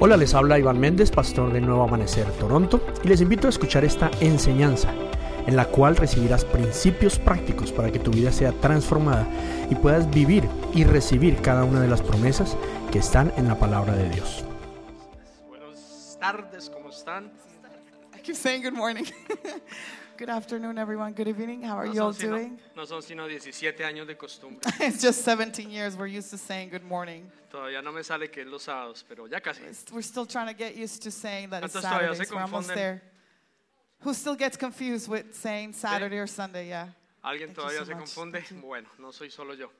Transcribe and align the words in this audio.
Hola, 0.00 0.16
les 0.16 0.32
habla 0.32 0.60
Iván 0.60 0.78
Méndez, 0.78 1.10
pastor 1.10 1.52
de 1.52 1.60
Nuevo 1.60 1.82
Amanecer 1.82 2.30
Toronto, 2.34 2.80
y 3.02 3.08
les 3.08 3.20
invito 3.20 3.48
a 3.48 3.50
escuchar 3.50 3.84
esta 3.84 4.12
enseñanza 4.20 4.94
en 5.44 5.56
la 5.56 5.64
cual 5.64 5.96
recibirás 5.96 6.44
principios 6.44 7.18
prácticos 7.18 7.72
para 7.72 7.90
que 7.90 7.98
tu 7.98 8.12
vida 8.12 8.30
sea 8.30 8.52
transformada 8.52 9.26
y 9.68 9.74
puedas 9.74 10.08
vivir 10.08 10.48
y 10.72 10.84
recibir 10.84 11.42
cada 11.42 11.64
una 11.64 11.80
de 11.80 11.88
las 11.88 12.00
promesas 12.00 12.56
que 12.92 13.00
están 13.00 13.32
en 13.36 13.48
la 13.48 13.58
palabra 13.58 13.96
de 13.96 14.08
Dios. 14.10 14.44
Buenas 15.48 16.16
tardes, 16.20 16.70
¿cómo 16.70 16.90
están? 16.90 17.32
I 18.16 18.20
keep 18.22 18.36
saying 18.36 18.62
good 18.62 18.78
morning. 18.78 19.04
good 20.18 20.28
afternoon, 20.28 20.78
everyone. 20.78 21.12
Good 21.12 21.28
evening. 21.28 21.62
How 21.62 21.76
are 21.76 21.86
you 21.86 22.02
all 22.02 22.12
sino, 22.12 22.36
doing? 22.36 22.58
no 22.74 22.84
son 22.84 23.02
sino 23.02 23.28
17 23.28 23.84
años 23.84 24.04
de 24.04 24.16
costumbre. 24.16 24.60
it's 24.80 25.00
just 25.00 25.24
17 25.24 25.70
years 25.70 25.96
we're 25.96 26.08
used 26.08 26.30
to 26.30 26.36
saying 26.36 26.70
good 26.70 26.82
morning. 26.82 27.30
Todavía 27.52 27.82
no 27.84 27.92
me 27.92 28.02
sale 28.02 28.26
que 28.26 28.42
es 28.42 28.48
los 28.48 28.64
sábados, 28.64 29.04
pero 29.08 29.26
ya 29.26 29.38
casi. 29.38 29.62
We're 29.92 30.02
still 30.02 30.26
trying 30.26 30.48
to 30.48 30.54
get 30.54 30.74
used 30.74 31.02
to 31.04 31.12
saying 31.12 31.50
that 31.50 31.62
it's 31.62 31.76
¿Cuántos 31.76 31.82
todavía 31.84 32.16
se 32.16 32.24
Saturdays. 32.24 32.32
We're 32.32 32.40
almost 32.40 32.74
there. 32.74 33.02
Who 34.00 34.12
still 34.12 34.34
gets 34.34 34.56
confused 34.56 35.08
with 35.08 35.36
saying 35.36 35.74
Saturday 35.74 36.18
or 36.18 36.26
Sunday? 36.26 36.68
Yeah. 36.68 36.88
¿Alguien 37.24 37.54
Thank 37.54 37.58
todavía 37.58 37.78
so 37.78 37.84
se 37.84 37.94
much. 37.94 38.14
confunde? 38.14 38.42
Bueno, 38.60 38.88
no 38.98 39.12
soy 39.12 39.30
solo 39.30 39.54
yo. 39.54 39.70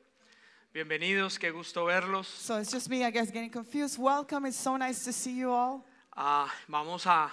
Bienvenidos, 0.73 1.37
qué 1.37 1.51
gusto 1.51 1.85
verlos. 1.87 2.27
So 2.27 2.59
it's 2.59 2.71
just 2.71 2.89
me, 2.89 3.05
I 3.05 3.11
guess, 3.11 3.33
getting 3.33 3.51
confused. 3.51 3.99
Welcome. 3.99 4.47
It's 4.47 4.57
so 4.57 4.77
nice 4.77 5.03
to 5.05 5.13
see 5.13 5.37
you 5.37 5.51
all. 5.51 5.85
Ah, 6.17 6.53
vamos 6.69 7.07
a 7.07 7.29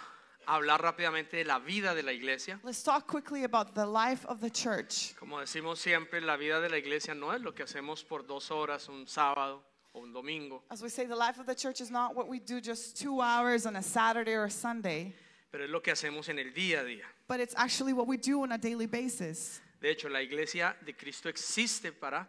hablar 0.47 0.81
rápidamente 0.81 1.37
de 1.37 1.45
la 1.45 1.59
vida 1.59 1.93
de 1.93 2.03
la 2.03 2.11
iglesia. 2.13 2.59
Let's 2.63 2.83
talk 2.83 3.07
quickly 3.07 3.43
about 3.43 3.73
the 3.75 3.85
life 3.85 4.25
of 4.27 4.39
the 4.41 4.49
church. 4.49 5.15
Como 5.19 5.39
decimos 5.39 5.79
siempre, 5.79 6.21
la 6.21 6.37
vida 6.37 6.59
de 6.61 6.69
la 6.69 6.77
iglesia 6.77 7.13
no 7.13 7.31
es 7.31 7.41
lo 7.41 7.53
que 7.53 7.63
hacemos 7.63 8.03
por 8.03 8.23
dos 8.25 8.51
horas 8.51 8.87
un 8.89 9.07
sábado 9.07 9.63
o 9.93 9.99
un 10.01 10.11
domingo, 10.13 10.63
As 10.69 10.81
we 10.81 10.89
say, 10.89 11.05
the 11.05 11.15
life 11.15 11.39
of 11.39 11.45
the 11.45 11.55
church 11.55 11.79
is 11.81 11.89
not 11.89 12.15
what 12.15 12.27
we 12.27 12.39
do 12.39 12.59
just 12.59 12.97
two 12.99 13.21
hours 13.21 13.65
on 13.65 13.75
a 13.77 13.81
Saturday 13.81 14.33
or 14.33 14.45
a 14.45 14.49
Sunday, 14.51 15.13
pero 15.51 15.63
es 15.63 15.69
lo 15.69 15.79
que 15.81 15.91
hacemos 15.93 16.27
en 16.29 16.37
el 16.39 16.51
día 16.53 16.81
a 16.81 16.83
día. 16.83 17.05
but 17.27 17.39
it's 17.39 17.55
actually 17.57 17.93
what 17.93 18.05
we 18.07 18.17
do 18.17 18.41
on 18.43 18.51
a 18.51 18.57
daily 18.57 18.85
basis. 18.87 19.61
De 19.81 19.89
hecho, 19.89 20.09
la 20.09 20.19
iglesia 20.21 20.75
de 20.85 20.93
Cristo 20.93 21.29
existe 21.29 21.91
para 21.91 22.27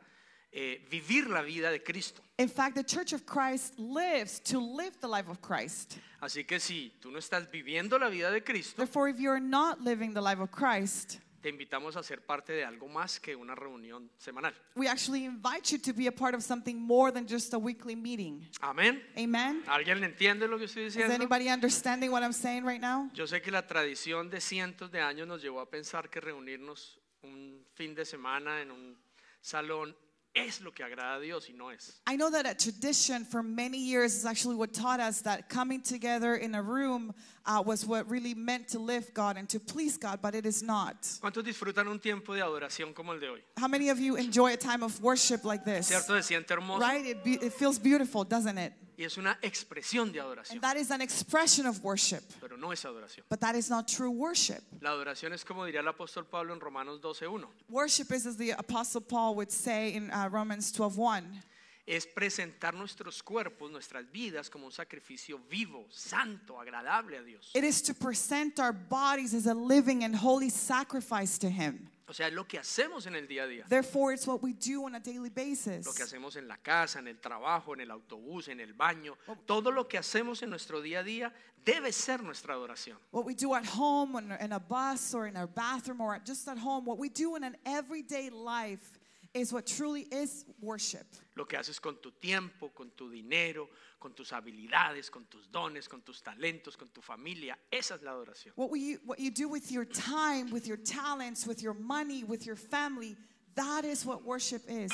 eh, 0.52 0.86
vivir 0.90 1.28
la 1.28 1.42
vida 1.42 1.70
de 1.70 1.82
Cristo. 1.82 2.22
In 2.38 2.48
fact, 2.48 2.74
the 2.76 2.84
church 2.84 3.12
of 3.12 3.24
Christ 3.26 3.78
lives 3.78 4.40
to 4.40 4.58
live 4.60 4.92
the 5.00 5.08
life 5.08 5.28
of 5.30 5.40
Christ. 5.40 5.98
Así 6.20 6.46
que 6.46 6.58
si 6.60 6.92
tú 7.00 7.10
no 7.10 7.18
estás 7.18 7.50
viviendo 7.50 7.98
la 7.98 8.08
vida 8.08 8.30
de 8.30 8.42
Cristo, 8.42 8.76
Therefore, 8.76 9.08
if 9.08 9.18
you're 9.18 9.40
not 9.40 9.80
living 9.82 10.12
the 10.14 10.20
life 10.20 10.38
of 10.40 10.50
Christ, 10.50 11.18
te 11.42 11.50
invitamos 11.50 11.94
a 11.96 12.02
ser 12.02 12.22
parte 12.26 12.52
de 12.54 12.64
algo 12.64 12.88
más 12.88 13.20
que 13.20 13.36
una 13.36 13.54
reunión 13.54 14.10
semanal. 14.18 14.52
we 14.74 14.88
actually 14.88 15.24
invite 15.24 15.70
you 15.70 15.78
to 15.78 15.92
be 15.92 16.06
a 16.08 16.12
part 16.12 16.34
of 16.34 16.42
something 16.42 16.76
more 16.80 17.12
than 17.12 17.26
just 17.26 17.52
a 17.54 17.58
weekly 17.58 17.94
meeting. 17.94 18.44
Amén. 18.62 19.00
Amen? 19.16 19.62
¿Alguien 19.68 20.02
entiende 20.02 20.48
lo 20.48 20.58
que 20.58 20.64
estoy 20.64 20.86
Is 20.86 20.94
diciendo? 20.94 21.14
anybody 21.14 21.48
understanding 21.48 22.10
what 22.10 22.22
I'm 22.22 22.32
saying 22.32 22.64
right 22.64 22.80
now? 22.80 23.08
Yo 23.14 23.26
sé 23.26 23.40
que 23.42 23.52
la 23.52 23.62
tradición 23.66 24.28
de 24.30 24.40
cientos 24.40 24.90
de 24.90 25.00
años 25.00 25.28
nos 25.28 25.42
llevó 25.42 25.60
a 25.60 25.70
pensar 25.70 26.08
que 26.10 26.20
reunirnos 26.20 26.98
un 27.22 27.64
fin 27.74 27.94
de 27.94 28.04
semana 28.04 28.60
en 28.62 28.70
un 28.72 28.96
salón 29.40 29.94
es 30.36 30.60
lo 30.60 30.70
que 30.70 30.84
agrada 30.84 31.16
a 31.16 31.20
Dios 31.20 31.48
y 31.48 31.54
no 31.56 31.70
es. 31.70 32.00
I 32.06 32.16
know 32.16 32.30
that 32.30 32.46
a 32.46 32.54
tradition 32.54 33.24
for 33.24 33.42
many 33.42 33.78
years 33.78 34.14
is 34.14 34.26
actually 34.26 34.54
what 34.54 34.72
taught 34.72 35.00
us 35.00 35.22
that 35.22 35.48
coming 35.48 35.80
together 35.80 36.36
in 36.36 36.54
a 36.54 36.62
room 36.62 37.14
uh, 37.46 37.62
was 37.64 37.86
what 37.86 38.08
really 38.10 38.34
meant 38.34 38.68
to 38.68 38.78
live 38.78 39.12
God 39.14 39.36
and 39.36 39.48
to 39.48 39.58
please 39.58 39.96
God, 39.96 40.20
but 40.20 40.34
it 40.34 40.44
is 40.44 40.62
not. 40.62 40.96
¿Cuántos 41.22 41.42
disfrutan 41.42 41.88
un 41.88 41.98
tiempo 41.98 42.34
de 42.34 42.42
adoración 42.42 42.94
como 42.94 43.12
el 43.12 43.18
de 43.18 43.28
hoy? 43.28 43.40
How 43.56 43.68
many 43.68 43.88
of 43.88 43.98
you 43.98 44.16
enjoy 44.16 44.52
a 44.52 44.56
time 44.56 44.82
of 44.82 45.00
worship 45.02 45.44
like 45.44 45.64
this? 45.64 45.88
¿Cierto? 45.88 46.20
Se 46.20 46.34
siente 46.34 46.48
hermoso 46.48 46.80
Right? 46.80 47.06
It, 47.06 47.24
be, 47.24 47.34
it 47.34 47.52
feels 47.54 47.78
beautiful, 47.78 48.24
doesn't 48.24 48.58
it? 48.58 48.72
Y 48.98 49.04
es 49.04 49.18
una 49.18 49.38
expresión 49.42 50.10
de 50.12 50.20
adoración, 50.20 50.52
And 50.54 50.62
that 50.62 50.76
is 50.76 50.90
an 50.90 51.00
expression 51.02 51.66
of 51.66 51.82
worship, 51.84 52.22
pero 52.40 52.56
no 52.56 52.70
es 52.72 52.84
adoración. 52.84 53.24
but 53.28 53.40
that 53.40 53.54
is 53.54 53.68
not 53.68 53.86
true 53.88 54.10
worship. 54.10 54.62
La 54.80 54.90
adoración 54.90 55.32
es 55.32 55.44
como 55.44 55.64
diría 55.64 55.80
el 55.80 55.88
apóstol 55.88 56.24
Pablo 56.30 56.54
en 56.54 56.60
Romanos 56.60 57.00
12.1. 57.00 57.46
Worship 57.68 58.10
is, 58.12 58.26
as 58.26 58.36
the 58.36 58.50
Apostle 58.52 59.00
Paul 59.02 59.34
would 59.36 59.50
say 59.50 59.94
in 59.94 60.10
uh, 60.10 60.28
Romans 60.30 60.72
12:1, 60.72 61.42
es 61.88 62.04
presentar 62.06 62.74
nuestros 62.74 63.22
cuerpos, 63.22 63.70
nuestras 63.70 64.04
vidas 64.10 64.50
como 64.50 64.66
un 64.66 64.72
sacrificio 64.72 65.38
vivo, 65.48 65.86
santo, 65.90 66.54
agradable 66.58 67.16
a 67.18 67.22
Dios. 67.22 67.50
it 67.54 67.62
is 67.62 67.80
to 67.82 67.94
present 67.94 68.58
our 68.58 68.72
bodies 68.72 69.34
as 69.34 69.46
a 69.46 69.54
living 69.54 70.02
and 70.02 70.16
holy 70.16 70.48
sacrifice 70.50 71.38
to 71.38 71.48
Him. 71.48 71.88
O 72.08 72.12
sea, 72.12 72.28
es 72.28 72.34
lo 72.34 72.46
que 72.46 72.58
hacemos 72.58 73.06
en 73.06 73.16
el 73.16 73.26
día 73.26 73.42
a 73.42 73.46
día. 73.48 73.64
Therefore, 73.68 74.14
it's 74.14 74.26
what 74.28 74.40
we 74.40 74.52
do 74.52 74.84
on 74.84 74.94
a 74.94 75.00
daily 75.00 75.28
basis. 75.28 75.84
Lo 75.84 75.92
que 75.92 76.04
hacemos 76.04 76.36
en 76.36 76.46
la 76.46 76.56
casa, 76.56 77.00
en 77.00 77.08
el 77.08 77.18
trabajo, 77.18 77.74
en 77.74 77.80
el 77.80 77.90
autobús, 77.90 78.48
en 78.48 78.60
el 78.60 78.74
baño. 78.74 79.16
Todo 79.44 79.72
lo 79.72 79.88
que 79.88 79.98
hacemos 79.98 80.40
en 80.42 80.50
nuestro 80.50 80.80
día 80.80 81.00
a 81.00 81.02
día 81.02 81.32
debe 81.64 81.92
ser 81.92 82.22
nuestra 82.22 82.54
adoración. 82.54 82.96
What 83.10 83.24
we 83.26 83.34
do 83.34 83.54
at 83.54 83.66
home, 83.66 84.16
in 84.40 84.52
a 84.52 84.60
bus, 84.60 85.14
or 85.14 85.26
in 85.26 85.36
our 85.36 85.48
bathroom, 85.48 86.00
or 86.00 86.16
just 86.24 86.46
at 86.46 86.58
home, 86.58 86.84
what 86.84 86.98
we 86.98 87.08
do 87.08 87.34
in 87.34 87.42
an 87.42 87.56
everyday 87.66 88.30
life 88.30 89.00
is 89.34 89.52
what 89.52 89.66
truly 89.66 90.06
is 90.12 90.46
worship. 90.62 91.06
Lo 91.34 91.44
que 91.44 91.58
haces 91.58 91.80
con 91.80 91.96
tu 92.00 92.12
tiempo, 92.12 92.70
con 92.72 92.92
tu 92.96 93.10
dinero, 93.10 93.68
con 93.98 94.14
tus 94.14 94.32
habilidades, 94.32 95.10
con 95.10 95.24
tus 95.26 95.50
dones, 95.50 95.88
con 95.88 96.02
tus 96.02 96.22
talentos, 96.22 96.76
con 96.76 96.88
tu 96.88 97.00
familia. 97.00 97.56
Esa 97.70 97.94
es 97.94 98.02
la 98.02 98.12
adoración. 98.12 98.52
What, 98.56 98.70
we, 98.70 98.98
what 99.04 99.18
you 99.18 99.30
do 99.30 99.48
with 99.48 99.70
your 99.70 99.84
time, 99.84 100.50
with 100.50 100.66
your 100.66 100.76
talents, 100.76 101.46
with 101.46 101.62
your 101.62 101.74
money, 101.74 102.24
with 102.24 102.46
your 102.46 102.56
family, 102.56 103.16
that 103.54 103.84
is 103.84 104.04
what 104.04 104.24
worship 104.24 104.62
is. 104.68 104.92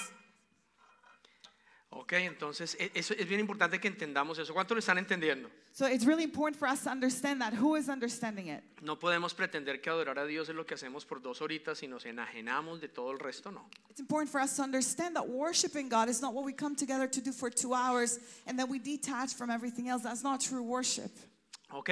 Ok, 1.94 2.12
entonces 2.14 2.74
e- 2.80 2.90
eso 2.94 3.12
es 3.12 3.28
bien 3.28 3.38
importante 3.40 3.78
que 3.78 3.86
entendamos 3.86 4.38
eso. 4.38 4.54
¿Cuánto 4.54 4.74
lo 4.74 4.78
están 4.80 4.96
entendiendo? 4.96 5.50
So 5.72 5.86
it's 5.86 6.06
really 6.06 6.24
important 6.24 6.58
for 6.58 6.66
us 6.66 6.82
to 6.84 6.90
understand 6.90 7.40
that. 7.42 7.52
Who 7.52 7.76
is 7.76 7.88
understanding 7.90 8.48
it? 8.48 8.62
No 8.80 8.98
podemos 8.98 9.34
pretender 9.34 9.80
que 9.82 9.90
adorar 9.90 10.18
a 10.18 10.24
Dios 10.26 10.48
es 10.48 10.54
lo 10.54 10.64
que 10.64 10.74
hacemos 10.74 11.04
por 11.04 11.20
dos 11.20 11.42
horitas 11.42 11.82
y 11.82 11.88
nos 11.88 12.06
enajenamos 12.06 12.80
de 12.80 12.88
todo 12.88 13.10
el 13.12 13.18
resto, 13.18 13.50
no. 13.50 13.68
It's 13.90 14.00
important 14.00 14.30
for 14.30 14.40
us 14.40 14.56
to 14.56 14.62
understand 14.62 15.14
that 15.16 15.28
worshiping 15.28 15.90
God 15.90 16.08
is 16.08 16.22
not 16.22 16.32
what 16.32 16.46
we 16.46 16.54
come 16.54 16.74
together 16.74 17.06
to 17.06 17.20
do 17.20 17.30
for 17.30 17.50
two 17.50 17.74
hours 17.74 18.18
and 18.46 18.58
then 18.58 18.70
we 18.70 18.78
detach 18.78 19.34
from 19.34 19.50
everything 19.50 19.88
else. 19.90 20.02
That's 20.02 20.22
not 20.22 20.40
true 20.40 20.62
worship. 20.62 21.10
¿Ok? 21.72 21.90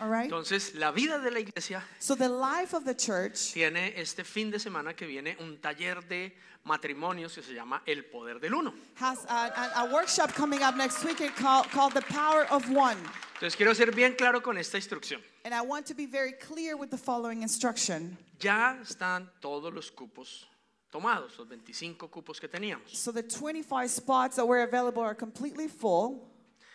All 0.00 0.10
right? 0.10 0.24
Entonces, 0.24 0.74
la 0.74 0.90
vida 0.92 1.18
de 1.18 1.30
la 1.30 1.40
iglesia 1.40 1.82
So 1.98 2.14
the 2.14 2.28
life 2.28 2.74
of 2.74 2.84
the 2.84 2.94
church 2.94 3.52
tiene 3.52 3.94
este 3.96 4.24
fin 4.24 4.50
de 4.50 4.58
semana 4.58 4.94
que 4.94 5.06
viene 5.06 5.36
un 5.40 5.58
taller 5.58 6.06
de 6.06 6.34
matrimonios 6.64 7.34
que 7.34 7.42
se 7.42 7.54
llama 7.54 7.82
El 7.86 8.04
Poder 8.04 8.38
del 8.38 8.54
Uno. 8.54 8.72
has 8.96 9.24
a, 9.28 9.46
a, 9.76 9.82
a 9.82 9.92
workshop 9.92 10.32
coming 10.34 10.62
up 10.62 10.76
next 10.76 11.04
weekend 11.04 11.34
called, 11.34 11.66
called 11.70 11.94
The 11.94 12.02
Power 12.02 12.46
of 12.50 12.68
One. 12.70 12.96
Entonces, 13.34 13.56
quiero 13.56 13.74
ser 13.74 13.90
bien 13.90 14.14
claro 14.16 14.40
con 14.40 14.56
esta 14.58 14.76
instrucción. 14.76 15.20
And 15.44 15.52
I 15.52 15.62
want 15.62 15.86
to 15.86 15.94
be 15.94 16.06
very 16.06 16.32
clear 16.32 16.76
with 16.76 16.90
the 16.90 16.98
following 16.98 17.42
instruction. 17.42 18.16
Ya 18.38 18.78
están 18.82 19.28
todos 19.40 19.72
los 19.72 19.90
cupos 19.90 20.46
tomados, 20.92 21.36
los 21.38 21.48
25 21.48 22.08
cupos 22.08 22.38
que 22.38 22.48
teníamos. 22.48 22.94
So 22.94 23.10
the 23.10 23.22
25 23.22 23.90
spots 23.90 24.36
that 24.36 24.46
were 24.46 24.62
available 24.62 25.02
are 25.02 25.14
completely 25.14 25.66
full. 25.66 26.28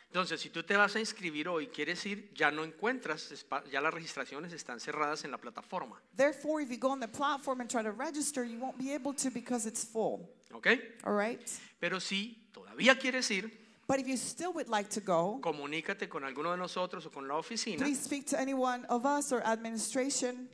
Entonces, 0.09 0.39
si 0.39 0.49
tú 0.49 0.63
te 0.63 0.75
vas 0.75 0.95
a 0.95 0.99
inscribir 0.99 1.47
hoy, 1.49 1.67
quieres 1.67 2.05
ir, 2.05 2.31
ya 2.33 2.49
no 2.49 2.63
encuentras, 2.63 3.45
ya 3.71 3.81
las 3.81 3.93
registraciones 3.93 4.53
están 4.53 4.79
cerradas 4.79 5.25
en 5.25 5.31
la 5.31 5.37
plataforma. 5.37 6.01
Therefore, 6.15 6.63
if 6.63 6.69
you 6.69 6.77
go 6.77 6.89
on 6.89 6.99
the 6.99 7.07
platform 7.07 7.61
and 7.61 7.69
try 7.69 7.83
to 7.83 7.91
register, 7.91 8.43
you 8.45 8.57
won't 8.59 8.77
be 8.77 8.93
able 8.93 9.13
to 9.13 9.29
because 9.29 9.67
it's 9.67 9.83
full. 9.83 10.29
¿Ok? 10.53 10.67
All 11.03 11.13
right? 11.13 11.41
Pero 11.79 11.99
si 11.99 12.49
todavía 12.53 12.97
quieres 12.97 13.29
ir, 13.31 13.51
But 13.89 13.99
if 13.99 14.07
you 14.07 14.17
still 14.17 14.51
would 14.53 14.67
like 14.67 14.89
to 14.91 15.01
go, 15.01 15.39
comunícate 15.41 16.09
con 16.09 16.23
alguno 16.23 16.51
de 16.51 16.57
nosotros 16.57 17.05
o 17.05 17.09
con 17.09 17.27
la 17.27 17.35
oficina. 17.35 17.77
please 17.77 18.01
speak 18.01 18.25
to 18.27 18.39
anyone 18.39 18.85
of 18.89 19.05
us 19.05 19.31
or 19.31 19.41
administration. 19.45 20.49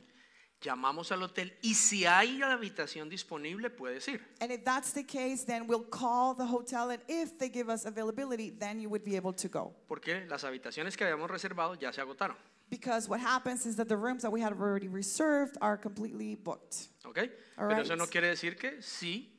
Llamamos 0.64 1.12
al 1.12 1.22
hotel 1.22 1.52
y 1.60 1.74
si 1.74 2.06
hay 2.06 2.38
la 2.38 2.54
habitación 2.54 3.10
disponible, 3.10 3.68
puedes 3.68 4.08
ir. 4.08 4.22
And 4.40 4.50
if 4.50 4.64
that's 4.64 4.92
the 4.94 5.04
case, 5.04 5.44
then 5.44 5.66
we'll 5.66 5.84
call 5.90 6.34
the 6.34 6.46
hotel. 6.46 6.88
And 6.88 7.02
if 7.06 7.38
they 7.38 7.50
give 7.50 7.68
us 7.68 7.84
availability, 7.84 8.48
then 8.48 8.80
you 8.80 8.88
would 8.88 9.04
be 9.04 9.14
able 9.14 9.34
to 9.34 9.48
go. 9.48 9.74
Porque 9.86 10.24
las 10.26 10.42
habitaciones 10.42 10.96
que 10.96 11.04
habíamos 11.04 11.30
reservado 11.30 11.74
ya 11.78 11.92
se 11.92 12.00
agotaron. 12.00 12.36
Because 12.70 13.10
what 13.10 13.20
happens 13.20 13.66
is 13.66 13.76
that 13.76 13.88
the 13.88 13.96
rooms 13.96 14.22
that 14.22 14.32
we 14.32 14.40
had 14.40 14.52
already 14.54 14.88
reserved 14.88 15.58
are 15.60 15.76
completely 15.76 16.34
booked. 16.34 16.88
¿Ok? 17.04 17.18
All 17.58 17.68
Pero 17.68 17.82
eso 17.82 17.90
right. 17.90 17.98
no 17.98 18.06
quiere 18.06 18.28
decir 18.28 18.56
que 18.56 18.80
si 18.80 19.33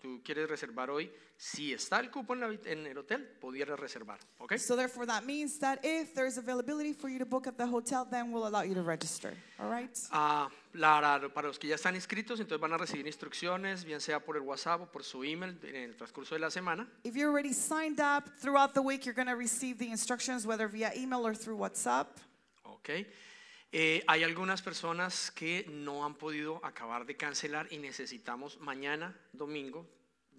tú 0.00 0.20
quieres 0.24 0.48
reservar 0.48 0.90
hoy, 0.90 1.10
si 1.36 1.72
está 1.72 2.00
el 2.00 2.10
cupo 2.10 2.34
en, 2.34 2.40
la 2.40 2.48
en 2.64 2.86
el 2.86 2.98
hotel, 2.98 3.26
pudieras 3.40 3.78
reservar. 3.78 4.18
¿Ok? 4.38 4.56
So 4.58 4.76
therefore, 4.76 5.06
that 5.06 5.22
means 5.24 5.58
that 5.60 5.78
if 5.84 6.14
there's 6.14 6.36
availability 6.38 6.92
for 6.92 7.08
you 7.10 7.18
to 7.18 7.24
book 7.26 7.46
at 7.46 7.56
the 7.56 7.66
hotel, 7.66 8.04
then 8.10 8.32
we'll 8.32 8.46
allow 8.46 8.62
you 8.62 8.74
to 8.74 8.82
register. 8.82 9.34
All 9.58 9.70
right? 9.70 9.90
Ah, 10.12 10.48
la- 10.74 11.20
para 11.34 11.48
los 11.48 11.58
que 11.58 11.68
ya 11.68 11.76
están 11.76 11.94
inscritos, 11.94 12.40
entonces 12.40 12.60
van 12.60 12.72
a 12.72 12.78
recibir 12.78 13.06
instrucciones, 13.06 13.84
bien 13.84 14.00
sea 14.00 14.20
por 14.20 14.36
el 14.36 14.42
WhatsApp 14.42 14.82
o 14.82 14.86
por 14.86 15.02
su 15.04 15.22
email 15.24 15.58
en 15.62 15.76
el 15.90 15.96
transcurso 15.96 16.34
de 16.34 16.40
la 16.40 16.50
semana. 16.50 16.86
If 17.04 17.14
you're 17.14 17.30
already 17.30 17.52
signed 17.54 18.00
up 18.00 18.28
throughout 18.40 18.74
the 18.74 18.82
week, 18.82 19.04
you're 19.06 19.14
going 19.14 19.28
to 19.28 19.36
receive 19.36 19.78
the 19.78 19.88
instructions 19.90 20.46
whether 20.46 20.68
via 20.68 20.92
email 20.94 21.26
or 21.26 21.34
through 21.34 21.56
WhatsApp. 21.58 22.06
¿Ok? 22.64 23.06
Eh, 23.72 24.02
hay 24.08 24.24
algunas 24.24 24.62
personas 24.62 25.30
que 25.30 25.64
no 25.68 26.04
han 26.04 26.14
podido 26.14 26.60
acabar 26.64 27.06
de 27.06 27.16
cancelar 27.16 27.72
y 27.72 27.78
necesitamos 27.78 28.58
mañana, 28.58 29.16
domingo, 29.32 29.86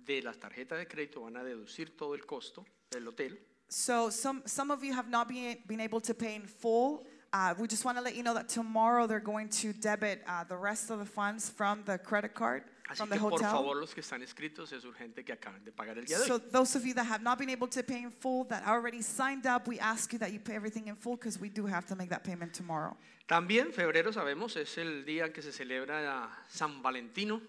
de 0.06 0.22
la 0.22 0.34
tarjeta 0.34 0.76
de 0.76 0.86
crédito 0.86 1.22
van 1.22 1.38
a 1.38 1.44
deducir 1.44 1.96
todo 1.96 2.14
el 2.14 2.26
costo 2.26 2.66
del 2.90 3.08
hotel. 3.08 3.40
So 3.70 4.12
some 4.12 4.42
some 4.46 4.74
of 4.74 4.84
you 4.84 4.94
have 4.94 5.10
not 5.10 5.30
been 5.30 5.58
been 5.66 5.80
able 5.80 6.02
to 6.02 6.14
pay 6.14 6.36
in 6.36 6.46
full. 6.46 7.06
Uh, 7.32 7.54
we 7.58 7.66
just 7.66 7.86
want 7.86 7.98
to 7.98 8.04
let 8.04 8.16
you 8.16 8.24
know 8.24 8.34
that 8.34 8.50
tomorrow 8.50 9.08
they're 9.08 9.24
going 9.24 9.48
to 9.48 9.72
debit 9.72 10.22
uh, 10.28 10.44
the 10.44 10.58
rest 10.58 10.92
of 10.92 11.00
the 11.00 11.06
funds 11.06 11.50
from 11.50 11.82
the 11.86 11.98
credit 11.98 12.34
card 12.34 12.64
Así 12.92 12.98
from 12.98 13.10
the 13.10 13.16
que 13.16 13.22
por 13.22 13.34
hotel. 13.34 13.50
favor 13.50 13.78
los 13.78 13.94
que 13.94 14.02
están 14.02 14.22
inscritos 14.22 14.72
es 14.74 14.84
urgente 14.86 15.24
que 15.24 15.34
acaben 15.34 15.64
de 15.64 15.72
pagar 15.72 15.98
el 15.98 16.06
día 16.06 16.20
de 16.20 16.26
So 16.26 16.36
hoy. 16.36 16.42
those 16.52 16.76
of 16.78 16.86
you 16.86 16.94
that 16.94 17.06
have 17.06 17.24
not 17.24 17.38
been 17.40 17.50
able 17.50 17.68
to 17.70 17.82
pay 17.84 18.04
in 18.04 18.12
full, 18.12 18.44
that 18.50 18.64
already 18.68 19.02
signed 19.02 19.46
up, 19.48 19.68
we 19.68 19.80
ask 19.80 20.12
you 20.14 20.20
that 20.20 20.32
you 20.32 20.40
pay 20.40 20.56
everything 20.56 20.88
in 20.88 20.96
full 20.96 21.16
because 21.16 21.40
we 21.40 21.50
do 21.50 21.66
have 21.66 21.86
to 21.88 21.96
make 21.96 22.10
that 22.10 22.24
payment 22.24 22.54
tomorrow. 22.54 22.96
También 23.28 23.72
febrero 23.72 24.12
sabemos 24.12 24.58
es 24.58 24.78
el 24.78 25.06
día 25.06 25.26
en 25.26 25.32
que 25.34 25.42
se 25.42 25.52
celebra 25.54 26.30
San 26.50 26.82
Valentino. 26.82 27.42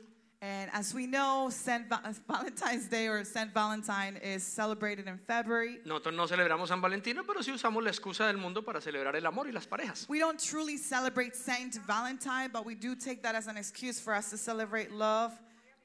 And 0.43 0.71
as 0.73 0.93
we 0.93 1.07
know, 1.07 1.51
Saint 1.51 1.89
Va- 1.89 2.03
Valentine's 2.29 2.89
Day 2.89 3.07
or 3.07 3.23
Saint 3.25 3.55
Valentine 3.55 4.17
is 4.17 4.43
celebrated 4.43 5.07
in 5.07 5.17
February. 5.17 5.79
Nosotros 5.85 6.17
no 6.17 6.27
celebramos 6.27 6.67
San 6.67 6.81
Valentino, 6.81 7.23
pero 7.25 7.43
sí 7.43 7.53
usamos 7.53 7.81
la 7.85 7.91
excusa 7.91 8.27
del 8.27 8.39
mundo 8.39 8.63
para 8.63 8.81
celebrar 8.81 9.15
el 9.15 9.25
amor 9.25 9.47
y 9.47 9.53
las 9.53 9.69
parejas. 9.69 10.09
We 10.09 10.19
don't 10.19 10.41
truly 10.43 10.77
celebrate 10.77 11.37
Saint 11.37 11.79
Valentine, 11.87 12.51
but 12.53 12.67
we 12.67 12.75
do 12.75 12.97
take 12.97 13.23
that 13.23 13.37
as 13.37 13.47
an 13.47 13.57
excuse 13.57 14.01
for 14.01 14.13
us 14.13 14.31
to 14.31 14.37
celebrate 14.37 14.91
love 14.91 15.33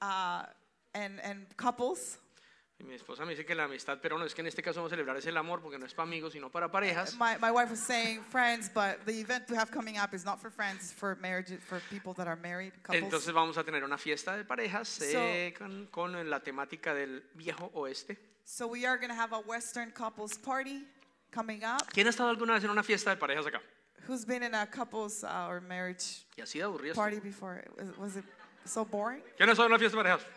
uh, 0.01 0.45
and, 0.95 1.21
and 1.21 1.45
couples. 1.56 2.18
Y 2.79 2.83
mi 2.83 2.94
esposa 2.94 3.25
me 3.25 3.31
dice 3.31 3.44
que 3.44 3.56
la 3.56 3.63
amistad, 3.63 3.97
pero 4.00 4.19
no 4.19 4.25
es 4.25 4.35
que 4.35 4.41
en 4.41 4.47
este 4.47 4.62
caso 4.62 4.79
vamos 4.81 4.91
a 4.91 4.95
celebrar 4.95 5.18
es 5.18 5.25
el 5.25 5.35
amor 5.35 5.62
porque 5.62 5.79
no 5.79 5.88
es 5.88 5.95
para 5.95 6.07
amigos, 6.07 6.33
sino 6.33 6.51
para 6.51 6.69
parejas. 6.69 7.15
My, 7.15 7.35
my 7.41 7.50
wife 7.50 7.71
was 7.71 7.79
saying 7.79 8.21
friends, 8.24 8.69
but 8.71 9.03
the 9.06 9.19
event 9.19 9.50
we 9.50 9.57
have 9.57 9.71
coming 9.71 9.97
up 9.97 10.13
is 10.13 10.24
not 10.24 10.39
for 10.39 10.51
friends, 10.51 10.83
it's 10.83 10.94
for 10.94 11.15
marriage, 11.15 11.57
for 11.59 11.81
people 11.89 12.13
that 12.13 12.27
are 12.27 12.35
married, 12.35 12.74
couples. 12.83 13.03
Entonces 13.03 13.33
vamos 13.33 13.57
a 13.57 13.63
tener 13.63 13.83
una 13.83 13.97
fiesta 13.97 14.38
de 14.38 14.45
parejas 14.45 15.01
eh, 15.01 15.56
con, 15.57 15.88
con 15.88 16.29
la 16.29 16.39
temática 16.41 16.94
del 16.94 17.24
viejo 17.33 17.71
oeste. 17.74 18.15
So 18.44 18.68
we 18.68 18.85
are 18.85 18.97
going 18.97 19.09
to 19.09 19.15
have 19.15 19.33
a 19.33 19.39
Western 19.39 19.91
couples 19.91 20.38
party 20.38 20.85
coming 21.31 21.63
up. 21.63 21.81
¿Quién 21.91 22.06
ha 22.06 22.12
estado 22.12 22.29
alguna 22.29 22.53
vez 22.53 22.63
en 22.63 22.69
una 22.69 22.83
fiesta 22.83 23.09
de 23.09 23.18
parejas 23.18 23.47
acá? 23.47 23.59
Who's 24.07 24.24
been 24.24 24.44
in 24.44 24.53
a 24.53 24.68
couples 24.68 25.24
uh, 25.24 25.47
or 25.50 25.62
marriage 25.62 26.25
Y 26.38 26.44
así 26.44 26.62
party 26.94 27.19
before? 27.19 27.63
Was- 27.75 27.97
Was 27.97 28.15
it 28.18 28.24
so 28.65 28.85
boring? 28.85 29.24
¿Quién 29.35 29.50
ha 29.50 29.53
estado 29.53 29.65
en 29.65 29.71
una 29.74 29.79
fiesta 29.79 29.97
de 29.97 30.03
parejas? 30.03 30.27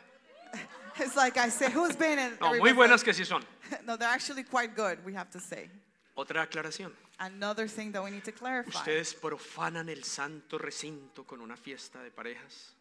It's 1.00 1.16
like 1.16 1.36
I 1.38 1.48
say, 1.48 1.70
who's 1.70 1.96
been 1.96 2.18
in? 2.18 2.32
No, 2.40 2.54
muy 2.58 2.72
buenas 2.72 3.02
que 3.02 3.12
sí 3.12 3.24
son. 3.26 3.42
no, 3.86 3.96
they're 3.96 4.08
actually 4.08 4.42
quite 4.44 4.74
good, 4.76 4.98
we 5.04 5.14
have 5.14 5.30
to 5.30 5.40
say. 5.40 5.68
Otra 6.16 6.46
aclaración. 6.46 6.92
Another 7.18 7.66
thing 7.68 7.92
that 7.92 8.02
we 8.02 8.10
need 8.10 8.24
to 8.24 8.32
clarify. 8.32 8.78
Ustedes 8.80 9.14
profanan 9.14 9.88
el 9.88 10.02
santo 10.04 10.58
recinto 10.58 11.26
con 11.26 11.40
una 11.40 11.56
fiesta 11.56 12.02
de 12.02 12.10
parejas. 12.10 12.74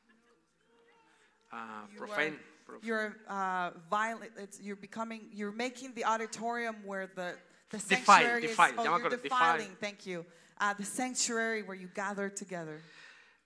Ah, 1.52 1.86
You 1.92 1.98
profane. 1.98 2.34
are- 2.34 2.40
prof- 2.66 2.84
You're 2.84 3.16
uh, 3.28 3.72
violent. 3.90 4.32
It's, 4.38 4.60
you're 4.62 4.76
becoming. 4.76 5.22
You're 5.34 5.52
making 5.52 5.94
the 5.96 6.06
auditorium 6.06 6.76
where 6.86 7.08
the 7.08 7.36
the 7.72 7.78
Defile, 7.78 8.06
sanctuary 8.06 8.42
defile, 8.42 8.70
is. 8.72 8.78
me 8.78 8.80
Oh, 8.80 8.84
you're 8.98 9.00
acordé, 9.10 9.22
defile. 9.24 9.58
defiling. 9.58 9.76
Thank 9.80 10.06
you. 10.06 10.26
Uh, 10.60 10.74
the 10.74 10.84
sanctuary 10.86 11.64
where 11.64 11.76
you 11.78 11.88
gather 11.94 12.30
together. 12.30 12.82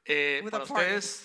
Eh, 0.07 0.41
with 0.41 0.51
para 0.51 0.63
a 0.63 0.65
party. 0.65 0.83
ustedes, 0.95 1.21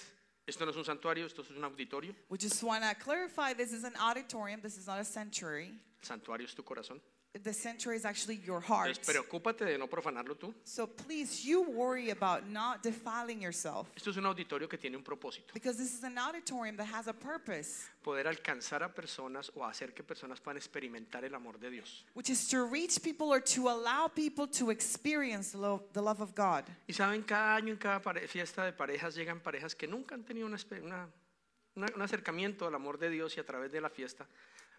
esto 0.49 0.65
no 0.65 0.71
es 0.71 0.77
un 0.77 0.85
santuario, 0.85 1.27
esto 1.27 1.43
es 1.43 1.51
un 1.51 1.63
auditorio. 1.63 2.15
We 2.31 2.39
just 2.39 2.63
want 2.63 2.83
to 2.83 2.95
clarify. 2.95 3.53
This 3.53 3.73
is 3.73 3.85
an 3.85 3.95
auditorium. 4.01 4.61
This 4.63 4.79
is 4.79 4.87
not 4.87 4.99
a 4.99 5.05
sanctuary. 5.05 5.75
El 6.01 6.09
santuario 6.09 6.47
es 6.47 6.55
tu 6.55 6.63
corazón. 6.63 7.01
The 7.35 7.53
sanctuary 7.53 7.99
is 7.99 8.05
actually 8.05 8.41
your 8.45 8.59
heart. 8.61 8.89
Entonces, 8.89 9.07
preocúpate 9.07 9.65
de 9.65 9.79
no 9.79 9.87
profanarlo 9.87 10.35
tú. 10.37 10.53
So 10.65 10.87
please, 10.89 11.45
you 11.45 11.61
worry 11.63 12.11
about 12.11 12.47
not 12.49 12.83
defiling 12.83 13.41
yourself. 13.41 13.87
Esto 13.95 14.11
es 14.11 14.17
un 14.17 14.25
auditorio 14.27 14.67
que 14.69 14.79
tiene 14.79 14.97
un 14.97 15.05
propósito. 15.05 15.53
Because 15.53 15.77
this 15.77 15.93
is 15.95 16.03
an 16.03 16.17
auditorium 16.19 16.77
that 16.79 16.87
has 16.87 17.07
a 17.07 17.13
purpose, 17.13 17.87
Poder 18.03 18.27
alcanzar 18.27 18.83
a 18.83 18.89
personas 18.93 19.53
o 19.55 19.63
hacer 19.65 19.93
que 19.95 20.03
personas 20.03 20.41
puedan 20.41 20.57
experimentar 20.57 21.23
el 21.25 21.35
amor 21.35 21.59
de 21.61 21.71
Dios. 21.71 22.05
which 22.15 22.31
is 22.31 22.49
to 22.49 22.65
reach 22.65 23.01
people 23.03 23.29
or 23.29 23.41
to 23.41 23.69
allow 23.69 24.09
people 24.09 24.49
to 24.49 24.71
experience 24.71 25.53
the 25.53 25.59
love, 25.59 25.83
the 25.93 26.03
love 26.03 26.21
of 26.21 26.35
God. 26.35 26.65
Y 26.89 26.95
saben, 26.95 27.23
cada 27.23 27.55
año 27.57 27.73
en 27.73 27.77
cada 27.79 28.01
fiesta 28.27 28.65
de 28.65 28.73
parejas 28.73 29.15
llegan 29.15 29.41
parejas 29.41 29.77
que 29.77 29.87
nunca 29.87 30.15
han 30.15 30.25
tenido 30.25 30.47
una- 30.47 30.59
una- 31.77 31.89
un 31.95 32.03
acercamiento 32.03 32.67
al 32.67 32.75
amor 32.75 32.99
de 32.99 33.11
Dios 33.11 33.37
y 33.37 33.41
a 33.41 33.45
través 33.45 33.71
de 33.71 33.81
la 33.83 33.91
fiesta 33.91 34.27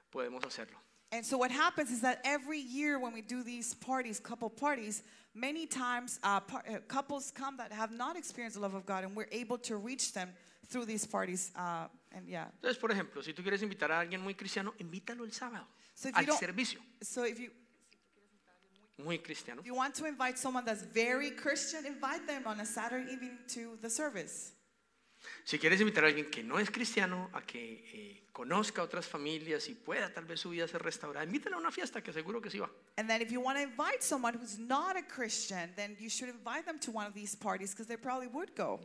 podemos 0.10 0.44
hacerlo. 0.44 0.78
And 1.12 1.26
so 1.26 1.38
what 1.38 1.50
happens 1.52 1.90
is 1.92 2.02
that 2.02 2.22
every 2.24 2.60
year 2.60 3.00
when 3.00 3.14
we 3.14 3.22
do 3.22 3.42
these 3.44 3.74
parties, 3.74 4.20
couple 4.20 4.50
parties, 4.50 5.02
many 5.34 5.66
times 5.66 6.20
uh, 6.24 6.40
par- 6.40 6.64
uh, 6.70 6.78
couples 6.88 7.32
come 7.32 7.58
that 7.58 7.72
have 7.72 7.92
not 7.92 8.16
experienced 8.16 8.56
the 8.58 8.62
love 8.62 8.76
of 8.76 8.86
God, 8.86 9.04
and 9.04 9.16
we're 9.16 9.28
able 9.32 9.58
to 9.60 9.78
reach 9.78 10.14
them 10.14 10.30
through 10.68 10.86
these 10.86 11.06
parties. 11.08 11.52
Uh, 11.56 11.88
and 12.12 12.28
yeah, 12.28 12.46
Entonces, 12.62 12.78
por 12.80 12.90
ejemplo, 12.92 13.24
si 13.24 13.34
tú 13.34 13.42
quieres 13.44 13.62
invitar 13.64 13.92
a 13.92 14.00
alguien 14.06 14.22
muy 14.22 14.36
cristiano, 14.36 14.74
invítalo 14.80 15.24
el 15.26 15.32
sábado 15.32 15.66
So 15.96 16.10
if 16.10 16.16
you 16.16 16.32
al 16.32 16.38
servicio. 16.38 16.80
so 17.02 17.24
if 17.24 17.40
you 17.40 17.50
Muy 19.04 19.18
cristiano. 19.18 19.62
if 19.62 19.66
you 19.66 19.74
want 19.74 19.96
to 19.96 20.06
invite 20.06 20.38
someone 20.38 20.64
that's 20.66 20.84
very 20.84 21.32
Christian, 21.32 21.86
invite 21.86 22.28
them 22.28 22.44
on 22.46 22.60
a 22.60 22.66
Saturday 22.66 23.12
evening 23.14 23.38
to 23.48 23.78
the 23.82 23.90
service. 23.90 24.52
Si 25.44 25.58
quieres 25.60 25.80
invitar 25.82 26.04
a 26.04 26.08
alguien 26.08 26.30
que 26.30 26.44
no 26.44 26.60
es 26.60 26.70
cristiano 26.70 27.30
a 27.34 27.42
que 27.42 27.84
eh, 27.94 28.24
conozca 28.32 28.82
otras 28.84 29.08
familias 29.08 29.68
y 29.68 29.76
pueda 29.76 30.14
tal 30.14 30.26
vez 30.26 30.40
su 30.40 30.50
vida 30.50 30.68
ser 30.68 30.82
restaurada, 30.82 31.26
invítalo 31.26 31.58
a 31.58 31.60
una 31.60 31.72
fiesta 31.72 32.02
que 32.02 32.14
seguro 32.14 32.42
que 32.42 32.50
sí 32.50 32.60
va. 32.60 32.70
And 32.98 33.08
then 33.10 33.22
if 33.22 33.32
you 33.32 33.42
want 33.42 33.58
to 33.58 33.64
invite 33.64 34.02
someone 34.02 34.34
who's 34.38 34.58
not 34.60 34.96
a 34.96 35.02
Christian, 35.04 35.72
then 35.76 35.96
you 36.00 36.10
should 36.10 36.30
invite 36.30 36.66
them 36.66 36.80
to 36.80 36.92
one 36.92 37.06
of 37.08 37.14
these 37.14 37.36
parties 37.36 37.72
because 37.72 37.88
they 37.88 37.98
probably 37.98 38.28
would 38.28 38.56
go. 38.56 38.80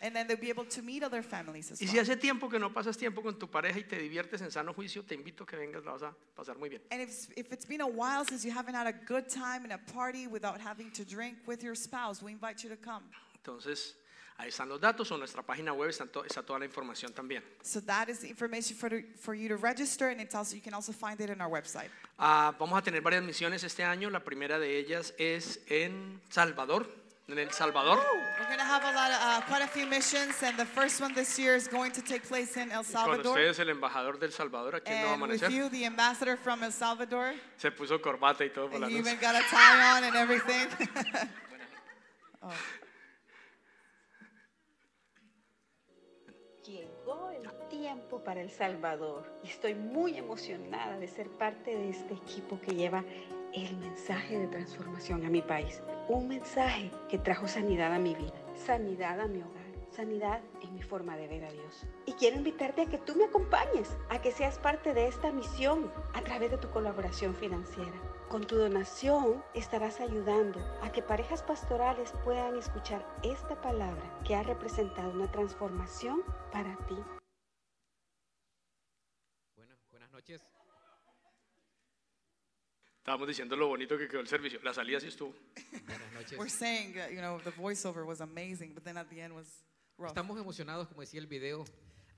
And 0.00 0.14
then 0.14 0.28
they'll 0.28 0.36
be 0.40 0.48
able 0.50 0.64
to 0.66 0.80
meet 0.82 1.02
other 1.02 1.22
families 1.24 1.72
as 1.72 1.80
Y 1.80 1.86
well. 1.86 1.92
si 1.94 1.98
hace 1.98 2.16
tiempo 2.16 2.48
que 2.48 2.58
no 2.60 2.72
pasas 2.72 2.96
tiempo 2.96 3.20
con 3.20 3.36
tu 3.36 3.48
pareja 3.48 3.78
y 3.80 3.82
te 3.84 3.98
diviertes 3.98 4.40
en 4.42 4.50
sano 4.52 4.72
juicio, 4.72 5.04
te 5.04 5.14
invito 5.16 5.42
a 5.42 5.46
que 5.46 5.56
vengas, 5.56 5.84
la 5.84 5.92
vas 5.92 6.02
a 6.04 6.14
pasar 6.36 6.56
muy 6.56 6.68
bien. 6.68 6.82
And 6.92 7.00
if, 7.00 7.28
if 7.36 7.52
it's 7.52 7.66
been 7.66 7.80
a 7.80 7.86
while 7.88 8.24
since 8.24 8.44
you 8.44 8.52
haven't 8.52 8.74
had 8.76 8.86
a 8.86 8.92
good 8.92 9.28
time 9.28 9.64
in 9.64 9.72
a 9.72 9.78
party 9.92 10.28
without 10.28 10.60
having 10.60 10.92
to 10.92 11.04
drink 11.04 11.38
with 11.46 11.64
your 11.64 11.74
spouse, 11.74 12.22
we 12.22 12.30
invite 12.30 12.62
you 12.62 12.68
to 12.70 12.76
come. 12.76 13.02
Entonces, 13.42 13.94
ahí 14.38 14.48
están 14.48 14.68
los 14.68 14.80
datos, 14.80 15.10
o 15.10 15.14
en 15.14 15.20
nuestra 15.20 15.42
página 15.42 15.72
web 15.72 15.90
está, 15.90 16.06
to- 16.06 16.24
está 16.24 16.42
toda 16.42 16.58
la 16.60 16.64
información 16.64 17.12
también. 17.12 17.42
So 17.62 17.80
that 17.82 18.08
is 18.08 18.20
the 18.20 18.28
information 18.28 18.76
for, 18.76 18.88
the, 18.88 19.02
for 19.20 19.34
you 19.34 19.48
to 19.48 19.56
register, 19.56 20.08
and 20.10 20.20
it's 20.20 20.34
also, 20.34 20.54
you 20.54 20.62
can 20.62 20.74
also 20.74 20.92
find 20.92 21.20
it 21.20 21.28
in 21.30 21.40
our 21.40 21.50
website. 21.50 21.88
Ah, 22.18 22.54
vamos 22.58 22.78
a 22.78 22.82
tener 22.82 23.00
varias 23.02 23.22
misiones 23.22 23.62
este 23.64 23.82
año. 23.84 24.10
La 24.10 24.20
primera 24.20 24.58
de 24.58 24.78
ellas 24.78 25.12
es 25.18 25.58
en 25.68 26.20
Salvador, 26.30 26.86
en 27.28 27.38
El 27.38 27.50
Salvador. 27.52 27.98
We're 28.38 28.46
going 28.46 28.58
to 28.58 28.64
have 28.64 28.84
a 28.84 28.92
lot 28.92 29.10
of, 29.10 29.18
uh, 29.20 29.46
quite 29.48 29.62
a 29.62 29.66
few 29.68 29.86
missions, 29.86 30.40
and 30.42 30.56
the 30.56 30.64
first 30.64 31.00
one 31.00 31.12
this 31.14 31.36
year 31.38 31.54
is 31.56 31.68
going 31.68 31.90
to 31.92 32.00
take 32.00 32.22
place 32.26 32.56
in 32.56 32.70
El 32.70 32.82
Y 32.82 32.84
con 32.84 32.84
Salvador. 32.84 33.34
ustedes 33.36 33.58
el 33.58 33.68
embajador 33.70 34.18
del 34.20 34.30
Salvador 34.32 34.76
aquí 34.76 34.90
en 34.92 35.02
Nuevo 35.02 35.14
And 35.14 35.22
with 35.32 35.42
Amanecer. 35.42 35.50
you, 35.52 35.68
the 35.68 35.84
ambassador 35.84 36.36
from 36.36 36.62
El 36.62 36.70
Salvador. 36.72 37.34
Se 37.58 37.70
puso 37.72 38.00
corbata 38.00 38.44
y 38.44 38.50
todo 38.50 38.68
por 38.68 38.76
And 38.76 38.82
la 38.84 38.88
you 38.88 38.98
noche. 39.02 39.08
even 39.10 39.20
got 39.20 39.34
a 39.34 39.42
tie 39.50 39.96
on 39.96 40.04
and 40.04 40.16
everything. 40.16 40.68
Llegó 46.68 47.30
el 47.30 47.48
tiempo 47.70 48.22
para 48.22 48.42
El 48.42 48.50
Salvador 48.50 49.24
y 49.42 49.46
estoy 49.46 49.74
muy 49.74 50.18
emocionada 50.18 50.98
de 50.98 51.08
ser 51.08 51.30
parte 51.30 51.74
de 51.74 51.88
este 51.88 52.12
equipo 52.12 52.60
que 52.60 52.74
lleva 52.74 53.06
el 53.54 53.74
mensaje 53.78 54.38
de 54.38 54.48
transformación 54.48 55.24
a 55.24 55.30
mi 55.30 55.40
país. 55.40 55.82
Un 56.10 56.28
mensaje 56.28 56.90
que 57.08 57.16
trajo 57.16 57.48
sanidad 57.48 57.94
a 57.94 57.98
mi 57.98 58.14
vida, 58.14 58.34
sanidad 58.54 59.18
a 59.18 59.28
mi 59.28 59.40
hogar, 59.40 59.64
sanidad 59.88 60.42
en 60.60 60.74
mi 60.74 60.82
forma 60.82 61.16
de 61.16 61.28
ver 61.28 61.46
a 61.46 61.52
Dios. 61.52 61.86
Y 62.04 62.12
quiero 62.12 62.36
invitarte 62.36 62.82
a 62.82 62.86
que 62.86 62.98
tú 62.98 63.14
me 63.16 63.24
acompañes, 63.24 63.96
a 64.10 64.20
que 64.20 64.30
seas 64.30 64.58
parte 64.58 64.92
de 64.92 65.06
esta 65.06 65.32
misión 65.32 65.90
a 66.12 66.20
través 66.20 66.50
de 66.50 66.58
tu 66.58 66.68
colaboración 66.68 67.34
financiera. 67.34 67.98
Con 68.28 68.46
tu 68.46 68.56
donación 68.56 69.42
estarás 69.54 70.00
ayudando 70.00 70.60
a 70.82 70.92
que 70.92 71.00
parejas 71.02 71.42
pastorales 71.42 72.12
puedan 72.24 72.56
escuchar 72.58 73.02
esta 73.22 73.58
palabra 73.62 74.02
que 74.26 74.34
ha 74.34 74.42
representado 74.42 75.10
una 75.12 75.30
transformación 75.32 76.22
para 76.52 76.76
ti. 76.86 76.96
Bueno, 79.56 79.74
buenas 79.90 80.10
noches. 80.12 80.42
Estábamos 82.98 83.28
diciendo 83.28 83.56
lo 83.56 83.68
bonito 83.68 83.96
que 83.96 84.06
quedó 84.08 84.20
el 84.20 84.28
servicio. 84.28 84.60
La 84.62 84.74
salida 84.74 85.00
sí 85.00 85.06
estuvo. 85.08 85.32
Buenas 85.86 86.12
noches. 86.12 86.38
We're 86.38 86.50
saying, 86.50 86.92
that, 86.96 87.10
you 87.10 87.22
know, 87.22 87.40
the 87.40 87.52
voiceover 87.52 88.04
was 88.04 88.20
amazing, 88.20 88.74
but 88.74 88.84
then 88.84 88.98
at 88.98 89.08
the 89.08 89.22
end 89.22 89.34
was 89.34 89.64
rough. 89.96 90.10
Estamos 90.10 90.38
emocionados, 90.38 90.86
como 90.88 91.00
decía 91.00 91.20
el 91.20 91.26
video, 91.26 91.64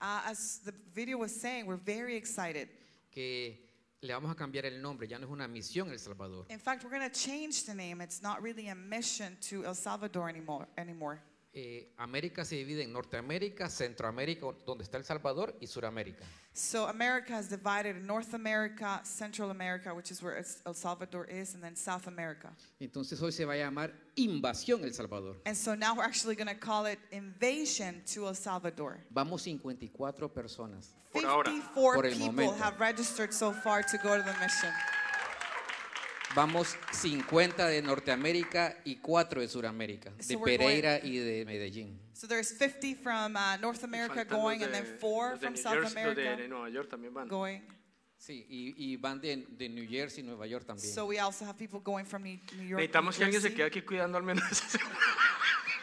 Uh, 0.02 0.23
as 0.25 0.62
the 0.64 0.73
video 0.95 1.19
was 1.19 1.31
saying, 1.31 1.67
we're 1.67 1.76
very 1.76 2.17
excited. 2.17 2.69
que 3.12 3.70
le 4.02 4.14
vamos 4.14 4.30
a 4.30 4.35
cambiar 4.35 4.64
el 4.64 4.80
nombre. 4.80 5.07
Ya 5.07 5.19
no 5.19 5.26
es 5.26 5.33
una 5.33 5.47
misión 5.47 5.90
El 5.90 5.99
Salvador. 5.99 6.47
In 6.49 6.59
fact, 6.59 6.85
we're 6.85 6.90
going 6.90 7.09
to 7.09 7.14
change 7.14 7.64
the 7.66 7.75
name. 7.75 8.00
It's 8.00 8.23
not 8.23 8.42
really 8.42 8.69
a 8.69 8.75
mission 8.75 9.37
to 9.50 9.64
El 9.64 9.75
Salvador 9.75 10.28
anymore. 10.28 10.66
anymore. 10.78 11.21
Eh, 11.52 11.92
América 11.97 12.45
se 12.45 12.54
divide 12.54 12.85
en 12.85 12.92
Norteamérica, 12.92 13.69
Centroamérica, 13.69 14.47
donde 14.64 14.85
está 14.85 14.99
El 14.99 15.04
Salvador, 15.04 15.57
y 15.61 15.66
Suramérica. 15.66 16.25
So 16.52 16.87
America 16.87 17.38
is 17.40 17.49
divided 17.49 17.97
in 17.97 18.07
North 18.07 18.35
America, 18.35 19.00
Central 19.04 19.50
America, 19.50 19.92
which 19.92 20.12
is 20.12 20.23
where 20.23 20.37
El 20.64 20.75
Salvador 20.75 21.28
is, 21.28 21.54
and 21.54 21.62
then 21.62 21.75
South 21.75 22.07
America. 22.07 22.52
Entonces 22.78 23.21
hoy 23.21 23.33
se 23.33 23.45
va 23.45 23.54
a 23.54 23.57
llamar 23.57 23.92
Invasión 24.16 24.85
El 24.85 24.92
Salvador. 24.92 25.37
And 25.45 25.57
so 25.57 25.75
now 25.75 25.97
we're 25.97 26.04
actually 26.04 26.37
going 26.37 26.49
to 26.49 26.54
call 26.54 26.87
it 26.87 27.00
Invasion 27.11 28.00
to 28.14 28.26
El 28.28 28.35
Salvador. 28.35 29.00
Vamos 29.11 29.42
54 29.42 30.28
personas. 30.28 30.95
Por 31.12 31.25
ahora. 31.25 31.50
54 31.50 31.95
Por 31.95 32.07
el 32.07 32.12
people 32.12 32.26
momento. 32.26 32.54
have 32.62 32.78
registered 32.78 33.33
so 33.33 33.52
far 33.52 33.83
to 33.83 33.99
go 33.99 34.16
to 34.16 34.23
the 34.23 34.35
mission. 34.40 34.71
Vamos 36.35 36.77
50 36.93 37.67
de 37.67 37.83
Norteamérica 37.83 38.77
y 38.85 38.97
4 38.97 39.41
de 39.41 39.49
Sudamérica, 39.49 40.11
de 40.11 40.23
So 40.23 40.41
Pereira 40.41 41.01
y 41.03 41.19
de 41.19 41.45
Medellín. 41.45 41.99
So 42.13 42.29
there's 42.29 42.53
50 42.53 42.95
from 43.03 43.35
uh, 43.35 43.57
North 43.61 43.83
America 43.83 44.25
going, 44.25 44.63
and 44.63 44.73
then 44.73 44.85
de- 44.85 44.99
four 44.99 45.31
los 45.33 45.41
de 45.41 45.47
from 45.47 45.55
New 45.55 45.63
South 45.63 45.91
America 45.93 46.37
de 46.37 46.49
Nueva 46.49 46.69
York 46.71 46.89
también 46.89 47.13
van. 47.15 47.27
going. 47.29 47.61
Sí, 48.17 48.47
y, 48.49 48.75
y 48.77 48.97
van 48.97 49.21
de, 49.21 49.47
de 49.49 49.69
New 49.71 49.89
Jersey, 49.89 50.23
Nueva 50.23 50.47
York 50.47 50.67
también. 50.67 50.93
So 50.95 51.07
we 51.07 51.19
also 51.19 51.45
have 51.47 51.57
people 51.57 51.81
going 51.81 52.05
from 52.05 52.23
New 52.23 52.39
New 52.57 52.67
York. 52.67 52.81
Necesitamos 52.81 53.17
que 53.17 53.25
alguien 53.25 53.41
se 53.43 53.53
quede 53.55 53.67
aquí 53.67 53.81
cuidando 53.83 54.19
al 54.19 54.23
menos 54.25 54.45
esa. 54.53 54.79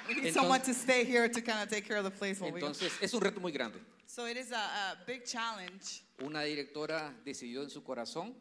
We 0.07 0.13
need 0.15 0.27
Entonces- 0.27 0.33
someone 0.33 0.61
to 0.61 0.73
stay 0.73 1.03
here 1.03 1.27
to 1.27 1.41
kind 1.41 1.61
of 1.61 1.67
take 1.67 1.81
care 1.85 1.97
of 1.97 2.05
the 2.05 2.11
place 2.11 2.39
while 2.39 2.53
we. 2.53 2.59
Entonces, 2.61 2.93
es 3.01 3.13
un 3.13 3.21
reto 3.21 3.41
muy 3.41 3.51
grande. 3.51 3.79
So 4.05 4.25
it 4.27 4.37
is 4.37 4.51
a, 4.53 4.91
a 4.91 5.03
big 5.05 5.25
challenge. 5.25 6.03
Una 6.23 6.43
directora 6.43 7.13
decidió 7.25 7.63
en 7.63 7.69
su 7.69 7.83
corazón 7.83 8.33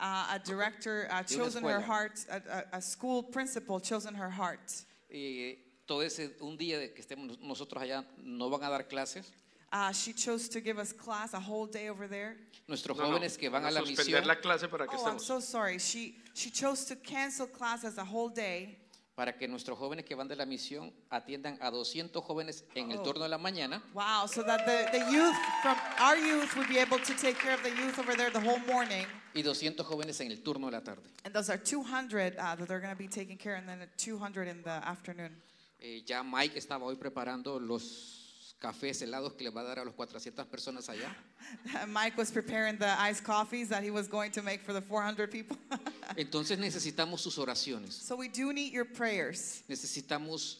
a 0.00 0.38
director 0.44 1.08
uh, 1.10 1.22
chosen 1.22 1.64
her 1.64 1.80
heart, 1.80 2.24
a, 2.30 2.36
a, 2.36 2.76
a 2.78 2.80
school 2.80 3.22
principal 3.22 3.80
chosen 3.80 4.14
her 4.14 4.30
heart. 4.30 4.84
eh, 5.10 5.56
todo 5.86 6.02
ese 6.02 6.36
un 6.40 6.56
día 6.56 6.78
de 6.78 6.92
que 6.92 7.00
estemos 7.02 7.38
nosotros 7.40 7.82
allá 7.82 8.04
no 8.22 8.50
van 8.50 8.62
a 8.62 8.70
dar 8.70 8.86
clases. 8.86 9.30
Uh, 9.72 9.92
she 9.92 10.12
chose 10.14 10.48
to 10.48 10.60
give 10.60 10.78
us 10.78 10.92
class 10.92 11.34
a 11.34 11.40
whole 11.40 11.66
day 11.66 11.88
over 11.90 12.06
there. 12.08 12.36
Nuestros 12.68 12.96
No, 12.96 13.04
no, 13.04 13.18
jóvenes 13.18 13.36
que 13.38 13.50
van 13.50 13.64
a 13.64 13.70
la 13.70 13.82
misión 13.82 14.26
la 14.26 14.36
clase 14.36 14.68
para 14.68 14.86
que 14.86 14.96
Oh, 14.96 15.06
I'm 15.06 15.18
so 15.18 15.40
sorry. 15.40 15.78
She 15.78 16.14
she 16.34 16.50
chose 16.50 16.84
to 16.86 16.96
cancel 16.96 17.46
classes 17.46 17.98
a 17.98 18.04
whole 18.04 18.28
day 18.30 18.78
para 19.18 19.36
que 19.36 19.48
nuestros 19.48 19.76
jóvenes 19.76 20.04
que 20.04 20.14
van 20.14 20.28
de 20.28 20.36
la 20.36 20.46
misión 20.46 20.92
atiendan 21.10 21.58
a 21.60 21.72
200 21.72 22.22
jóvenes 22.22 22.64
en 22.76 22.92
el 22.92 22.98
Oh. 22.98 23.02
turno 23.02 23.24
de 23.24 23.28
la 23.28 23.36
mañana 23.36 23.82
Wow, 23.92 24.28
so 24.28 24.44
that 24.44 24.64
the, 24.64 24.96
the 24.96 25.10
youth 25.10 25.34
from 25.60 25.76
our 26.00 26.16
youth 26.16 26.54
would 26.54 26.68
be 26.68 26.78
able 26.78 27.00
to 27.00 27.14
take 27.14 27.34
care 27.34 27.52
of 27.52 27.60
the 27.64 27.70
youth 27.70 27.98
over 27.98 28.14
there 28.16 28.30
the 28.30 28.38
whole 28.38 28.60
morning. 28.72 29.04
y 29.34 29.42
200 29.42 29.84
jóvenes 29.84 30.20
en 30.20 30.30
el 30.30 30.40
turno 30.40 30.66
de 30.66 30.72
la 30.72 30.84
tarde. 30.84 31.02
And 31.24 31.34
those 31.34 31.50
are 31.50 31.58
200 31.58 32.36
uh, 32.38 32.54
that 32.54 32.68
they're 32.68 32.78
going 32.78 32.94
to 32.94 32.96
be 32.96 33.08
taking 33.08 33.36
care 33.36 33.56
and 33.56 33.66
then 33.68 33.88
200 33.96 34.46
in 34.46 34.62
the 34.62 34.70
afternoon. 34.86 35.34
Eh, 35.80 36.04
ya 36.06 36.22
Mike 36.22 36.56
estaba 36.56 36.84
hoy 36.84 36.94
preparando 36.94 37.58
los 37.58 38.17
cafés 38.58 39.00
helados 39.02 39.34
que 39.34 39.44
le 39.44 39.50
va 39.50 39.60
a 39.60 39.64
dar 39.64 39.78
a 39.78 39.84
las 39.84 39.94
400 39.94 40.46
personas 40.46 40.88
allá. 40.88 41.14
Mike 41.88 42.16
was 42.16 42.30
preparing 42.30 42.76
the 42.76 43.00
iced 43.00 43.24
coffees 43.24 43.68
that 43.68 43.82
he 43.82 43.90
was 43.90 44.08
going 44.08 44.30
to 44.32 44.42
make 44.42 44.62
for 44.62 44.72
the 44.72 44.80
400 44.80 45.30
people. 45.30 45.56
Entonces 46.16 46.58
necesitamos 46.58 47.20
sus 47.20 47.38
oraciones, 47.38 47.92
so 47.92 48.16
we 48.16 48.28
do 48.28 48.52
need 48.52 48.72
your 48.72 48.84
prayers. 48.84 49.62
necesitamos 49.68 50.56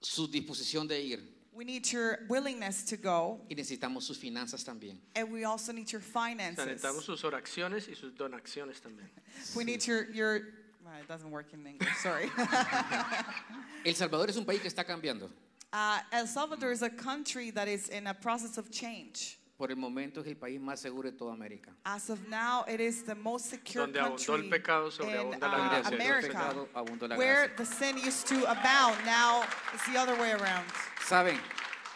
su 0.00 0.26
disposición 0.28 0.86
de 0.86 1.00
ir 1.00 1.20
We 1.56 1.64
need 1.64 1.86
your 1.92 2.18
willingness 2.28 2.84
to 2.86 2.96
go 2.96 3.40
y 3.48 3.54
necesitamos 3.54 4.02
sus 4.02 4.18
finanzas 4.18 4.64
también. 4.64 4.98
and 5.14 5.30
we 5.32 5.44
also 5.44 5.72
need 5.72 5.90
your 5.90 6.02
finances. 6.02 6.66
necesitamos 6.66 7.04
sus 7.04 7.22
oraciones 7.22 7.88
y 7.88 7.94
sus 7.94 8.12
donaciones 8.12 8.80
también. 8.80 9.08
We 9.54 9.64
need 9.64 9.86
your 9.86 10.10
your 10.10 10.40
well, 10.84 10.94
it 11.00 11.08
doesn't 11.08 11.30
work 11.30 11.54
in 11.54 11.64
English, 11.66 11.96
sorry. 12.02 12.28
El 13.86 13.94
Salvador 13.94 14.28
es 14.28 14.36
un 14.36 14.44
país 14.44 14.60
que 14.60 14.68
está 14.68 14.84
cambiando. 14.84 15.30
Uh, 15.74 15.98
El 16.12 16.26
Salvador 16.26 16.70
is 16.72 16.82
a 16.82 16.88
country 16.88 17.50
that 17.50 17.68
is 17.68 17.88
in 17.88 18.06
a 18.06 18.14
process 18.14 18.56
of 18.56 18.70
change. 18.70 19.38
Por 19.56 19.70
el 19.70 19.76
momento 19.76 20.20
es 20.20 20.26
el 20.26 20.34
país 20.34 20.60
más 20.60 20.80
seguro 20.80 21.10
de 21.10 21.16
toda 21.16 21.32
América. 21.32 21.70
As 21.84 22.10
of 22.10 22.18
now, 22.28 22.64
it 22.68 22.80
is 22.80 23.02
the 23.04 23.14
most 23.14 23.50
secure 23.50 23.86
Donde 23.86 24.00
abundó 24.00 24.18
el 24.18 24.26
country 24.26 24.50
pecado, 24.50 24.86
in 24.86 24.90
sobreabunda 24.92 25.40
la 25.40 25.48
uh, 25.48 25.68
gracia. 25.68 25.88
El 25.88 25.94
America, 25.94 26.28
pecado, 26.28 26.68
abundó 26.74 27.08
la 27.08 27.16
where 27.16 27.48
gracia. 27.48 27.56
the 27.56 27.64
sin 27.64 27.98
used 27.98 28.26
to 28.26 28.44
abound. 28.50 28.96
Now 29.04 29.44
it's 29.72 29.86
the 29.86 29.98
other 29.98 30.14
way 30.20 30.32
around. 30.32 30.64
Saben, 31.06 31.38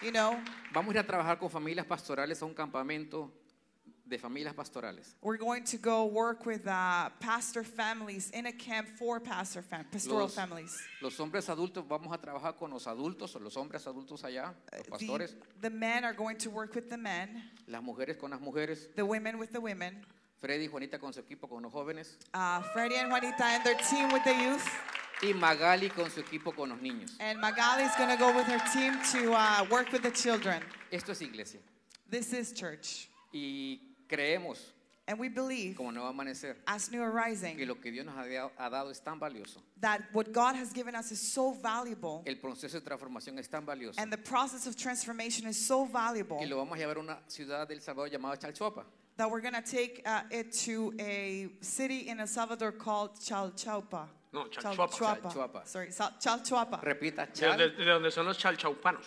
You 0.00 0.12
know, 0.12 0.38
vamos 0.73 0.94
a 0.94 0.99
ir 0.99 1.00
a 1.00 1.06
trabajar 1.06 1.38
con 1.40 1.50
familias 1.50 1.85
pastorales 1.85 2.40
a 2.40 2.44
un 2.47 2.54
campamento 2.54 3.32
de 4.08 4.18
familias 4.18 4.54
pastorales. 4.54 5.14
we're 5.22 5.36
going 5.36 5.62
to 5.62 5.76
go 5.76 6.06
work 6.06 6.46
with 6.46 6.66
uh, 6.66 7.10
pastor 7.20 7.62
families 7.62 8.30
in 8.30 8.46
a 8.46 8.52
camp 8.52 8.88
for 8.98 9.20
pastor 9.20 9.60
fam- 9.62 9.84
pastoral 9.92 10.20
Los, 10.22 10.34
families. 10.34 10.82
los 11.02 11.18
hombres 11.20 11.48
adultos 11.48 11.86
vamos 11.86 12.12
a 12.12 12.18
trabajar 12.18 12.56
con 12.56 12.70
los 12.70 12.86
adultos 12.86 13.36
o 13.36 13.38
los 13.38 13.56
hombres 13.56 13.86
adultos 13.86 14.24
allá, 14.24 14.54
los 14.72 14.82
The, 14.84 14.90
pastores, 14.90 15.34
the 15.60 15.70
men 15.70 16.04
are 16.04 16.14
going 16.14 16.36
to 16.38 16.48
work 16.50 16.74
with 16.74 16.88
the 16.88 16.96
men, 16.96 17.42
las 17.66 17.82
mujeres 17.82 18.16
con 18.18 18.30
las 18.30 18.40
mujeres, 18.40 18.88
the 18.96 19.04
women 19.04 19.38
with 19.38 19.52
the 19.52 19.60
women, 19.60 20.04
Freddy 20.40 20.64
y 20.64 20.68
Juanita 20.68 20.98
con 20.98 21.12
su 21.12 21.20
equipo 21.20 21.48
con 21.48 21.62
los 21.62 21.72
jóvenes 21.72 22.16
uh, 22.32 22.62
Freddie 22.72 22.96
and 22.98 23.10
Juanita 23.10 23.44
and 23.44 23.64
their 23.64 23.76
team 23.90 24.10
with 24.12 24.22
the 24.24 24.32
youth, 24.34 24.64
y 25.22 25.32
Magali 25.34 25.90
con 25.90 26.08
su 26.10 26.20
equipo 26.22 26.54
con 26.54 26.70
los 26.70 26.78
niños. 26.78 27.12
and 27.20 27.38
Magali's 27.40 27.94
going 27.96 28.08
to 28.08 28.16
go 28.16 28.34
with 28.34 28.46
her 28.46 28.60
team 28.72 28.94
to 29.12 29.32
uh, 29.34 29.66
work 29.70 29.90
with 29.92 30.02
the 30.02 30.10
children. 30.12 30.62
Esto 30.90 31.12
es 31.12 31.20
iglesia 31.20 31.60
This 32.08 32.32
is 32.32 32.52
church. 32.52 33.08
y 33.34 33.80
creemos 34.08 34.72
And 35.06 35.18
we 35.18 35.30
believe, 35.30 35.74
como 35.74 35.90
nuevo 35.90 36.06
amanecer 36.06 36.56
as 36.66 36.90
New 36.90 36.98
que 37.00 37.06
Arising, 37.06 37.66
lo 37.66 37.76
que 37.76 37.90
Dios 37.90 38.04
nos 38.04 38.14
ha 38.14 38.26
dado- 38.26 38.52
ha 38.58 38.68
dado 38.68 38.90
es 38.90 39.00
tan 39.00 39.18
valioso, 39.18 39.62
that 39.80 40.02
what 40.12 40.32
God 40.34 40.54
has 40.54 40.70
given 40.70 40.94
us 40.94 41.10
is 41.10 41.18
so 41.18 41.52
valuable, 41.52 42.22
el 42.26 42.36
proceso 42.36 42.78
de 42.78 42.84
transformación 42.84 43.38
es 43.38 43.48
tan 43.48 43.64
valioso 43.64 43.98
and 43.98 44.12
the 44.12 44.18
process 44.18 44.66
of 44.66 44.76
transformation 44.76 45.48
is 45.48 45.56
so 45.66 45.86
valuable 45.86 46.36
y 46.42 46.44
lo 46.46 46.58
vamos 46.58 46.76
a 46.76 46.80
llevar 46.80 46.98
a 46.98 47.00
una 47.00 47.18
ciudad 47.26 47.66
del 47.66 47.80
Salvador 47.80 48.10
llamada 48.10 48.36
Chalchuapa. 48.36 48.84
that 49.16 49.30
we're 49.30 49.40
going 49.40 49.54
to 49.54 49.62
take 49.62 50.02
uh, 50.04 50.22
it 50.30 50.52
to 50.52 50.92
a 51.00 51.48
city 51.62 52.08
in 52.10 52.20
El 52.20 52.26
Salvador 52.26 52.70
called 52.70 53.14
Chalchuapa. 53.18 54.06
No, 54.30 54.44
Chalchuapa. 54.44 55.22
Chalchuapa. 55.22 55.66
Sorry, 55.66 55.88
Chalchuapa. 55.88 56.82
Repita, 56.84 57.26
De 57.26 57.40
Chal 57.40 57.56
donde, 57.56 57.76
de 57.78 57.84
donde 57.86 58.10
son 58.12 58.26
los 58.26 58.36
chalchaupanos. 58.36 59.06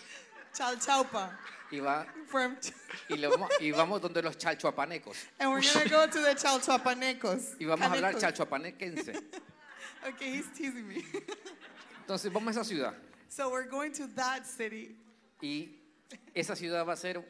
Chalchuapa. 0.52 1.30
Y, 1.72 1.80
va, 1.80 2.06
From, 2.26 2.56
y, 3.08 3.16
vamos, 3.26 3.50
y 3.60 3.70
vamos 3.72 4.00
donde 4.00 4.22
los 4.22 4.36
chalchuapanecos 4.36 5.16
and 5.40 5.50
we're 5.50 5.60
going 5.62 5.88
to 5.88 5.90
go 5.90 6.06
to 6.06 6.20
the 6.22 6.34
Chalchuapanecos. 6.34 7.56
y 7.58 7.64
vamos 7.64 7.86
a 7.86 7.92
hablar 7.92 8.12
Canecos. 8.12 8.20
chalchuapanequense. 8.22 9.22
Okay, 10.04 10.32
he's 10.32 10.48
teasing 10.48 10.86
me. 10.88 10.96
Entonces 12.00 12.32
vamos 12.32 12.48
a 12.56 12.60
esa 12.60 12.64
ciudad 12.64 12.94
so 13.28 13.50
we're 13.50 13.68
going 13.68 13.92
to 13.92 14.06
that 14.16 14.44
city. 14.46 14.96
y 15.40 15.78
esa 16.34 16.54
ciudad 16.54 16.86
va 16.86 16.92
a 16.92 16.96
ser 16.96 17.24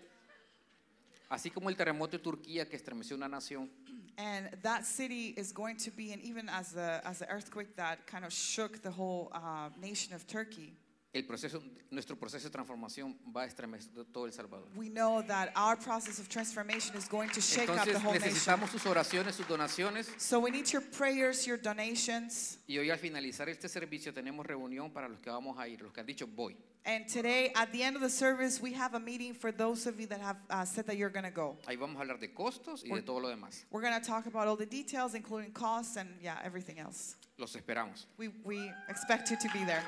así 1.31 1.51
como 1.51 1.69
el 1.71 1.77
terremoto 1.77 2.17
de 2.17 2.23
Turquía 2.23 2.69
que 2.69 2.77
estremeció 2.77 3.17
una 3.17 3.29
nación. 3.29 3.71
And 4.19 4.51
that 4.63 4.85
city 4.85 5.33
is 5.39 5.53
going 5.53 5.77
to 5.79 5.91
be, 5.91 6.13
and 6.13 6.21
even 6.23 6.49
as 6.49 6.73
the, 6.73 7.01
as 7.05 7.21
the 7.21 7.31
earthquake 7.31 7.77
that 7.77 8.07
kind 8.07 8.25
of 8.27 8.33
shook 8.33 8.83
the 8.83 8.91
whole 8.91 9.31
uh, 9.33 9.71
nation 9.81 10.13
of 10.15 10.27
Turkey, 10.27 10.75
El 11.15 11.27
proceso, 11.27 11.63
nuestro 11.91 12.17
proceso 12.17 12.47
de 12.49 12.51
transformación 12.51 13.19
va 13.37 13.43
a 13.43 13.47
estremecer 13.47 13.93
todo 14.11 14.25
El 14.25 14.33
Salvador. 14.33 14.67
we 14.75 14.89
know 14.89 15.21
that 15.27 15.51
our 15.55 15.77
process 15.77 16.19
of 16.19 16.27
transformation 16.27 16.97
is 16.97 17.07
going 17.07 17.29
to 17.29 17.41
shake 17.43 17.69
up 17.69 17.85
the 17.85 17.91
Entonces 17.93 18.03
whole 18.03 18.13
nation. 18.15 18.29
necesitamos 18.31 18.71
sus 18.71 18.87
oraciones, 18.87 19.35
sus 19.35 19.47
donaciones 19.47 20.09
So 20.17 20.41
we 20.41 20.51
need 20.51 20.67
your 20.73 20.81
prayers, 20.81 21.47
your 21.47 21.59
donations. 21.59 22.57
y 22.67 22.79
hoy 22.79 22.89
al 22.91 22.97
finalizar 22.99 23.51
este 23.51 23.69
servicio 23.69 24.15
tenemos 24.15 24.47
reunión 24.47 24.91
para 24.91 25.07
los 25.07 25.21
que 25.21 25.31
vamos 25.31 25.59
a 25.59 25.69
ir, 25.69 25.83
los 25.83 25.93
que 25.93 26.01
han 26.01 26.07
dicho 26.07 26.27
voy. 26.27 26.57
And 26.87 27.07
today, 27.07 27.53
at 27.55 27.71
the 27.73 27.83
end 27.83 27.95
of 27.95 28.01
the 28.03 28.11
service, 28.11 28.61
we 28.61 28.73
have 28.73 28.95
a 28.95 28.99
meeting 28.99 29.35
for 29.35 29.53
those 29.53 29.87
of 29.87 30.01
you 30.01 30.07
that 30.09 30.21
have 30.21 30.39
uh, 30.51 30.65
said 30.65 30.87
that 30.87 30.97
you're 30.97 31.13
going 31.13 31.27
to 31.27 31.31
go. 31.31 31.59
Ahí 31.67 31.77
vamos 31.77 31.97
a 31.97 32.01
hablar 32.01 32.19
de 32.19 32.29
costos 32.33 32.83
y 32.85 32.89
de 32.93 33.03
todo 33.03 33.21
lo 33.21 33.29
demás. 33.29 33.67
We're 33.71 33.83
going 33.83 34.01
to 34.01 34.05
talk 34.05 34.25
about 34.27 34.49
all 34.49 34.57
the 34.57 34.67
details, 34.67 35.15
including 35.15 35.53
costs 35.53 35.97
and 35.97 36.09
yeah, 36.23 36.39
everything 36.43 36.79
else. 36.81 37.17
Los 37.37 37.55
esperamos. 37.55 38.07
We, 38.17 38.31
we 38.45 38.73
expect 38.89 39.31
you 39.31 39.37
to 39.37 39.49
be 39.53 39.63
there. 39.65 39.85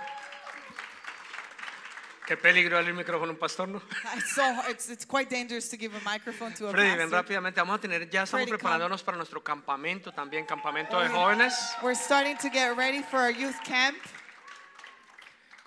Qué 2.26 2.36
peligro 2.38 2.76
darle 2.76 2.90
el 2.90 2.96
micrófono 2.96 3.30
a 3.30 3.34
un 3.34 3.38
pastor, 3.38 3.68
¿no? 3.68 3.82
It's, 4.16 4.34
so, 4.34 4.42
it's, 4.70 4.88
it's 4.88 5.04
quite 5.06 5.28
dangerous 5.28 5.68
to 5.68 5.76
give 5.76 5.94
a 5.94 6.00
microphone 6.08 6.54
to 6.54 6.68
a 6.68 6.70
Freddy, 6.70 6.88
ven 6.96 7.10
pastor. 7.10 7.18
rápidamente. 7.22 7.60
Vamos 7.60 7.76
a 7.76 7.80
tener, 7.80 8.08
ya 8.08 8.22
estamos 8.22 8.46
Freddy, 8.46 8.50
preparándonos 8.58 9.02
para 9.02 9.16
nuestro 9.18 9.42
campamento 9.42 10.10
también, 10.12 10.46
campamento 10.46 10.98
de 11.00 11.08
We're- 11.08 11.12
jóvenes. 11.14 11.54
We're 11.82 11.94
starting 11.94 12.36
to 12.38 12.48
get 12.50 12.74
ready 12.76 13.02
for 13.02 13.20
our 13.20 13.30
youth 13.30 13.56
camp. 13.64 13.96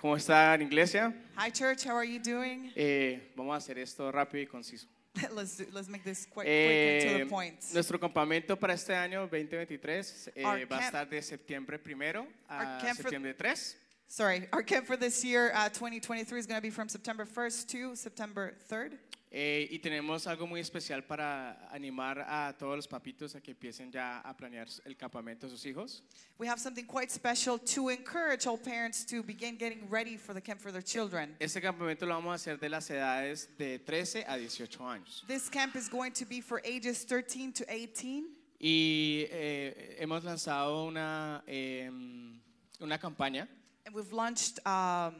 ¿Cómo 0.01 0.15
están, 0.15 0.61
iglesia? 0.61 1.13
Hi, 1.37 1.51
church. 1.51 1.85
How 1.85 1.95
are 1.95 2.05
you 2.07 2.19
doing? 2.19 2.71
Eh, 2.75 3.31
vamos 3.35 3.53
a 3.53 3.57
hacer 3.57 3.77
esto 3.77 4.11
rápido 4.11 4.41
y 4.43 4.47
conciso. 4.47 4.87
let's, 5.35 5.57
do, 5.57 5.65
let's 5.73 5.89
make 5.89 6.03
this 6.03 6.25
quick, 6.27 6.45
quick 6.45 6.47
and 6.47 7.01
to 7.01 7.09
Eh, 7.09 7.17
the 7.19 7.25
point. 7.25 7.59
nuestro 7.73 7.99
campamento 7.99 8.55
para 8.57 8.73
este 8.73 8.95
año 8.95 9.21
2023 9.27 10.31
eh, 10.35 10.43
Our 10.45 10.59
va 10.71 10.77
a 10.77 10.79
camp- 10.79 10.81
estar 10.85 11.09
de 11.09 11.21
septiembre 11.21 11.77
primero 11.79 12.27
a 12.49 12.79
septiembre 12.95 13.33
3. 13.33 13.77
Sorry, 14.09 14.47
our 14.53 14.63
camp 14.63 14.87
for 14.87 14.95
this 14.95 15.23
year, 15.23 15.51
uh, 15.53 15.67
2023, 15.67 16.39
is 16.39 16.45
going 16.45 16.57
to 16.57 16.61
be 16.61 16.69
from 16.69 16.87
September 16.87 17.25
1st 17.25 17.67
to 17.67 17.95
September 17.95 18.53
3rd. 18.69 18.97
Eh, 19.29 19.67
y 19.69 19.79
tenemos 19.79 20.25
algo 20.25 20.47
muy 20.47 20.61
especial 20.61 21.03
para 21.05 21.57
animar 21.73 22.25
a 22.25 22.53
todos 22.57 22.77
los 22.77 22.87
papitos 22.87 23.35
a 23.35 23.41
que 23.41 23.53
empiecen 23.53 23.91
ya 23.91 24.21
a 24.23 24.33
planear 24.33 24.67
el 24.85 24.95
campamento 24.95 25.41
de 25.41 25.49
sus 25.49 25.65
hijos. 25.65 26.01
We 26.37 26.47
have 26.47 26.59
something 26.59 26.85
quite 26.85 27.11
special 27.11 27.59
to 27.59 27.89
encourage 27.89 28.47
all 28.47 28.57
parents 28.57 29.03
to 29.07 29.21
begin 29.21 29.57
getting 29.57 29.89
ready 29.89 30.15
for 30.15 30.33
the 30.33 30.39
camp 30.39 30.61
for 30.61 30.71
their 30.71 30.81
children. 30.81 31.35
Este 31.41 31.59
campamento 31.61 32.07
lo 32.07 32.13
vamos 32.13 32.31
a 32.31 32.35
hacer 32.35 32.57
de 32.57 32.69
las 32.69 32.89
edades 32.89 33.49
de 33.57 33.79
13 33.79 34.23
a 34.25 34.37
18 34.37 34.79
años. 34.85 35.23
This 35.27 35.49
camp 35.49 35.75
is 35.75 35.89
going 35.89 36.13
to 36.13 36.25
be 36.25 36.39
for 36.39 36.61
ages 36.63 37.03
13 37.03 37.51
to 37.51 37.65
18. 37.69 38.23
Y 38.59 39.27
eh, 39.29 39.97
hemos 39.99 40.23
lanzado 40.23 40.87
una, 40.87 41.43
em, 41.45 42.39
una 42.79 42.97
campaña 42.97 43.47
And 43.87 43.95
we've 43.95 44.11
launched 44.11 44.59
um, 44.67 45.15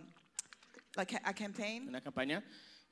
like 0.98 1.14
a 1.26 1.32
campaign. 1.34 1.88
una 1.88 2.02
campaña. 2.02 2.44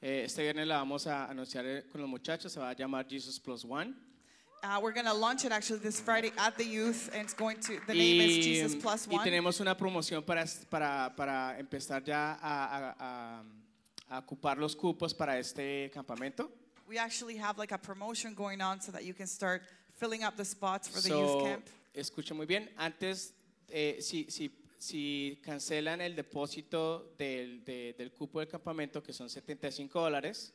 Eh, 0.01 0.23
este 0.23 0.37
viernes 0.41 0.65
la 0.67 0.77
vamos 0.77 1.05
a 1.05 1.27
anunciar 1.29 1.65
eh, 1.65 1.83
con 1.91 1.99
los 1.99 2.09
muchachos, 2.09 2.53
se 2.53 2.61
va 2.61 2.69
a 2.69 2.73
llamar 2.75 3.05
Jesus 3.09 3.37
Plus 3.39 3.65
One. 3.65 3.93
Uh, 4.63 4.79
we're 4.81 4.93
going 4.93 5.05
to 5.05 5.13
launch 5.13 5.43
it 5.43 5.51
actually 5.51 5.79
this 5.79 5.99
Friday 5.99 6.31
at 6.37 6.57
the 6.57 6.63
youth, 6.63 7.09
and 7.13 7.23
it's 7.23 7.33
going 7.33 7.57
to, 7.59 7.77
the 7.87 7.93
name 7.93 8.21
is 8.21 8.37
Jesus 8.45 8.73
Plus 8.75 9.05
y 9.11 9.17
tenemos 9.21 9.59
una 9.59 9.75
promoción 9.75 10.25
para, 10.25 10.45
para, 10.71 11.13
para 11.13 11.57
empezar 11.59 12.01
ya 12.05 12.37
a, 12.41 12.65
a- 12.65 12.95
a- 12.97 13.43
a 14.17 14.21
ocupar 14.21 14.57
los 14.57 14.75
cupos 14.75 15.13
para 15.13 15.37
este 15.37 15.91
campamento. 15.93 16.49
We 16.87 16.97
actually 16.97 17.35
have 17.35 17.57
like 17.57 17.73
a 17.73 17.77
promotion 17.77 18.33
going 18.33 18.61
on 18.61 18.79
so 18.79 18.93
that 18.93 19.03
you 19.03 19.13
can 19.13 19.27
start 19.27 19.61
filling 19.95 20.23
up 20.23 20.37
the 20.37 20.45
spots 20.45 20.87
for 20.87 21.01
the 21.01 21.09
So, 21.09 21.19
youth 21.19 21.43
camp. 21.43 21.65
escucha 21.93 22.33
muy 22.33 22.45
bien, 22.45 22.69
antes, 22.77 23.33
eh, 23.69 23.99
si, 23.99 24.27
si, 24.29 24.49
si 24.87 25.39
cancelan 25.43 25.99
el 26.01 26.15
depósito 26.15 27.15
del, 27.17 27.63
de- 27.65 27.95
del 27.97 28.11
cupo 28.13 28.39
del 28.39 28.47
campamento, 28.47 29.01
que 29.01 29.13
son 29.13 29.29
75 29.31 29.99
dólares, 29.99 30.53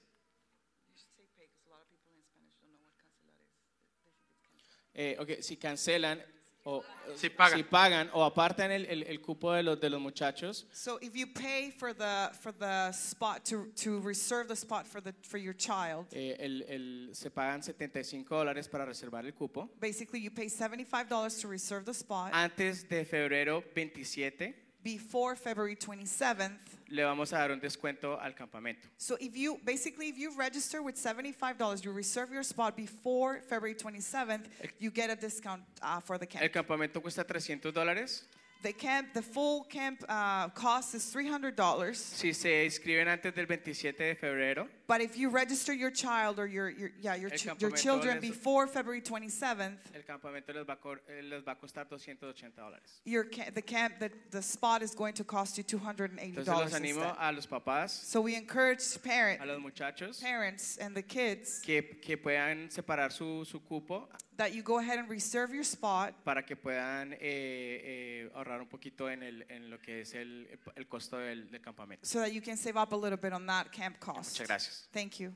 eh, 4.95 5.17
ok, 5.19 5.41
si 5.41 5.57
cancelan 5.57 6.23
o 6.65 6.85
Si 7.17 7.29
pagan. 7.31 7.65
pagan 7.65 8.11
o 8.13 8.23
apartan 8.23 8.71
el, 8.71 8.85
el- 8.87 9.03
el 9.05 9.21
cupo 9.21 9.53
de 9.53 9.63
los, 9.63 9.81
de 9.81 9.89
los 9.89 10.01
muchachos, 10.01 10.67
So 10.73 10.99
if 11.01 11.15
you 11.17 11.27
pay 11.27 11.71
for 11.71 11.95
the 11.95 12.31
for 12.41 12.53
the 12.53 12.93
spot 12.93 13.45
to 13.47 13.67
to 13.83 14.01
reserve 14.01 14.47
the 14.49 14.55
spot 14.57 14.87
for 14.87 15.01
the 15.01 15.15
for 15.23 15.39
your 15.39 15.55
child, 15.57 16.07
eh, 16.13 16.37
el- 16.39 16.63
el- 16.69 17.15
se 17.15 17.31
pagan 17.31 17.63
75 17.63 18.29
dólares 18.37 18.69
para 18.69 18.85
reservar 18.85 19.25
el 19.25 19.33
cupo. 19.33 19.71
basically 19.81 20.21
you 20.21 20.31
pay 20.31 20.49
$75 20.49 21.41
to 21.41 21.49
reserve 21.49 21.85
the 21.87 21.95
spot. 21.95 22.31
Antes 22.35 22.87
de 22.89 23.05
febrero 23.05 23.63
27 23.75 24.55
Before 24.83 25.37
February 25.37 25.77
27th, 25.77 26.57
le 26.89 27.03
vamos 27.03 27.33
a 27.33 27.37
dar 27.37 27.51
un 27.51 27.61
descuento 27.61 28.19
al 28.19 28.35
campamento. 28.35 28.89
So 28.97 29.17
if 29.21 29.37
you 29.37 29.59
basically 29.65 30.09
if 30.09 30.19
you 30.19 30.33
register 30.37 30.83
with 30.83 30.97
$75, 30.97 31.85
you 31.85 31.93
reserve 31.93 32.33
your 32.33 32.43
spot 32.43 32.77
before 32.77 33.41
February 33.49 33.75
27th, 33.75 34.47
you 34.79 34.91
get 34.91 35.11
a 35.11 35.17
discount 35.17 35.63
uh, 35.83 36.01
for 36.01 36.19
the 36.19 36.27
El 36.41 36.49
campamento 36.49 37.03
cuesta 37.03 37.25
300 37.25 37.73
dólares. 37.73 38.25
The 38.63 38.75
camp, 38.75 39.15
the 39.15 39.23
full 39.23 39.65
camp 39.65 40.05
uh, 40.07 40.49
cost 40.51 40.95
is 40.95 41.05
$300. 41.15 41.95
Si 41.97 42.33
se 42.35 42.67
inscriben 42.67 43.09
antes 43.09 43.33
del 43.35 43.47
27 43.47 43.97
de 44.05 44.15
febrero, 44.15 44.69
But 44.87 45.01
if 45.01 45.17
you 45.17 45.31
register 45.31 45.73
your 45.73 45.91
child 45.91 46.39
or 46.39 46.47
your, 46.47 46.69
your 46.69 46.91
yeah 47.01 47.15
your, 47.15 47.31
El 47.33 47.39
ch- 47.39 47.45
your 47.47 47.55
campamento 47.71 47.77
children 47.77 48.15
les- 48.21 48.31
before 48.31 48.67
February 48.67 49.01
27th, 49.01 49.79
el 49.95 50.03
campamento 50.03 50.53
les 50.53 50.65
va 50.67 50.73
a, 50.75 50.77
cor- 50.77 51.01
eh, 51.09 51.23
les 51.23 51.43
va 51.43 51.53
a 51.53 51.55
costar 51.55 51.89
280 51.89 52.61
dólares. 52.61 53.01
your 53.05 53.25
ca- 53.25 53.51
the 53.55 53.63
camp 53.63 53.99
the, 53.99 54.11
the 54.31 54.43
spot 54.43 54.83
is 54.83 54.95
going 54.95 55.15
to 55.15 55.25
cost 55.25 55.57
you 55.57 55.65
$280 55.65 56.19
Entonces 56.19 56.47
los 56.49 56.75
animo 56.75 57.01
instead. 57.03 57.17
a 57.19 57.33
los 57.33 57.47
papás, 57.47 57.91
So 57.91 58.21
we 58.21 58.35
encourage 58.35 59.01
parent, 59.03 59.41
a 59.41 59.47
los 59.47 59.61
muchachos, 59.61 60.21
parents 60.21 60.77
and 60.79 60.95
the 60.95 61.03
kids 61.03 61.63
que, 61.65 61.83
que 62.03 62.17
puedan 62.19 62.69
separar 62.71 63.11
su, 63.13 63.45
su 63.47 63.61
cupo 63.61 64.09
that 64.41 64.55
you 64.55 64.63
go 64.63 64.79
ahead 64.79 64.99
and 64.99 65.09
reserve 65.09 65.53
your 65.53 65.65
spot 65.65 66.15
para 66.25 66.43
que 66.43 66.57
puedan 66.57 67.13
eh, 67.13 67.19
eh, 67.21 68.31
ahorrar 68.35 68.63
un 68.63 68.69
poquito 68.69 69.11
en, 69.11 69.23
el, 69.23 69.45
en 69.51 69.69
lo 69.69 69.79
que 69.79 70.01
es 70.01 70.15
el, 70.15 70.59
el 70.77 70.89
costo 70.89 71.19
del, 71.19 71.51
del 71.51 71.61
campamento. 71.61 72.07
so 72.07 72.21
that 72.21 72.33
you 72.33 72.41
can 72.41 72.57
save 72.57 72.77
up 72.77 72.93
a 72.93 72.97
little 72.97 73.19
bit 73.19 73.33
on 73.33 73.47
that 73.47 73.71
camp 73.71 73.99
cost. 73.99 74.33
Muchas 74.33 74.49
gracias. 74.49 74.89
Thank 74.93 75.19
you. 75.19 75.35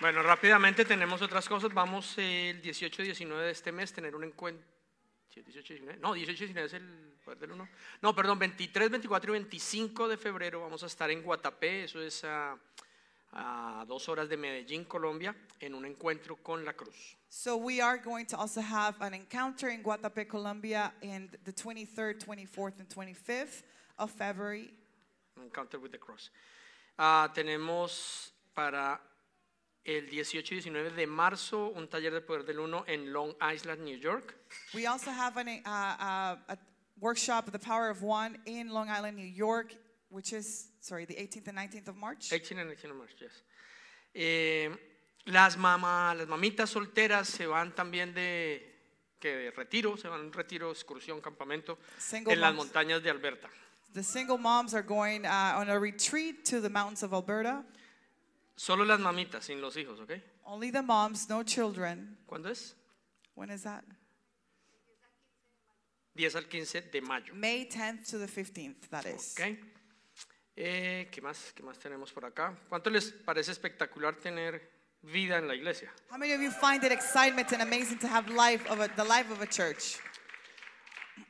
Bueno, 0.00 0.22
rápidamente 0.22 0.84
tenemos 0.84 1.22
otras 1.22 1.48
cosas. 1.48 1.72
Vamos 1.72 2.16
el 2.18 2.60
18 2.60 3.02
y 3.02 3.04
19 3.06 3.44
de 3.44 3.50
este 3.52 3.70
mes 3.70 3.92
tener 3.92 4.16
un 4.16 4.24
encuentro. 4.24 4.66
¿Sí 5.32 5.40
es 5.40 5.46
18 5.46 5.74
y 5.74 5.76
19? 5.76 6.00
No, 6.00 6.14
18 6.14 6.42
y 6.42 6.46
19 6.46 6.66
es 6.66 6.72
el 6.72 7.12
poder 7.22 7.38
del 7.38 7.52
1. 7.52 7.68
No, 8.02 8.14
perdón, 8.14 8.38
23, 8.38 8.90
24 8.90 9.30
y 9.30 9.38
25 9.38 10.08
de 10.08 10.16
febrero 10.16 10.62
vamos 10.62 10.82
a 10.82 10.86
estar 10.86 11.10
en 11.10 11.22
Guatapé, 11.22 11.84
eso 11.84 12.02
es 12.02 12.24
a, 12.24 12.58
a 13.32 13.84
dos 13.86 14.08
horas 14.08 14.28
de 14.28 14.36
Medellín, 14.36 14.84
Colombia, 14.84 15.34
en 15.60 15.74
un 15.74 15.84
encuentro 15.84 16.36
con 16.42 16.64
la 16.64 16.72
cruz. 16.72 17.16
So 17.28 17.56
we 17.56 17.80
are 17.80 17.98
going 17.98 18.26
to 18.26 18.36
also 18.36 18.60
have 18.60 19.00
an 19.00 19.14
encounter 19.14 19.68
in 19.68 19.82
Guatapé, 19.82 20.28
Colombia, 20.28 20.92
in 21.02 21.30
the 21.44 21.52
23rd, 21.52 22.18
24th, 22.24 22.80
and 22.80 22.88
25th 22.88 23.62
of 23.98 24.10
February. 24.10 24.72
Encounter 25.40 25.78
with 25.78 25.92
the 25.92 25.98
Cross. 25.98 26.30
Ah, 26.98 27.30
tenemos 27.32 28.32
para 28.54 29.00
el 29.84 30.10
18 30.10 30.54
y 30.54 30.56
19 30.56 30.90
de 30.90 31.06
marzo 31.06 31.72
un 31.74 31.88
taller 31.88 32.12
de 32.12 32.20
poder 32.20 32.44
del 32.44 32.58
1 32.58 32.84
en 32.88 33.12
Long 33.12 33.34
Island, 33.40 33.82
New 33.82 33.96
York. 33.96 34.34
We 34.74 34.86
also 34.86 35.10
have 35.10 35.36
an, 35.36 35.48
uh, 35.64 35.68
uh, 35.68 36.36
a 36.48 36.58
workshop, 37.00 37.50
The 37.50 37.58
Power 37.58 37.88
of 37.90 38.02
One, 38.02 38.38
in 38.44 38.68
Long 38.68 38.88
Island, 38.90 39.16
New 39.16 39.24
York, 39.24 39.74
which 40.10 40.32
is, 40.32 40.68
sorry, 40.80 41.06
the 41.06 41.14
18th 41.14 41.48
and 41.48 41.58
19th 41.58 41.88
of 41.88 41.96
March. 41.96 42.32
18 42.32 42.58
and 42.58 42.68
19 42.68 42.90
of 42.90 42.96
March, 42.98 43.14
yes. 43.20 43.42
Eh, 44.14 44.68
las, 45.26 45.56
mamá, 45.56 46.14
las 46.14 46.26
mamitas 46.26 46.70
solteras 46.70 47.28
se 47.28 47.46
van 47.46 47.72
también 47.74 48.12
de, 48.12 48.60
que 49.20 49.28
de 49.36 49.50
retiro, 49.52 49.96
se 49.96 50.08
van 50.08 50.20
a 50.20 50.22
un 50.24 50.32
retiro, 50.32 50.70
excursión, 50.70 51.20
campamento 51.20 51.78
Single 51.98 52.32
en 52.34 52.40
las 52.40 52.54
moms. 52.54 52.66
montañas 52.66 53.02
de 53.02 53.10
Alberta. 53.10 53.48
The 53.92 54.02
single 54.02 54.38
moms 54.38 54.74
are 54.74 54.82
going 54.86 55.24
uh, 55.26 55.58
on 55.58 55.68
a 55.68 55.78
retreat 55.78 56.44
to 56.46 56.60
the 56.60 56.68
mountains 56.68 57.02
of 57.02 57.12
Alberta. 57.12 57.64
Solo 58.56 58.84
las 58.84 59.00
mamitas, 59.00 59.44
sin 59.44 59.60
los 59.60 59.76
hijos, 59.76 59.98
¿ok? 60.00 60.12
Only 60.44 60.70
the 60.70 60.82
moms, 60.82 61.28
no 61.28 61.42
children. 61.42 62.18
¿Cuándo 62.26 62.50
es? 62.50 62.74
When 63.34 63.50
is 63.50 63.62
that? 63.62 63.84
10 66.16 66.34
al 66.36 66.44
15 66.48 66.90
de 66.92 67.00
mayo. 67.00 67.32
May 67.34 67.66
10th 67.68 68.10
to 68.10 68.18
the 68.18 68.26
15th, 68.26 68.88
that 68.90 69.06
is. 69.06 69.34
¿Ok? 69.38 69.56
Eh, 70.62 71.08
¿qué, 71.10 71.22
más, 71.22 71.52
¿Qué 71.54 71.62
más 71.62 71.78
tenemos 71.78 72.12
por 72.12 72.26
acá? 72.26 72.54
¿Cuánto 72.68 72.90
les 72.90 73.10
parece 73.12 73.50
espectacular 73.50 74.14
tener 74.16 74.60
vida 75.00 75.38
en 75.38 75.48
la 75.48 75.54
iglesia? 75.54 75.90
How 76.10 76.18
many 76.18 76.34
of 76.34 76.40
you 76.42 76.50
find 76.50 76.84
it 76.84 76.92
excitement 76.92 77.50
and 77.52 77.62
amazing 77.62 77.98
to 77.98 78.06
have 78.06 78.28
life 78.28 78.68
of 78.68 78.78
a, 78.78 78.88
the 78.88 79.04
life 79.04 79.30
of 79.32 79.40
a 79.40 79.46
church? 79.46 79.96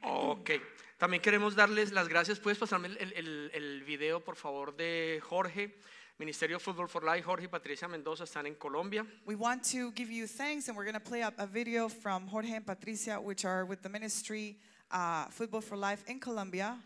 Ok. 0.03 0.51
También 0.99 1.23
queremos 1.23 1.55
darles 1.55 1.93
las 1.93 2.09
gracias. 2.09 2.41
¿Puedes 2.41 2.59
pasarme 2.59 2.89
el, 2.89 3.13
el- 3.15 3.51
el- 3.55 3.83
video, 3.85 4.19
por 4.21 4.35
favor, 4.35 4.75
de 4.77 5.21
Jorge? 5.23 5.79
Ministerio 6.19 6.59
Fútbol 6.59 6.89
for 6.89 7.03
Life, 7.05 7.23
Jorge 7.23 7.45
y 7.45 7.49
Patricia 7.49 7.87
Mendoza 7.89 8.25
están 8.25 8.47
en 8.47 8.57
Colombia. 8.57 9.07
We 9.27 9.37
want 9.37 9.63
to 9.73 9.91
give 9.93 10.11
you 10.13 10.27
thanks, 10.27 10.69
and 10.69 10.77
we're 10.77 10.85
going 10.85 11.01
to 11.01 11.09
play 11.09 11.23
up 11.23 11.35
a 11.39 11.47
video 11.47 11.89
from 11.89 12.27
Jorge 12.27 12.53
and 12.57 12.67
Patricia, 12.67 13.19
which 13.21 13.45
are 13.47 13.65
with 13.65 13.81
the 13.81 13.89
ministry 13.89 14.59
uh, 14.91 15.27
Football 15.31 15.63
for 15.63 15.77
Life 15.79 16.03
in 16.09 16.19
Colombia. 16.21 16.77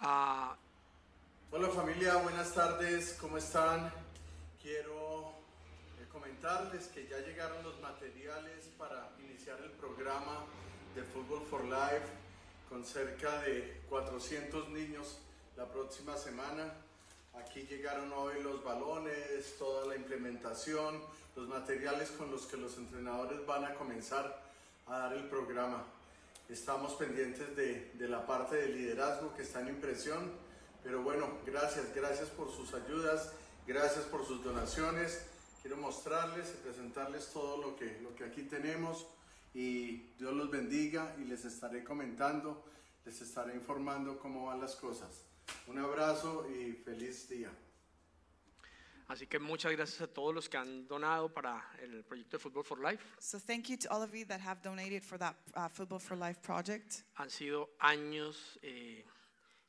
Ah, 0.00 0.56
Hola 1.54 1.68
familia, 1.68 2.16
buenas 2.16 2.54
tardes, 2.54 3.18
¿cómo 3.20 3.36
están? 3.36 3.92
Quiero 4.62 5.34
eh, 6.00 6.06
comentarles 6.10 6.86
que 6.86 7.06
ya 7.06 7.18
llegaron 7.18 7.62
los 7.62 7.78
materiales 7.82 8.70
para 8.78 9.10
iniciar 9.20 9.58
el 9.60 9.72
programa 9.72 10.46
de 10.94 11.02
Football 11.02 11.44
for 11.50 11.62
Life 11.64 12.06
con 12.70 12.86
cerca 12.86 13.42
de 13.42 13.82
400 13.90 14.70
niños 14.70 15.18
la 15.54 15.66
próxima 15.66 16.16
semana. 16.16 16.72
Aquí 17.34 17.66
llegaron 17.68 18.10
hoy 18.14 18.42
los 18.42 18.64
balones, 18.64 19.58
toda 19.58 19.84
la 19.84 19.96
implementación, 19.96 21.02
los 21.36 21.48
materiales 21.48 22.12
con 22.12 22.30
los 22.30 22.46
que 22.46 22.56
los 22.56 22.78
entrenadores 22.78 23.44
van 23.44 23.66
a 23.66 23.74
comenzar 23.74 24.42
a 24.86 25.00
dar 25.00 25.12
el 25.12 25.24
programa. 25.24 25.84
Estamos 26.48 26.94
pendientes 26.94 27.54
de, 27.54 27.90
de 27.92 28.08
la 28.08 28.24
parte 28.24 28.56
de 28.56 28.68
liderazgo 28.68 29.34
que 29.34 29.42
está 29.42 29.60
en 29.60 29.68
impresión, 29.68 30.32
pero 30.82 31.02
bueno, 31.02 31.38
gracias, 31.46 31.94
gracias 31.94 32.28
por 32.30 32.50
sus 32.50 32.74
ayudas, 32.74 33.32
gracias 33.66 34.04
por 34.06 34.26
sus 34.26 34.42
donaciones. 34.42 35.26
Quiero 35.62 35.76
mostrarles 35.76 36.52
y 36.54 36.62
presentarles 36.62 37.28
todo 37.32 37.62
lo 37.62 37.76
que, 37.76 38.00
lo 38.00 38.14
que 38.16 38.24
aquí 38.24 38.42
tenemos 38.42 39.06
y 39.54 40.14
Dios 40.18 40.34
los 40.34 40.50
bendiga 40.50 41.14
y 41.18 41.24
les 41.24 41.44
estaré 41.44 41.84
comentando, 41.84 42.64
les 43.04 43.20
estaré 43.20 43.54
informando 43.54 44.18
cómo 44.18 44.46
van 44.46 44.60
las 44.60 44.74
cosas. 44.76 45.24
Un 45.66 45.78
abrazo 45.78 46.48
y 46.50 46.72
feliz 46.72 47.28
día. 47.28 47.50
así 49.12 49.26
que 49.26 49.38
muchas 49.38 49.72
gracias 49.72 50.00
a 50.00 50.06
todos 50.06 50.34
los 50.34 50.48
que 50.48 50.56
han 50.56 50.88
donado 50.88 51.28
para 51.28 51.62
el 51.82 52.02
proyecto 52.04 52.38
de 52.38 52.42
Fútbol 52.42 52.64
for 52.64 52.78
Life. 52.80 53.04
So 53.20 53.38
thank 53.38 53.68
you 53.68 53.76
to 53.76 53.88
all 53.90 54.02
of 54.02 54.14
you 54.14 54.24
that 54.26 54.40
have 54.40 54.62
donated 54.62 55.02
for 55.02 55.18
that 55.18 55.36
uh, 55.54 55.68
Football 55.68 56.00
for 56.00 56.16
Life 56.16 56.40
project. 56.40 57.04
Han 57.16 57.28
sido 57.28 57.70
años 57.78 58.58
eh, 58.62 59.04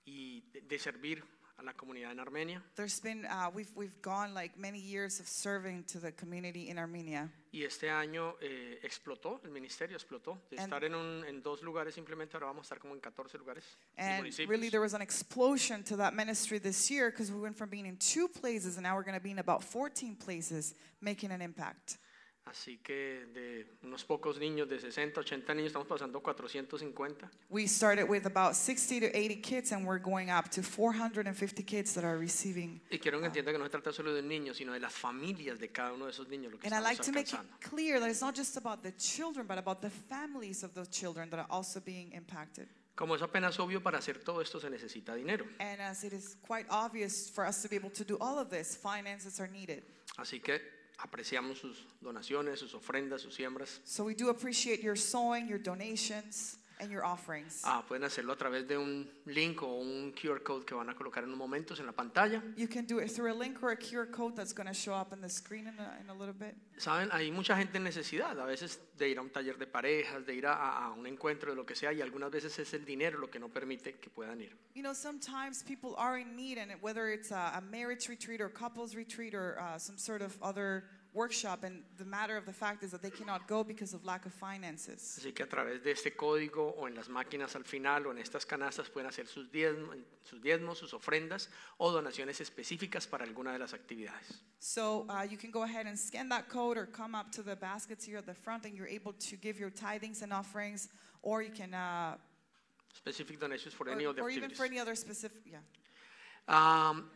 y 0.05 0.41
de, 0.53 0.61
de 0.61 0.79
servir 0.79 1.23
a 1.57 1.63
la 1.63 1.73
comunidad 1.73 2.11
en 2.11 2.19
Armenia. 2.19 2.61
There's 2.75 2.99
been 2.99 3.25
uh, 3.25 3.49
we've 3.53 3.71
we've 3.75 4.01
gone 4.01 4.33
like 4.33 4.57
many 4.57 4.79
years 4.79 5.19
of 5.19 5.27
serving 5.27 5.83
to 5.85 5.99
the 5.99 6.11
community 6.11 6.69
in 6.69 6.77
Armenia, 6.79 7.29
Y 7.53 7.63
este 7.63 7.89
año 7.91 8.35
eh, 8.41 8.79
explotó, 8.83 9.39
el 9.43 9.51
ministerio 9.51 9.95
explotó. 9.95 10.39
De 10.49 10.57
And- 10.57 10.65
estar 10.65 10.83
en, 10.83 10.95
un- 10.95 11.23
en 11.27 11.41
dos 11.43 11.61
lugares 11.61 11.93
simplemente, 11.93 12.35
ahora 12.35 12.47
vamos 12.47 12.63
a 12.63 12.65
estar 12.73 12.79
como 12.79 12.95
en 12.95 12.99
14 12.99 13.37
lugares. 13.37 13.63
y 13.95 14.01
and 14.01 14.23
municipios. 14.23 14.49
really 14.49 14.69
there 14.69 14.81
was 14.81 14.95
an 14.95 15.01
explosion 15.03 15.83
to 15.83 15.95
that 15.95 16.13
ministry 16.15 16.57
this 16.59 16.89
year 16.89 17.11
because 17.11 17.31
we 17.31 17.39
went 17.39 17.55
from 17.55 17.69
being 17.69 17.85
in 17.85 17.97
two 17.97 18.27
places 18.27 18.75
and 18.77 18.83
now 18.83 18.95
we're 18.95 19.03
going 19.05 19.17
to 19.17 19.23
be 19.23 19.31
in 19.31 19.39
about 19.39 19.63
14 19.63 20.15
places 20.15 20.73
making 21.01 21.31
an 21.31 21.41
impact. 21.41 21.97
Así 22.45 22.77
que 22.77 23.25
de 23.33 23.65
unos 23.83 24.03
pocos 24.03 24.37
niños, 24.37 24.67
de 24.67 24.79
60, 24.79 25.21
80 25.21 25.53
niños, 25.53 25.67
estamos 25.67 25.87
pasando 25.87 26.19
a 26.19 26.21
450. 26.21 27.29
We 27.49 27.67
started 27.67 28.07
with 28.07 28.25
about 28.25 28.55
60 28.55 28.99
to 28.99 29.17
80 29.17 29.35
kids, 29.37 29.71
and 29.71 29.87
we're 29.87 30.01
going 30.01 30.29
up 30.29 30.49
to 30.51 30.61
450 30.61 31.63
kids 31.63 31.93
that 31.93 32.03
are 32.03 32.17
receiving. 32.17 32.81
Y 32.91 32.99
quiero 32.99 33.19
que 33.19 33.27
entienda 33.27 33.51
que 33.51 33.57
no 33.57 33.63
se 33.63 33.71
trata 33.71 33.93
solo 33.93 34.13
de 34.13 34.19
un 34.19 34.27
niño, 34.27 34.53
sino 34.53 34.73
de 34.73 34.79
las 34.79 34.93
familias 34.93 35.57
de 35.59 35.69
cada 35.69 35.93
uno 35.93 36.05
de 36.05 36.11
esos 36.11 36.27
niños, 36.27 36.51
lo 36.51 36.59
que 36.59 36.67
And 36.67 36.75
I 36.75 36.81
like 36.81 37.01
to 37.01 37.11
make 37.13 37.31
it 37.33 37.39
clear 37.61 37.99
that 37.99 38.09
it's 38.09 38.21
not 38.21 38.35
just 38.35 38.57
about 38.57 38.83
the 38.83 38.91
children, 38.97 39.47
but 39.47 39.57
about 39.57 39.81
the 39.81 39.89
families 39.89 40.63
of 40.63 40.73
those 40.73 40.89
children 40.89 41.29
that 41.29 41.39
are 41.39 41.49
also 41.49 41.79
being 41.79 42.11
impacted. 42.11 42.67
Como 42.95 43.15
es 43.15 43.21
apenas 43.23 43.57
obvio, 43.59 43.81
para 43.81 43.97
hacer 43.97 44.19
todo 44.23 44.41
esto 44.41 44.59
se 44.59 44.69
necesita 44.69 45.15
dinero. 45.15 45.45
And 45.59 45.81
as 45.81 46.03
it 46.03 46.13
is 46.13 46.37
quite 46.45 46.67
obvious 46.69 47.29
for 47.29 47.45
us 47.45 47.61
to 47.63 47.69
be 47.69 47.77
able 47.77 47.89
to 47.91 48.03
do 48.03 48.17
all 48.19 48.37
of 48.37 48.49
this, 48.49 48.75
finances 48.75 49.39
are 49.39 49.49
needed. 49.49 49.83
Así 50.17 50.39
que 50.39 50.82
apreciamos 51.03 51.59
sus 51.59 51.85
donaciones, 52.01 52.59
sus 52.59 52.73
ofrendas, 52.73 53.21
sus 53.21 53.35
siembras. 53.35 53.81
So 53.83 54.05
we 54.05 54.15
do 54.15 54.29
appreciate 54.29 54.81
your 54.81 54.95
sowing, 54.95 55.47
your 55.47 55.59
donations, 55.59 56.57
and 56.79 56.91
your 56.91 57.03
offerings. 57.05 57.61
Ah, 57.63 57.83
pueden 57.87 58.03
hacerlo 58.03 58.33
a 58.33 58.37
través 58.37 58.67
de 58.67 58.77
un 58.77 59.09
link 59.25 59.61
o 59.63 59.79
un 59.79 60.13
QR 60.13 60.41
code 60.43 60.65
que 60.65 60.75
van 60.75 60.89
a 60.89 60.95
colocar 60.95 61.23
en 61.23 61.29
unos 61.29 61.37
momentos 61.37 61.79
en 61.79 61.85
la 61.85 61.93
pantalla. 61.93 62.41
You 62.55 62.67
can 62.67 62.85
do 62.85 62.99
it 62.99 63.11
through 63.11 63.31
a 63.31 63.37
link 63.37 63.61
or 63.61 63.71
a 63.71 63.77
QR 63.77 64.09
code 64.11 64.35
that's 64.35 64.53
going 64.53 64.67
to 64.67 64.73
show 64.73 64.93
up 64.93 65.11
on 65.11 65.21
the 65.21 65.29
screen 65.29 65.67
in 65.67 65.79
a, 65.79 65.97
in 66.01 66.09
a 66.09 66.13
little 66.13 66.33
bit. 66.33 66.55
Saben, 66.77 67.09
hay 67.11 67.31
mucha 67.31 67.55
gente 67.55 67.77
en 67.77 67.83
necesidad, 67.83 68.39
a 68.39 68.45
veces 68.45 68.79
de 68.97 69.09
ir 69.09 69.17
a 69.17 69.21
un 69.21 69.29
taller 69.29 69.57
de 69.57 69.67
parejas, 69.67 70.25
de 70.25 70.35
ir 70.35 70.45
a, 70.45 70.85
a 70.85 70.91
un 70.91 71.05
encuentro 71.05 71.51
de 71.51 71.55
lo 71.55 71.65
que 71.65 71.75
sea, 71.75 71.93
y 71.93 72.01
algunas 72.01 72.31
veces 72.31 72.57
es 72.59 72.73
el 72.73 72.85
dinero 72.85 73.19
lo 73.19 73.29
que 73.29 73.39
no 73.39 73.49
permite 73.49 73.99
que 73.99 74.09
puedan 74.09 74.41
ir. 74.41 74.55
You 74.75 74.81
know, 74.81 74.93
sometimes 74.93 75.63
people 75.63 75.95
are 75.97 76.19
in 76.19 76.35
need, 76.35 76.57
and 76.57 76.71
whether 76.81 77.09
it's 77.09 77.31
a, 77.31 77.53
a 77.55 77.61
marriage 77.61 78.09
retreat 78.09 78.41
or 78.41 78.49
couples 78.49 78.95
retreat 78.95 79.33
or 79.33 79.59
uh, 79.59 79.77
some 79.77 79.97
sort 79.97 80.21
of 80.21 80.35
other 80.41 80.85
workshop, 81.13 81.63
and 81.63 81.83
the 81.97 82.05
matter 82.05 82.35
of 82.37 82.45
the 82.45 82.53
fact 82.53 82.83
is 82.83 82.91
that 82.91 83.01
they 83.01 83.09
cannot 83.11 83.47
go 83.47 83.63
because 83.63 83.93
of 83.93 84.03
lack 84.03 84.25
of 84.25 84.33
finances. 84.33 85.19
Así 85.19 85.33
que 85.33 85.43
a 85.43 85.47
través 85.47 85.83
de 85.83 85.91
este 85.91 86.15
código 86.15 86.73
o 86.77 86.87
en 86.87 86.95
las 86.95 87.07
máquinas 87.09 87.55
al 87.55 87.63
final 87.63 88.07
o 88.07 88.11
en 88.11 88.17
estas 88.17 88.45
canastas 88.45 88.89
pueden 88.89 89.07
hacer 89.09 89.27
sus 89.27 89.51
diezmos, 89.51 89.97
sus, 90.23 90.41
diezmos, 90.41 90.77
sus 90.77 90.93
ofrendas 90.93 91.49
o 91.77 91.91
donaciones 91.91 92.41
específicas 92.41 93.07
para 93.07 93.25
alguna 93.25 93.53
de 93.53 93.59
las 93.59 93.73
actividades. 93.73 94.41
So 94.59 95.05
uh, 95.09 95.23
you 95.23 95.37
can 95.37 95.51
go 95.51 95.63
ahead 95.63 95.85
and 95.87 95.97
scan 95.97 96.29
that 96.29 96.49
code 96.49 96.77
or 96.77 96.85
come 96.85 97.15
up 97.15 97.31
to 97.33 97.43
the 97.43 97.55
baskets 97.55 98.05
here 98.05 98.17
at 98.17 98.25
the 98.25 98.33
front, 98.33 98.65
and 98.65 98.75
you're 98.75 98.87
able 98.87 99.13
to 99.13 99.35
give 99.35 99.59
your 99.59 99.71
tithings 99.71 100.21
and 100.21 100.31
offerings, 100.33 100.89
or 101.21 101.41
you 101.41 101.51
can, 101.51 101.73
uh, 101.73 102.17
Specific 102.95 103.39
donations 103.39 103.73
for 103.73 103.87
or, 103.87 103.91
any 103.91 104.05
of 104.05 104.15
the 104.15 104.21
or 104.21 104.29
even 104.29 104.43
activities. 104.43 104.57
for 104.57 104.65
any 104.65 104.79
other 104.79 104.95
specific, 104.95 105.41
yeah. 105.45 105.57
Am, 106.47 107.09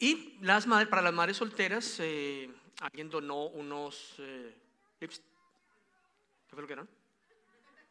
y 0.00 0.38
las 0.40 0.66
madres, 0.66 0.88
para 0.88 1.02
las 1.02 1.12
madres 1.12 1.36
solteras, 1.36 1.98
eh, 2.00 2.48
alguien 2.80 3.08
donó 3.08 3.46
unos 3.46 4.14
eh, 4.18 4.54
lips- 5.00 5.22
¿Qué 6.48 6.56
fue 6.56 6.62
lo 6.62 6.66
que 6.66 6.72
eran? 6.72 6.88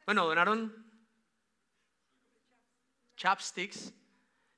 Bueno, 0.05 0.27
donaron 0.27 0.73
chapsticks 3.15 3.93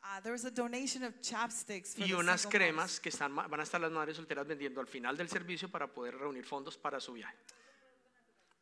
Uh, 0.03 0.19
there 0.21 0.31
was 0.31 0.45
a 0.45 0.49
donation 0.51 1.03
of 1.03 1.13
chapsticks 1.21 1.93
for 1.93 2.03
y 2.03 2.11
unas 2.13 2.47
cremas 2.47 2.99
que 2.99 3.09
están, 3.09 3.35
van 3.35 3.59
a 3.59 3.63
estar 3.63 3.79
las 3.79 3.91
madres 3.91 4.17
solteras 4.17 4.47
vendiendo 4.47 4.81
al 4.81 4.87
final 4.87 5.15
del 5.15 5.29
servicio 5.29 5.69
para 5.69 5.85
poder 5.93 6.17
reunir 6.17 6.43
fondos 6.43 6.75
para 6.75 6.99
su 6.99 7.13
viaje. 7.13 7.37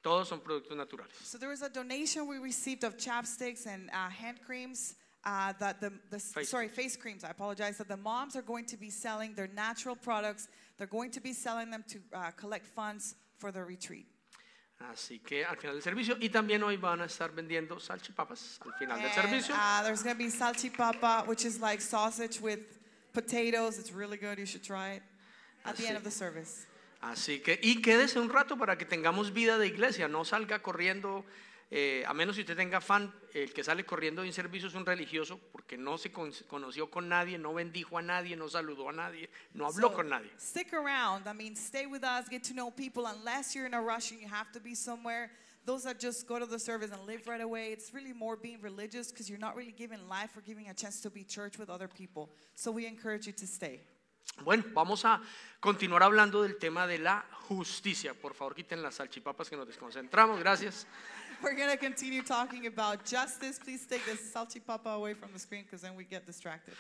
Todos 0.02 0.28
son 0.28 0.42
productos 0.42 0.76
naturales. 0.76 1.16
So 1.24 1.40
there 1.40 1.50
was 1.50 1.62
a 1.62 1.70
donation 1.70 2.28
we 2.28 2.40
received 2.40 2.84
of 2.84 2.98
chapsticks 2.98 3.66
and 3.68 3.90
uh, 3.92 4.10
hand 4.10 4.42
creams. 4.46 4.98
Uh, 5.26 5.52
that 5.60 5.82
the, 5.82 5.92
the 6.10 6.20
Face 6.20 6.50
sorry 6.50 6.70
face 6.70 6.96
creams. 6.96 7.26
I 7.26 7.32
apologize. 7.32 7.78
That 7.78 7.90
the 7.90 7.98
moms 7.98 8.38
are 8.38 8.42
going 8.42 8.66
to 8.66 8.78
be 8.78 8.90
selling 8.90 9.34
their 9.36 9.50
natural 9.54 9.96
products. 9.96 10.48
They're 10.78 10.88
going 10.88 11.12
to 11.12 11.20
be 11.20 11.34
selling 11.34 11.70
them 11.70 11.84
to 11.90 12.00
uh, 12.14 12.32
collect 12.32 12.66
funds 12.66 13.16
for 13.38 13.52
the 13.52 13.64
retreat. 13.64 14.06
Así 14.80 15.20
que 15.22 15.44
al 15.44 15.58
final 15.58 15.76
del 15.76 15.84
servicio 15.84 16.16
y 16.22 16.30
también 16.30 16.64
hoy 16.64 16.78
van 16.78 17.02
a 17.02 17.06
estar 17.06 17.32
vendiendo 17.36 17.82
salchipapas 17.82 18.60
al 18.66 18.72
final 18.80 18.98
del 18.98 19.12
servicio. 19.12 19.54
uh, 19.54 19.84
there's 19.84 20.02
going 20.02 20.16
to 20.16 20.24
be 20.24 20.30
salchipapa, 20.30 21.28
which 21.28 21.44
is 21.44 21.60
like 21.60 21.82
sausage 21.82 22.40
with 22.40 22.80
potatoes. 23.12 23.78
It's 23.78 23.92
really 23.92 24.16
good. 24.16 24.40
You 24.40 24.46
should 24.46 24.64
try 24.64 24.92
it 24.94 25.04
at 25.66 25.76
the 25.76 25.86
end 25.86 25.98
of 25.98 26.06
the 26.06 26.12
service. 26.12 26.66
Así 27.02 27.42
que, 27.44 27.60
y 27.62 27.82
quédese 27.82 28.20
un 28.20 28.30
rato 28.30 28.58
para 28.58 28.78
que 28.78 28.86
tengamos 28.86 29.34
vida 29.34 29.58
de 29.58 29.68
iglesia, 29.68 30.08
no 30.08 30.24
salga 30.24 30.62
corriendo, 30.62 31.26
eh, 31.72 32.04
a 32.08 32.14
menos 32.14 32.36
si 32.36 32.42
usted 32.42 32.56
tenga 32.58 32.82
fan, 32.82 33.14
el 33.34 33.54
que 33.54 33.64
sale 33.64 33.86
corriendo 33.86 34.22
de 34.24 34.28
un 34.28 34.34
servicio 34.34 34.68
es 34.70 34.74
un 34.76 34.86
religioso, 34.86 35.40
porque 35.52 35.78
no 35.78 35.98
se 35.98 36.12
con- 36.12 36.32
conoció 36.48 36.90
con 36.90 37.08
nadie, 37.08 37.38
no 37.38 37.54
bendijo 37.54 37.98
a 37.98 38.02
nadie, 38.02 38.36
no 38.36 38.50
saludó 38.50 38.90
a 38.90 38.92
nadie, 38.92 39.30
no 39.54 39.68
habló 39.68 39.90
So, 39.90 39.94
con 39.96 40.10
nadie. 40.10 40.32
Stick 40.40 40.74
around. 40.74 41.28
I 41.28 41.34
mean, 41.34 41.56
stay 41.56 41.86
with 41.86 42.04
us, 42.04 42.28
get 42.30 42.44
to 42.46 42.54
know 42.54 42.72
people. 42.72 43.06
Unless 43.06 43.54
you're 43.56 43.68
in 43.68 43.74
a 43.76 43.82
rush 43.82 44.12
and 44.12 44.20
you 44.20 44.28
have 44.28 44.52
to 44.54 44.60
be 44.60 44.74
somewhere, 44.74 45.30
those 45.66 45.84
that 45.84 46.00
just 46.00 46.26
go 46.28 46.40
to 46.40 46.48
the 46.48 46.58
service 46.58 46.92
and 46.92 47.06
live 47.06 47.28
right 47.28 47.42
away, 47.42 47.72
it's 47.72 47.94
really 47.94 48.14
more 48.14 48.36
being 48.36 48.60
religious 48.64 49.12
because 49.12 49.30
you're 49.30 49.38
not 49.40 49.56
really 49.56 49.74
giving 49.78 50.00
life 50.10 50.36
or 50.36 50.42
giving 50.42 50.70
a 50.70 50.74
chance 50.74 51.00
to 51.02 51.12
be 51.12 51.24
church 51.24 51.60
with 51.60 51.70
other 51.70 51.88
people. 51.88 52.30
So 52.56 52.72
we 52.72 52.88
encourage 52.88 53.28
you 53.28 53.34
to 53.34 53.46
stay. 53.46 53.82
Bueno, 54.44 54.64
vamos 54.74 55.04
a 55.06 55.22
continuar 55.60 56.02
hablando 56.02 56.42
del 56.44 56.58
tema 56.58 56.88
de 56.88 56.98
la 56.98 57.26
justicia. 57.48 58.14
Por 58.14 58.34
favor, 58.34 58.56
quiten 58.56 58.82
las 58.82 58.96
salchipapas 58.96 59.50
que 59.50 59.58
nos 59.58 59.68
desconcentramos, 59.68 60.40
gracias. 60.40 60.88
We're 61.44 61.56
going 61.56 61.70
to 61.70 61.78
continue 61.78 62.22
talking 62.22 62.68
about 62.68 63.06
justice. 63.06 63.60
Please 63.60 63.86
take 63.86 64.04
the 64.06 64.18
salchipapa 64.18 64.94
away 64.94 65.14
from 65.14 65.32
the 65.32 65.40
screen 65.40 65.64
because 65.64 65.82
then 65.82 65.96
we 65.96 66.04
get 66.04 66.26
distracted. 66.26 66.74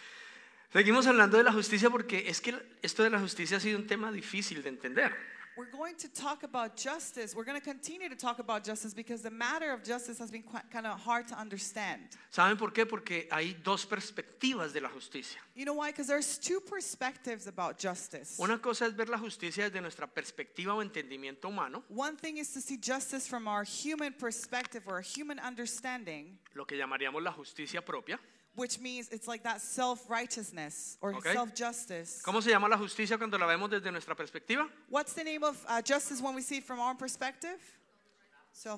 Seguimos 0.73 1.07
hablando 1.07 1.37
de 1.37 1.43
la 1.43 1.51
justicia 1.51 1.89
porque 1.89 2.25
es 2.27 2.41
que 2.41 2.53
esto 2.81 3.03
de 3.03 3.09
la 3.09 3.19
justicia 3.19 3.57
ha 3.57 3.59
sido 3.59 3.79
un 3.79 3.87
tema 3.87 4.11
difícil 4.11 4.61
de 4.61 4.69
entender. 4.69 5.13
We're 5.59 5.65
going 5.65 5.95
to 5.97 6.07
talk 6.07 6.43
about 6.43 6.77
justice. 6.77 7.35
We're 7.35 7.43
going 7.43 7.59
to 7.59 7.65
continue 7.65 8.07
to 8.07 8.15
talk 8.15 8.39
about 8.39 8.63
justice 8.63 8.93
because 8.93 9.21
the 9.21 9.29
matter 9.29 9.73
of 9.73 9.83
justice 9.83 10.17
has 10.17 10.31
been 10.31 10.41
quite, 10.41 10.71
kind 10.71 10.87
of 10.87 10.97
hard 11.01 11.27
to 11.27 11.35
understand. 11.37 11.99
¿Saben 12.31 12.57
por 12.57 12.71
qué? 12.71 12.85
Porque 12.85 13.27
hay 13.29 13.57
dos 13.61 13.85
perspectivas 13.85 14.71
de 14.71 14.79
la 14.79 14.87
justicia. 14.87 15.37
You 15.55 15.65
know 15.65 15.73
why? 15.73 15.91
Because 15.91 16.07
there's 16.07 16.37
two 16.37 16.61
perspectives 16.61 17.45
about 17.45 17.77
justice. 17.77 18.39
Una 18.39 18.59
cosa 18.59 18.85
es 18.85 18.93
ver 18.95 19.09
la 19.09 19.17
justicia 19.17 19.69
desde 19.69 19.81
nuestra 19.81 20.07
perspectiva 20.07 20.75
o 20.75 20.81
entendimiento 20.81 21.49
humano, 21.49 21.83
One 21.89 22.15
thing 22.15 22.37
is 22.37 22.53
to 22.53 22.61
see 22.61 22.77
justice 22.77 23.27
from 23.27 23.45
our 23.45 23.65
human 23.65 24.13
perspective 24.13 24.83
or 24.87 24.99
a 24.99 25.03
human 25.03 25.39
understanding, 25.39 26.39
lo 26.53 26.63
que 26.63 26.77
llamaríamos 26.77 27.21
la 27.21 27.33
justicia 27.33 27.83
propia. 27.83 28.17
Which 28.55 28.79
means 28.79 29.09
it's 29.11 29.27
like 29.27 29.43
that 29.43 29.61
self 29.61 30.09
righteousness 30.09 30.97
or 31.01 31.13
Okay. 31.15 31.33
self 31.33 31.53
justice. 31.55 32.21
¿Cómo 32.23 32.41
se 32.41 32.49
llama 32.49 32.67
la 32.67 32.77
justicia 32.77 33.17
cuando 33.17 33.37
la 33.37 33.45
vemos 33.45 33.69
desde 33.69 33.91
nuestra 33.91 34.15
perspectiva? 34.15 34.67
What's 34.89 35.13
the 35.13 35.23
name 35.23 35.43
of 35.43 35.63
uh, 35.67 35.81
justice 35.81 36.21
when 36.21 36.35
we 36.35 36.41
see 36.41 36.57
it 36.57 36.63
from 36.63 36.79
our 36.79 36.95
perspective? 36.95 37.57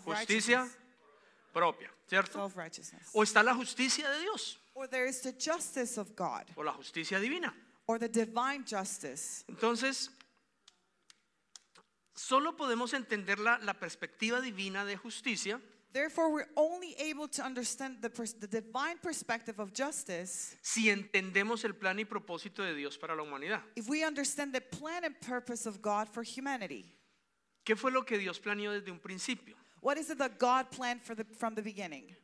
Justicia 0.06 0.68
propia, 1.54 1.90
¿cierto? 2.08 2.34
Self 2.34 2.56
righteousness. 2.56 3.10
O 3.14 3.24
está 3.24 3.44
la 3.44 3.54
justicia 3.56 4.08
de 4.10 4.20
Dios 4.22 4.58
Or 4.74 4.88
there 4.88 5.06
is 5.06 5.22
the 5.22 5.34
justice 5.34 5.98
of 5.98 6.16
God 6.16 6.46
o 6.56 6.62
la 6.62 6.74
justicia 6.74 7.20
divina. 7.20 7.54
or 7.88 7.98
the 8.00 8.08
divine 8.08 8.64
justice. 8.66 9.44
Entonces, 9.50 10.10
solo 12.16 12.56
podemos 12.56 12.94
entender 12.94 13.40
la, 13.40 13.58
la 13.60 13.74
perspectiva 13.74 14.40
divina 14.42 14.86
de 14.86 14.96
justicia 14.98 15.60
Therefore, 15.94 16.32
we're 16.32 16.50
only 16.56 16.96
able 17.00 17.28
to 17.28 17.44
understand 17.44 17.98
the, 18.02 18.10
the 18.40 18.48
divine 18.48 18.98
perspective 18.98 19.60
of 19.60 19.74
justice 19.74 20.56
si 20.62 20.90
entendemos 20.90 21.66
el 21.66 21.74
plan 21.74 22.00
y 22.00 22.06
propósito 22.06 22.64
de 22.64 22.74
Dios 22.74 22.98
para 22.98 23.16
la 23.16 23.24
humanidad. 23.24 23.62
if 23.76 23.90
we 23.90 24.04
understand 24.04 24.54
the 24.54 24.62
plan 24.62 25.04
and 25.04 25.20
purpose 25.20 25.66
of 25.66 25.82
God 25.82 26.08
for 26.08 26.24
humanity. 26.24 26.86
¿Qué 27.66 27.76
fue 27.76 27.92
lo 27.92 28.04
que 28.04 28.18
Dios 28.18 28.40
planeó 28.40 28.72
desde 28.72 28.90
un 28.90 29.00
principio? 29.00 29.56
What 29.82 29.98
is 29.98 30.10
it 30.10 30.18
that 30.20 30.40
God 30.40 30.72
planned 30.72 31.02
for 31.02 31.14
the, 31.16 31.26
from 31.26 31.56
the 31.56 31.62
beginning? 31.62 32.16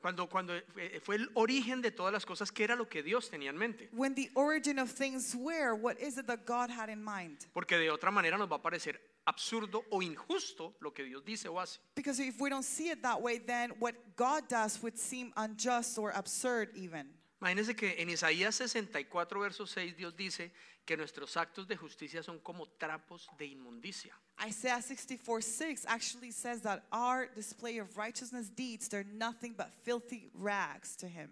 Cuando, 0.00 0.26
cuando 0.26 0.60
fue 0.72 1.00
fue 1.02 1.16
el 1.16 1.28
origen 1.34 1.82
de 1.82 1.90
todas 1.90 2.12
las 2.12 2.24
cosas, 2.24 2.52
¿qué 2.52 2.64
era 2.64 2.76
lo 2.76 2.88
que 2.88 3.02
Dios 3.02 3.28
tenía 3.30 3.50
en 3.50 3.58
mente? 3.58 3.88
When 3.92 4.14
the 4.14 4.30
origin 4.34 4.78
of 4.78 4.90
things 4.90 5.34
were, 5.34 5.74
what 5.74 5.98
is 5.98 6.18
it 6.18 6.26
that 6.28 6.46
God 6.46 6.70
had 6.70 6.88
in 6.88 7.02
mind? 7.02 7.46
Porque 7.52 7.76
de 7.76 7.90
otra 7.90 8.12
manera 8.12 8.38
nos 8.38 8.48
va 8.48 8.56
a 8.56 8.62
parecer 8.62 9.00
absurdo 9.28 9.84
o 9.90 10.02
injusto 10.02 10.74
lo 10.80 10.90
que 10.90 11.04
Dios 11.04 11.22
dice 11.24 11.48
o 11.48 11.58
hace. 11.58 11.78
Because 11.94 12.18
if 12.18 12.40
we 12.40 12.48
don't 12.48 12.64
see 12.64 12.88
it 12.90 13.02
that 13.02 13.20
way, 13.20 13.38
then 13.38 13.70
what 13.78 13.94
God 14.16 14.48
does 14.48 14.82
would 14.82 14.98
seem 14.98 15.32
unjust 15.36 15.98
or 15.98 16.10
absurd, 16.16 16.70
even. 16.74 17.06
Imagínense 17.40 17.76
que 17.76 17.94
en 17.98 18.08
Isaías 18.08 18.56
64, 18.56 19.40
verso 19.40 19.64
6, 19.64 19.96
Dios 19.96 20.14
dice 20.16 20.50
que 20.84 20.96
nuestros 20.96 21.36
actos 21.36 21.68
de 21.68 21.76
justicia 21.76 22.22
son 22.22 22.40
como 22.40 22.66
trapos 22.66 23.28
de 23.38 23.46
inmundicia. 23.46 24.12
Isaiah 24.44 24.80
64 24.80 25.42
6 25.42 25.86
actually 25.86 26.32
says 26.32 26.62
that 26.62 26.84
our 26.90 27.28
display 27.34 27.78
of 27.78 27.96
righteousness 27.96 28.48
deeds, 28.48 28.88
they're 28.88 29.04
nothing 29.04 29.54
but 29.56 29.72
filthy 29.84 30.30
rags 30.34 30.96
to 30.96 31.06
Him. 31.06 31.30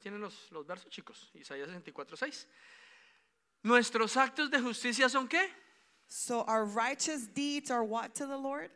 ¿Tienen 0.00 0.20
los, 0.20 0.50
los 0.50 0.66
versos, 0.66 0.88
chicos? 0.90 1.30
Isaías 1.34 1.68
64, 1.68 2.16
6. 2.16 2.46
Nuestros 3.64 4.16
actos 4.16 4.50
de 4.50 4.60
justicia 4.60 5.08
son 5.08 5.28
qué? 5.28 5.61
So 6.14 6.42
our 6.42 6.66
righteous 6.66 7.26
deeds 7.26 7.70
are 7.70 7.82
what 7.82 8.14
to 8.16 8.26
the 8.26 8.36
Lord? 8.36 8.70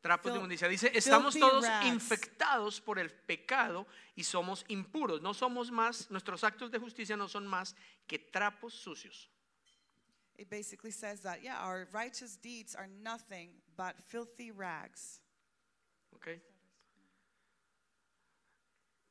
Trapos 0.00 0.32
de 0.32 0.38
inmundicia. 0.38 0.68
Dice, 0.68 0.92
estamos 0.94 1.34
todos 1.34 1.64
rags. 1.64 1.86
infectados 1.86 2.80
por 2.80 3.00
el 3.00 3.10
pecado 3.10 3.84
y 4.16 4.22
somos 4.22 4.64
impuros. 4.68 5.20
No 5.20 5.32
somos 5.32 5.72
más, 5.72 6.08
nuestros 6.08 6.44
actos 6.44 6.70
de 6.70 6.78
justicia 6.78 7.16
no 7.16 7.26
son 7.26 7.48
más 7.48 7.74
que 8.06 8.20
trapos 8.20 8.74
sucios. 8.74 9.28
It 10.38 10.48
basically 10.48 10.92
says 10.92 11.20
that, 11.22 11.42
yeah, 11.42 11.66
our 11.66 11.88
righteous 11.90 12.36
deeds 12.36 12.76
are 12.76 12.88
nothing 13.02 13.48
but 13.76 13.96
filthy 14.06 14.52
rags. 14.52 15.20
¿Ok? 16.14 16.28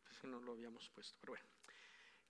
Es 0.09 0.19
que 0.21 0.29
no 0.29 0.39
lo 0.39 0.53
habíamos 0.53 0.89
puesto, 0.89 1.17
pero 1.19 1.33
bueno. 1.33 1.45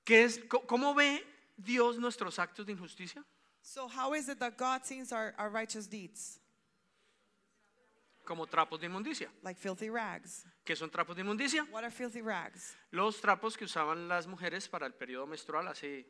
¿Qué 0.04 0.24
es, 0.24 0.40
¿Cómo 0.50 0.96
ve 0.96 1.24
Dios 1.56 2.00
nuestros 2.00 2.40
actos 2.40 2.66
de 2.66 2.72
injusticia? 2.72 3.24
So, 3.68 3.88
how 3.88 4.14
is 4.14 4.30
it 4.30 4.40
that 4.42 4.58
God 4.58 4.86
sees 4.86 5.12
our, 5.12 5.34
our 5.40 5.50
righteous 5.50 5.88
deeds? 5.88 6.40
Como 8.24 8.46
trapos 8.46 8.80
de 8.80 8.88
inmundicia. 8.88 9.28
Like 9.44 9.58
filthy 9.58 9.90
rags. 9.90 10.46
¿Qué 10.64 10.76
son 10.78 10.90
trapos 10.92 11.16
de 11.16 11.24
inmundicia? 11.24 11.66
What 11.72 11.84
are 11.84 11.90
filthy 11.90 12.22
rags? 12.22 12.76
Los 12.92 13.20
trapos 13.20 13.58
que 13.58 13.66
usaban 13.66 14.08
las 14.08 14.28
mujeres 14.28 14.70
para 14.70 14.86
el 14.86 14.92
periodo 14.94 15.26
menstrual 15.26 15.68
hace, 15.68 16.06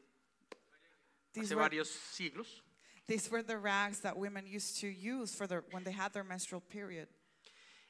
These 1.33 1.45
hace 1.45 1.55
were, 1.55 1.61
varios 1.61 1.87
siglos. 1.89 2.61
these 3.07 3.31
were 3.31 3.41
the 3.41 3.57
rags 3.57 4.01
that 4.01 4.17
women 4.17 4.45
used 4.45 4.81
to 4.81 4.87
use 4.87 5.33
for 5.33 5.47
their, 5.47 5.63
when 5.71 5.83
they 5.85 5.91
had 5.93 6.11
their 6.11 6.25
menstrual 6.25 6.61
period. 6.61 7.07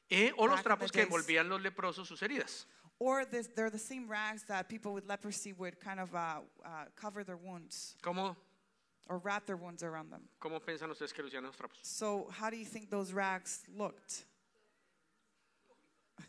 Eh, 0.08 0.30
o 0.38 0.44
los 0.44 0.58
in 0.58 0.62
the 0.62 0.68
trapos 0.68 0.92
que 0.92 1.02
days. 1.04 1.10
envolvían 1.10 1.48
los 1.48 1.60
leprosos 1.60 2.06
sus 2.06 2.20
heridas. 2.20 2.66
Or 3.00 3.24
this, 3.24 3.48
they're 3.48 3.68
the 3.70 3.78
same 3.78 4.08
rags 4.08 4.44
that 4.44 4.68
people 4.68 4.92
with 4.94 5.06
leprosy 5.08 5.52
would 5.52 5.80
kind 5.80 5.98
of 6.00 6.14
uh, 6.14 6.40
uh, 6.64 6.84
cover 6.94 7.24
their 7.24 7.36
wounds 7.36 7.96
¿Cómo, 8.02 8.36
or 9.08 9.18
wrap 9.18 9.46
their 9.46 9.56
wounds 9.56 9.82
around 9.82 10.10
them. 10.10 10.22
¿Cómo 10.40 10.60
piensan 10.60 10.90
ustedes 10.90 11.12
que 11.12 11.22
lucían 11.22 11.42
los 11.44 11.56
trapos? 11.56 11.78
So, 11.82 12.28
how 12.30 12.50
do 12.50 12.56
you 12.56 12.64
think 12.64 12.90
those 12.90 13.12
rags 13.12 13.62
looked? 13.76 14.24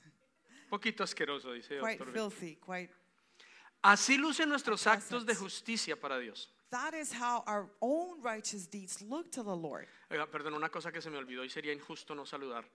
Poquito 0.72 1.04
asqueroso, 1.04 1.54
dice 1.54 1.80
Quite 1.80 2.00
doctor. 2.00 2.14
filthy, 2.14 2.56
quite. 2.56 2.90
Así 3.84 4.18
lucen 4.18 4.50
nuestros 4.50 4.86
actos 4.88 5.26
de 5.26 5.34
justicia 5.36 5.96
para 5.96 6.20
Dios. 6.20 6.50
That 6.72 6.94
is 6.94 7.14
how 7.14 7.44
our 7.48 7.70
own 7.82 8.22
righteous 8.22 8.68
deeds 8.68 9.02
look 9.02 9.32
to 9.32 9.44
the 9.44 9.56
Lord. 9.56 9.88
Oiga, 10.12 10.26
perdón, 10.28 10.54
una 10.54 10.70
cosa 10.70 10.92
que 10.92 11.02
se 11.02 11.10
me 11.10 11.18
olvidó 11.18 11.44
y 11.44 11.50
sería 11.50 11.72
injusto 11.72 12.14
no 12.14 12.24
saludar. 12.26 12.66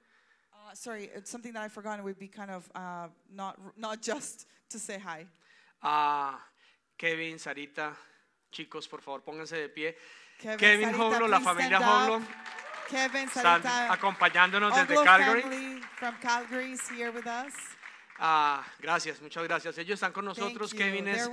Uh, 0.54 0.74
sorry, 0.74 1.10
it's 1.14 1.30
something 1.30 1.52
that 1.52 1.62
I 1.62 1.68
forgot. 1.68 1.98
It 1.98 2.04
would 2.04 2.18
be 2.18 2.28
kind 2.28 2.50
of 2.50 2.70
uh, 2.74 3.08
not 3.30 3.58
not 3.76 4.00
just 4.00 4.46
to 4.70 4.78
say 4.78 4.98
hi. 4.98 5.26
A 5.82 6.38
Kevin, 6.96 7.36
Sarita, 7.36 7.94
chicos, 8.52 8.86
por 8.86 9.00
favor, 9.00 9.22
pónganse 9.22 9.56
de 9.56 9.68
pie. 9.68 9.96
Kevin, 10.38 10.58
Kevin 10.58 10.90
Sarita, 10.90 11.04
Hoglo, 11.04 11.28
la 11.28 11.40
familia. 11.40 11.80
Hoglo, 11.80 12.22
Kevin, 12.88 13.28
están 13.28 13.62
acompañándonos 13.90 14.74
desde 14.76 14.94
Oglo 14.94 15.04
Calgary. 15.04 15.42
family 15.42 15.80
from 15.96 16.14
Calgary 16.20 16.72
is 16.72 16.88
here 16.88 17.10
with 17.10 17.26
us. 17.26 17.54
Ah, 18.24 18.64
gracias, 18.80 19.20
muchas 19.20 19.42
gracias. 19.42 19.78
Ellos 19.78 19.94
están 19.94 20.12
con 20.12 20.24
nosotros. 20.24 20.72
Kevin 20.72 21.08
es 21.08 21.28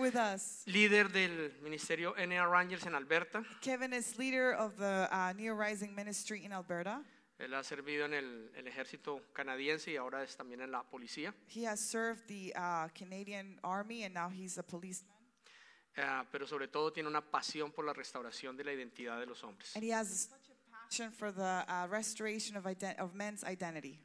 líder 0.65 1.12
del 1.12 1.53
ministerio 1.62 2.15
NA 2.17 2.47
Rangers 2.47 2.86
en 2.88 2.95
Alberta. 2.95 3.43
Kevin 3.62 3.93
is 3.93 4.17
leader 4.17 4.53
of 4.53 4.75
the 4.77 5.08
uh, 5.12 5.32
Neo 5.34 5.53
Rising 5.53 5.93
Ministry 5.93 6.43
in 6.43 6.51
Alberta. 6.51 7.03
Él 7.38 7.53
ha 7.53 7.63
servido 7.63 8.05
en 8.05 8.13
el, 8.13 8.51
el 8.55 8.67
ejército 8.67 9.21
canadiense 9.34 9.91
y 9.91 9.97
ahora 9.97 10.23
es 10.23 10.36
también 10.36 10.62
en 10.62 10.71
la 10.71 10.84
policía. 10.84 11.34
He 11.47 11.65
has 11.65 11.79
served 11.79 12.27
the 12.27 12.53
uh, 12.55 12.89
Canadian 12.93 13.60
Army 13.63 14.03
and 14.03 14.13
now 14.13 14.29
he's 14.29 14.58
a 14.58 14.63
policeman. 14.63 15.18
Ah, 15.97 16.25
pero 16.32 16.47
sobre 16.47 16.67
todo 16.67 16.91
tiene 16.91 17.10
una 17.10 17.21
pasión 17.21 17.71
por 17.71 17.86
la 17.86 17.93
restauración 17.93 18.56
de 18.56 18.63
la 18.63 18.73
identidad 18.73 19.19
de 19.19 19.25
los 19.25 19.43
hombres. 19.43 19.75
And 19.75 19.84
he 19.84 19.93
has 19.93 20.30
such 20.30 20.49
a 20.49 20.71
passion 20.71 21.12
for 21.12 21.32
the 21.32 21.65
uh, 21.67 21.88
restoration 21.89 22.56
of, 22.56 22.65
of 22.65 23.13
men's 23.13 23.43
identity. 23.43 23.99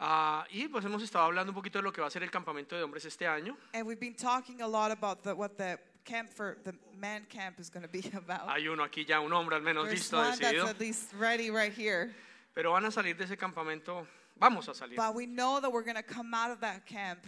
Ah, 0.00 0.44
y 0.50 0.66
pues 0.68 0.84
hemos 0.84 1.02
estado 1.02 1.26
hablando 1.26 1.52
un 1.52 1.54
poquito 1.54 1.78
de 1.78 1.82
lo 1.84 1.92
que 1.92 2.00
va 2.00 2.08
a 2.08 2.10
ser 2.10 2.22
el 2.24 2.30
campamento 2.30 2.76
de 2.76 2.82
hombres 2.82 3.04
este 3.04 3.26
año. 3.26 3.56
And 3.72 3.86
we've 3.86 4.00
been 4.00 4.16
talking 4.16 4.60
a 4.60 4.66
lot 4.66 4.90
about 4.90 5.22
the, 5.22 5.32
what 5.32 5.56
the 5.56 5.78
camp 6.04 6.28
for 6.28 6.58
the 6.64 6.74
man 6.98 7.24
camp 7.28 7.60
is 7.60 7.70
going 7.70 7.82
to 7.82 7.88
be 7.88 8.02
about. 8.16 8.48
Hay 8.48 8.66
uno 8.66 8.82
aquí 8.82 9.06
ya, 9.06 9.20
un 9.20 9.32
hombre 9.32 9.54
al 9.54 9.62
menos 9.62 9.86
There's 9.86 10.00
listo, 10.00 10.18
one 10.18 10.30
that's 10.30 10.40
decidido. 10.40 10.68
at 10.68 10.80
least 10.80 11.12
ready 11.18 11.50
right 11.50 11.72
here. 11.72 12.12
Pero 12.54 12.72
van 12.72 12.84
a 12.84 12.90
salir 12.90 13.16
de 13.16 13.24
ese 13.24 13.36
campamento, 13.36 14.06
vamos 14.36 14.68
a 14.68 14.74
salir. 14.74 14.96
But 14.96 15.14
we 15.14 15.26
know 15.26 15.60
that 15.60 15.70
we're 15.70 15.84
going 15.84 15.96
to 15.96 16.02
come 16.02 16.34
out 16.34 16.50
of 16.50 16.60
that 16.60 16.84
camp 16.84 17.20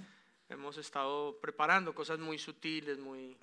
Hemos 0.49 0.77
estado 0.77 1.38
preparando 1.40 1.94
cosas 1.94 2.18
muy 2.18 2.38
sutiles, 2.38 2.99
muy... 2.99 3.37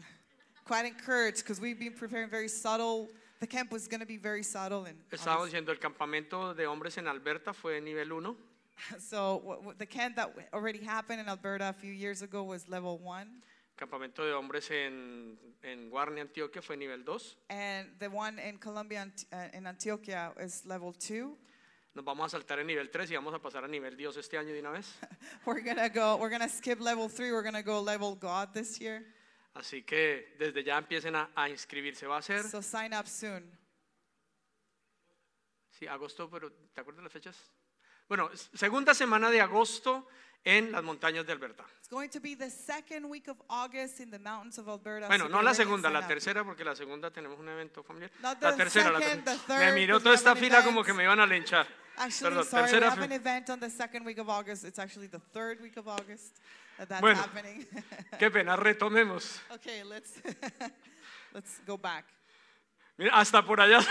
quite 0.66 0.86
encouraged 0.86 1.38
because 1.44 1.60
we've 1.60 1.80
been 1.80 1.94
preparing 1.94 2.30
very 2.30 2.48
subtle. 2.48 3.10
The 3.40 3.48
camp 3.48 3.72
was 3.72 3.88
going 3.88 4.02
to 4.02 4.06
be 4.06 4.18
very 4.18 4.44
subtle. 4.44 4.86
And 4.86 4.98
Estábamos 5.12 5.50
diciendo, 5.52 5.70
el 5.70 5.80
campamento 5.80 6.56
de 6.56 6.66
hombres 6.68 6.98
en 6.98 7.08
Alberta 7.08 7.54
fue 7.54 7.80
nivel 7.82 8.12
1. 8.14 8.36
so 9.00 9.42
what, 9.44 9.64
what- 9.64 9.80
the 9.80 9.86
camp 9.86 10.16
that 10.16 10.32
already 10.54 10.80
happened 10.80 11.20
in 11.20 11.28
Alberta 11.28 11.70
a 11.70 11.74
few 11.74 11.92
years 11.92 12.22
ago 12.22 12.44
was 12.44 12.68
level 12.70 12.98
one. 13.00 13.28
Campamento 13.78 14.24
de 14.24 14.32
hombres 14.34 14.70
en, 14.70 15.38
en 15.64 15.90
Guarne, 15.90 16.20
Antioquia 16.22 16.62
fue 16.62 16.76
nivel 16.76 17.04
2. 17.04 17.36
And 17.50 17.88
the 18.00 18.10
one 18.10 18.38
in 18.38 18.58
Colombia, 18.60 19.00
Ant- 19.02 19.26
uh, 19.34 19.58
in 19.58 19.64
Antioquia, 19.66 20.32
is 20.40 20.64
level 20.68 20.94
two. 20.94 21.36
Nos 21.96 22.06
vamos 22.06 22.32
a 22.32 22.38
saltar 22.38 22.60
en 22.60 22.68
nivel 22.68 22.90
3 22.92 23.10
y 23.10 23.16
vamos 23.16 23.34
a 23.34 23.40
pasar 23.40 23.64
a 23.66 23.68
nivel 23.68 23.98
Dios 23.98 24.16
este 24.18 24.38
año 24.38 24.54
de 24.54 24.60
una 24.60 24.72
vez. 24.72 24.94
We're 25.46 25.62
gonna 25.62 25.90
go. 25.90 26.16
We're 26.18 26.30
gonna 26.30 26.48
skip 26.48 26.80
level 26.80 27.10
three. 27.10 27.32
We're 27.32 27.42
gonna 27.44 27.64
go 27.64 27.82
level 27.82 28.14
God 28.16 28.54
this 28.54 28.80
year. 28.80 29.04
Así 29.54 29.84
que 29.84 30.36
desde 30.40 30.64
ya 30.64 30.78
empiecen 30.78 31.16
a, 31.16 31.30
a 31.36 31.50
inscribirse. 31.50 32.08
Va 32.08 32.18
a 32.18 32.22
ser, 32.22 32.44
So 32.44 32.62
sign 32.62 32.94
up 32.94 33.08
soon. 33.08 33.44
sí, 35.70 35.88
agosto, 35.88 36.30
pero 36.30 36.52
¿te 36.74 36.82
acuerdas 36.82 37.04
las 37.04 37.12
fechas? 37.12 37.36
Bueno, 38.08 38.30
segunda 38.54 38.94
semana 38.94 39.30
de 39.30 39.42
agosto 39.42 40.08
en 40.44 40.72
las 40.72 40.84
montañas 40.84 41.26
de 41.26 41.32
Alberta. 41.34 41.66
It's 41.80 41.90
going 41.90 42.10
to 42.10 42.20
be 42.20 42.36
the 42.36 42.50
second 42.50 43.06
week 43.10 43.28
of 43.28 43.38
August 43.50 44.00
in 44.00 44.10
the 44.10 44.20
mountains 44.20 44.58
of 44.58 44.68
Alberta. 44.68 45.08
Bueno, 45.08 45.26
so 45.26 45.30
no 45.30 45.42
la 45.42 45.54
segunda, 45.54 45.90
la 45.90 46.08
tercera, 46.08 46.44
porque 46.44 46.64
la 46.64 46.76
segunda 46.76 47.12
tenemos 47.12 47.38
un 47.40 47.48
evento 47.50 47.84
familiar. 47.84 48.12
Not 48.22 48.42
La 48.42 48.52
the 48.52 48.58
tercera, 48.58 48.92
la 48.92 49.00
second, 49.00 49.24
tercera. 49.26 49.60
the 49.60 49.66
Me 49.66 49.74
miró 49.74 50.00
toda 50.00 50.12
we 50.12 50.16
esta 50.16 50.36
fila 50.36 50.64
como 50.64 50.82
event. 50.82 50.86
que 50.88 50.94
me 50.94 51.04
iban 51.04 51.20
a 51.20 51.26
linchar. 51.26 51.68
Actually, 51.98 52.36
Perdón, 52.36 52.46
sorry, 52.46 52.64
we 52.64 52.70
tercera 52.70 52.90
have 52.90 53.04
an 53.04 53.12
event 53.12 53.50
on 53.50 53.60
the 53.60 53.70
second 53.70 54.06
week 54.06 54.18
of 54.18 54.30
August. 54.30 54.64
It's 54.66 54.80
actually 54.80 55.08
the 55.08 55.20
third 55.34 55.62
week 55.62 55.78
of 55.78 55.88
August 55.88 56.40
that 56.78 56.90
that's 56.90 57.02
Bueno. 57.02 57.20
happening. 57.22 57.66
Qué 58.20 58.32
pena, 58.32 58.56
retomemos. 58.58 59.40
okay, 59.54 59.84
let's 59.84 60.14
let's 61.34 61.60
go 61.66 61.78
back. 61.78 62.06
Mira, 62.98 63.12
hasta 63.16 63.42
por 63.44 63.60
allá. 63.60 63.80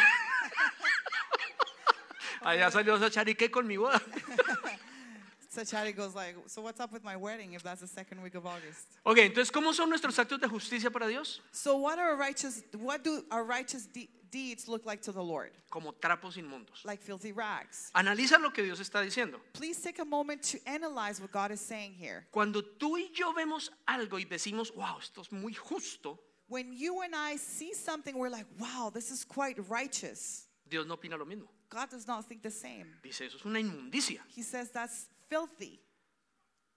allá 2.43 2.71
salió 2.71 2.99
Sacharique 2.99 3.51
con 3.51 3.67
mi 3.67 3.77
boda. 3.77 4.01
So 5.53 5.63
Chadi 5.63 5.93
goes 5.97 6.15
like, 6.15 6.37
so 6.47 6.63
what's 6.63 6.79
up 6.79 6.93
with 6.93 7.03
my 7.03 7.17
wedding 7.17 7.55
if 7.55 7.63
that's 7.65 7.81
the 7.81 7.87
second 7.89 8.23
week 8.23 8.37
of 8.37 8.47
August? 8.47 8.87
Ok, 9.05 9.19
entonces, 9.19 9.51
¿cómo 9.51 9.75
son 9.75 9.89
nuestros 9.91 10.17
actos 10.19 10.41
de 10.41 10.47
justicia 10.49 10.91
para 10.93 11.09
Dios? 11.09 11.41
So 11.51 11.77
what 11.77 11.99
are 11.99 12.15
righteous? 12.17 12.63
What 12.79 13.03
do 13.03 13.25
our 13.33 13.43
righteous 13.45 13.87
de- 13.93 14.09
deeds 14.31 14.69
look 14.69 14.87
like 14.87 15.03
to 15.03 15.13
the 15.13 15.23
Lord? 15.23 15.51
Como 15.71 15.93
trapos 15.93 16.37
inmundos. 16.37 16.85
Like 16.85 17.03
filthy 17.03 17.33
rags. 17.33 17.91
Analiza 17.95 18.41
lo 18.41 18.51
que 18.51 18.63
Dios 18.63 18.81
está 18.81 19.03
diciendo. 19.03 19.41
Please 19.53 19.81
take 19.81 19.99
a 19.99 20.05
moment 20.05 20.43
to 20.43 20.59
analyze 20.67 21.21
what 21.21 21.33
God 21.33 21.51
is 21.51 21.61
saying 21.61 21.93
here. 21.93 22.27
Cuando 22.33 22.63
tú 22.63 22.97
y 22.97 23.11
yo 23.15 23.33
vemos 23.33 23.71
algo 23.89 24.19
y 24.19 24.25
decimos, 24.25 24.75
wow, 24.75 24.99
esto 24.99 25.21
es 25.21 25.33
muy 25.33 25.53
justo, 25.53 26.19
When 26.51 26.73
you 26.73 27.03
and 27.03 27.15
I 27.15 27.37
see 27.37 27.73
something, 27.73 28.19
we're 28.19 28.29
like, 28.29 28.47
wow, 28.59 28.91
this 28.93 29.13
is 29.13 29.25
quite 29.25 29.57
righteous. 29.69 30.49
Dios 30.69 30.85
no 30.85 30.97
opina 30.97 31.17
lo 31.17 31.25
mismo. 31.25 31.47
God 31.69 31.91
does 31.91 32.09
not 32.09 32.25
think 32.25 32.43
the 32.43 32.51
same. 32.51 32.87
Dice, 33.05 33.21
eso 33.21 33.37
es 33.39 33.45
una 33.45 33.61
inmundicia. 33.61 34.19
He 34.27 34.43
says 34.43 34.71
that's 34.71 35.07
filthy. 35.29 35.79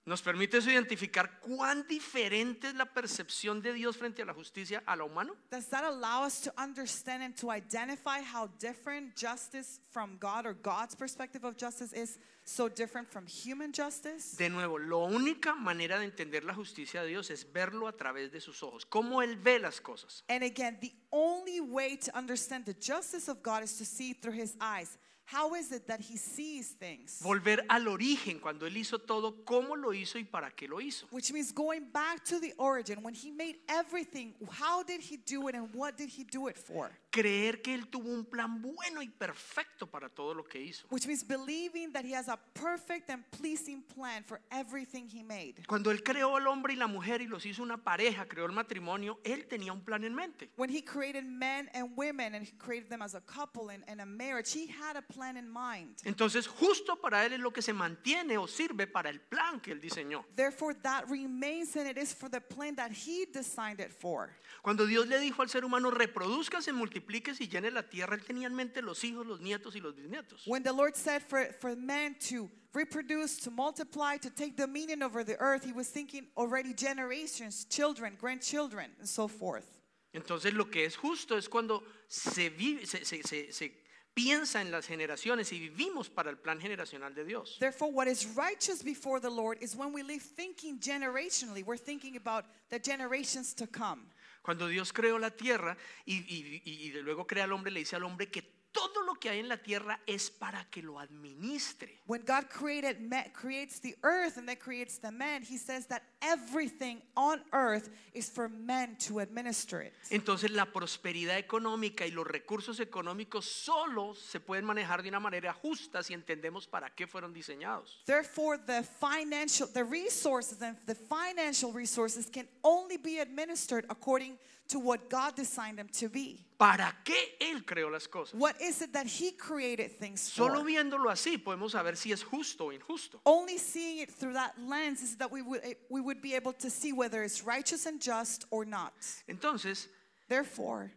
Nos 0.05 0.21
permite 0.21 0.57
eso 0.57 0.69
identificar 0.69 1.39
cuán 1.39 1.87
diferente 1.87 2.67
es 2.67 2.75
la 2.75 2.85
percepción 2.85 3.61
de 3.61 3.71
Dios 3.71 3.95
frente 3.95 4.21
a 4.21 4.25
la 4.25 4.33
justicia 4.33 4.83
a 4.85 4.97
la 4.97 5.05
humano. 5.05 5.33
Does 5.49 5.67
that 5.69 5.85
allow 5.85 6.25
us 6.25 6.41
to 6.41 6.51
understand 6.57 7.23
and 7.23 7.33
to 7.37 7.49
identify 7.49 8.19
how 8.21 8.49
different 8.59 9.15
justice 9.15 9.79
from 9.91 10.17
God 10.19 10.45
or 10.45 10.55
God's 10.55 10.93
perspective 10.93 11.45
of 11.45 11.55
justice 11.55 11.93
is 11.93 12.19
so 12.43 12.67
different 12.67 13.07
from 13.09 13.25
human 13.25 13.71
justice? 13.71 14.35
De 14.35 14.49
nuevo, 14.49 14.77
la 14.77 14.97
única 14.97 15.55
manera 15.55 15.97
de 15.97 16.03
entender 16.03 16.43
la 16.43 16.53
justicia 16.53 17.01
de 17.01 17.07
Dios 17.07 17.29
es 17.29 17.45
verlo 17.45 17.87
a 17.87 17.93
través 17.93 18.33
de 18.33 18.41
sus 18.41 18.61
ojos, 18.61 18.85
cómo 18.85 19.21
Él 19.21 19.37
ve 19.37 19.57
las 19.59 19.79
cosas. 19.79 20.23
And 20.27 20.43
again, 20.43 20.77
the 20.81 20.93
only 21.13 21.61
way 21.61 21.95
to 21.95 22.11
understand 22.17 22.65
the 22.65 22.73
justice 22.73 23.29
of 23.29 23.41
God 23.41 23.63
is 23.63 23.77
to 23.77 23.85
see 23.85 24.11
through 24.11 24.33
his 24.33 24.57
eyes. 24.59 24.97
How 25.25 25.55
is 25.55 25.71
it 25.71 25.87
that 25.87 26.01
he 26.01 26.17
sees 26.17 26.75
things? 26.77 27.21
Volver 27.21 27.63
al 27.69 27.87
origen, 27.87 28.39
cuando 28.39 28.65
Él 28.65 28.77
hizo 28.77 28.99
todo, 28.99 29.43
cómo 29.45 29.75
lo 29.75 29.93
hizo 29.93 30.19
y 30.19 30.25
para 30.25 30.51
qué 30.51 30.67
lo 30.67 30.79
hizo. 30.79 31.07
Which 31.11 31.31
means 31.31 31.51
going 31.51 31.85
back 31.91 32.23
to 32.25 32.39
the 32.39 32.53
origin. 32.57 33.01
When 33.01 33.13
he 33.13 33.31
made 33.31 33.55
everything, 33.67 34.33
how 34.51 34.83
did 34.83 35.01
he 35.01 35.17
do 35.17 35.47
it 35.47 35.55
and 35.55 35.73
what 35.73 35.97
did 35.97 36.09
he 36.09 36.23
do 36.23 36.47
it 36.47 36.57
for? 36.57 36.91
Creer 37.13 37.61
que 37.61 37.75
Él 37.75 37.85
tuvo 37.89 38.09
un 38.09 38.25
plan 38.25 38.59
bueno 38.59 39.03
y 39.03 39.07
perfecto 39.07 39.85
para 39.85 40.09
todo 40.09 40.33
lo 40.33 40.43
que 40.43 40.59
hizo. 40.59 40.87
Which 40.89 41.05
means 41.05 41.23
believing 41.23 41.93
that 41.93 42.03
he 42.03 42.15
has 42.15 42.27
a 42.27 42.39
perfect 42.55 43.11
and 43.11 43.23
pleasing 43.29 43.83
plan 43.83 44.23
for 44.23 44.41
everything 44.49 45.07
he 45.07 45.21
made. 45.21 45.63
Cuando 45.67 45.91
Él 45.91 46.01
creó 46.01 46.35
al 46.35 46.47
hombre 46.47 46.73
y 46.73 46.75
la 46.75 46.87
mujer 46.87 47.21
y 47.21 47.27
los 47.27 47.45
hizo 47.45 47.61
una 47.61 47.77
pareja, 47.77 48.25
creó 48.27 48.47
el 48.47 48.51
matrimonio, 48.51 49.19
Él 49.23 49.45
tenía 49.45 49.71
un 49.71 49.81
plan 49.81 50.03
en 50.03 50.15
mente. 50.15 50.49
When 50.55 50.71
he 50.71 50.81
created 50.83 51.23
men 51.23 51.69
and 51.75 51.95
women 51.95 52.33
and 52.33 52.43
he 52.43 52.51
created 52.57 52.89
them 52.89 53.03
as 53.03 53.13
a 53.13 53.21
couple 53.21 53.69
and, 53.69 53.83
and 53.87 54.01
a 54.01 54.07
marriage, 54.07 54.51
he 54.51 54.65
had 54.67 54.97
a 54.97 55.03
plan 55.03 55.37
in 55.37 55.47
mind. 55.47 56.01
Entonces, 56.05 56.47
justo 56.47 56.95
para 56.95 57.25
Él 57.27 57.33
es 57.33 57.39
lo 57.39 57.51
que 57.51 57.61
se 57.61 57.73
mantiene 57.73 58.39
o 58.39 58.47
sirve 58.47 58.87
para 58.87 59.11
el 59.11 59.19
plan 59.19 59.59
que 59.59 59.71
Él 59.71 59.79
diseñó. 59.79 60.25
Therefore, 60.35 60.73
that 60.81 61.07
remains 61.07 61.75
and 61.75 61.87
it 61.87 61.97
is 61.99 62.11
for 62.11 62.27
the 62.27 62.41
plan 62.41 62.75
that 62.75 62.91
he 62.91 63.27
designed 63.31 63.79
it 63.79 63.91
for. 63.91 64.31
Cuando 64.63 64.85
Dios 64.85 65.07
le 65.07 65.19
dijo 65.19 65.41
al 65.41 65.49
ser 65.49 65.65
humano, 65.65 65.91
reproduzcase, 65.91 66.71
multiplíquese 66.71 67.33
multipliques 67.33 67.41
y 67.41 67.49
llenes 67.49 67.73
la 67.73 67.83
tierra, 67.83 68.15
él 68.15 68.23
tenía 68.23 68.47
en 68.47 68.55
mente 68.55 68.81
los 68.81 69.03
hijos, 69.03 69.27
los 69.27 69.41
nietos 69.41 69.75
y 69.75 69.81
los 69.81 69.93
bisnietos. 69.93 70.47
When 70.47 70.63
the 70.63 70.71
Lord 70.71 70.95
said 70.95 71.21
for, 71.21 71.51
for 71.59 71.75
men 71.75 72.15
to 72.29 72.49
reproduce, 72.73 73.35
to 73.43 73.51
multiply, 73.51 74.15
to 74.19 74.29
take 74.29 74.55
dominion 74.55 75.03
over 75.03 75.25
the 75.25 75.35
earth, 75.41 75.65
he 75.65 75.73
was 75.73 75.89
thinking 75.89 76.27
already 76.37 76.73
generations, 76.73 77.65
children, 77.65 78.15
grandchildren, 78.17 78.89
and 78.99 79.07
so 79.07 79.27
forth. 79.27 79.65
Entonces 80.13 80.53
lo 80.53 80.69
que 80.69 80.85
es 80.85 80.95
justo 80.95 81.35
es 81.35 81.49
cuando 81.49 81.83
se, 82.07 82.49
vive, 82.49 82.85
se, 82.85 83.03
se- 83.03 83.21
se- 83.23 83.51
se 83.51 83.73
piensa 84.13 84.61
en 84.61 84.71
las 84.71 84.87
generaciones 84.87 85.51
y 85.51 85.59
vivimos 85.59 86.09
para 86.09 86.29
el 86.29 86.37
plan 86.37 86.61
generacional 86.61 87.13
de 87.13 87.25
Dios. 87.25 87.57
Therefore, 87.59 87.91
what 87.91 88.07
is 88.07 88.25
righteous 88.37 88.81
before 88.81 89.19
the 89.19 89.29
Lord 89.29 89.57
is 89.61 89.75
when 89.75 89.91
we 89.91 90.03
live 90.03 90.21
thinking 90.21 90.79
generationally. 90.79 91.65
We're 91.65 91.75
thinking 91.75 92.15
about 92.15 92.45
the 92.69 92.79
generations 92.79 93.53
to 93.55 93.67
come. 93.67 94.05
Cuando 94.43 94.67
Dios 94.67 94.93
creó 94.93 95.17
la 95.17 95.31
tierra 95.31 95.75
y, 96.05 96.17
y- 96.17 96.61
y- 96.65 96.91
luego 97.01 97.25
crea 97.25 97.45
al 97.45 97.53
hombre, 97.53 97.71
le 97.71 97.79
dice 97.79 97.95
al 97.95 98.03
hombre 98.03 98.29
que 98.29 98.43
todo 98.73 99.03
lo 99.05 99.13
que 99.15 99.29
hay 99.29 99.39
en 99.39 99.47
la 99.47 99.57
tierra 99.57 99.99
es 100.07 100.29
para 100.29 100.65
que 100.69 100.81
lo 100.81 100.99
administre. 100.99 102.01
When 102.07 102.23
God 102.25 102.49
created 102.49 102.99
ma- 103.01 103.31
creates 103.31 103.79
the 103.79 103.95
earth 104.03 104.37
and 104.37 104.47
then 104.47 104.57
creates 104.57 104.99
the 104.99 105.11
man, 105.11 105.43
he 105.43 105.57
says 105.57 105.85
that 105.87 106.01
everything 106.21 107.01
on 107.15 107.41
earth 107.53 107.89
is 108.13 108.29
for 108.29 108.49
men 108.49 108.97
to 109.07 109.19
administer 109.19 109.81
it. 109.81 109.93
Entonces 110.09 110.51
la 110.51 110.65
prosperidad 110.65 111.37
económica 111.37 112.05
y 112.05 112.11
los 112.11 112.25
recursos 112.25 112.79
económicos 112.79 113.45
solo 113.45 114.15
se 114.15 114.39
pueden 114.39 114.65
manejar 114.65 115.03
de 115.03 115.09
una 115.09 115.19
manera 115.19 115.53
justa 115.53 116.01
si 116.03 116.13
entendemos 116.13 116.67
para 116.67 116.89
qué 116.89 117.05
fueron 117.07 117.31
diseñados. 117.33 118.01
Therefore, 118.05 118.57
the 118.57 118.83
financial, 118.83 119.67
the 119.71 119.83
resources 119.83 120.61
and 120.61 120.77
the 120.87 120.95
financial 120.95 121.71
resources 121.71 122.27
can 122.29 122.47
only 122.63 122.97
be 122.97 123.19
administered 123.19 123.85
according 123.89 124.37
to 124.73 124.79
what 124.79 125.09
God 125.09 125.35
designed 125.35 125.77
them 125.77 125.87
to 125.99 126.09
be. 126.09 126.45
¿Para 126.59 126.93
qué 127.03 127.37
Él 127.39 127.63
creó 127.65 127.91
las 127.91 128.07
cosas? 128.07 128.33
What 128.39 128.59
is 128.61 128.81
it 128.81 128.93
that 128.93 129.07
He 129.07 129.31
created 129.31 129.91
things 129.99 130.21
Solo 130.21 130.55
for? 130.55 130.65
viéndolo 130.65 131.09
así 131.09 131.37
podemos 131.37 131.71
saber 131.71 131.95
si 131.95 132.11
es 132.11 132.21
justo 132.23 132.65
o 132.65 132.71
injusto. 132.71 133.19
Only 133.25 133.57
seeing 133.57 133.99
it 133.99 134.11
through 134.11 134.33
that 134.33 134.53
lens 134.59 135.01
is 135.01 135.15
that 135.17 135.31
we 135.31 135.41
would 135.41 135.61
we 135.89 136.01
would 136.01 136.21
be 136.21 136.35
able 136.35 136.53
to 136.53 136.69
see 136.69 136.91
whether 136.93 137.23
it's 137.23 137.43
righteous 137.43 137.85
and 137.85 138.01
just 138.01 138.45
or 138.51 138.65
not. 138.65 138.93
Entonces, 139.27 139.87
Therefore, 140.27 140.91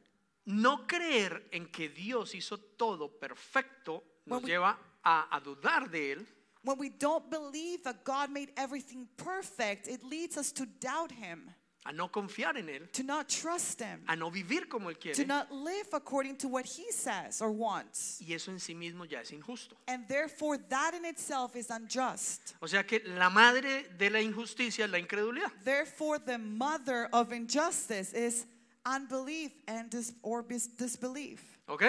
no 0.47 0.79
creer 0.87 1.43
en 1.53 1.67
que 1.67 1.89
Dios 1.89 2.33
hizo 2.35 2.59
todo 2.79 3.09
perfecto 3.21 4.03
nos 4.27 4.43
we- 4.43 4.51
lleva 4.51 4.77
a, 5.05 5.27
a 5.33 5.41
dudar 5.41 5.91
de 5.91 6.13
Él 6.13 6.27
when 6.67 6.79
we 6.79 6.89
don't 6.89 7.31
believe 7.31 7.85
that 7.85 8.03
God 8.05 8.29
made 8.31 8.51
everything 8.57 9.07
perfect, 9.17 9.87
it 9.87 10.03
leads 10.03 10.37
us 10.37 10.51
to 10.53 10.67
doubt 10.67 11.13
Him, 11.13 11.51
a 11.87 11.93
no 11.93 12.09
confiar 12.09 12.57
en 12.57 12.69
Él, 12.69 12.91
to 12.93 13.03
not 13.03 13.29
trust 13.29 13.81
Him, 13.81 14.03
a 14.09 14.17
no 14.17 14.31
vivir 14.31 14.69
como 14.69 14.91
Él 14.91 14.97
to 15.15 15.25
not 15.25 15.51
live 15.53 15.87
according 15.93 16.37
to 16.37 16.49
what 16.49 16.67
He 16.67 16.91
says 16.91 17.41
or 17.41 17.51
wants. 17.51 18.21
Y 18.21 18.35
eso 18.35 18.51
en 18.51 18.59
sí 18.59 18.75
mismo 18.75 19.09
ya 19.09 19.21
es 19.21 19.31
injusto. 19.31 19.77
And 19.87 20.07
therefore, 20.09 20.59
that 20.69 20.95
in 20.95 21.05
itself 21.05 21.55
is 21.55 21.71
unjust. 21.71 22.55
O 22.61 22.67
sea 22.67 22.83
que 22.83 23.01
la 23.07 23.31
madre 23.31 23.87
de 23.97 24.11
la 24.11 24.19
injusticia 24.21 24.85
es 24.85 24.91
la 24.91 24.99
incredulidad. 24.99 25.53
Therefore, 25.65 26.19
the 26.19 26.39
mother 26.39 27.09
of 27.13 27.33
injustice 27.33 28.13
is 28.13 28.47
unbelief 28.85 29.53
and 29.69 29.91
dis- 29.91 30.13
or 30.23 30.43
disbelief. 30.43 31.43
¿Ok? 31.69 31.85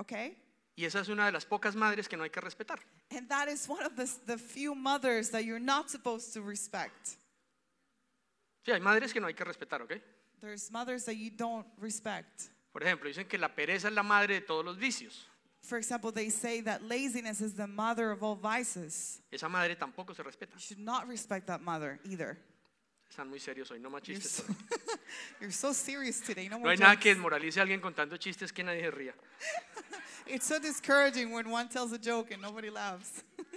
Okay? 0.00 0.36
Y 0.76 0.84
esa 0.84 1.00
es 1.00 1.08
una 1.08 1.26
de 1.26 1.32
las 1.32 1.44
pocas 1.44 1.74
madres 1.74 2.06
que 2.08 2.16
no 2.16 2.22
hay 2.22 2.30
que 2.30 2.40
respetar. 2.40 2.78
And 3.10 3.28
that 3.28 3.48
is 3.48 3.68
one 3.68 3.84
of 3.84 3.96
the, 3.96 4.08
the 4.26 4.38
few 4.38 4.74
mothers 4.74 5.30
that 5.30 5.44
you're 5.44 5.58
not 5.58 5.90
supposed 5.90 6.32
to 6.34 6.42
respect. 6.42 7.16
Sí, 8.68 8.72
hay 8.74 8.80
madres 8.80 9.14
que 9.14 9.20
no 9.20 9.26
hay 9.28 9.34
que 9.34 9.44
respetar, 9.44 9.80
¿ok? 9.80 9.94
There's 10.42 10.70
mothers 10.70 11.06
that 11.06 11.14
you 11.14 11.30
don't 11.30 11.66
respect. 11.78 12.50
Por 12.70 12.82
ejemplo, 12.82 13.08
dicen 13.08 13.26
que 13.26 13.38
la 13.38 13.48
pereza 13.48 13.88
es 13.88 13.94
la 13.94 14.02
madre 14.02 14.34
de 14.34 14.40
todos 14.42 14.62
los 14.62 14.76
vicios. 14.76 15.26
For 15.62 15.78
example, 15.78 16.12
they 16.12 16.28
say 16.30 16.60
that 16.60 16.82
laziness 16.82 17.40
is 17.40 17.54
the 17.54 17.66
mother 17.66 18.10
of 18.10 18.22
all 18.22 18.36
vices. 18.36 19.22
Esa 19.32 19.48
madre 19.48 19.74
tampoco 19.74 20.14
se 20.14 20.22
respeta. 20.22 20.52
You 20.54 20.60
should 20.60 20.78
not 20.80 21.08
respect 21.08 21.46
that 21.46 21.62
mother 21.62 21.98
either. 22.04 22.36
Están 23.10 23.30
muy 23.30 23.40
serios 23.40 23.70
hoy, 23.70 23.78
no 23.80 23.88
más 23.88 24.02
You're 24.06 24.18
chistes. 24.20 24.44
so, 24.46 24.54
you're 25.40 25.50
so 25.50 25.72
serious 25.72 26.20
today. 26.20 26.46
No 26.50 26.56
No 26.58 26.64
more 26.64 26.70
hay 26.72 26.76
nada 26.76 26.92
jokes. 26.92 27.02
que 27.04 27.14
desmoralice 27.14 27.58
a 27.58 27.62
alguien 27.62 27.80
contando 27.80 28.18
chistes 28.18 28.52
que 28.52 28.62
nadie 28.62 28.82
se 28.82 28.90
ría. 28.90 29.14
It's 30.26 30.44
so 30.44 30.58
discouraging 30.60 31.32
when 31.32 31.50
one 31.50 31.70
tells 31.70 31.90
a 31.92 31.98
joke 31.98 32.30
and 32.32 32.42
nobody 32.42 32.68
laughs. 32.68 33.24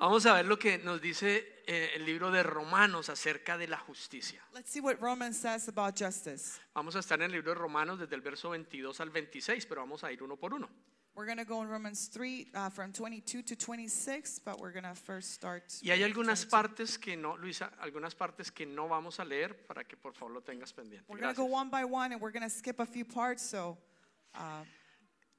Vamos 0.00 0.24
a 0.24 0.32
ver 0.32 0.46
lo 0.46 0.58
que 0.58 0.78
nos 0.78 0.98
dice 0.98 1.62
eh, 1.66 1.90
el 1.94 2.06
libro 2.06 2.30
de 2.30 2.42
Romanos 2.42 3.10
acerca 3.10 3.58
de 3.58 3.68
la 3.68 3.76
justicia. 3.76 4.42
Let's 4.54 4.70
see 4.70 4.80
what 4.80 4.96
Romans 4.98 5.36
says 5.36 5.68
about 5.68 5.94
justice. 5.94 6.58
Vamos 6.74 6.96
a 6.96 7.00
estar 7.00 7.18
en 7.20 7.26
el 7.26 7.32
libro 7.32 7.52
de 7.52 7.60
Romanos 7.60 7.98
desde 7.98 8.14
el 8.14 8.22
verso 8.22 8.48
22 8.48 8.98
al 8.98 9.10
26, 9.10 9.66
pero 9.66 9.82
vamos 9.82 10.02
a 10.02 10.10
ir 10.10 10.22
uno 10.22 10.36
por 10.36 10.54
uno. 10.54 10.70
We're 11.14 11.26
going 11.26 11.36
to 11.36 11.44
go 11.44 11.60
in 11.60 11.68
Romans 11.68 12.08
3 12.08 12.46
uh, 12.54 12.70
from 12.70 12.94
22 12.94 13.42
to 13.42 13.54
26, 13.54 14.38
but 14.38 14.58
we're 14.58 14.72
going 14.72 14.84
to 14.84 14.94
first 14.94 15.34
start. 15.34 15.64
Y 15.82 15.90
hay 15.90 16.02
algunas 16.02 16.46
22. 16.46 16.50
partes 16.50 16.98
que 16.98 17.14
no, 17.14 17.36
Luisa, 17.36 17.70
algunas 17.78 18.14
partes 18.14 18.50
que 18.50 18.64
no 18.64 18.88
vamos 18.88 19.20
a 19.20 19.24
leer 19.26 19.66
para 19.66 19.84
que 19.84 19.98
por 19.98 20.14
favor 20.14 20.32
lo 20.32 20.40
tengas 20.40 20.72
pendiente. 20.72 21.04
We're 21.08 21.20
going 21.20 21.34
to 21.34 21.38
go 21.38 21.44
one 21.44 21.68
by 21.68 21.84
one 21.84 22.14
and 22.14 22.22
we're 22.22 22.32
going 22.32 22.48
to 22.48 22.48
skip 22.48 22.80
a 22.80 22.86
few 22.86 23.04
parts. 23.04 23.42
So, 23.42 23.76
uh, 24.34 24.64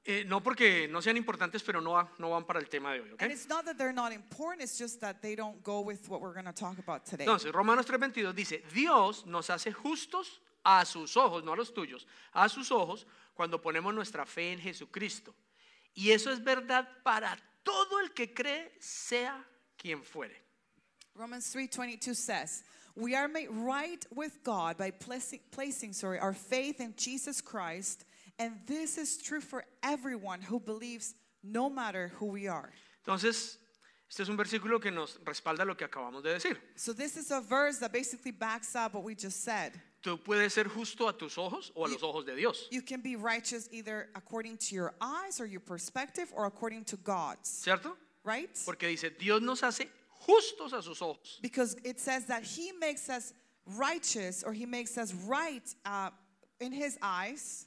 Eh, 0.04 0.24
no 0.26 0.42
porque 0.42 0.88
no 0.88 1.00
sean 1.00 1.16
importantes, 1.16 1.62
pero 1.62 1.80
no, 1.80 2.10
no 2.18 2.30
van 2.30 2.44
para 2.44 2.58
el 2.58 2.68
tema 2.68 2.92
de 2.92 3.02
hoy, 3.02 3.10
¿ok? 3.12 3.22
and 3.22 3.30
it's 3.30 3.48
not 3.48 3.64
that 3.64 3.76
they're 3.76 3.92
not 3.94 4.10
important, 4.12 4.60
it's 4.60 4.76
just 4.76 5.00
that 5.00 5.22
they 5.22 5.36
don't 5.36 5.62
go 5.62 5.80
with 5.80 6.08
what 6.08 6.20
we're 6.20 6.32
going 6.32 6.44
to 6.44 6.52
talk 6.52 6.76
about 6.78 7.04
today. 7.04 7.24
Entonces, 7.24 7.52
Romanos 7.52 7.86
3:22 7.86 8.34
dice, 8.34 8.64
Dios 8.74 9.24
nos 9.26 9.48
hace 9.48 9.72
justos 9.72 10.40
a 10.64 10.84
sus 10.84 11.16
ojos, 11.16 11.44
no 11.44 11.52
a 11.52 11.56
los 11.56 11.72
tuyos, 11.72 12.06
a 12.34 12.48
sus 12.48 12.72
ojos 12.72 13.06
cuando 13.34 13.62
ponemos 13.62 13.94
nuestra 13.94 14.26
fe 14.26 14.50
en 14.50 14.58
Jesucristo. 14.58 15.34
Y 15.94 16.10
eso 16.10 16.32
es 16.32 16.42
verdad 16.42 16.88
para 17.04 17.38
todo 17.62 18.00
el 18.00 18.12
que 18.12 18.34
cree, 18.34 18.72
sea 18.80 19.46
quien 19.76 20.02
fuere. 20.02 20.34
Romans 21.14 21.48
3:22 21.54 22.16
says, 22.16 22.64
"We 22.96 23.14
are 23.14 23.28
made 23.28 23.50
right 23.50 24.04
with 24.10 24.42
God 24.42 24.76
by 24.78 24.90
placing, 24.90 25.42
placing 25.52 25.92
sorry, 25.92 26.18
our 26.18 26.34
faith 26.34 26.80
in 26.80 26.96
Jesus 26.96 27.40
Christ, 27.40 28.04
and 28.42 28.54
this 28.66 28.98
is 28.98 29.18
true 29.18 29.40
for 29.40 29.64
everyone 29.82 30.40
who 30.42 30.58
believes 30.60 31.14
no 31.42 31.70
matter 31.70 32.12
who 32.18 32.26
we 32.26 32.48
are." 32.48 32.72
Entonces, 33.06 33.58
este 34.08 34.20
es 34.20 34.28
un 34.28 34.36
versículo 34.36 34.80
que 34.80 34.90
nos 34.90 35.18
respalda 35.24 35.64
lo 35.64 35.74
que 35.74 35.86
acabamos 35.86 36.22
de 36.22 36.30
decir. 36.34 36.56
So 36.76 36.92
this 36.92 37.16
is 37.16 37.30
a 37.30 37.40
verse 37.40 37.78
that 37.78 37.92
basically 37.92 38.30
backs 38.32 38.74
up 38.76 38.94
what 38.94 39.04
we 39.04 39.14
just 39.14 39.42
said. 39.42 39.72
Tú 40.02 40.18
puedes 40.18 40.52
ser 40.52 40.64
justo 40.64 41.08
a 41.08 41.12
tus 41.12 41.38
ojos 41.38 41.70
o 41.76 41.84
a 41.84 41.88
los 41.88 42.02
ojos 42.02 42.24
de 42.26 42.34
Dios, 42.34 42.66
You 42.70 42.82
can 42.82 43.00
be 43.00 43.14
righteous 43.16 43.68
either 43.70 44.08
according 44.16 44.58
to 44.58 44.74
your 44.74 44.94
eyes 45.00 45.40
or 45.40 45.46
your 45.46 45.60
perspective 45.60 46.32
or 46.34 46.46
according 46.46 46.84
to 46.86 46.96
God's, 46.96 47.48
¿cierto? 47.48 47.96
right? 48.24 48.50
Porque 48.66 48.88
dice, 48.88 49.10
Dios 49.16 49.40
nos 49.40 49.60
hace 49.60 49.88
justos 50.26 50.72
a 50.72 50.82
sus 50.82 51.00
ojos. 51.00 51.38
Because 51.40 51.76
it 51.84 52.00
says 52.00 52.26
that 52.26 52.42
he 52.42 52.72
makes 52.72 53.08
us 53.08 53.32
righteous 53.76 54.42
or 54.42 54.52
he 54.52 54.66
makes 54.66 54.98
us 54.98 55.14
right 55.26 55.62
uh, 55.84 56.10
in 56.60 56.72
his 56.72 56.98
eyes. 57.00 57.66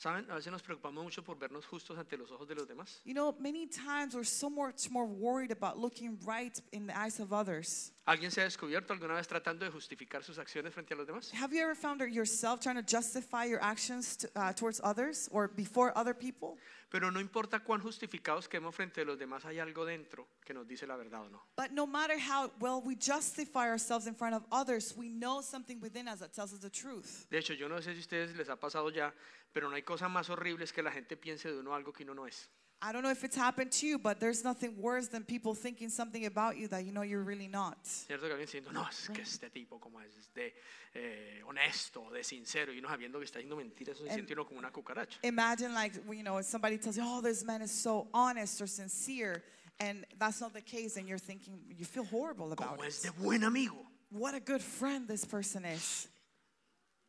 ¿Saben? 0.00 0.24
A 0.30 0.36
veces 0.36 0.50
nos 0.50 0.62
preocupamos 0.62 1.04
mucho 1.04 1.22
por 1.22 1.38
vernos 1.38 1.66
justos 1.66 1.98
ante 1.98 2.16
los 2.16 2.30
ojos 2.30 2.48
de 2.48 2.54
los 2.54 2.66
demás. 2.66 3.02
You 3.04 3.12
know, 3.12 3.36
many 3.38 3.66
times 3.66 4.14
we're 4.14 4.24
so 4.24 4.48
much 4.48 4.88
more 4.90 5.04
worried 5.04 5.52
about 5.52 5.76
looking 5.76 6.18
right 6.24 6.58
in 6.72 6.86
the 6.86 6.98
eyes 6.98 7.20
of 7.20 7.34
others. 7.34 7.92
¿Alguien 8.06 8.30
se 8.30 8.40
ha 8.40 8.44
descubierto 8.44 8.94
alguna 8.94 9.14
vez 9.14 9.28
tratando 9.28 9.66
de 9.66 9.70
justificar 9.70 10.24
sus 10.24 10.38
acciones 10.38 10.72
frente 10.72 10.94
a 10.94 10.96
los 10.96 11.06
demás? 11.06 11.30
Have 11.34 11.52
you 11.52 11.62
ever 11.62 11.74
found 11.74 12.00
yourself 12.00 12.60
trying 12.60 12.76
to 12.76 12.82
justify 12.82 13.44
your 13.44 13.62
actions 13.62 14.16
to, 14.16 14.28
uh, 14.36 14.54
towards 14.54 14.80
others 14.82 15.28
or 15.32 15.48
before 15.48 15.92
other 15.94 16.14
people? 16.14 16.56
Pero 16.88 17.10
no 17.10 17.20
importa 17.20 17.60
cuán 17.60 17.80
justificados 17.80 18.48
quedemos 18.48 18.74
frente 18.74 19.02
a 19.02 19.04
los 19.04 19.16
demás, 19.16 19.44
hay 19.44 19.60
algo 19.60 19.84
dentro 19.84 20.26
que 20.44 20.52
nos 20.52 20.66
dice 20.66 20.88
la 20.88 20.96
verdad 20.96 21.20
o 21.20 21.28
no. 21.28 21.42
But 21.56 21.70
no 21.70 21.86
matter 21.86 22.18
how 22.18 22.50
well 22.58 22.82
we 22.82 22.96
justify 22.96 23.68
ourselves 23.68 24.08
in 24.08 24.14
front 24.16 24.34
of 24.34 24.42
others, 24.50 24.96
we 24.96 25.10
know 25.10 25.40
something 25.40 25.78
within 25.80 26.08
us 26.08 26.18
that 26.18 26.32
tells 26.32 26.52
us 26.52 26.58
the 26.58 26.70
truth. 26.70 27.28
De 27.30 27.38
hecho, 27.38 27.54
yo 27.54 27.68
no 27.68 27.76
sé 27.76 27.94
si 27.94 27.98
a 27.98 28.00
ustedes 28.00 28.36
les 28.36 28.48
ha 28.48 28.56
pasado 28.56 28.90
ya, 28.90 29.12
pero 29.52 29.68
no 29.68 29.76
hay 29.76 29.82
cosa 29.82 30.08
más 30.08 30.28
horrible 30.30 30.64
es 30.64 30.72
que 30.72 30.82
la 30.82 30.90
gente 30.92 31.16
piense 31.16 31.50
de 31.50 31.58
uno 31.58 31.74
algo 31.74 31.92
que 31.92 32.04
uno 32.04 32.14
no 32.14 32.26
es. 32.26 32.48
I 32.82 32.92
don't 32.92 33.02
know 33.02 33.10
if 33.10 33.24
it's 33.24 33.36
happened 33.36 33.70
to 33.72 33.86
you, 33.86 33.98
but 33.98 34.20
there's 34.20 34.42
nothing 34.42 34.74
worse 34.80 35.06
than 35.08 35.22
people 35.22 35.54
thinking 35.54 35.90
something 35.90 36.24
about 36.24 36.56
you 36.56 36.66
that 36.68 36.82
you 36.86 36.92
know 36.92 37.02
you're 37.02 37.22
really 37.22 37.46
not. 37.46 37.76
¿Cierto? 37.84 38.26
Que 38.26 38.32
alguien 38.32 38.46
diciendo, 38.46 38.72
no, 38.72 38.86
es 38.88 39.08
que 39.08 39.20
este 39.20 39.50
tipo 39.50 39.78
como 39.78 40.00
es 40.00 40.32
de 40.34 40.54
eh, 40.94 41.42
honesto, 41.46 42.10
de 42.10 42.24
sincero, 42.24 42.72
y 42.72 42.78
uno 42.78 42.88
sabiendo 42.88 43.18
que 43.18 43.26
está 43.26 43.38
diciendo 43.38 43.56
mentiras, 43.56 43.98
se 43.98 44.08
siente 44.08 44.32
uno 44.32 44.46
como 44.46 44.58
una 44.58 44.70
cucaracha. 44.72 45.18
Imagine 45.24 45.74
like 45.74 45.94
you 46.10 46.22
know, 46.22 46.40
somebody 46.40 46.78
tells 46.78 46.96
you, 46.96 47.02
"Oh, 47.04 47.20
this 47.20 47.44
man 47.44 47.60
is 47.60 47.70
so 47.70 48.08
honest 48.14 48.62
or 48.62 48.66
sincere," 48.66 49.44
and 49.78 50.06
that's 50.18 50.40
not 50.40 50.54
the 50.54 50.62
case, 50.62 50.96
and 50.98 51.06
you're 51.06 51.18
thinking 51.18 51.60
you 51.68 51.84
feel 51.84 52.04
horrible 52.06 52.50
about 52.52 52.78
Como 52.78 52.82
es 52.84 53.04
it. 53.04 53.12
de 53.12 53.20
buen 53.20 53.44
amigo. 53.44 53.76
What 54.08 54.34
a 54.34 54.40
good 54.40 54.62
friend 54.62 55.06
this 55.06 55.26
person 55.26 55.66
is. 55.66 56.08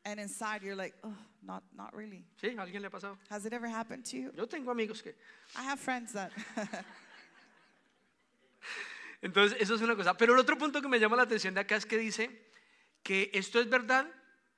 And 0.03 0.19
inside 0.19 0.63
you're 0.63 0.75
like, 0.75 0.95
"Oh, 1.01 1.15
not 1.41 1.63
not 1.73 1.93
really." 1.93 2.25
¿Sí? 2.39 2.55
¿A 2.57 2.61
alguien 2.61 2.81
le 2.81 2.87
ha 2.87 2.91
pasado? 2.91 3.17
Has 3.29 3.45
it 3.45 3.53
ever 3.53 3.67
happened 3.67 4.03
to 4.05 4.17
you? 4.17 4.31
Yo 4.35 4.47
tengo 4.47 4.71
amigos 4.71 5.01
que... 5.01 5.15
I 5.55 5.63
have 5.63 5.79
friends 5.79 6.13
that 6.13 6.31
Entonces, 9.21 9.57
eso 9.61 9.75
es 9.75 9.81
una 9.81 9.95
cosa. 9.95 10.15
Pero 10.17 10.33
el 10.33 10.39
otro 10.39 10.57
punto 10.57 10.81
que 10.81 10.87
me 10.87 10.99
llama 10.99 11.15
la 11.15 11.23
atención 11.23 11.53
de 11.53 11.61
acá 11.61 11.75
es 11.75 11.85
que 11.85 11.97
dice 11.97 12.29
que 13.03 13.29
esto 13.33 13.59
es 13.59 13.69
verdad 13.69 14.07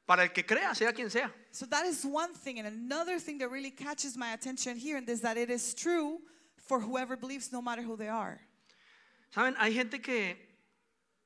para 0.06 0.24
el 0.24 0.32
que 0.32 0.46
crea, 0.46 0.74
sea 0.74 0.94
quien 0.94 1.10
sea. 1.10 1.34
So 1.52 1.68
that 1.68 1.86
is 1.86 2.06
one 2.06 2.34
thing. 2.34 2.60
And 2.60 2.68
another 2.68 3.20
thing 3.20 3.38
that 3.40 3.50
really 3.50 3.72
catches 3.72 4.18
my 4.18 4.34
attention 4.34 4.78
here 4.78 4.98
is 5.06 5.22
that 5.22 5.38
it 5.38 5.50
is 5.50 5.76
true 5.76 6.22
for 6.58 6.80
whoever 6.80 7.16
believes, 7.18 7.52
no 7.52 7.62
matter 7.62 7.84
who 7.84 7.96
they 7.96 8.10
are. 8.10 8.40
Saben, 9.30 9.56
hay 9.58 9.74
gente 9.74 10.00
que, 10.02 10.38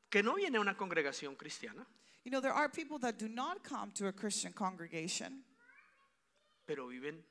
que 0.10 0.24
no 0.24 0.36
viene 0.36 0.58
a 0.58 0.62
una 0.62 0.76
congregación 0.76 1.36
cristiana, 1.38 1.86
You 2.28 2.32
know, 2.32 2.42
there 2.42 2.52
are 2.52 2.68
people 2.68 3.00
that 3.00 3.18
do 3.18 3.30
not 3.30 3.64
come 3.64 3.92
to 3.92 4.08
a 4.08 4.12
Christian 4.12 4.52
congregation, 4.52 5.44
pero 6.68 6.88
viven 6.88 7.24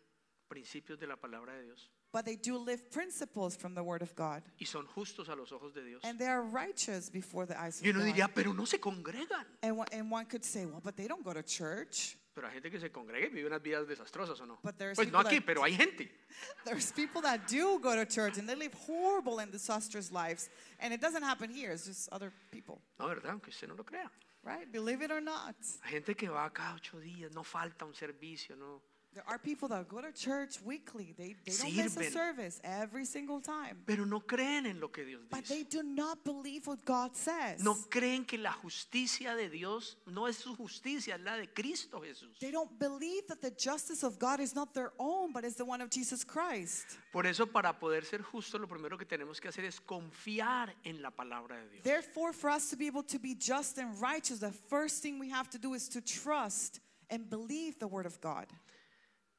principios 0.49 0.99
de 0.99 1.07
la 1.07 1.17
palabra 1.17 1.53
de 1.55 1.65
Dios 1.65 1.91
but 2.13 2.25
they 2.25 2.37
do 2.37 2.57
live 2.57 2.91
principles 2.91 3.57
from 3.57 3.75
the 3.75 3.83
Word 3.83 4.01
of 4.01 4.15
God. 4.17 4.43
y 4.59 4.65
son 4.65 4.87
justos 4.87 5.29
a 5.29 5.35
los 5.37 5.53
ojos 5.53 5.75
de 5.75 5.83
Dios. 5.85 6.03
And 6.05 6.19
they 6.19 6.27
are 6.29 6.43
righteous 6.43 7.11
before 7.11 7.45
the 7.47 7.55
eyes 7.61 7.83
Y 7.83 7.91
of 7.91 7.97
uno 7.97 8.05
God. 8.07 8.15
diría, 8.15 8.29
pero 8.35 8.53
no 8.55 8.65
se 8.65 8.79
congregan. 8.79 9.45
And 9.63 9.77
one, 9.77 9.89
and 9.93 10.11
one 10.11 10.25
could 10.25 10.43
say, 10.43 10.65
well, 10.65 10.81
but 10.83 10.97
they 10.97 11.07
don't 11.09 11.23
go 11.23 11.35
to 11.35 11.43
church. 11.43 12.17
Pero 12.35 12.47
hay 12.49 12.55
gente 12.55 12.71
que 12.71 12.81
se 12.81 12.89
congrega 12.91 13.27
y 13.27 13.31
vive 13.35 13.47
unas 13.49 13.61
vidas 13.61 13.87
desastrosas 13.87 14.41
o 14.41 14.47
no. 14.47 14.59
But 14.63 14.79
there's 14.79 14.97
Pues 14.97 15.11
no 15.13 15.19
people 15.19 15.29
aquí, 15.31 15.37
that- 15.41 15.47
pero 15.47 15.63
hay 15.65 15.73
gente. 15.75 16.11
There's 16.65 16.91
people 16.93 17.21
that 17.23 17.47
do 17.49 17.79
go 17.81 17.95
to 17.95 18.07
church 18.07 18.39
and 18.39 18.49
they 18.49 18.55
live 18.57 18.73
horrible 18.87 19.41
and 19.41 19.53
disastrous 19.53 20.11
lives. 20.11 20.49
And 20.81 20.95
it 20.95 21.01
doesn't 21.03 21.23
happen 21.23 21.51
here, 21.51 21.73
it's 21.73 21.85
just 21.87 22.09
other 22.13 22.33
people, 22.51 22.81
No, 22.99 23.09
¿verdad? 23.09 23.33
Aunque 23.33 23.49
usted 23.51 23.69
no 23.69 23.75
lo 23.75 23.85
crea. 23.85 24.11
right? 24.43 24.71
Believe 24.73 25.03
it 25.03 25.11
or 25.11 25.21
not. 25.21 25.55
Hay 25.83 25.91
gente 25.93 26.15
que 26.15 26.29
va 26.31 26.49
cada 26.51 26.77
ocho 26.77 26.99
días, 26.99 27.35
no 27.35 27.43
falta 27.43 27.85
un 27.85 27.93
servicio, 27.95 28.57
no. 28.57 28.81
There 29.17 29.25
are 29.27 29.39
people 29.39 29.67
that 29.69 29.89
go 29.89 30.03
to 30.03 30.13
church 30.13 30.59
weekly. 30.63 31.15
They, 31.17 31.37
they 31.47 31.57
don't 31.57 31.75
miss 31.75 31.97
a 31.97 32.11
service 32.11 32.61
every 32.63 33.07
single 33.07 33.41
time. 33.41 33.79
Pero 33.87 34.05
no 34.05 34.21
creen 34.21 34.67
en 34.67 34.79
lo 34.79 34.89
que 34.89 35.07
Dios 35.07 35.23
But 35.31 35.47
they 35.47 35.63
do 35.63 35.83
not 35.83 36.23
believe 36.23 36.67
what 36.67 36.85
God 36.85 37.17
says. 37.17 37.65
No 37.65 37.77
creen 37.89 38.27
que 38.27 38.37
la 38.37 38.53
justicia 38.53 39.35
de 39.35 39.49
Dios 39.49 39.97
no 40.07 40.27
es 40.27 40.37
su 40.37 40.55
justicia, 40.55 41.15
es 41.15 41.23
la 41.25 41.39
de 41.39 41.47
Cristo 41.47 42.03
Jesús. 42.03 42.39
They 42.41 42.51
don't 42.51 42.79
believe 42.79 43.27
that 43.29 43.41
the 43.41 43.53
justice 43.53 44.03
of 44.03 44.19
God 44.19 44.39
is 44.39 44.55
not 44.55 44.75
their 44.75 44.93
own, 44.99 45.33
but 45.33 45.47
is 45.47 45.57
the 45.57 45.65
one 45.65 45.81
of 45.81 45.89
Jesus 45.89 46.23
Christ. 46.23 46.99
Por 47.11 47.25
eso, 47.25 47.47
para 47.47 47.73
poder 47.73 48.05
ser 48.05 48.19
justos, 48.19 48.61
lo 48.61 48.67
primero 48.67 48.99
que 48.99 49.07
tenemos 49.07 49.41
que 49.41 49.49
hacer 49.49 49.65
es 49.65 49.81
confiar 49.81 50.75
en 50.85 51.01
la 51.01 51.11
palabra 51.11 51.57
de 51.57 51.71
Dios. 51.71 51.85
Therefore, 51.85 52.35
for 52.35 52.51
us 52.51 52.69
to 52.69 52.77
be 52.77 52.87
able 52.87 53.05
to 53.05 53.19
be 53.19 53.35
just 53.35 53.79
and 53.79 53.99
righteous, 53.99 54.41
the 54.41 54.53
first 54.53 55.03
thing 55.03 55.19
we 55.19 55.31
have 55.31 55.49
to 55.49 55.59
do 55.59 55.73
is 55.73 55.89
to 55.89 56.03
trust 56.03 56.81
and 57.09 57.31
believe 57.31 57.79
the 57.79 57.89
word 57.89 58.05
of 58.05 58.21
God. 58.21 58.47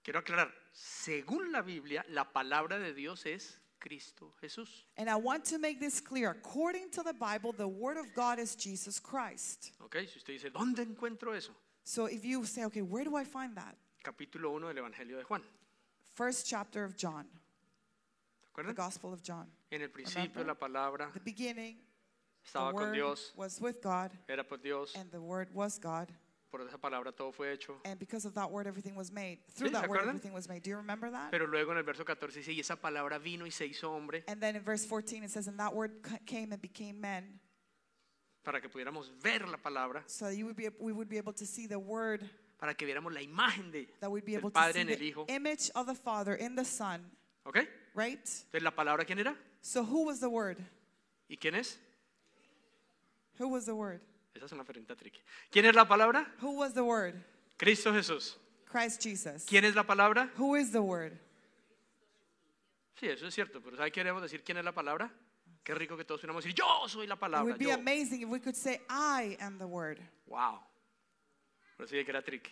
Quiero 0.08 0.20
aclarar, 0.22 0.54
según 0.72 1.52
la 1.52 1.62
Biblia, 1.62 2.06
la 2.08 2.24
palabra 2.24 2.80
de 2.80 2.94
Dios 2.94 3.26
es 3.26 3.60
Cristo 3.78 4.34
Jesús. 4.40 4.86
And 4.96 5.10
I 5.10 5.16
want 5.16 5.44
to 5.50 5.60
make 5.60 5.82
this 5.82 6.00
clear. 6.00 6.30
According 6.30 6.92
to 6.92 7.04
the 7.04 7.12
Bible, 7.12 7.52
the 7.52 7.68
word 7.68 7.98
of 7.98 8.06
God 8.16 8.40
is 8.40 8.56
Jesus 8.56 9.02
Christ. 9.02 9.74
¿Ok? 9.82 9.98
Si 10.08 10.18
usted 10.18 10.32
dice, 10.32 10.50
¿dónde 10.50 10.80
encuentro 10.86 11.36
eso? 11.36 11.52
So 11.84 12.06
if 12.06 12.24
you 12.24 12.46
say, 12.46 12.64
okay, 12.64 12.82
where 12.82 13.04
do 13.04 13.18
I 13.18 13.26
find 13.26 13.54
that? 13.58 13.76
Capítulo 14.02 14.54
1 14.54 14.68
del 14.74 14.78
Evangelio 14.78 15.18
de 15.18 15.24
Juan. 15.26 15.44
First 16.16 16.48
chapter 16.48 16.86
of 16.86 16.96
John, 16.96 17.26
¿Se 18.56 18.64
the? 18.64 18.74
Gospel 18.74 19.12
of 19.12 19.22
John. 19.22 19.48
En 19.74 19.82
el 19.82 19.90
principio 19.90 20.42
Remember? 20.42 20.46
la 20.46 20.54
palabra 20.54 21.12
The 21.12 21.20
beginning, 21.20 21.76
the 22.44 22.48
estaba 22.48 22.72
con 22.72 22.76
word 22.76 22.94
Dios, 22.94 23.34
was 23.36 23.60
with 23.60 23.82
God, 23.82 24.12
era 24.30 24.46
por 24.46 24.56
Dios, 24.56 24.96
and 24.96 25.12
the 25.12 25.20
word 25.20 25.54
was 25.54 25.78
God. 25.78 26.08
Por 26.58 26.68
esa 26.68 26.78
palabra 26.78 27.12
todo 27.12 27.32
fue 27.32 27.52
hecho. 27.52 27.80
And 27.86 28.00
because 28.00 28.26
of 28.26 28.34
that 28.34 28.50
word, 28.52 28.68
everything 28.68 28.96
was 28.96 29.12
made. 29.12 29.40
Through 29.56 29.70
¿Sí? 29.70 29.74
that 29.74 29.84
¿Se 29.84 29.88
word, 29.88 29.98
acuerdan? 29.98 30.10
everything 30.16 30.34
was 30.34 30.48
made. 30.50 30.62
Do 30.64 30.70
you 30.70 30.78
remember 30.78 31.12
that? 31.12 31.32
Pero 31.32 31.46
luego 31.48 31.72
en 31.72 31.78
el 31.78 31.84
verso 31.84 32.04
14 32.04 32.40
dice, 32.40 32.52
y 32.54 32.60
esa 32.60 32.76
palabra 32.76 33.20
vino 33.20 33.46
y 33.46 33.52
se 33.52 33.66
hizo 33.66 33.92
hombre 33.92 34.24
And 34.28 34.42
then 34.42 34.56
in 34.56 34.64
verse 34.64 34.86
14, 34.86 35.24
it 35.24 35.30
says, 35.32 35.48
And 35.48 35.60
that 35.60 35.74
word 35.74 35.92
c- 36.06 36.18
came 36.26 36.52
and 36.52 36.62
became 36.62 37.00
men, 37.00 37.40
para 38.44 38.62
que 38.62 38.70
pudiéramos 38.70 39.12
ver 39.22 39.48
la 39.48 39.58
palabra, 39.58 40.04
so 40.08 40.30
you 40.30 40.46
would 40.46 40.56
be, 40.56 40.70
we 40.80 40.94
would 40.94 41.10
be 41.10 41.18
able 41.18 41.34
to 41.34 41.46
see 41.46 41.68
the 41.68 41.78
word, 41.78 42.24
para 42.58 42.74
que 42.74 42.88
viéramos 42.88 43.14
la 43.14 43.22
imagen 43.22 43.72
de, 43.72 43.88
that 44.00 44.10
we'd 44.10 44.26
be 44.26 44.32
del 44.34 44.40
able 44.40 44.50
to 44.50 44.54
Padre 44.54 44.74
see 44.74 44.80
en 44.82 44.90
el 44.90 44.96
the 44.98 45.06
Hijo. 45.06 45.26
image 45.28 45.70
of 45.76 45.86
the 45.86 45.94
Father 45.96 46.34
in 46.34 46.56
the 46.56 46.64
Son, 46.66 47.02
¿Ok? 47.46 47.58
right? 47.94 48.20
Entonces 48.26 48.64
la 48.64 48.72
palabra 48.72 49.06
¿quién 49.06 49.20
era? 49.20 49.36
So 49.62 49.84
who 49.84 50.06
was 50.06 50.20
the 50.20 50.30
word? 50.30 50.58
¿Y 51.30 51.36
quién 51.38 51.56
es? 51.56 51.78
Who 53.40 53.50
was 53.50 53.66
the 53.66 53.76
word? 53.76 54.00
Esa 54.38 54.46
es 54.46 54.52
una 54.52 54.64
pregunta 54.64 54.96
tricky. 54.96 55.20
¿Quién 55.50 55.66
es 55.66 55.76
la 55.76 55.88
palabra? 55.88 56.32
Who 56.42 56.52
was 56.52 56.74
the 56.74 56.82
word? 56.82 57.16
Cristo 57.58 57.92
Jesús. 57.94 58.38
Christ 58.72 59.02
Jesus. 59.02 59.46
¿Quién 59.46 59.66
es 59.66 59.74
la 59.76 59.84
palabra? 59.84 60.32
Who 60.38 60.56
is 60.56 60.72
the 60.72 60.80
word? 60.80 61.14
Sí, 63.00 63.08
eso 63.08 63.28
es 63.28 63.34
cierto, 63.34 63.62
pero 63.62 63.78
¿sabe 63.78 63.92
qué 63.92 64.02
queremos 64.02 64.22
decir 64.22 64.44
quién 64.44 64.58
es 64.58 64.66
la 64.66 64.74
palabra? 64.74 65.12
Qué 65.64 65.74
rico 65.76 65.98
que 65.98 66.06
todos 66.06 66.22
pudiéramos 66.22 66.44
decir, 66.44 66.56
yo 66.56 66.88
soy 66.88 67.08
la 67.08 67.16
It 67.16 67.20
palabra. 67.20 67.46
would 67.46 67.60
be 67.60 67.66
yo. 67.66 67.74
amazing 67.74 68.22
if 68.22 68.30
we 68.30 68.40
could 68.40 68.56
say, 68.56 68.82
I 68.90 69.38
am 69.40 69.58
the 69.58 69.66
word. 69.66 70.00
Wow. 70.26 70.62
Por 71.76 71.86
eso 71.86 71.94
dije 71.96 72.06
que 72.06 72.12
era 72.12 72.24
tricky. 72.24 72.52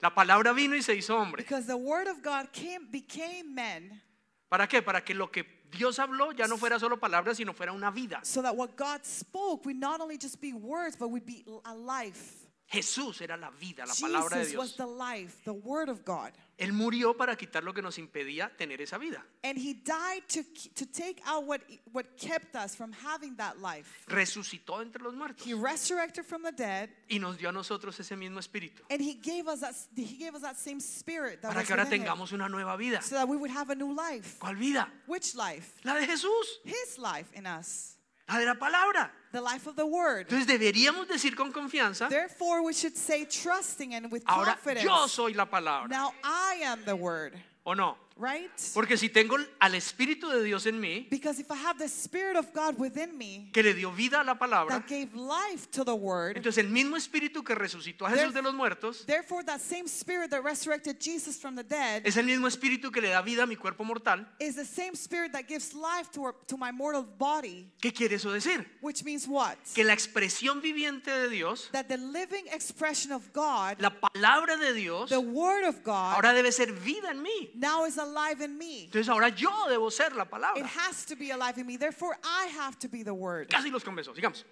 La 0.00 0.14
palabra 0.14 0.52
vino 0.52 0.74
y 0.74 0.82
se 0.82 0.94
hizo 0.94 1.16
hombre. 1.16 1.42
Because 1.42 1.66
the 1.66 1.76
word 1.76 2.08
of 2.08 2.22
God 2.22 2.52
came, 2.52 2.88
became 2.90 3.54
men 3.54 4.02
¿Para 4.48 4.66
qué? 4.68 4.82
Para 4.82 5.02
que 5.02 5.14
lo 5.14 5.30
que 5.30 5.61
Dios 5.72 5.98
habló 5.98 6.32
ya 6.36 6.46
no 6.46 6.56
fuera 6.58 6.78
solo 6.78 6.98
palabras, 6.98 7.38
sino 7.38 7.52
fuera 7.54 7.72
una 7.72 7.90
vida. 7.90 8.20
so 8.22 8.42
that 8.42 8.54
what 8.54 8.76
God 8.76 9.04
spoke 9.04 9.64
would 9.64 9.76
not 9.76 10.00
only 10.00 10.18
just 10.18 10.40
be 10.40 10.52
words, 10.52 10.96
but 10.96 11.08
would 11.08 11.24
be 11.26 11.44
a 11.64 11.74
life. 11.74 12.41
Jesús 12.72 13.20
era 13.20 13.36
la 13.36 13.50
vida, 13.50 13.84
la 13.86 13.94
palabra 13.94 14.38
de 14.38 14.44
Jesus 14.44 14.56
was 14.58 14.76
Dios. 14.76 14.76
the 14.78 14.86
life, 14.86 15.44
the 15.44 15.52
word 15.52 15.90
of 15.90 16.04
God. 16.04 16.32
Él 16.58 16.72
murió 16.72 17.16
para 17.16 17.34
quitar 17.36 17.64
lo 17.64 17.74
que 17.74 17.82
nos 17.82 17.98
impedía 17.98 18.50
tener 18.56 18.80
esa 18.80 18.96
vida. 18.96 19.22
And 19.42 19.58
he 19.58 19.74
died 19.74 20.22
to, 20.28 20.42
to 20.74 20.86
take 20.86 21.20
out 21.26 21.44
what, 21.44 21.60
what 21.92 22.16
kept 22.16 22.54
us 22.56 22.74
from 22.74 22.92
having 22.92 23.34
that 23.36 23.60
life. 23.60 24.06
Resucitó 24.06 24.80
entre 24.80 25.02
los 25.02 25.14
muertos 25.14 25.44
He 25.44 25.54
resurrected 25.54 26.24
from 26.24 26.42
the 26.42 26.52
dead, 26.52 26.88
y 27.10 27.18
nos 27.18 27.36
dio 27.36 27.48
a 27.48 27.52
nosotros 27.52 27.98
ese 28.00 28.16
mismo 28.16 28.38
espíritu 28.38 28.82
and 28.90 29.00
he 29.02 29.14
gave 29.14 29.48
us 29.48 29.60
that, 29.60 29.74
he 29.94 30.16
gave 30.16 30.34
us 30.34 30.42
that 30.42 30.56
same 30.56 30.80
spirit 30.80 31.42
that 31.42 31.48
para 31.48 31.60
was 31.60 31.66
que 31.66 31.74
ahora 31.74 31.84
within 31.84 32.00
him, 32.02 32.06
tengamos 32.06 32.32
una 32.32 32.48
nueva 32.48 32.76
vida. 32.76 33.02
so 33.02 33.16
that 33.16 33.28
we 33.28 33.36
would 33.36 33.50
have 33.50 33.70
a 33.70 33.74
new 33.74 33.92
life. 33.92 34.38
¿Cuál 34.38 34.56
vida? 34.56 34.88
Which 35.06 35.34
life? 35.34 35.74
La 35.84 35.94
de 35.94 36.06
Jesús, 36.06 36.60
His 36.64 36.96
life 36.98 37.30
in 37.34 37.46
us, 37.46 37.91
la 38.32 38.38
de 38.38 38.46
la 38.46 38.54
palabra. 38.54 39.10
the 39.32 39.40
life 39.40 39.66
of 39.66 39.76
the 39.76 39.86
word. 39.86 40.26
Entonces 40.28 40.46
deberíamos 40.46 41.08
decir 41.08 41.34
con 41.34 41.52
confianza, 41.52 42.08
Therefore, 42.08 42.62
we 42.62 42.72
should 42.74 42.96
say, 42.96 43.24
trusting 43.24 43.94
and 43.94 44.10
with 44.12 44.22
ahora 44.26 44.54
confidence, 44.54 44.84
yo 44.84 45.06
soy 45.08 45.32
la 45.32 45.46
palabra. 45.46 45.88
now 45.88 46.12
I 46.22 46.60
am 46.64 46.84
the 46.84 46.94
word, 46.94 47.32
¿O 47.64 47.74
no? 47.74 47.96
Right? 48.18 48.50
Porque 48.74 48.96
si 48.96 49.08
tengo 49.08 49.36
al 49.60 49.74
Espíritu 49.74 50.28
de 50.28 50.42
Dios 50.42 50.66
en 50.66 50.80
mí, 50.80 51.06
Because 51.10 51.40
if 51.40 51.50
I 51.50 51.56
have 51.56 51.78
the 51.78 51.88
Spirit 51.88 52.36
of 52.36 52.52
God 52.54 52.78
within 52.78 53.16
me 53.16 53.48
que 53.52 53.62
le 53.62 53.74
dio 53.74 53.90
vida 53.92 54.20
a 54.20 54.24
la 54.24 54.34
palabra, 54.38 54.70
that 54.78 54.86
gave 54.88 55.14
life 55.14 55.70
to 55.72 55.84
the 55.84 55.94
word, 55.94 56.36
entonces 56.36 56.58
el 56.64 56.70
mismo 56.70 56.96
Espíritu 56.96 57.42
que 57.44 57.54
resucitó 57.54 58.06
a 58.06 58.10
Jesús 58.10 58.32
de 58.34 58.42
los 58.42 58.54
muertos 58.54 59.04
therefore 59.06 59.42
that 59.44 59.60
same 59.60 59.86
Spirit 59.86 60.30
that 60.30 60.42
resurrected 60.42 60.98
Jesus 61.00 61.36
from 61.38 61.54
the 61.56 61.64
dead 61.64 62.02
es 62.06 62.16
el 62.16 62.24
mismo 62.26 62.46
Espíritu 62.48 62.90
que 62.92 63.00
le 63.00 63.08
da 63.08 63.22
vida 63.22 63.42
a 63.44 63.46
mi 63.46 63.56
cuerpo 63.56 63.84
mortal. 63.84 64.26
is 64.38 64.54
the 64.56 64.64
same 64.64 64.94
Spirit 64.94 65.32
that 65.32 65.48
gives 65.48 65.74
life 65.74 66.10
to, 66.12 66.22
our, 66.22 66.34
to 66.46 66.56
my 66.56 66.70
mortal 66.72 67.02
body, 67.18 67.66
¿Qué 67.80 67.92
quiere 67.92 68.16
eso 68.16 68.30
decir? 68.30 68.66
which 68.80 69.02
means 69.04 69.26
what? 69.26 69.56
Que 69.74 69.84
la 69.84 69.92
expresión 69.92 70.60
viviente 70.60 71.10
de 71.10 71.28
Dios, 71.28 71.68
That 71.72 71.88
the 71.88 71.96
living 71.96 72.44
expression 72.52 73.12
of 73.12 73.32
God, 73.32 73.80
la 73.80 73.90
palabra 73.90 74.56
de 74.56 74.74
Dios, 74.74 75.10
the 75.10 75.20
Word 75.20 75.64
of 75.64 75.82
God, 75.82 76.14
ahora 76.14 76.32
debe 76.32 76.52
ser 76.52 76.72
vida 76.72 77.10
en 77.10 77.22
mí. 77.22 77.50
now 77.54 77.84
is 77.84 77.96
alive 77.98 78.11
in 78.40 78.58
me. 78.58 78.84
Entonces 78.84 79.08
ahora 79.08 79.28
yo 79.28 79.50
debo 79.68 79.90
ser 79.90 80.14
la 80.14 80.26
It 80.56 80.66
has 80.66 81.04
to 81.06 81.16
be 81.16 81.30
alive 81.30 81.58
in 81.58 81.66
me. 81.66 81.76
Therefore, 81.76 82.16
I 82.24 82.46
have 82.46 82.78
to 82.80 82.88
be 82.88 83.02
the 83.02 83.14
Word. 83.14 83.48
Casi 83.48 83.70
los 83.70 83.84
convenzo, 83.84 84.14
sigamos. 84.14 84.44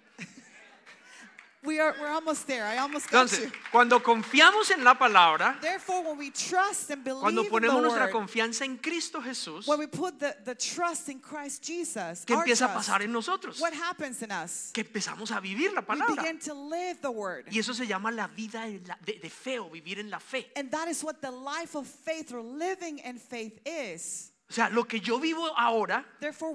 We 1.63 1.79
are 1.79 1.93
we're 2.01 2.07
almost 2.09 2.47
there. 2.47 2.65
I 2.65 2.77
almost 2.79 3.07
got 3.11 3.27
Entonces, 3.27 3.43
you. 3.43 3.51
cuando 3.71 3.99
confiamos 3.99 4.71
en 4.71 4.83
la 4.83 4.95
palabra, 4.95 5.59
Therefore, 5.61 6.01
when 6.09 6.17
we 6.17 6.31
trust 6.31 6.89
and 6.89 7.03
believe 7.03 7.21
cuando 7.21 7.41
in 7.43 7.47
the 7.47 7.51
ponemos 7.51 7.81
nuestra 7.83 8.05
Word, 8.05 8.11
confianza 8.13 8.65
en 8.65 8.77
Cristo 8.77 9.21
Jesús, 9.21 9.67
when 9.67 9.77
we 9.77 9.85
put 9.85 10.19
the, 10.19 10.35
the 10.43 10.55
trust 10.55 11.09
in 11.09 11.19
Christ 11.19 11.63
Jesus, 11.63 12.25
¿qué 12.25 12.33
our 12.33 12.43
empieza 12.43 12.65
a 12.65 12.73
trust, 12.73 12.89
pasar 12.89 13.01
en 13.03 13.11
nosotros? 13.11 13.59
what 13.61 13.73
happens 13.73 14.23
in 14.23 14.31
us? 14.31 14.71
Que 14.73 14.83
empezamos 14.83 15.29
a 15.29 15.39
vivir 15.39 15.71
la 15.73 15.81
We 15.81 15.85
palabra. 15.97 16.15
begin 16.15 16.39
to 16.39 16.53
live 16.55 16.99
the 17.03 17.11
Word. 17.11 17.45
Y 17.51 17.59
eso 17.59 17.73
se 17.73 17.85
llama 17.85 18.09
la 18.09 18.27
vida 18.27 18.65
en 18.65 18.81
la- 18.87 18.97
de, 19.05 19.19
de 19.21 19.29
fe 19.29 19.59
o 19.59 19.69
vivir 19.69 19.99
en 19.99 20.09
la 20.09 20.17
fe. 20.19 20.47
And 20.55 20.71
that 20.71 20.87
is 20.87 21.03
what 21.03 21.21
the 21.21 21.29
life 21.29 21.75
of 21.75 21.85
faith 21.85 22.33
or 22.33 22.41
living 22.41 22.97
in 23.05 23.19
faith 23.19 23.59
is. 23.67 24.30
O 24.51 24.53
sea, 24.53 24.69
lo 24.69 24.83
que 24.83 24.99
yo 24.99 25.17
vivo 25.17 25.47
ahora, 25.57 26.03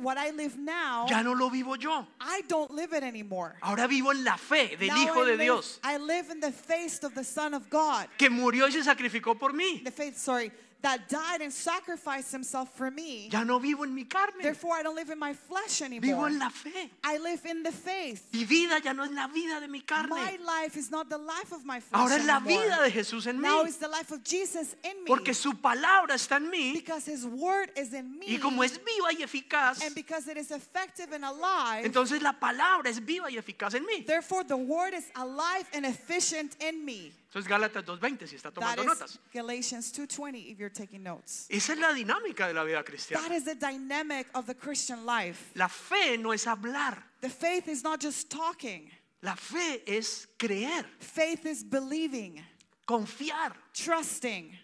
what 0.03 0.19
I 0.19 0.31
live 0.31 0.55
now, 0.59 1.07
ya 1.09 1.23
no 1.23 1.33
lo 1.33 1.49
vivo 1.49 1.77
yo. 1.77 2.07
I 2.21 2.43
don't 2.47 2.71
live 2.73 2.93
it 2.93 3.03
anymore. 3.03 3.55
Ahora 3.63 3.87
vivo 3.87 4.13
en 4.13 4.23
la 4.23 4.37
fe 4.37 4.77
del 4.77 4.89
Now 4.89 4.97
Hijo 4.99 5.23
I 5.23 5.25
de 5.25 5.37
live, 5.39 5.45
Dios, 5.45 5.81
I 5.83 5.97
live 5.97 6.31
in 6.31 6.41
the 6.41 6.53
faith 6.53 7.03
of 7.05 7.15
the 7.15 7.25
Son 7.25 7.55
of 7.55 7.71
God. 7.71 8.07
que 8.19 8.29
murió 8.29 8.69
y 8.69 8.73
se 8.73 8.83
sacrificó 8.83 9.39
por 9.39 9.55
mí. 9.55 9.83
The 9.83 9.91
faith, 9.91 10.19
sorry, 10.19 10.53
that 10.83 11.09
died 11.09 11.41
and 11.41 11.53
sacrificed 11.53 12.33
himself 12.33 12.69
for 12.77 12.91
me. 12.91 13.29
Ya 13.31 13.43
no 13.45 13.59
vivo 13.59 13.83
en 13.85 13.95
mi 13.95 14.05
carne, 14.05 14.43
Therefore, 14.43 14.75
I 14.77 14.83
don't 14.83 14.95
live 14.95 15.11
in 15.11 15.19
my 15.19 15.33
flesh 15.33 15.81
vivo 15.81 15.87
anymore. 15.87 16.29
en 16.29 16.39
la 16.39 16.49
fe. 16.51 16.91
I 17.03 17.19
live 17.19 17.45
in 17.47 17.63
the 17.63 17.73
faith. 17.73 18.27
Mi 18.33 18.45
vida 18.45 18.81
ya 18.83 18.93
no 18.93 19.05
es 19.05 19.11
la 19.11 19.27
vida 19.29 19.61
de 19.61 19.69
mi 19.69 19.83
My 20.09 20.39
life 20.45 20.77
is 20.77 20.91
not 20.91 21.09
the 21.09 21.19
life 21.19 21.53
of 21.53 21.65
my 21.65 21.81
flesh 21.81 22.01
Ahora 22.01 22.17
es 22.17 22.25
la 22.27 22.37
anymore. 22.37 22.65
vida 22.65 22.83
de 22.83 22.91
Jesús 22.91 23.27
en 23.27 23.41
Now 23.41 23.63
mí. 23.63 23.69
it's 23.69 23.79
the 23.79 23.89
life 23.89 24.13
of 24.13 24.23
Jesus 24.23 24.75
in 24.85 25.05
me. 25.05 25.07
Porque 25.07 25.35
su 25.35 25.55
palabra 25.55 26.15
está 26.15 26.37
en 26.37 26.51
mí. 26.51 26.73
because 26.75 27.07
his 27.07 27.25
word 27.27 27.71
is 27.77 27.93
in 27.93 28.19
me. 28.19 28.27
Y 28.27 28.39
como 28.39 28.63
es 28.63 28.79
viva 28.79 29.13
y 29.13 29.23
eficaz, 29.23 29.83
and 29.85 29.95
because 29.95 30.29
it 30.29 30.37
is 30.37 30.51
effective 30.51 31.13
and 31.13 31.25
alive. 31.25 31.85
entonces 31.85 32.23
la 32.23 32.33
palabra 32.33 32.89
es 32.89 33.01
viva 33.05 33.31
y 33.31 33.37
eficaz 33.37 33.75
en 33.75 33.85
mí. 33.85 34.05
therefore, 34.07 34.45
the 34.45 34.57
word 34.57 34.95
is 34.95 35.11
alive 35.17 35.67
and 35.73 35.85
efficient 35.85 36.57
in 36.61 36.85
me. 36.85 37.13
Eso 37.29 37.41
es 37.41 37.49
Gálatas 37.49 37.85
2.20 37.85 38.27
si 38.29 38.37
está 38.37 38.51
tomando 38.51 38.83
is 38.83 38.89
notas. 38.89 39.19
Galatians 39.35 39.93
2:20 39.93 40.53
if 40.53 40.59
you're 40.59 40.66
taking 40.71 41.03
notes. 41.03 41.47
Esa 41.51 41.73
es 41.73 41.79
la 41.79 41.93
dinámica 41.93 42.47
de 42.47 42.55
la 42.55 42.65
vida 42.65 42.83
That 42.83 42.87
cristiana. 42.87 43.35
is 43.35 43.45
the 43.45 43.55
dynamic 43.55 44.27
of 44.35 44.47
the 44.47 44.55
Christian 44.55 45.05
life. 45.07 45.51
La 45.55 45.69
fe 45.69 46.17
no 46.17 46.33
es 46.33 46.45
hablar. 46.47 47.03
The 47.21 47.31
faith 47.31 47.69
is 47.69 47.83
not 47.83 48.01
just 48.01 48.31
talking. 48.31 48.91
La 49.23 49.35
fe 49.35 49.83
es 49.87 50.27
creer, 50.39 50.85
Faith 51.01 51.47
is 51.47 51.65
believing, 51.65 52.45
confiar. 52.87 53.55
trusting, 53.73 54.57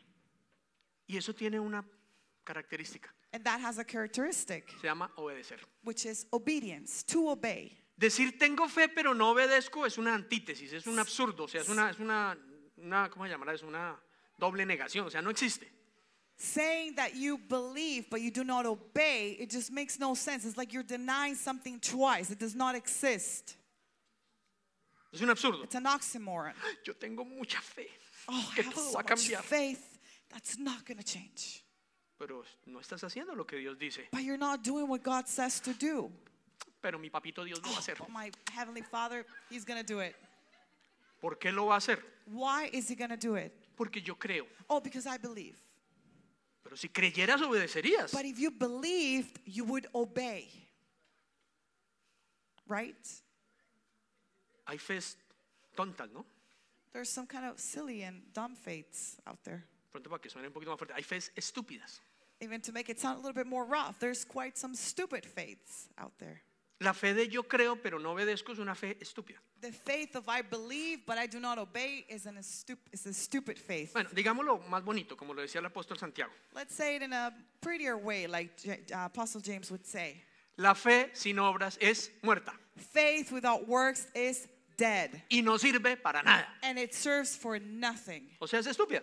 Y 1.09 1.17
eso 1.17 1.33
tiene 1.35 1.59
una 1.59 1.85
característica. 2.45 3.09
and 3.33 3.43
that 3.45 3.61
has 3.61 3.79
a 3.79 3.85
characteristic, 3.85 4.69
Se 4.81 4.87
llama 4.87 5.11
obedecer. 5.17 5.59
which 5.85 6.05
is 6.07 6.27
obedience, 6.33 7.03
to 7.03 7.31
obey. 7.31 7.77
Decir 7.99 8.39
tengo 8.39 8.69
fe 8.69 8.89
pero 8.89 9.15
no 9.15 9.31
obedezco 9.35 9.87
es 9.87 9.97
una 9.99 10.15
antítesis, 10.15 10.73
es 10.73 10.87
un 10.87 10.99
absurdo, 10.99 11.45
o 11.45 11.49
sea, 11.49 11.63
es 11.63 11.69
una, 11.69 11.91
es 11.91 11.99
una, 11.99 12.37
una 12.77 13.09
¿cómo 13.11 13.25
se 13.25 13.31
llamará? 13.31 13.55
Es 13.55 13.63
una 13.63 13.99
doble 14.39 14.67
negación, 14.67 15.07
o 15.07 15.11
sea, 15.11 15.23
no 15.23 15.31
existe. 15.31 15.71
Saying 16.45 16.97
that 16.97 17.15
you 17.15 17.39
believe 17.39 18.11
but 18.11 18.21
you 18.21 18.33
do 18.33 18.43
not 18.43 18.67
obey, 18.67 19.37
it 19.39 19.49
just 19.49 19.71
makes 19.71 20.01
no 20.01 20.15
sense. 20.15 20.45
It's 20.45 20.57
like 20.57 20.73
you're 20.73 20.83
denying 20.83 21.37
something 21.37 21.79
twice. 21.79 22.33
It 22.33 22.41
does 22.41 22.57
not 22.57 22.75
exist. 22.75 23.55
Es 25.15 25.23
un 25.23 25.29
absurdo. 25.29 25.63
It's 25.63 25.77
an 25.77 25.85
oxymoron. 25.85 26.55
Yo 26.85 26.95
tengo 26.95 27.25
mucha 27.25 27.61
fe 27.61 27.87
Oh, 28.29 28.49
I 28.51 28.55
que 28.57 28.65
have 28.65 28.75
todo 28.75 28.85
so 28.87 28.93
va 28.95 29.01
a 29.01 29.03
much 29.03 29.07
cambiar, 29.07 29.43
faith. 29.43 30.01
That's 30.33 30.59
not 30.59 30.85
going 30.85 30.99
to 30.99 31.05
change. 31.05 31.63
pero 32.19 32.45
no 32.67 32.81
estás 32.81 33.05
haciendo 33.05 33.37
lo 33.37 33.45
que 33.45 33.59
Dios 33.59 33.79
dice. 33.79 34.09
But 34.11 34.25
you're 34.25 34.37
not 34.37 34.65
doing 34.65 34.89
what 34.89 35.05
God 35.05 35.29
says 35.29 35.61
to 35.61 35.73
do. 35.75 36.11
Pero 36.81 36.99
mi 36.99 37.09
papito 37.09 37.45
Dios 37.45 37.61
lo 37.63 37.71
va 37.71 37.77
a 37.77 37.79
oh, 37.79 37.79
hacer. 37.79 37.99
But 37.99 38.11
my 38.11 38.33
Heavenly 38.53 38.83
Father, 38.83 39.25
He's 39.49 39.65
going 39.65 39.79
to 39.79 39.87
do 39.87 40.01
it. 40.01 40.17
¿Por 41.21 41.37
qué 41.37 41.55
lo 41.55 41.67
va 41.67 41.75
a 41.75 41.79
hacer? 41.79 41.99
Why 42.27 42.69
is 42.73 42.89
He 42.89 42.97
going 42.97 43.11
to 43.11 43.17
do 43.17 43.37
it? 43.37 43.53
Porque 43.77 44.01
yo 44.05 44.15
creo. 44.17 44.47
Oh, 44.69 44.81
because 44.81 45.07
I 45.07 45.19
believe. 45.19 45.55
Pero 46.63 46.77
si 46.77 46.89
creyeras 46.89 47.41
obedecerías. 47.43 48.13
But 48.13 48.25
if 48.25 48.39
you 48.39 48.51
believed, 48.51 49.41
you 49.45 49.65
would 49.65 49.87
obey. 49.95 50.49
Right? 52.67 52.97
Hay 54.67 54.79
fes 54.79 55.17
tontas, 55.77 56.13
¿no? 56.13 56.25
There's 56.93 57.09
some 57.09 57.27
kind 57.27 57.47
of 57.47 57.59
silly 57.59 58.03
and 58.03 58.23
dumb 58.33 58.55
faiths 58.55 59.17
out 59.27 59.43
there. 59.45 59.65
Pronto 59.91 60.09
para 60.09 60.21
que 60.21 60.31
suene 60.31 60.47
un 60.47 60.53
poquito 60.53 60.71
más 60.71 60.79
fuerte. 60.79 60.95
Hay 60.95 61.03
fes 61.03 61.31
estúpidas. 61.37 62.01
Even 62.41 62.61
to 62.61 62.73
make 62.73 62.89
it 62.89 62.99
sound 62.99 63.19
a 63.19 63.21
little 63.21 63.35
bit 63.35 63.47
more 63.47 63.65
rough, 63.65 63.99
there's 63.99 64.25
quite 64.25 64.57
some 64.59 64.75
stupid 64.75 65.25
faiths 65.25 65.89
out 65.99 66.13
there. 66.19 66.43
La 66.83 66.93
fe 66.93 67.15
de 67.15 67.29
yo 67.29 67.45
creo 67.45 67.77
pero 67.77 67.99
no 67.99 68.11
obedezco 68.13 68.53
es 68.53 68.59
una 68.59 68.75
fe 68.75 68.97
estúpida. 69.01 69.41
The 69.61 69.73
faith 69.73 70.17
of 70.17 70.29
I 70.29 70.43
believe, 70.43 71.05
but 71.07 71.17
I 71.17 71.27
do 71.27 71.39
not 71.39 71.59
obey 71.59 72.05
is, 72.09 72.27
an, 72.27 72.37
is 72.39 73.07
a 73.07 73.13
stupid 73.13 73.57
faith. 73.57 73.93
Bueno, 73.93 74.11
digámoslo 74.13 74.59
más 74.69 74.85
bonito, 74.85 75.17
como 75.17 75.33
lo 75.33 75.43
decía 75.43 75.61
el 75.61 75.67
apóstol 75.67 75.97
Santiago. 75.99 76.33
Let's 76.55 76.75
say 76.75 76.97
it 76.97 77.03
in 77.03 77.13
a 77.13 77.33
prettier 77.61 77.97
way, 77.97 78.27
like 78.27 78.51
Apostle 78.93 79.41
James 79.41 79.71
would 79.71 79.87
say. 79.87 80.23
La 80.57 80.75
fe 80.75 81.11
sin 81.15 81.37
obras 81.39 81.79
es 81.81 82.11
muerta 82.23 82.53
Faith 82.77 83.31
without 83.33 83.67
works 83.69 84.07
is 84.15 84.49
dead, 84.77 85.11
y 85.31 85.41
no 85.41 85.57
sirve 85.57 85.97
para 86.03 86.23
nada. 86.23 86.47
and 86.63 86.79
it 86.79 86.95
serves 86.95 87.37
for 87.37 87.59
nothing. 87.61 88.25
O 88.41 88.47
sea, 88.47 88.59
es 88.59 88.67
estúpida. 88.67 89.03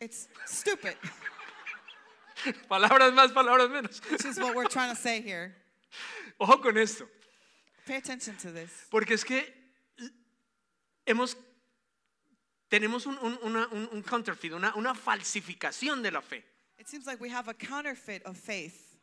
It's 0.00 0.28
stupid, 0.46 0.96
Palabras 2.68 3.12
más, 3.12 3.32
palabras 3.32 3.68
menos. 3.70 4.00
which 4.10 4.24
is 4.24 4.38
what 4.38 4.54
we're 4.56 4.64
trying 4.68 4.94
to 4.94 5.00
say 5.00 5.20
here. 5.20 5.54
Ojo 6.40 6.56
con 6.58 6.76
esto, 6.78 7.06
Pay 7.90 7.96
attention 7.96 8.36
to 8.36 8.52
this. 8.52 8.70
porque 8.88 9.14
es 9.14 9.24
que 9.24 9.52
hemos 11.06 11.36
tenemos 12.68 13.04
un, 13.06 13.18
un- 13.18 13.36
una- 13.42 13.66
un- 13.72 13.88
un 13.90 14.02
counterfeit, 14.02 14.52
una, 14.52 14.72
una 14.76 14.94
falsificación 14.94 16.00
de 16.02 16.12
la 16.12 16.20
fe, 16.22 16.44
It 16.78 16.86
seems 16.88 17.04
like 17.06 17.20
we 17.20 17.28
have 17.30 17.48
a 17.48 17.54
counterfeit 17.54 18.24
of 18.26 18.36
faith. 18.36 18.96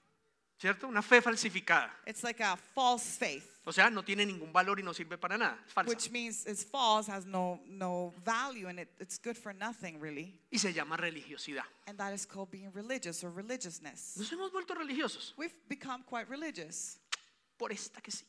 ¿cierto? 0.60 0.88
Una 0.88 1.02
fe 1.02 1.22
falsificada. 1.22 1.92
It's 2.08 2.24
like 2.24 2.40
a 2.42 2.56
false 2.56 3.18
faith, 3.18 3.44
O 3.66 3.72
sea, 3.74 3.90
no 3.90 4.04
tiene 4.04 4.26
ningún 4.26 4.54
valor 4.54 4.80
y 4.80 4.84
no 4.84 4.94
sirve 4.94 5.18
para 5.20 5.38
nada. 5.38 5.58
Es 5.68 5.74
falsa. 5.74 5.90
which 5.90 6.10
means 6.10 6.46
it's 6.48 6.64
false, 6.64 7.10
has 7.12 7.26
no 7.26 7.60
no 7.68 8.14
value, 8.24 8.68
and 8.70 8.80
it, 8.80 8.88
it's 9.02 9.20
good 9.20 9.36
for 9.36 9.54
nothing 9.54 10.00
really. 10.00 10.40
Y 10.50 10.58
se 10.60 10.72
llama 10.72 10.96
religiosidad. 10.96 11.66
And 11.88 11.98
that 12.00 12.14
is 12.14 12.26
called 12.26 12.50
being 12.50 12.72
religious 12.74 13.22
or 13.24 13.32
religiousness. 13.32 14.16
Nos 14.18 14.32
hemos 14.32 14.50
vuelto 14.54 14.74
religiosos. 14.76 15.34
We've 15.38 15.54
become 15.68 16.04
quite 16.10 16.30
religious. 16.30 16.98
Por 17.58 17.72
esta 17.74 18.00
que 18.02 18.12
sí. 18.14 18.24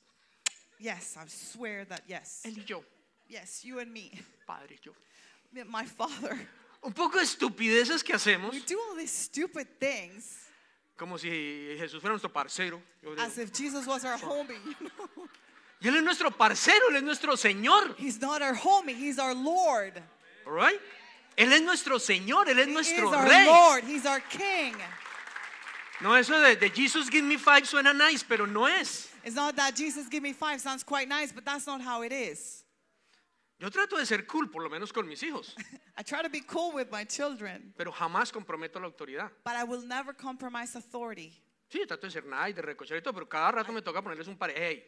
Yes, 0.79 1.17
I 1.17 1.25
swear 1.29 1.85
that 1.87 2.03
yes. 2.07 2.43
Él 2.45 2.59
y 2.59 2.65
yo, 2.65 2.85
Yes, 3.29 3.65
you 3.65 3.79
and 3.81 3.93
me. 3.93 4.11
padre 4.47 4.77
y 4.77 4.79
yo. 4.83 4.93
My 5.69 5.85
father. 5.85 6.39
Un 6.83 6.93
poco 6.93 7.19
de 7.19 7.25
estupideces 7.25 8.05
que 8.05 8.15
hacemos, 8.15 8.53
We 8.53 8.61
do 8.61 8.79
all 8.79 8.97
these 8.97 9.13
stupid 9.13 9.67
things 9.81 10.49
como 10.97 11.17
si 11.17 11.29
Jesús 11.79 12.01
fuera 12.01 12.11
nuestro 12.13 12.31
parcero. 12.33 12.81
As 13.19 13.39
if 13.39 13.53
Jesus 13.53 13.87
was 13.87 14.05
our 14.05 14.19
homie. 14.19 14.59
you 14.81 14.89
know? 14.89 15.29
Y 15.81 15.89
Él 15.89 15.97
es 15.97 16.03
nuestro 16.03 16.31
parcero, 16.31 16.89
Él 16.91 16.97
es 16.97 17.03
nuestro 17.03 17.37
Señor. 17.37 17.95
He's 17.97 18.21
not 18.21 18.43
our 18.43 18.55
homie, 18.55 18.95
he's 18.95 19.19
our 19.19 19.35
Lord. 19.35 20.03
All 20.47 20.53
right? 20.53 20.81
Él 21.37 21.53
es 21.53 21.63
nuestro 21.63 21.99
Señor, 21.99 22.49
Él 22.49 22.59
es 22.59 22.67
He 22.67 22.71
is 22.71 22.75
nuestro 22.75 23.11
our 23.15 23.29
Rey. 23.29 23.47
Lord, 23.47 23.85
he's 23.85 24.05
our 24.05 24.21
King. 24.29 24.75
No, 26.01 26.15
eso 26.15 26.39
de, 26.41 26.57
de 26.57 26.71
Jesus 26.71 27.09
Give 27.09 27.25
Me 27.25 27.39
Five 27.39 27.65
suena 27.67 27.93
nice, 27.93 28.25
pero 28.29 28.47
no 28.47 28.67
es. 28.67 29.09
It's 29.25 29.35
not 29.37 29.57
that 29.57 29.75
Jesus 29.77 30.09
give 30.09 30.23
me 30.23 30.33
five 30.33 30.61
sounds 30.61 30.83
quite 30.85 31.09
nice, 31.09 31.33
but 31.33 31.45
that's 31.45 31.67
not 31.67 31.81
how 31.81 32.03
it 32.03 32.13
is. 32.13 32.65
Yo 33.61 33.69
trato 33.71 33.97
de 33.97 34.07
ser 34.07 34.23
cool, 34.27 34.47
por 34.49 34.63
lo 34.63 34.69
menos 34.71 34.93
con 34.93 35.09
mis 35.09 35.21
hijos, 35.23 35.55
I 35.97 36.03
try 36.05 36.23
to 36.23 36.29
be 36.29 36.41
cool 36.43 36.73
with 36.73 36.93
my 36.93 37.03
children, 37.05 37.75
pero 37.77 37.91
jamás 37.91 38.31
comprometo 38.31 38.81
la 38.81 38.89
autoridad. 38.89 39.31
but 39.45 39.57
I 39.57 39.65
will 39.65 39.83
never 39.83 40.13
compromise 40.13 40.77
authority. 40.77 41.33
Sí, 41.69 41.85
trato 41.87 42.07
de 42.07 42.11
ser 42.13 42.25
nice, 42.25 42.55
de 42.55 42.63
recochar 42.63 42.97
y 42.97 43.01
todo, 43.03 43.13
pero 43.15 43.27
cada 43.27 43.51
rato 43.51 43.73
me 43.73 43.83
toca 43.83 44.01
ponerles 44.01 44.29
un 44.29 44.37
pare. 44.37 44.55
Hey, 44.57 44.85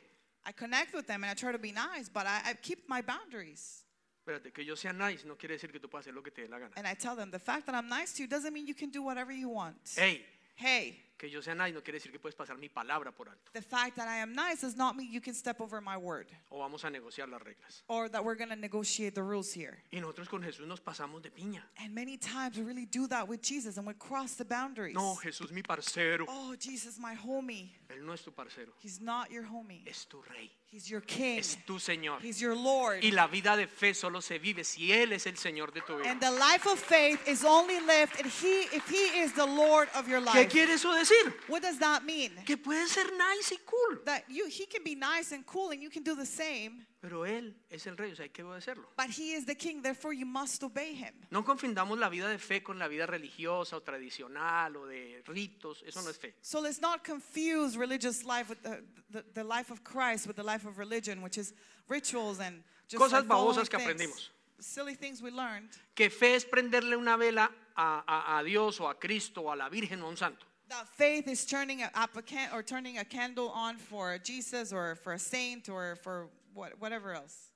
I 0.47 0.53
connect 0.53 0.95
with 0.95 1.07
them 1.07 1.25
and 1.25 1.31
I 1.31 1.35
try 1.35 1.51
to 1.53 1.59
be 1.59 1.73
nice, 1.73 2.09
but 2.09 2.27
I, 2.27 2.51
I 2.51 2.55
keep 2.55 2.89
my 2.89 3.03
boundaries. 3.03 3.85
espérate, 4.25 4.53
que 4.53 4.65
yo 4.65 4.77
sea 4.77 4.93
nice 4.93 5.25
no 5.27 5.35
quiere 5.35 5.57
decir 5.57 5.73
que 5.73 5.81
tú 5.81 5.89
puedas 5.91 6.07
hacer 6.07 6.15
lo 6.15 6.23
que 6.23 6.31
te 6.31 6.43
dé 6.43 6.49
la 6.49 6.59
gana. 6.61 6.71
And 6.77 6.87
I 6.87 6.95
tell 6.95 7.17
them 7.17 7.31
the 7.33 7.41
fact 7.41 7.67
that 7.67 7.75
I'm 7.75 7.89
nice 7.89 8.13
to 8.15 8.23
you 8.23 8.29
doesn't 8.29 8.53
mean 8.55 8.67
you 8.69 8.75
can 8.75 8.91
do 8.91 9.03
whatever 9.03 9.33
you 9.33 9.49
want. 9.49 9.77
Hey, 9.97 10.25
Hey, 10.55 11.01
que 11.21 11.29
yo 11.29 11.43
sea 11.43 11.55
nice 11.55 11.75
no 11.75 11.83
quiere 11.83 11.99
decir 11.99 12.11
que 12.11 12.19
puedes 12.19 12.35
pasar 12.35 12.57
mi 12.57 12.69
palabra 12.71 13.13
por 13.13 13.29
alto. 13.29 13.51
the 13.53 13.61
fact 13.61 13.95
that 13.97 14.09
I 14.09 14.17
am 14.23 14.33
nice 14.33 14.63
does 14.63 14.75
not 14.75 14.97
mean 14.97 15.13
you 15.13 15.21
can 15.21 15.35
step 15.35 15.61
over 15.61 15.81
my 15.83 15.97
word 15.99 16.29
O 16.51 16.59
vamos 16.59 16.83
a 16.85 16.89
negociar 16.91 17.29
las 17.29 17.43
reglas. 17.43 17.83
or 17.89 18.09
that 18.09 18.25
we're 18.25 18.35
going 18.37 18.49
to 18.49 18.57
negotiate 18.57 19.15
the 19.15 19.23
rules 19.23 19.53
here. 19.53 19.77
Y 19.93 20.01
nosotros 20.01 20.29
con 20.29 20.43
Jesús 20.43 20.67
nos 20.67 20.81
pasamos 20.81 21.21
de 21.23 21.31
piña. 21.31 21.61
And 21.79 21.95
many 21.95 22.17
times 22.17 22.57
we 22.57 22.63
really 22.65 22.87
do 22.87 23.07
that 23.09 23.29
with 23.29 23.43
Jesus 23.43 23.77
and 23.77 23.87
we 23.87 23.93
cross 23.95 24.35
the 24.35 24.45
boundaries. 24.47 24.95
No, 24.95 25.15
Jesús 25.23 25.53
mi 25.53 25.61
parcero. 25.63 26.25
Oh, 26.27 26.57
Jesus, 26.59 26.99
my 26.99 27.15
homie. 27.15 27.71
Él 27.91 28.03
no 28.07 28.13
es 28.15 28.23
tu 28.23 28.31
parcero, 28.31 28.73
He's 28.81 29.01
not 29.01 29.31
your 29.31 29.45
homie. 29.45 29.83
es 29.87 30.07
tu 30.07 30.23
rey, 30.31 30.51
He's 30.71 30.89
your 30.89 31.01
king. 31.01 31.39
es 31.41 31.57
tu 31.67 31.75
Señor. 31.79 32.21
He's 32.23 32.41
your 32.41 32.55
Lord. 32.57 33.03
Y 33.03 33.11
la 33.11 33.27
vida 33.27 33.57
de 33.57 33.67
fe 33.67 33.93
solo 33.95 34.21
se 34.21 34.39
vive 34.39 34.63
si 34.65 34.93
Él 34.93 35.13
es 35.13 35.27
el 35.27 35.37
Señor 35.37 35.73
de 35.73 35.81
tu 35.83 35.97
vida. 35.99 36.09
And 36.09 36.21
the 36.21 36.31
life 36.31 36.67
of 36.67 36.79
faith 36.79 37.21
is 37.29 37.45
only 37.45 37.81
lived 37.81 38.19
if 38.21 38.41
he, 38.43 38.63
if 38.77 38.89
he 38.89 39.21
is 39.21 39.33
the 39.35 39.45
Lord 39.47 39.89
of 39.97 40.09
your 40.09 40.21
¿Qué 40.21 40.27
life. 40.45 40.49
quiere 40.51 40.75
eso 40.75 40.93
decir? 40.95 41.10
What 41.49 41.63
does 41.63 41.79
that 41.79 42.05
mean? 42.05 42.33
Que 42.47 42.57
puede 42.57 42.87
ser 42.89 43.11
nice 43.17 43.53
y 43.53 43.59
cool, 43.67 43.99
That 44.05 44.25
you 44.29 44.47
he 44.47 44.67
can 44.67 44.83
be 44.85 44.95
nice 44.95 45.33
and 45.33 45.45
cool 45.47 45.71
and 45.73 45.83
you 45.83 45.91
can 45.91 46.03
do 46.03 46.15
the 46.15 46.27
same, 46.27 46.87
pero 47.01 47.25
Él 47.25 47.55
es 47.71 47.87
el 47.87 47.97
rey, 47.97 48.13
o 48.13 48.15
sea, 48.15 48.25
hay 48.25 48.29
que 48.31 48.45
obedecerlo. 48.45 48.85
but 48.97 49.09
he 49.11 49.33
is 49.33 49.45
the 49.47 49.55
king, 49.55 49.83
therefore 49.83 50.13
you 50.13 50.27
must 50.27 50.63
obey 50.63 50.93
him. 50.95 51.15
No 51.31 51.43
confundamos 51.43 51.99
la 51.99 52.09
vida 52.09 52.29
de 52.29 52.39
fe 52.39 52.61
con 52.63 52.79
la 52.79 52.89
vida 52.89 53.07
religiosa 53.07 53.77
o 53.77 53.81
tradicional 53.81 54.77
o 54.77 54.87
de 54.87 55.23
ritos, 55.27 55.83
eso 55.87 56.03
no 56.03 56.11
es 56.11 56.19
fe. 56.19 56.35
So 56.43 56.61
let's 56.61 56.81
not 56.81 57.03
confuse 57.05 57.77
religious 57.77 58.25
life 58.25 58.49
with 58.49 58.63
the, 58.63 58.83
the, 59.11 59.25
the 59.35 59.45
life 59.45 59.71
of 59.71 59.83
Christ 59.83 60.27
with 60.27 60.37
the 60.37 60.43
life 60.45 60.65
of 60.67 60.79
religion, 60.79 61.23
which 61.23 61.39
is 61.39 61.55
rituals 61.89 62.39
and 62.41 62.63
just 62.89 62.99
Cosas 63.01 63.21
like 63.21 63.29
babosas 63.29 63.69
que 63.71 63.79
things. 63.79 63.89
aprendimos. 63.91 64.29
Silly 64.61 64.95
things 64.95 65.23
we 65.23 65.31
learned. 65.31 65.69
Que 65.95 66.11
fe 66.11 66.35
es 66.35 66.45
prenderle 66.45 66.95
una 66.97 67.17
vela 67.17 67.51
a, 67.75 68.05
a- 68.07 68.39
a 68.39 68.45
Dios 68.45 68.79
o 68.81 68.89
a 68.89 68.95
Cristo 69.01 69.43
o 69.43 69.51
a 69.53 69.57
la 69.57 69.71
Virgen 69.71 70.03
o 70.03 70.07
a 70.07 70.09
un 70.11 70.17
santo. 70.19 70.45
That 70.71 70.89
faith 70.89 71.27
is 71.27 71.45
turning 71.45 71.83
a, 71.83 71.91
up 71.97 72.17
a 72.17 72.23
can, 72.23 72.49
or 72.55 72.63
turning 72.63 72.99
a 72.99 73.05
candle 73.05 73.49
on 73.49 73.77
for 73.77 74.19
Jesus 74.19 74.73
or 74.73 74.95
for 74.95 75.15
a 75.15 75.19
saint 75.19 75.69
or 75.69 75.97
for 75.97 76.29
what, 76.55 76.81
whatever 76.81 77.13
else. 77.13 77.51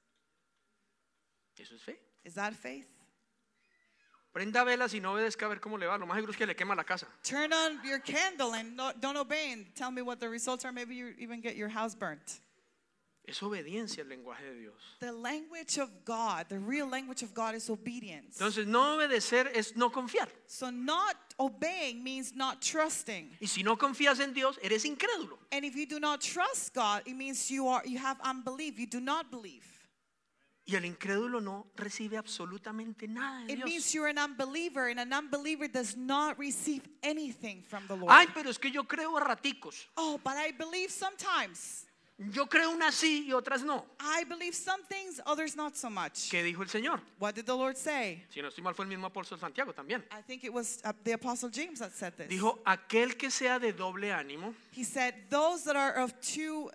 Eso 1.57 1.77
es 1.77 1.81
fe. 1.81 1.95
Is 2.25 2.35
that 2.35 2.55
faith? 2.55 2.89
Prenda 4.35 4.65
velas 4.65 4.93
y 4.93 4.99
no 4.99 5.13
obedezca 5.15 5.47
a 5.47 5.49
ver 5.49 5.61
cómo 5.61 5.79
le 5.79 5.87
va. 5.87 5.97
Lo 5.97 6.07
más 6.07 6.17
seguro 6.17 6.33
es 6.33 6.37
que 6.37 6.45
le 6.45 6.55
quema 6.55 6.75
la 6.75 6.83
casa. 6.83 7.07
Turn 7.23 7.53
on 7.53 7.79
your 7.85 8.01
candle 8.01 8.55
and 8.55 8.77
no, 8.77 8.91
don't 9.01 9.17
obey 9.17 9.53
and 9.53 9.65
tell 9.77 9.93
me 9.93 10.03
what 10.03 10.19
the 10.19 10.29
results 10.29 10.65
are. 10.65 10.73
Maybe 10.73 10.97
you 10.97 11.15
even 11.21 11.41
get 11.41 11.55
your 11.55 11.69
house 11.69 11.95
burnt. 11.95 12.41
Es 13.27 13.43
obediencia 13.43 14.03
el 14.03 14.11
lenguaje 14.11 14.45
de 14.45 14.55
Dios. 14.55 14.75
The 15.01 15.13
language 15.13 15.79
of 15.79 15.91
God, 16.05 16.47
the 16.49 16.59
real 16.59 16.87
language 16.87 17.23
of 17.23 17.33
God 17.33 17.55
is 17.55 17.71
obedience. 17.71 18.39
Entonces, 18.39 18.67
no 18.67 18.97
obedecer 18.97 19.51
es 19.55 19.75
no 19.77 19.91
confiar. 19.91 20.29
So 20.47 20.71
not 20.71 21.17
obeying 21.39 22.05
means 22.05 22.35
not 22.35 22.61
trusting. 22.61 23.35
Y 23.41 23.47
si 23.47 23.63
no 23.63 23.77
confías 23.79 24.21
en 24.21 24.35
Dios, 24.35 24.59
eres 24.63 24.85
incrédulo. 24.85 25.39
And 25.53 25.65
if 25.65 25.75
you 25.75 25.87
do 25.87 25.99
not 25.99 26.21
trust 26.21 26.75
God, 26.75 27.03
it 27.07 27.17
means 27.17 27.51
you 27.51 27.67
are 27.67 27.83
you 27.87 27.99
have 27.99 28.19
unbelief. 28.23 28.79
You 28.79 28.87
do 28.87 29.01
not 29.01 29.31
believe. 29.31 29.65
Y 30.67 30.77
el 30.77 30.85
incrédulo 30.85 31.43
no 31.43 31.67
recibe 31.77 32.17
absolutamente 32.17 33.07
nada 33.07 33.45
de 33.47 33.53
It 33.53 33.65
means 33.65 33.93
you're 33.95 34.09
an 34.09 34.19
unbeliever, 34.19 34.89
and 34.89 34.99
an 34.99 35.13
unbeliever 35.13 35.69
does 35.69 35.95
not 35.95 36.39
receive 36.39 36.83
anything 37.03 37.63
from 37.63 37.87
the 37.87 37.95
Lord. 37.95 38.11
Ay, 38.11 38.27
pero 38.35 38.49
es 38.49 38.59
que 38.59 38.71
yo 38.71 38.85
creo 38.85 39.17
a 39.19 39.21
raticos. 39.21 39.87
oh, 39.97 40.19
but 40.25 40.35
I 40.37 40.53
believe 40.53 40.91
sometimes. 40.91 41.84
Yo 42.17 42.47
creo 42.47 42.71
unas 42.71 42.95
sí 42.95 43.27
y 43.27 43.33
otras 43.33 43.65
no. 43.65 43.85
I 43.99 44.23
believe 44.25 44.55
some 44.55 44.85
things, 44.85 45.21
others 45.27 45.57
not 45.57 45.75
so 45.75 45.91
much. 45.91 46.31
¿Qué 46.31 46.45
dijo 46.45 46.63
el 46.63 46.69
Señor? 46.69 47.01
What 47.19 47.35
did 47.35 47.45
the 47.45 47.57
Lord 47.57 47.77
say? 47.77 48.25
Si 48.31 48.41
no 48.41 48.49
estoy 48.49 48.63
mal, 48.63 48.73
fue 48.75 48.85
el 48.85 48.89
mismo 48.89 49.09
apóstol 49.09 49.39
Santiago 49.39 49.73
también. 49.73 50.05
I 50.13 50.23
think 50.23 50.45
it 50.45 50.53
was 50.53 50.81
uh, 50.85 50.93
the 51.03 51.13
Apostle 51.13 51.49
James 51.49 51.81
that 51.81 51.93
said 51.93 52.17
this. 52.17 52.29
Dijo, 52.29 52.61
aquel 52.65 53.19
que 53.19 53.31
sea 53.31 53.59
de 53.59 53.73
doble 53.73 54.13
ánimo, 54.13 54.55
He 54.71 54.85
said, 54.85 55.15
Those 55.29 55.65
that 55.65 55.75
are 55.75 55.95
of 55.95 56.15
two, 56.21 56.71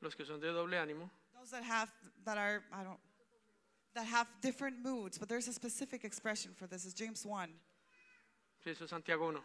los 0.00 0.16
que 0.16 0.24
son 0.24 0.40
de 0.40 0.48
doble 0.48 0.76
ánimo, 0.76 1.08
those 1.38 1.52
that 1.52 1.62
have, 1.62 1.92
that 2.24 2.38
are, 2.38 2.64
I 2.72 2.82
don't, 2.82 2.98
that 3.94 4.04
have 4.04 4.26
different 4.40 4.82
moods, 4.82 5.16
but 5.16 5.28
there's 5.28 5.46
a 5.46 5.52
specific 5.52 6.04
expression 6.04 6.52
for 6.56 6.66
this. 6.66 6.84
It's 6.84 6.94
James 6.94 7.24
1. 7.24 7.50
Sí, 8.64 8.70
eso 8.70 8.84
es 8.84 8.90
Santiago 8.90 9.26
1. 9.26 9.40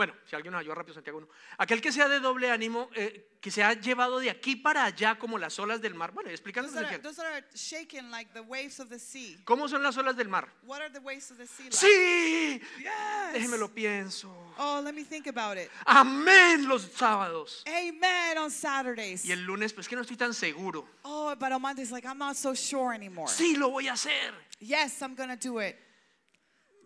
Bueno, 0.00 0.14
si 0.24 0.34
alguien 0.34 0.52
nos 0.52 0.60
ayuda 0.60 0.76
rápido, 0.76 0.94
Santiago 0.94 1.18
1. 1.18 1.28
Aquel 1.58 1.82
que 1.82 1.92
sea 1.92 2.08
de 2.08 2.20
doble 2.20 2.50
ánimo, 2.50 2.88
eh, 2.94 3.36
que 3.38 3.50
se 3.50 3.62
ha 3.62 3.74
llevado 3.74 4.18
de 4.18 4.30
aquí 4.30 4.56
para 4.56 4.86
allá 4.86 5.18
como 5.18 5.36
las 5.36 5.58
olas 5.58 5.82
del 5.82 5.94
mar. 5.94 6.12
Bueno, 6.12 6.30
explicando 6.30 6.72
Those 6.72 6.86
are, 6.86 6.98
those 7.00 7.20
are 7.20 7.44
shaken 7.54 8.10
like 8.10 8.32
the 8.32 8.40
waves 8.40 8.80
of 8.80 8.88
the 8.88 8.98
sea. 8.98 9.36
¿Cómo 9.44 9.68
son 9.68 9.82
las 9.82 9.98
olas 9.98 10.16
del 10.16 10.30
mar? 10.30 10.48
What 10.62 10.80
are 10.80 10.88
the 10.90 11.00
waves 11.00 11.30
of 11.30 11.36
the 11.36 11.46
sea 11.46 11.64
like? 11.64 11.76
Sí, 11.76 12.62
Yes. 12.78 13.34
déjeme 13.34 13.58
lo 13.58 13.68
pienso. 13.68 14.34
Oh, 14.56 14.80
let 14.82 14.94
me 14.94 15.04
think 15.04 15.26
about 15.26 15.58
it. 15.58 15.70
Amén 15.84 16.66
los 16.66 16.80
sábados. 16.96 17.62
Amen 17.68 18.38
on 18.38 18.50
Saturdays. 18.50 19.26
Y 19.26 19.32
el 19.32 19.44
lunes, 19.44 19.74
pues 19.74 19.86
que 19.86 19.96
no 19.96 20.00
estoy 20.00 20.16
tan 20.16 20.32
seguro. 20.32 20.88
Oh, 21.02 21.36
but 21.38 21.52
on 21.52 21.60
Mondays, 21.60 21.90
like, 21.90 22.06
I'm 22.08 22.16
not 22.16 22.36
so 22.36 22.54
sure 22.54 22.94
anymore. 22.94 23.28
Sí, 23.28 23.54
lo 23.54 23.68
voy 23.68 23.88
a 23.88 23.92
hacer. 23.92 24.32
Yes, 24.60 25.02
I'm 25.02 25.14
to 25.14 25.36
do 25.36 25.58
it. 25.58 25.76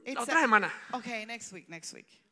It's 0.04 0.16
La 0.16 0.22
otra 0.24 0.40
semana. 0.40 0.72
okay, 0.94 1.24
next 1.24 1.52
week, 1.52 1.68
next 1.68 1.92
week. 1.94 2.23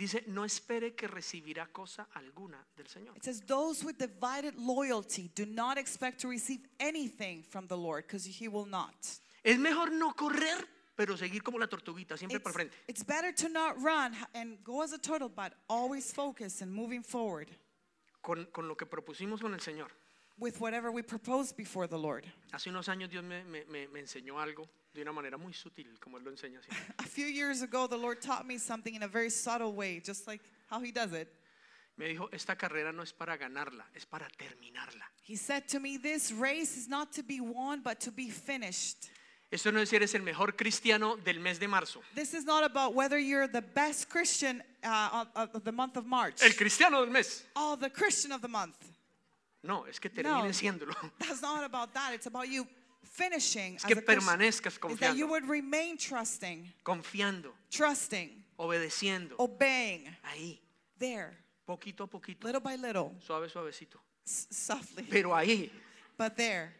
Dice, 0.00 0.24
no 0.28 0.46
espere 0.46 0.94
que 0.94 1.06
recibirá 1.06 1.66
cosa 1.70 2.08
alguna 2.14 2.66
del 2.74 2.86
Señor. 2.86 3.14
It 3.18 3.22
says, 3.22 3.42
Those 3.42 3.84
with 3.84 3.98
divided 3.98 4.54
loyalty 4.56 5.30
do 5.34 5.44
not 5.44 5.76
expect 5.76 6.22
to 6.22 6.28
receive 6.30 6.60
anything 6.78 7.42
from 7.42 7.66
the 7.66 7.76
Lord 7.76 8.06
because 8.06 8.24
he 8.26 8.48
will 8.48 8.64
not. 8.64 8.94
Es 9.44 9.58
mejor 9.58 9.90
no 9.92 10.14
correr, 10.14 10.66
pero 10.96 11.18
seguir 11.18 11.42
como 11.42 11.58
la 11.58 11.66
tortuguita, 11.66 12.16
siempre 12.16 12.38
It's, 12.38 12.42
para 12.42 12.54
frente. 12.54 12.74
it's 12.88 13.04
better 13.04 13.30
to 13.34 13.50
not 13.50 13.76
run 13.78 14.16
and 14.34 14.56
go 14.64 14.82
as 14.82 14.94
a 14.94 14.98
turtle, 14.98 15.28
but 15.28 15.52
always 15.68 16.10
focus 16.14 16.62
and 16.62 16.72
moving 16.72 17.02
forward 17.02 17.50
Con, 18.22 18.46
con 18.52 18.68
lo 18.68 18.76
que 18.76 18.86
propusimos 18.86 19.38
con 19.42 19.52
el 19.52 19.60
Señor. 19.60 19.90
With 20.40 20.60
whatever 20.60 20.90
we 20.90 21.02
propose 21.02 21.52
before 21.52 21.86
the 21.86 21.98
Lord. 21.98 22.24
Hace 22.52 22.70
unos 22.70 22.86
años 22.88 23.10
Dios 23.10 23.22
me, 23.22 23.42
me- 23.44 23.86
me- 23.92 24.00
enseñó 24.00 24.40
algo 24.40 24.66
de 24.94 25.02
una 25.02 25.12
manera 25.12 25.38
muy 25.38 25.52
sutil, 25.52 25.86
como 26.00 26.18
Él 26.18 26.24
lo 26.24 26.32
enseña. 26.32 26.58
A 26.98 27.02
few 27.04 27.26
years 27.26 27.62
ago, 27.62 27.86
the 27.86 27.96
Lord 27.96 28.20
taught 28.20 28.46
me 28.46 28.58
something 28.58 28.94
in 28.94 29.02
a 29.02 29.08
very 29.08 29.30
subtle 29.30 29.72
way, 29.72 30.00
just 30.04 30.26
like 30.26 30.40
how 30.68 30.80
he 30.80 30.90
does 30.90 31.12
it. 31.12 31.28
Me 31.96 32.06
dijo, 32.14 32.28
esta 32.32 32.56
carrera 32.56 32.92
no 32.92 33.02
es 33.02 33.12
para 33.12 33.36
ganarla, 33.36 33.84
es 33.94 34.06
para 34.06 34.26
terminarla. 34.38 35.02
He 35.22 35.36
said 35.36 35.68
to 35.68 35.78
me, 35.78 35.98
This 35.98 36.32
race 36.32 36.76
is 36.76 36.88
not 36.88 37.12
to 37.12 37.22
be 37.22 37.40
won, 37.40 37.82
but 37.82 38.00
to 38.00 38.10
be 38.10 38.30
finished. 38.30 39.10
Esto 39.52 39.70
no 39.72 39.80
es 39.80 39.90
si 39.90 39.96
eres 39.96 40.14
el 40.14 40.22
mejor 40.22 40.52
cristiano 40.56 41.16
del 41.16 41.40
mes 41.40 41.58
de 41.58 41.66
marzo. 41.66 42.00
This 42.14 42.34
is 42.34 42.44
not 42.44 42.64
about 42.64 42.94
whether 42.94 43.18
you're 43.18 43.48
the 43.48 43.60
best 43.62 44.08
Christian 44.08 44.62
uh, 44.84 45.24
of, 45.34 45.50
of 45.54 45.64
the 45.64 45.72
month 45.72 45.96
of 45.96 46.06
March. 46.06 46.40
El 46.42 46.52
cristiano 46.52 47.04
del 47.04 47.12
mes. 47.12 47.44
Oh, 47.56 47.76
the 47.76 47.90
Christian 47.90 48.32
of 48.32 48.40
the 48.42 48.48
month. 48.48 48.76
No, 49.62 49.84
es 49.86 49.98
que 50.00 50.08
termine 50.08 50.48
No. 50.48 50.52
siéndolo. 50.52 50.94
That's 51.18 51.42
not 51.42 51.64
about 51.64 51.92
that. 51.94 52.14
It's 52.14 52.26
about 52.26 52.48
you 52.48 52.66
finishing 53.02 53.76
Es 53.76 53.84
as 53.84 53.88
que 53.92 53.98
a 53.98 54.02
permanezcas 54.02 54.74
Is 54.90 54.98
that 55.00 55.16
you 55.16 55.26
confiando, 55.26 55.30
would 55.30 55.48
remain 55.48 55.96
trusting, 55.98 56.72
confiando, 56.84 57.52
trusting, 57.70 58.42
obedeciendo. 58.58 59.34
obeying. 59.38 60.08
Ahí, 60.24 60.58
There, 60.98 61.36
poquito 61.66 62.04
a 62.04 62.06
poquito, 62.06 62.44
little 62.44 62.60
by 62.60 62.76
little, 62.76 63.14
suave, 63.20 63.48
suavecito. 63.50 63.98
s- 64.26 64.46
softly, 64.50 65.04
Pero 65.10 65.34
ahí, 65.34 65.70
but 66.16 66.36
there. 66.36 66.74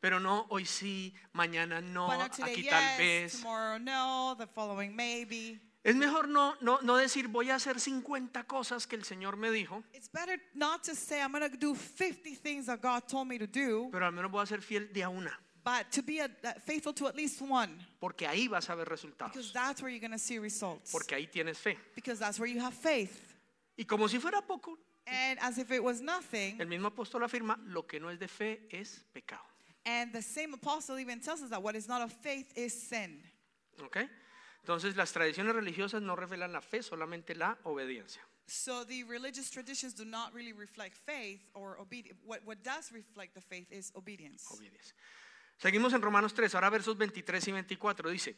pero 0.00 0.18
no 0.18 0.46
hoy 0.50 0.64
sí, 0.64 1.14
mañana 1.34 1.80
no, 1.82 2.08
today, 2.28 2.52
aquí 2.52 2.68
tal 2.68 2.82
yes. 2.82 2.98
vez. 2.98 3.32
Tomorrow, 3.40 3.78
no. 3.78 4.34
The 4.38 4.46
following, 4.48 4.94
maybe. 4.96 5.60
Es 5.84 5.96
mejor 5.96 6.28
no, 6.28 6.54
no, 6.60 6.80
no 6.82 6.96
decir 6.96 7.26
voy 7.26 7.50
a 7.50 7.56
hacer 7.56 7.80
50 7.80 8.44
cosas 8.44 8.86
que 8.86 8.94
el 8.94 9.02
Señor 9.04 9.36
me 9.36 9.50
dijo, 9.50 9.82
It's 9.92 10.08
better 10.12 10.40
not 10.54 10.84
to 10.84 10.94
say 10.94 11.20
I'm 11.20 11.32
going 11.32 11.50
to 11.50 11.56
do 11.56 11.74
50 11.74 12.36
things 12.36 12.66
that 12.66 12.80
God 12.80 13.08
told 13.08 13.26
me 13.26 13.36
to 13.38 13.46
do, 13.48 13.88
pero 13.90 14.06
al 14.06 14.12
menos 14.12 14.30
voy 14.30 14.42
a 14.42 14.46
ser 14.46 14.60
fiel 14.62 14.92
de 14.92 15.02
a 15.02 15.08
una, 15.08 15.36
but 15.64 15.90
to 15.90 16.00
be 16.02 16.20
a, 16.20 16.28
faithful 16.64 16.92
to 16.92 17.08
at 17.08 17.16
least 17.16 17.40
one, 17.42 17.76
porque 18.00 18.28
ahí 18.28 18.48
vas 18.48 18.70
a 18.70 18.76
ver 18.76 18.84
because 18.84 19.06
resultados, 19.06 19.52
that's 19.52 19.82
where 19.82 19.90
you're 19.90 20.00
going 20.00 20.12
to 20.12 20.18
see 20.18 20.38
results. 20.38 20.92
porque 20.92 21.16
ahí 21.16 21.26
tienes 21.28 21.58
fe. 21.58 21.76
Because 21.96 22.20
that's 22.20 22.38
where 22.38 22.48
you 22.48 22.60
have 22.60 22.74
faith. 22.74 23.34
Y 23.76 23.84
como 23.84 24.06
si 24.06 24.18
fuera 24.20 24.40
poco, 24.46 24.78
And 25.04 25.36
as 25.40 25.58
if 25.58 25.72
it 25.72 25.82
was 25.82 26.00
nothing, 26.00 26.60
el 26.60 26.68
mismo 26.68 26.86
apóstol 26.90 27.24
afirma, 27.24 27.58
lo 27.66 27.82
que 27.82 27.98
no 27.98 28.08
es 28.08 28.20
de 28.20 28.28
fe 28.28 28.68
es 28.70 29.00
pecado. 29.12 29.42
and 29.84 30.12
the 30.12 30.22
same 30.22 30.54
apostle 30.54 30.96
even 30.96 31.18
tells 31.18 31.42
us 31.42 31.50
that 31.50 31.60
what 31.60 31.74
is 31.74 31.88
not 31.88 32.02
of 32.02 32.12
faith 32.12 32.52
is 32.54 32.72
sin. 32.72 33.20
¿Ok? 33.82 34.08
Entonces 34.62 34.94
las 34.94 35.12
tradiciones 35.12 35.54
religiosas 35.54 36.02
no 36.02 36.14
revelan 36.14 36.52
la 36.52 36.60
fe, 36.60 36.82
solamente 36.82 37.34
la 37.34 37.58
obediencia. 37.64 38.22
So 38.46 38.84
the 38.86 39.02
religious 39.04 39.50
traditions 39.50 39.94
do 39.94 40.04
not 40.04 40.32
really 40.32 40.52
reflect 40.52 40.96
faith 40.96 41.40
or 41.52 41.78
obedience. 41.80 42.20
What, 42.24 42.40
what 42.44 42.58
does 42.62 42.92
reflect 42.92 43.34
the 43.34 43.40
faith 43.40 43.70
is 43.72 43.90
obedience. 43.94 44.46
Obediencia. 44.52 44.94
Seguimos 45.58 45.92
en 45.94 46.02
Romanos 46.02 46.32
3, 46.34 46.54
ahora 46.54 46.70
versos 46.70 46.96
23 46.96 47.48
y 47.48 47.52
24. 47.52 48.10
Dice, 48.10 48.36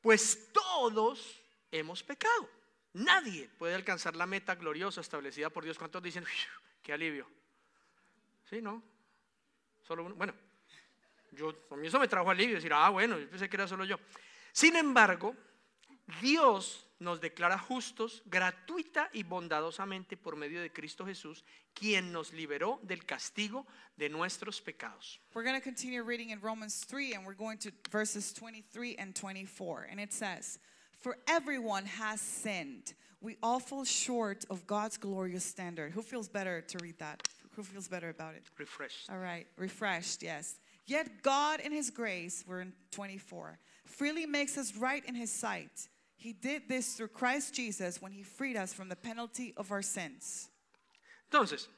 pues 0.00 0.52
todos 0.52 1.40
hemos 1.70 2.02
pecado. 2.02 2.48
Nadie 2.94 3.48
puede 3.58 3.74
alcanzar 3.74 4.16
la 4.16 4.26
meta 4.26 4.54
gloriosa 4.54 5.02
establecida 5.02 5.50
por 5.50 5.64
Dios. 5.64 5.78
¿Cuántos 5.78 6.02
dicen, 6.02 6.24
"Uf, 6.24 6.30
qué 6.82 6.92
alivio? 6.94 7.28
Sí, 8.48 8.62
¿no? 8.62 8.82
Solo 9.86 10.04
uno. 10.04 10.14
Bueno, 10.14 10.34
yo, 11.32 11.54
a 11.70 11.76
mí 11.76 11.88
eso 11.88 11.98
me 11.98 12.08
trajo 12.08 12.30
alivio. 12.30 12.56
Decir, 12.56 12.72
ah, 12.72 12.88
bueno, 12.88 13.18
yo 13.18 13.28
pensé 13.28 13.48
que 13.48 13.56
era 13.56 13.68
solo 13.68 13.84
yo. 13.84 13.98
Sin 14.52 14.74
embargo, 14.76 15.36
Dios 16.20 16.86
nos 17.00 17.20
declara 17.20 17.58
justos 17.58 18.22
gratuita 18.26 19.08
y 19.12 19.22
bondadosamente 19.22 20.16
por 20.16 20.36
medio 20.36 20.60
de 20.60 20.72
Cristo 20.72 21.04
Jesús, 21.06 21.44
quien 21.74 22.12
nos 22.12 22.32
liberó 22.32 22.80
del 22.82 23.04
castigo 23.04 23.66
de 23.96 24.08
nuestros 24.08 24.60
pecados. 24.60 25.20
We're 25.34 25.44
going 25.44 25.58
to 25.58 25.62
continue 25.62 26.02
reading 26.02 26.30
in 26.30 26.40
Romans 26.40 26.84
3, 26.84 27.14
and 27.14 27.26
we're 27.26 27.34
going 27.34 27.58
to 27.58 27.70
verses 27.90 28.32
23 28.32 28.96
and 28.98 29.14
24. 29.14 29.88
And 29.90 30.00
it 30.00 30.12
says, 30.12 30.58
For 31.00 31.16
everyone 31.28 31.86
has 31.86 32.20
sinned. 32.20 32.94
We 33.20 33.36
all 33.42 33.60
fall 33.60 33.84
short 33.84 34.44
of 34.48 34.66
God's 34.66 34.96
glorious 34.96 35.44
standard. 35.44 35.92
Who 35.92 36.02
feels 36.02 36.28
better 36.28 36.60
to 36.62 36.78
read 36.78 36.98
that? 36.98 37.22
Who 37.56 37.64
feels 37.64 37.88
better 37.88 38.08
about 38.08 38.34
it? 38.34 38.44
Refreshed. 38.56 39.10
All 39.10 39.18
right, 39.18 39.46
refreshed, 39.56 40.22
yes. 40.22 40.58
Yet 40.86 41.22
God, 41.22 41.60
in 41.60 41.72
His 41.72 41.90
grace, 41.90 42.44
we're 42.46 42.60
in 42.60 42.72
24, 42.92 43.58
freely 43.84 44.26
makes 44.26 44.56
us 44.56 44.76
right 44.76 45.04
in 45.04 45.14
His 45.14 45.32
sight. 45.32 45.88
He 46.18 46.32
did 46.32 46.68
this 46.68 46.94
through 46.94 47.08
Christ 47.08 47.54
Jesus 47.54 48.02
when 48.02 48.12
He 48.12 48.22
freed 48.22 48.56
us 48.56 48.74
from 48.74 48.88
the 48.88 48.96
penalty 48.96 49.54
of 49.56 49.72
our 49.72 49.82
sins. 49.82 50.48
Entonces, 51.30 51.68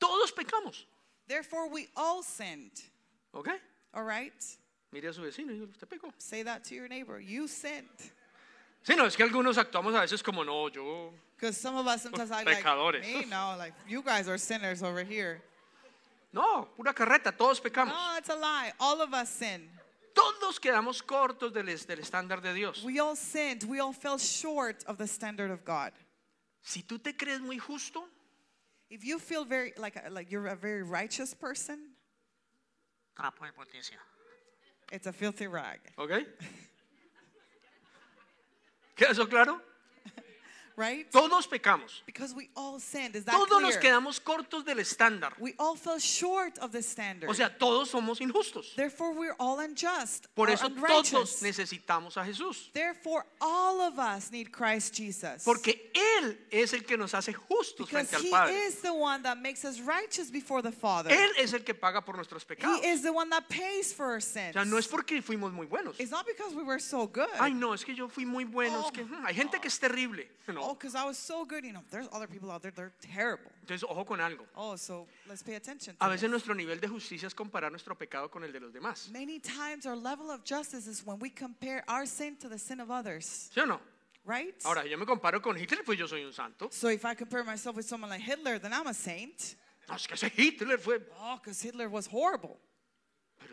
todos 0.00 0.32
pecamos, 0.32 0.84
Therefore, 1.26 1.68
we 1.68 1.88
all 1.96 2.22
sinned. 2.22 2.82
Okay? 3.34 3.56
All 3.94 4.04
right? 4.04 4.32
Mire 4.92 5.08
a 5.08 5.12
su 5.12 5.22
vecino 5.22 5.52
y 5.52 5.60
usted 5.60 5.88
pecó. 5.88 6.12
Say 6.18 6.42
that 6.42 6.64
to 6.64 6.74
your 6.74 6.88
neighbor. 6.88 7.18
You 7.20 7.48
sinned. 7.48 7.88
Sí, 8.86 8.94
no, 8.96 9.06
es 9.06 9.16
que 9.16 9.24
algunos 9.24 9.56
actuamos 9.56 9.94
a 9.94 10.00
veces 10.00 10.22
como 10.22 10.42
no, 10.44 10.68
yo. 10.68 11.10
Because 11.36 11.56
some 11.56 11.76
of 11.76 11.86
us 11.86 12.02
sometimes 12.02 12.30
I 12.30 12.42
like, 12.44 12.62
Pecadores. 12.62 13.00
me, 13.00 13.24
no, 13.24 13.54
like, 13.58 13.72
you 13.88 14.02
guys 14.02 14.28
are 14.28 14.38
sinners 14.38 14.82
over 14.82 15.02
here. 15.02 15.40
No, 16.32 16.68
pura 16.76 16.92
carreta, 16.92 17.32
todos 17.36 17.60
pecamos. 17.60 17.88
No, 17.88 18.16
it's 18.18 18.28
a 18.28 18.34
lie. 18.34 18.72
All 18.78 19.00
of 19.00 19.14
us 19.14 19.30
sin. 19.30 19.62
Todos 20.14 20.58
quedamos 20.60 21.02
cortos 21.02 21.52
del, 21.52 21.66
del 21.66 21.98
estándar 21.98 22.40
de 22.40 22.54
Dios. 22.54 22.82
We 22.84 23.00
all 23.00 23.16
sinned. 23.16 23.64
We 23.64 23.80
all 23.80 23.92
fell 23.92 24.18
short 24.18 24.84
of 24.86 24.96
the 24.96 25.06
standard 25.06 25.50
of 25.50 25.64
God. 25.64 25.92
Si 26.62 26.82
tú 26.82 27.02
te 27.02 27.12
crees 27.12 27.40
muy 27.40 27.58
justo, 27.58 28.04
If 28.90 29.04
you 29.04 29.18
feel 29.18 29.44
very 29.44 29.72
like 29.76 29.96
uh, 29.96 30.10
like 30.10 30.30
you're 30.30 30.46
a 30.46 30.54
very 30.54 30.82
righteous 30.82 31.34
person, 31.34 31.78
trapo 33.18 33.40
de 33.40 33.50
inmundicia. 33.50 33.98
It's 34.92 35.06
a 35.06 35.12
filthy 35.12 35.46
rag, 35.46 35.80
¿Ok? 35.98 36.10
¿Queda 38.96 39.10
eso 39.10 39.26
claro? 39.26 39.60
Right? 40.76 41.10
Todos 41.10 41.46
pecamos. 41.46 42.02
Because 42.06 42.34
we 42.34 42.48
all 42.56 42.78
sinned. 42.78 43.14
Is 43.16 43.24
that 43.24 43.32
Todos 43.32 43.62
nos 43.62 43.76
quedamos 43.76 44.20
cortos 44.20 44.64
del 44.64 44.76
estándar. 44.78 45.32
We 45.38 45.54
all 45.58 45.76
fell 45.76 45.98
short 45.98 46.58
of 46.58 46.72
the 46.72 46.82
standard. 46.82 47.28
O 47.28 47.32
sea, 47.34 47.48
todos 47.48 47.90
somos 47.90 48.20
injustos. 48.20 48.74
Therefore, 48.76 49.12
we're 49.14 49.34
all 49.38 49.58
unjust 49.60 50.26
Por 50.34 50.48
or 50.48 50.52
eso 50.52 50.68
todos 50.68 51.42
necesitamos 51.42 52.16
a 52.16 52.24
Jesús. 52.24 52.70
Therefore, 52.72 53.24
all 53.40 53.80
of 53.80 53.98
us 53.98 54.30
need 54.32 54.50
Christ 54.52 54.94
Jesus. 54.94 55.44
Porque 55.44 55.90
Él 55.94 56.36
es 56.50 56.72
el 56.72 56.80
que 56.84 56.96
nos 56.96 57.12
hace 57.14 57.32
justos 57.32 57.86
because 57.88 58.08
frente 58.08 58.16
al 58.16 58.22
He 58.24 58.30
Padre. 58.30 58.54
is 58.66 58.76
the 58.82 58.92
one 58.92 59.22
that 59.22 59.38
makes 59.38 59.64
us 59.64 59.80
righteous 59.80 60.30
before 60.30 60.62
the 60.62 60.72
Father. 60.72 61.10
Él 61.10 61.30
es 61.38 61.52
el 61.52 61.60
que 61.60 61.74
paga 61.74 62.02
por 62.04 62.16
nuestros 62.16 62.44
pecados. 62.44 62.80
He 62.82 62.88
is 62.90 63.02
the 63.02 63.12
one 63.12 63.30
that 63.30 63.48
pays 63.48 63.92
for 63.92 64.06
our 64.06 64.16
O 64.16 64.20
sins. 64.20 64.54
sea, 64.54 64.64
no 64.64 64.76
es 64.78 64.86
porque 64.86 65.22
fuimos 65.22 65.52
muy 65.52 65.66
buenos. 65.66 65.98
It's 65.98 66.10
not 66.10 66.26
because 66.26 66.54
we 66.54 66.62
were 66.62 66.78
so 66.78 67.06
good. 67.06 67.28
Ay, 67.38 67.52
no, 67.52 67.72
es 67.72 67.84
que 67.84 67.94
yo 67.94 68.08
fui 68.08 68.24
muy 68.24 68.44
bueno. 68.44 68.80
es 68.80 68.86
Oh. 68.86 68.90
que 68.90 69.02
hmm, 69.04 69.26
hay 69.26 69.34
gente 69.34 69.60
que 69.60 69.68
es 69.68 69.78
terrible. 69.78 70.28
Oh, 70.66 70.74
because 70.74 70.94
I 70.94 71.04
was 71.04 71.16
so 71.18 71.44
good. 71.44 71.64
You 71.64 71.72
know, 71.72 71.82
there's 71.90 72.08
other 72.12 72.26
people 72.26 72.50
out 72.50 72.62
there, 72.62 72.72
they're 72.74 72.92
terrible. 73.00 73.50
Entonces, 73.66 73.84
ojo 73.88 74.04
con 74.04 74.18
algo. 74.20 74.44
Oh, 74.56 74.76
so 74.76 75.06
let's 75.28 75.42
pay 75.42 75.54
attention 75.56 75.94
to 75.96 76.04
A 76.04 76.08
veces 76.08 76.22
this. 76.22 76.30
nuestro 76.30 76.54
nivel 76.54 76.80
de 76.80 76.88
justicia 76.88 77.26
es 77.26 77.34
comparar 77.34 77.70
nuestro 77.70 77.94
pecado 77.94 78.30
con 78.30 78.44
el 78.44 78.52
de 78.52 78.60
los 78.60 78.72
demás. 78.72 79.08
Many 79.12 79.38
times 79.40 79.86
our 79.86 79.96
level 79.96 80.30
of 80.30 80.44
justice 80.44 80.86
is 80.86 81.04
when 81.04 81.18
we 81.18 81.30
compare 81.30 81.82
our 81.88 82.06
sin 82.06 82.36
to 82.36 82.48
the 82.48 82.58
sin 82.58 82.80
of 82.80 82.90
others, 82.90 83.50
¿Sí 83.54 83.60
o 83.60 83.66
no? 83.66 83.80
right? 84.26 84.54
Ahora, 84.64 84.86
yo 84.86 84.96
me 84.96 85.04
comparo 85.06 85.42
con 85.42 85.56
Hitler, 85.56 85.82
pues 85.84 85.98
yo 85.98 86.06
soy 86.06 86.24
un 86.24 86.32
santo. 86.32 86.68
So 86.70 86.88
if 86.88 87.04
I 87.04 87.14
compare 87.14 87.44
myself 87.44 87.76
with 87.76 87.86
someone 87.86 88.10
like 88.10 88.22
Hitler, 88.22 88.58
then 88.58 88.72
I'm 88.72 88.86
a 88.86 88.94
saint. 88.94 89.56
No, 89.88 89.96
es 89.96 90.06
que 90.06 90.14
ese 90.14 90.30
Hitler 90.34 90.78
fue. 90.78 90.98
Oh, 91.20 91.36
because 91.42 91.60
Hitler 91.60 91.88
was 91.90 92.06
horrible. 92.06 92.56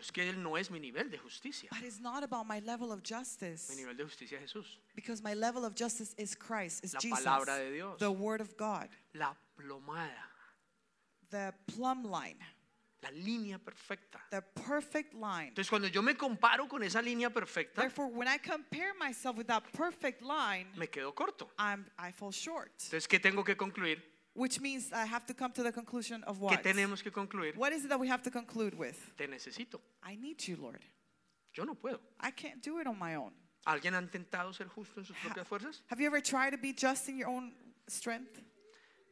Pero 0.01 0.07
es 0.07 0.11
que 0.11 0.27
él 0.29 0.41
no 0.41 0.57
es 0.57 0.71
mi 0.71 0.79
nivel 0.79 1.11
de 1.11 1.17
justicia. 1.19 1.69
But 1.71 1.83
it's 1.83 1.99
not 1.99 2.23
about 2.23 2.47
my 2.47 2.59
level 2.59 2.91
of 2.91 3.01
Mi 3.03 3.15
justice. 3.15 3.75
nivel 3.75 3.95
de 3.95 4.03
justicia 4.03 4.39
es 4.39 4.51
Jesús. 4.51 4.79
Because 4.95 5.21
my 5.21 5.35
level 5.35 5.63
of 5.63 5.75
justice 5.75 6.15
is 6.17 6.35
Christ, 6.35 6.83
is 6.83 6.93
La 6.95 6.99
Jesus, 6.99 7.19
palabra 7.19 7.57
de 7.57 7.71
Dios. 7.71 7.99
the 7.99 8.09
Word 8.11 8.41
of 8.41 8.57
God, 8.57 8.89
La 9.13 9.35
plomada, 9.55 10.09
the 11.29 11.53
plumb 11.67 12.03
line, 12.03 12.39
la 13.03 13.09
línea 13.11 13.59
perfecta. 13.59 14.19
the 14.31 14.41
perfect 14.41 15.13
line. 15.13 15.49
Entonces, 15.49 15.69
cuando 15.69 15.87
yo 15.87 16.01
me 16.01 16.15
comparo 16.15 16.67
con 16.67 16.81
esa 16.83 16.99
línea 17.01 17.29
perfecta, 17.31 17.81
Therefore, 17.81 18.07
when 18.07 18.27
I 18.27 18.39
compare 18.39 18.93
myself 18.99 19.37
with 19.37 19.47
that 19.47 19.63
perfect 19.71 20.23
line, 20.23 20.67
me 20.75 20.87
quedo 20.87 21.13
corto. 21.13 21.49
I'm, 21.59 21.85
I 21.99 22.11
fall 22.11 22.31
short. 22.31 22.71
Entonces, 22.85 23.07
¿qué 23.07 23.19
tengo 23.19 23.43
que 23.43 23.55
concluir? 23.55 24.01
Which 24.33 24.61
means 24.61 24.91
I 24.93 25.05
have 25.05 25.25
to 25.25 25.33
come 25.33 25.51
to 25.53 25.63
the 25.63 25.71
conclusion 25.71 26.23
of 26.23 26.37
¿Qué 26.37 26.41
what? 26.41 26.63
tenemos 26.63 27.03
que 27.03 27.11
concluir? 27.11 27.53
What 27.55 27.73
is 27.73 27.83
it 27.83 27.89
that 27.89 27.99
we 27.99 28.07
have 28.07 28.23
to 28.23 28.31
conclude 28.31 28.77
with? 28.77 28.97
Te 29.17 29.27
necesito. 29.27 29.81
I 30.03 30.15
need 30.15 30.47
you, 30.47 30.55
Lord. 30.55 30.79
Yo 31.53 31.65
no 31.65 31.75
puedo. 31.75 31.99
I 32.19 32.31
can't 32.31 32.61
do 32.61 32.79
it 32.79 32.87
on 32.87 32.97
my 32.97 33.15
own. 33.15 33.31
¿Alguien 33.67 33.93
ha 33.93 34.01
intentado 34.01 34.55
ser 34.55 34.67
justo 34.67 34.99
en 35.01 35.05
sus 35.05 35.15
propias 35.17 35.45
fuerzas? 35.45 35.81
Have 35.87 35.99
you 35.99 36.07
ever 36.07 36.21
tried 36.21 36.51
to 36.51 36.57
be 36.57 36.73
just 36.73 37.09
in 37.09 37.17
your 37.17 37.27
own 37.27 37.51
strength? 37.87 38.41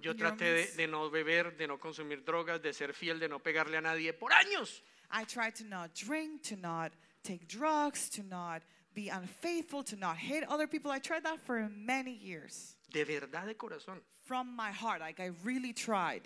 Yo 0.01 0.13
traté 0.13 0.39
de, 0.39 0.77
de 0.77 0.87
no 0.87 1.09
beber, 1.09 1.57
de 1.57 1.67
no 1.67 1.77
consumir 1.77 2.23
drogas, 2.23 2.61
de 2.61 2.71
ser 2.71 2.93
fiel, 2.93 3.19
de 3.19 3.27
no 3.27 3.39
pegarle 3.39 3.77
a 3.77 3.81
nadie 3.81 4.13
por 4.13 4.31
años. 4.31 4.79
I 5.11 5.25
tried 5.25 5.55
to 5.55 5.65
not 5.65 5.93
drink, 5.93 6.43
to 6.43 6.55
not 6.55 6.93
take 7.23 7.47
drugs, 7.47 8.09
to 8.11 8.23
not 8.23 8.61
be 8.93 9.09
unfaithful, 9.09 9.83
to 9.83 9.97
not 9.97 10.17
hate 10.17 10.43
other 10.47 10.67
people. 10.67 10.89
I 10.89 10.99
tried 10.99 11.25
that 11.25 11.41
for 11.45 11.69
many 11.69 12.13
years. 12.13 12.77
De 12.91 13.03
verdad, 13.05 13.45
de 13.45 13.55
corazón. 13.55 14.01
From 14.25 14.55
my 14.55 14.71
heart, 14.71 14.99
like 14.99 15.19
I 15.19 15.31
really 15.43 15.73
tried. 15.73 16.23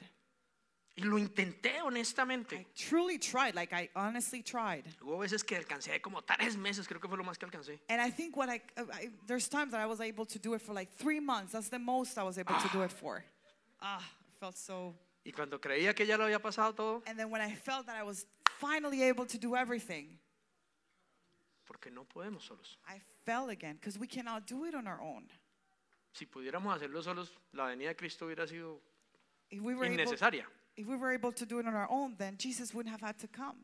Y 0.96 1.04
lo 1.06 1.18
intenté 1.18 1.78
I 1.78 1.82
honestamente. 1.82 2.68
truly 2.76 3.18
tried, 3.18 3.56
like 3.56 3.74
I 3.74 3.90
honestly 3.96 4.44
tried. 4.44 4.84
Hubo 5.02 5.18
veces 5.18 5.44
que 5.44 5.58
alcancé 5.58 6.00
como 6.02 6.22
tres 6.22 6.56
meses, 6.56 6.88
creo 6.88 7.02
que 7.02 7.10
fue 7.10 7.18
lo 7.18 7.24
más 7.24 7.38
que 7.40 7.48
alcancé. 7.48 7.80
And 7.90 8.00
I 8.00 8.12
think 8.12 8.38
what 8.38 8.48
I, 8.50 8.62
I 8.78 9.10
there's 9.26 9.48
times 9.50 9.72
that 9.72 9.82
I 9.82 9.88
was 9.88 10.00
able 10.02 10.26
to 10.28 10.38
do 10.38 10.54
it 10.54 10.62
for 10.62 10.74
like 10.74 10.92
three 10.92 11.20
months. 11.20 11.54
That's 11.54 11.70
the 11.70 11.80
most 11.80 12.18
I 12.18 12.24
was 12.24 12.38
able 12.38 12.56
to 12.56 12.70
do 12.72 12.84
it 12.84 12.92
for. 12.92 13.24
Ah, 13.82 13.98
I 14.00 14.40
felt 14.40 14.56
so. 14.56 14.94
Y 15.26 15.32
cuando 15.32 15.58
creía 15.58 15.96
que 15.96 16.06
ya 16.06 16.16
lo 16.16 16.26
había 16.26 16.40
pasado 16.40 16.76
todo, 16.76 17.02
And 17.08 17.18
then 17.18 17.32
when 17.32 17.42
I 17.42 17.56
felt 17.56 17.88
that 17.88 17.96
I 17.96 18.04
was 18.04 18.28
finally 18.60 19.02
able 19.04 19.26
to 19.26 19.38
do 19.40 19.56
everything, 19.56 20.20
porque 21.66 21.90
no 21.92 22.04
podemos 22.04 22.44
solos. 22.44 22.78
I 22.88 23.00
fell 23.26 23.50
again 23.50 23.78
because 23.80 23.98
we 23.98 24.06
cannot 24.06 24.46
do 24.46 24.66
it 24.66 24.76
on 24.76 24.86
our 24.86 25.02
own. 25.02 25.24
Si 26.14 26.26
pudiéramos 26.26 26.76
hacerlo 26.76 27.02
solos, 27.02 27.32
la 27.54 27.66
venida 27.66 27.90
de 27.90 27.96
Cristo 27.96 28.26
hubiera 28.26 28.48
sido 28.48 28.82
If 29.50 29.62
we 29.62 29.74
were 29.76 29.86
able, 29.88 29.96
innecesaria. 30.02 30.48
if 30.76 30.88
we 30.88 30.96
were 30.96 31.14
able 31.14 31.32
to 31.34 31.46
do 31.46 31.60
it 31.60 31.66
on 31.68 31.74
our 31.76 31.88
own, 31.90 32.16
then 32.18 32.38
Jesus 32.38 32.74
wouldn't 32.74 32.94
have 32.94 33.02
had 33.06 33.18
to 33.20 33.28
come. 33.28 33.58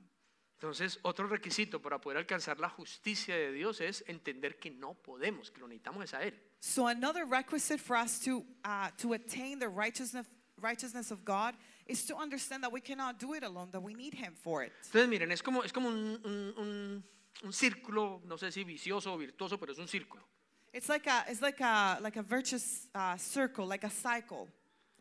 Entonces, 0.62 1.00
otro 1.04 1.28
requisito 1.28 1.82
para 1.82 2.02
poder 2.02 2.18
alcanzar 2.18 2.60
la 2.60 2.68
justicia 2.70 3.34
de 3.36 3.54
Dios 3.54 3.80
es 3.80 4.04
entender 4.08 4.60
que 4.60 4.70
no 4.72 4.93
podemos, 4.93 5.52
que 5.52 5.62
lo 5.62 5.68
necesitamos 5.68 6.04
es 6.04 6.14
a 6.14 6.24
Él. 6.24 6.34
So 6.60 6.88
another 6.88 7.26
requisite 7.26 7.80
for 7.80 7.95
us 7.95 8.20
to 8.26 8.43
uh, 8.66 8.89
to 8.97 9.14
attain 9.14 9.60
the 9.60 9.70
righteousness 9.70 10.28
righteousness 10.62 11.12
of 11.12 11.24
God 11.24 11.56
is 11.88 12.06
to 12.08 12.16
understand 12.18 12.62
that 12.64 12.74
we 12.74 12.82
cannot 12.82 13.18
do 13.20 13.34
it 13.36 13.43
alone. 13.43 13.70
That 13.72 13.82
we 13.82 13.93
need 13.93 14.14
Him 14.14 14.34
for 14.36 14.64
it. 14.66 14.74
Entonces, 14.88 15.08
miren, 15.08 15.32
es 15.32 15.41
como, 15.41 15.62
es 15.64 15.72
como 15.72 15.88
un, 15.88 16.20
un- 16.26 16.54
un- 16.58 17.04
un 17.43 17.54
círculo, 17.54 18.22
no 18.26 18.36
sé 18.38 18.52
si 18.52 18.66
vicioso 18.66 19.14
o 19.14 19.18
virtuoso, 19.18 19.58
pero 19.58 19.72
es 19.72 19.78
un 19.80 19.88
círculo. 19.88 20.28
It's 20.74 20.88
like 20.90 21.08
a 21.08 21.24
it's 21.28 21.42
like 21.42 21.60
a 21.62 21.98
like 22.02 22.16
a 22.18 22.22
virtuous 22.24 22.88
uh, 22.94 23.18
circle, 23.18 23.66
like 23.66 23.84
a 23.84 23.90
cycle. 23.90 24.48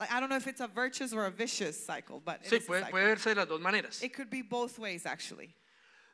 Like 0.01 0.13
I 0.13 0.21
don't 0.21 0.29
know 0.31 0.37
if 0.37 0.47
it's 0.47 0.61
a 0.61 0.69
virtuous 0.69 1.13
or 1.13 1.27
a 1.27 1.31
vicious 1.31 1.77
cycle, 1.85 2.23
but 2.25 2.41
it 2.45 2.51
Sí, 2.51 2.57
is 2.59 2.65
a 2.65 2.67
puede, 2.67 2.81
cycle. 2.85 2.91
puede 2.93 3.07
verse 3.09 3.25
de 3.25 3.35
las 3.35 3.49
dos 3.49 3.61
maneras. 3.61 4.03
it 4.03 4.15
could 4.15 4.31
be 4.31 4.43
both 4.43 4.79
ways 4.79 5.05
actually. 5.07 5.55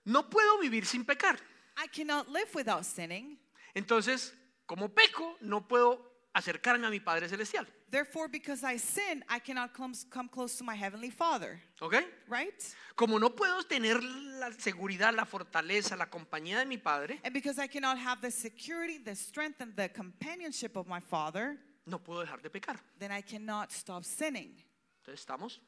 No 0.06 0.22
puedo 0.22 0.58
vivir 0.60 0.84
sin 0.86 1.04
pecar. 1.04 1.36
I 1.76 1.86
cannot 1.88 2.28
live 2.30 2.54
without 2.54 2.84
sinning. 2.84 3.36
Entonces, 3.74 4.32
como 4.66 4.88
peco, 4.88 5.34
no 5.40 5.60
puedo 5.60 5.98
acercarme 6.34 6.86
a 6.86 6.90
mi 6.90 7.00
Padre 7.00 7.28
Celestial. 7.28 7.66
Therefore, 7.90 8.28
because 8.28 8.64
I 8.64 8.76
sin, 8.76 9.24
I 9.28 9.38
cannot 9.38 9.72
come, 9.72 9.94
come 10.10 10.28
close 10.28 10.56
to 10.58 10.64
my 10.64 10.74
heavenly 10.74 11.10
Father. 11.10 11.60
¿Ok? 11.80 11.94
Right? 12.28 12.60
Como 12.96 13.18
no 13.18 13.30
puedo 13.30 13.62
tener 13.62 14.02
la 14.02 14.50
seguridad, 14.52 15.14
la 15.14 15.24
fortaleza, 15.24 15.96
la 15.96 16.06
compañía 16.10 16.58
de 16.58 16.66
mi 16.66 16.76
Padre, 16.76 17.20
And 17.24 17.32
because 17.32 17.58
I 17.58 17.68
cannot 17.68 17.96
have 17.98 18.20
the 18.20 18.30
security, 18.30 18.98
the 18.98 19.14
strength, 19.14 19.60
and 19.60 19.74
the 19.76 19.88
companionship 19.88 20.76
of 20.76 20.88
my 20.88 21.00
Father, 21.00 21.56
no 21.86 21.98
puedo 21.98 22.24
dejar 22.24 22.42
de 22.42 22.50
pecar. 22.50 22.78
then 22.98 23.12
I 23.12 23.22
cannot 23.22 23.70
stop 23.70 24.04
sinning. 24.04 24.56
Entonces, 25.02 25.20
¿estamos? 25.24 25.60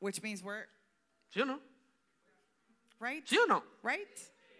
Which 0.00 0.22
means 0.22 0.42
we're, 0.44 0.66
¿Sí 1.34 1.40
o 1.40 1.44
no? 1.44 1.58
right? 3.00 3.26
¿Sí 3.26 3.36
o 3.36 3.46
no? 3.46 3.64
Right? 3.82 4.08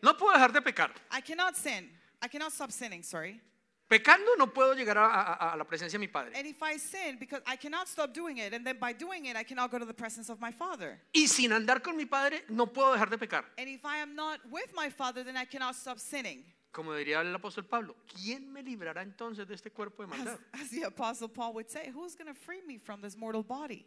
No 0.02 0.14
puedo 0.14 0.32
dejar 0.32 0.52
de 0.52 0.60
pecar. 0.62 0.90
I 1.12 1.20
cannot 1.20 1.54
sin. 1.56 1.90
I 2.20 2.26
cannot 2.28 2.52
stop 2.52 2.72
sinning, 2.72 3.04
sorry. 3.04 3.40
Pecando 3.88 4.36
no 4.36 4.52
puedo 4.52 4.74
llegar 4.74 4.98
a, 4.98 5.06
a- 5.06 5.52
a 5.52 5.56
la 5.56 5.64
presencia 5.64 5.98
de 5.98 6.06
mi 6.06 6.08
Padre. 6.08 6.32
And 6.36 6.46
if 6.46 6.62
I 6.62 6.76
sin, 6.78 7.16
because 7.18 7.42
I 7.46 7.56
cannot 7.56 7.88
stop 7.88 8.12
doing 8.12 8.36
it, 8.36 8.52
and 8.52 8.62
then 8.66 8.78
by 8.78 8.92
doing 8.92 9.24
it, 9.26 9.34
I 9.36 9.44
cannot 9.44 9.70
go 9.70 9.78
to 9.78 9.86
the 9.86 9.94
presence 9.94 10.28
of 10.30 10.38
my 10.40 10.52
Father. 10.52 11.00
Y 11.14 11.26
sin 11.26 11.52
andar 11.52 11.82
con 11.82 11.96
mi 11.96 12.04
Padre, 12.04 12.44
no 12.50 12.66
puedo 12.66 12.92
dejar 12.92 13.08
de 13.08 13.16
pecar. 13.16 13.44
And 13.56 13.66
if 13.68 13.84
I 13.86 13.98
am 14.02 14.14
not 14.14 14.40
with 14.50 14.70
my 14.74 14.90
Father, 14.90 15.24
then 15.24 15.36
I 15.38 15.46
cannot 15.46 15.74
stop 15.74 15.98
sinning. 15.98 16.44
Como 16.70 16.92
diría 16.92 17.20
el 17.22 17.34
apóstol 17.34 17.66
Pablo, 17.66 17.96
¿quién 18.14 18.52
me 18.52 18.62
librará 18.62 19.00
entonces 19.02 19.48
de 19.48 19.54
este 19.54 19.70
cuerpo 19.72 20.04
de 20.06 20.12
As, 20.12 20.18
maldad? 20.18 20.38
as 20.52 20.68
the 20.68 20.82
Apostle 20.82 21.28
Paul 21.28 21.54
would 21.54 21.70
say, 21.70 21.90
who's 21.90 22.14
going 22.14 22.28
to 22.28 22.34
free 22.38 22.60
me 22.66 22.76
from 22.76 23.00
this 23.00 23.16
mortal 23.16 23.42
body? 23.42 23.86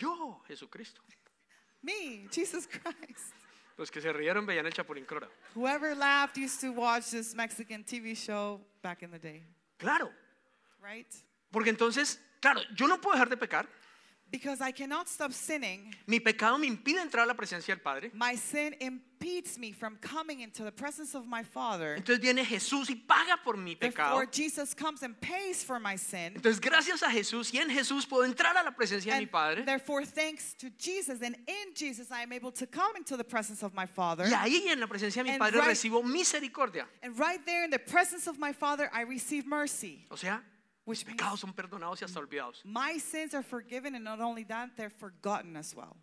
Yo, 0.00 0.42
Jesucristo. 0.48 1.00
Me, 1.80 2.26
Jesus 2.30 2.66
Christ. 2.66 3.32
Los 3.78 3.90
que 3.90 4.00
se 4.00 4.12
rieron 4.12 4.44
veían 4.46 4.66
el 4.66 4.72
Chapulín 4.72 5.04
Colorado. 5.06 5.32
Whoever 5.54 5.96
laughed 5.96 6.36
used 6.36 6.60
to 6.60 6.72
watch 6.72 7.10
this 7.10 7.34
Mexican 7.34 7.84
TV 7.84 8.14
show 8.14 8.60
back 8.82 9.02
in 9.02 9.10
the 9.10 9.18
day, 9.18 9.42
Claro, 9.78 10.10
right? 10.82 11.06
porque 11.50 11.70
entonces, 11.70 12.20
claro, 12.40 12.60
yo 12.74 12.86
no 12.86 13.00
puedo 13.00 13.14
dejar 13.14 13.28
de 13.28 13.36
pecar. 13.36 13.68
Because 14.32 14.62
I 14.62 14.72
cannot 14.72 15.08
stop 15.10 15.30
sinning. 15.32 15.94
Mi 16.06 16.18
pecado 16.18 16.56
me 16.56 16.66
impide 16.66 16.98
entrar 17.02 17.24
a 17.24 17.26
la 17.26 17.34
presencia 17.34 17.74
del 17.74 17.80
Padre. 17.82 18.10
My 18.14 18.34
sin 18.34 18.74
impedes 18.80 19.58
me 19.58 19.72
from 19.72 19.96
coming 20.00 20.40
into 20.40 20.64
the 20.64 20.72
presence 20.72 21.14
of 21.14 21.26
my 21.26 21.42
Father. 21.42 21.96
Entonces 21.98 22.18
viene 22.18 22.42
Jesús 22.42 22.88
y 22.88 22.94
paga 23.06 23.36
por 23.44 23.58
mi 23.58 23.74
pecado. 23.74 24.16
Therefore, 24.16 24.26
Jesus 24.32 24.72
comes 24.72 25.02
and 25.02 25.20
pays 25.20 25.62
for 25.62 25.78
my 25.78 25.96
sin. 25.96 26.32
Entonces, 26.34 26.60
gracias 26.62 27.02
a 27.02 27.10
Jesús 27.10 27.52
y 27.52 27.58
en 27.60 27.68
Jesús 27.68 28.06
puedo 28.08 28.24
entrar 28.24 28.56
a 28.56 28.64
la 28.64 28.70
presencia 28.70 29.12
de 29.12 29.18
mi 29.18 29.24
And 29.24 29.30
Padre. 29.30 29.62
therefore, 29.66 30.06
thanks 30.06 30.54
to 30.54 30.70
Jesus 30.78 31.20
and 31.20 31.36
in 31.46 31.74
Jesus, 31.74 32.10
I 32.10 32.22
am 32.22 32.32
able 32.32 32.52
to 32.52 32.66
come 32.66 32.96
into 32.96 33.18
the 33.18 33.24
presence 33.24 33.62
of 33.62 33.74
my 33.74 33.84
Father. 33.84 34.24
Y 34.26 34.32
ahí 34.32 34.66
en 34.68 34.80
la 34.80 34.86
presencia 34.86 35.22
de 35.22 35.24
mi 35.24 35.30
And 35.32 35.40
Padre 35.40 35.58
right- 35.60 35.68
recibo 35.76 36.02
misericordia. 36.02 36.86
And 37.02 37.18
right 37.18 37.44
there 37.44 37.64
in 37.64 37.70
the 37.70 37.78
presence 37.78 38.26
of 38.26 38.38
my 38.38 38.54
Father, 38.54 38.88
I 38.94 39.02
receive 39.02 39.46
mercy, 39.46 40.06
O 40.10 40.16
sea, 40.16 40.40
which 40.84 41.04
mis 41.06 41.14
pecados 41.14 41.40
son 41.40 41.52
perdonados 41.52 42.00
y 42.00 42.04
hasta 42.04 42.20
olvidados. 42.20 42.64
my 42.64 42.98
sins 42.98 43.34
are 43.34 43.42
forgiven, 43.42 43.94
and 43.94 44.04
not 44.04 44.20
only 44.20 44.44
that, 44.44 44.70
they're 44.76 44.90
forgotten 44.90 45.56
as 45.56 45.74
well. 45.74 45.96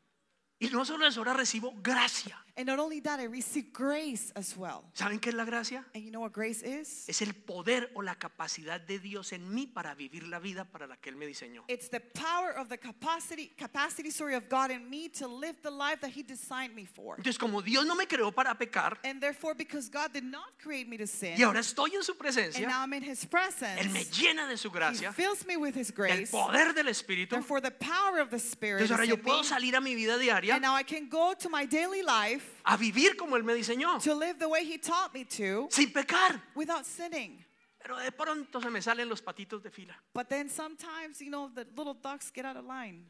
Y 0.61 0.67
no 0.69 0.83
solo 0.83 1.07
eso, 1.07 1.21
ahora 1.21 1.33
recibo 1.33 1.73
gracia. 1.81 2.37
And 2.57 2.67
not 2.67 2.77
only 2.77 2.99
that, 2.99 3.21
I 3.21 3.23
receive 3.23 3.71
grace 3.71 4.33
as 4.35 4.57
well. 4.57 4.83
¿Saben 4.93 5.17
qué 5.21 5.29
es 5.29 5.33
la 5.33 5.45
gracia? 5.45 5.85
And 5.95 6.03
you 6.03 6.11
know 6.11 6.19
what 6.19 6.33
grace 6.33 6.61
is? 6.61 7.07
Es 7.07 7.21
el 7.21 7.33
poder 7.33 7.89
o 7.95 8.01
la 8.01 8.15
capacidad 8.15 8.81
de 8.81 8.99
Dios 8.99 9.31
en 9.31 9.49
mí 9.53 9.65
para 9.65 9.95
vivir 9.95 10.27
la 10.27 10.39
vida 10.39 10.65
para 10.65 10.85
la 10.85 10.97
que 10.97 11.09
Él 11.09 11.15
me 11.15 11.25
diseñó. 11.25 11.63
It's 11.69 11.87
the 11.89 12.01
power 12.01 12.51
of 12.57 12.67
the 12.67 12.77
capacity, 12.77 13.53
capacity, 13.57 14.11
sorry, 14.11 14.35
of 14.35 14.49
God 14.49 14.71
in 14.71 14.89
me 14.89 15.07
to 15.07 15.29
live 15.29 15.55
the 15.61 15.71
life 15.71 16.01
that 16.01 16.09
He 16.09 16.21
designed 16.21 16.75
me 16.75 16.85
for. 16.85 17.15
Entonces, 17.15 17.39
como 17.39 17.61
Dios 17.61 17.85
no 17.85 17.95
me 17.95 18.05
creó 18.05 18.33
para 18.33 18.53
pecar 18.55 18.99
And 19.05 19.21
therefore, 19.21 19.55
because 19.55 19.89
God 19.89 20.11
did 20.11 20.25
not 20.25 20.59
create 20.61 20.89
me 20.89 20.97
to 20.97 21.07
sin, 21.07 21.37
y 21.37 21.43
ahora 21.43 21.61
estoy 21.61 21.95
en 21.95 22.03
su 22.03 22.11
and 22.11 22.19
presencia, 22.19 22.67
now 22.67 22.81
I'm 22.81 22.93
in 22.93 23.03
His 23.03 23.25
presence, 23.25 23.79
Él 23.79 23.89
me 23.91 24.03
llena 24.03 24.49
de 24.49 24.57
su 24.57 24.67
He 24.67 24.73
gracia, 24.73 25.13
fills 25.13 25.45
me 25.45 25.55
with 25.55 25.77
His 25.77 25.91
el 25.91 25.95
grace. 25.95 26.29
poder 26.29 26.73
del 26.73 26.89
Espíritu. 26.89 27.35
Therefore, 27.35 27.61
the 27.61 27.71
power 27.71 28.19
of 28.19 28.31
the 28.31 28.39
Spirit 28.39 28.81
Entonces 28.81 28.91
ahora 28.91 29.05
yo 29.05 29.15
puedo 29.15 29.45
salir 29.45 29.77
a 29.77 29.79
mi 29.79 29.95
vida 29.95 30.17
diaria 30.17 30.48
And 30.55 30.61
now 30.61 30.75
I 30.75 30.83
can 30.83 31.09
go 31.09 31.33
to 31.39 31.49
my 31.49 31.65
daily 31.65 32.01
life 32.01 32.61
a 32.65 32.77
vivir 32.77 33.17
como 33.17 33.35
Él 33.37 33.43
me 33.43 33.53
diseñó, 33.53 34.01
to 34.03 34.13
live 34.13 34.39
the 34.39 34.47
way 34.49 34.63
He 34.63 34.77
taught 34.77 35.13
me 35.13 35.23
to 35.25 35.67
sin 35.71 35.89
pecar. 35.91 36.41
without 36.55 36.85
sinning. 36.85 37.43
Pero 37.81 37.97
de 37.97 38.11
pronto 38.11 38.61
se 38.61 38.69
me 38.69 38.81
salen 38.81 39.07
los 39.07 39.21
patitos 39.21 39.63
de 39.63 39.69
fila. 39.69 39.93
But 40.13 40.29
then 40.29 40.49
sometimes, 40.49 41.21
you 41.21 41.29
know, 41.31 41.49
the 41.53 41.65
little 41.75 41.93
ducks 41.93 42.29
get 42.31 42.45
out 42.45 42.57
of 42.57 42.65
line 42.65 43.05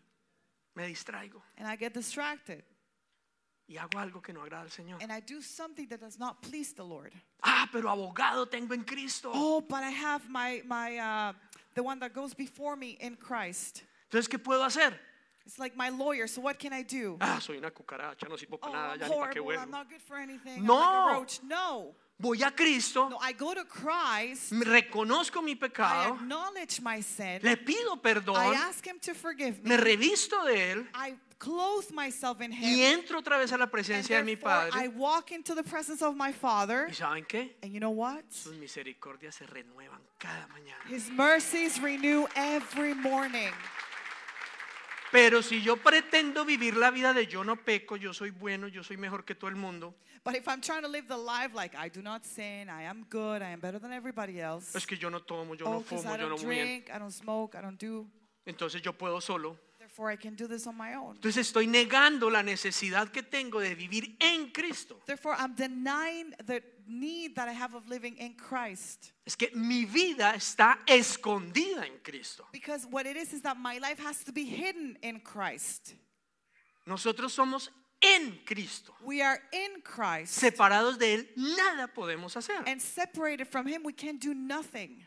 Me 0.76 0.84
distraigo 0.94 1.42
and 1.58 1.68
I 1.68 1.76
get 1.76 1.94
distracted 1.94 2.64
y 3.68 3.76
hago 3.78 4.00
algo 4.00 4.22
que 4.24 4.34
no 4.34 4.42
agrada 4.42 4.62
al 4.64 4.70
Señor. 4.70 5.02
and 5.02 5.12
I 5.12 5.20
do 5.20 5.42
something 5.42 5.88
that 5.90 6.00
does 6.00 6.18
not 6.20 6.42
please 6.42 6.74
the 6.74 6.84
Lord. 6.84 7.14
Ah, 7.44 7.68
pero 7.72 7.90
abogado 7.90 8.48
tengo 8.50 8.74
en 8.74 8.84
Cristo. 8.84 9.32
Oh, 9.34 9.62
but 9.62 9.84
I 9.84 9.90
have 9.92 10.28
my, 10.30 10.62
my, 10.66 10.98
uh, 10.98 11.34
the 11.76 11.84
one 11.84 12.00
that 12.00 12.14
goes 12.14 12.34
before 12.34 12.76
me 12.76 12.98
in 13.00 13.16
Christ. 13.16 13.84
Entonces, 14.12 14.28
¿qué 14.28 14.38
puedo 14.44 14.64
hacer? 14.64 14.94
It's 15.50 15.58
like 15.58 15.76
my 15.76 15.90
lawyer, 15.90 16.28
so 16.28 16.42
what 16.42 16.60
can 16.60 16.74
I 16.74 16.84
do? 16.84 17.18
Ah, 17.20 17.40
soy 17.42 17.58
una 17.58 17.72
cucaracha, 17.72 18.30
no 18.30 18.36
sirvo 18.38 18.60
Oh, 18.62 18.68
para 18.70 18.74
nada, 18.74 18.94
I'm 18.94 19.00
ya 19.00 19.08
ni 19.08 19.16
para 19.16 19.34
qué 19.34 19.40
horrible. 19.40 19.58
I'm 19.64 19.72
not 19.72 19.90
good 19.90 20.02
for 20.04 20.16
anything. 20.18 20.64
No. 20.64 20.78
I'm 20.78 21.06
like 21.08 21.16
a 21.16 21.20
roach. 21.20 21.40
No. 21.44 21.96
Voy 22.20 22.44
a 22.44 22.52
Cristo, 22.52 23.10
No, 23.10 23.18
I 23.20 23.32
go 23.34 23.56
to 23.56 23.64
Christ. 23.66 24.52
reconozco 24.52 25.42
mi 25.42 25.54
I 25.54 25.56
pecado, 25.56 26.14
acknowledge 26.16 26.82
my 26.82 27.02
sin. 27.02 27.40
le 27.42 27.58
pido 27.58 27.96
I 27.96 28.00
perdón, 28.00 28.56
ask 28.58 28.86
Him 28.86 29.00
to 29.00 29.16
forgive 29.16 29.64
me. 29.64 29.70
me 29.70 29.78
revisto 29.78 30.44
de 30.46 30.72
Él 30.74 30.88
I 30.94 31.16
clothe 31.40 31.90
myself 31.94 32.42
in 32.42 32.52
y 32.52 32.58
Him. 32.58 33.00
entro 33.00 33.18
otra 33.20 33.40
vez 33.40 33.52
a 33.52 33.58
la 33.58 33.64
And 33.64 33.72
presencia 33.72 34.18
de 34.18 34.24
mi 34.24 34.36
therefore, 34.36 34.68
I 34.68 34.70
Padre. 34.70 34.88
walk 35.00 35.32
into 35.32 35.56
the 35.56 35.64
presence 35.64 36.04
of 36.04 36.16
my 36.16 36.32
Father. 36.32 36.88
¿Y 36.90 36.94
saben 36.94 37.26
qué? 37.26 37.56
And 37.64 37.72
you 37.74 37.80
know 37.80 37.90
what? 37.90 38.24
Sus 38.30 38.54
misericordias 38.54 39.34
se 39.36 39.46
renuevan 39.48 40.02
cada 40.20 40.46
mañana. 40.50 40.86
His 40.90 41.10
mercies 41.10 41.80
renew 41.82 42.28
every 42.36 42.94
morning. 42.94 43.50
Pero 45.12 45.42
si 45.42 45.62
yo 45.62 45.78
pretendo 45.78 46.46
vivir 46.46 46.78
la 46.78 46.92
vida 46.92 47.14
de 47.14 47.26
yo 47.26 47.44
no 47.44 47.56
peco, 47.56 47.98
yo 47.98 48.14
soy 48.14 48.30
bueno, 48.30 48.68
yo 48.68 48.84
soy 48.84 48.98
mejor 48.98 49.26
que 49.26 49.36
todo 49.36 49.50
el 49.50 49.56
mundo, 49.56 49.96
But 50.24 50.36
if 50.36 50.48
I'm 50.48 50.62
trying 50.62 50.82
to 50.84 50.88
live 50.90 51.08
the 51.08 51.18
life 51.18 51.56
like 51.56 51.76
I 51.76 51.90
do 51.90 52.02
not 52.02 52.26
sin, 52.26 52.70
I 52.70 52.84
am 52.84 53.06
good, 53.10 53.42
I 53.42 53.52
am 53.54 53.60
better 53.60 53.80
than 53.80 53.92
everybody 53.94 54.40
else. 54.40 54.78
es 54.78 54.86
que 54.86 54.98
yo 54.98 55.10
no 55.10 55.22
tomo, 55.22 55.56
yo 55.56 55.66
Oh, 55.66 55.74
no 55.74 55.80
because 55.80 56.04
fumo, 56.04 56.14
I 56.14 56.20
yo 56.20 56.30
no 56.30 56.38
drink, 56.38 56.90
I 56.94 57.00
don't 57.00 57.12
smoke, 57.14 57.56
I 57.58 57.62
don't 57.62 57.80
do. 57.80 58.06
Entonces 58.46 58.82
yo 58.82 58.94
puedo 58.94 59.20
solo. 59.22 59.58
Therefore, 60.00 60.12
I 60.12 60.16
can 60.16 60.36
do 60.36 60.48
this 60.48 60.66
on 60.66 60.78
my 60.78 60.94
own. 60.94 61.16
Entonces 61.16 61.52
estoy 61.52 61.68
negando 61.68 62.30
la 62.30 62.42
necesidad 62.42 63.10
que 63.10 63.22
tengo 63.22 63.60
de 63.60 63.76
vivir 63.76 64.16
en 64.22 64.50
Cristo. 64.52 65.02
Therefore, 65.06 65.36
I'm 65.38 65.56
denying 65.56 66.34
the 66.46 66.64
need 66.88 67.36
that 67.36 67.50
I 67.50 67.52
have 67.52 67.76
of 67.76 67.86
living 67.90 68.16
in 68.16 68.36
Christ. 68.36 69.12
Es 69.26 69.36
que 69.36 69.50
mi 69.54 69.84
vida 69.84 70.36
está 70.36 70.78
escondida 70.88 71.86
en 71.86 72.00
Cristo. 72.02 72.46
Because 72.54 72.88
what 72.90 73.06
it 73.08 73.18
is 73.18 73.34
is 73.34 73.42
that 73.42 73.58
my 73.58 73.78
life 73.80 74.00
has 74.00 74.24
to 74.24 74.32
be 74.32 74.46
hidden 74.46 74.98
in 75.02 75.20
Christ. 75.20 75.96
Nosotros 76.88 77.36
somos 77.36 77.68
en 78.02 78.40
Cristo. 78.46 78.94
We 79.04 79.22
are 79.22 79.38
in 79.52 79.82
Christ. 79.84 80.42
Separados 80.42 80.98
de 80.98 81.16
Él, 81.16 81.28
nada 81.36 81.90
podemos 81.94 82.38
hacer. 82.38 82.64
And 82.68 82.82
separated 82.82 83.50
from 83.50 83.68
Him, 83.68 83.84
we 83.84 83.92
can 83.92 84.18
do 84.18 84.34
nothing. 84.34 85.06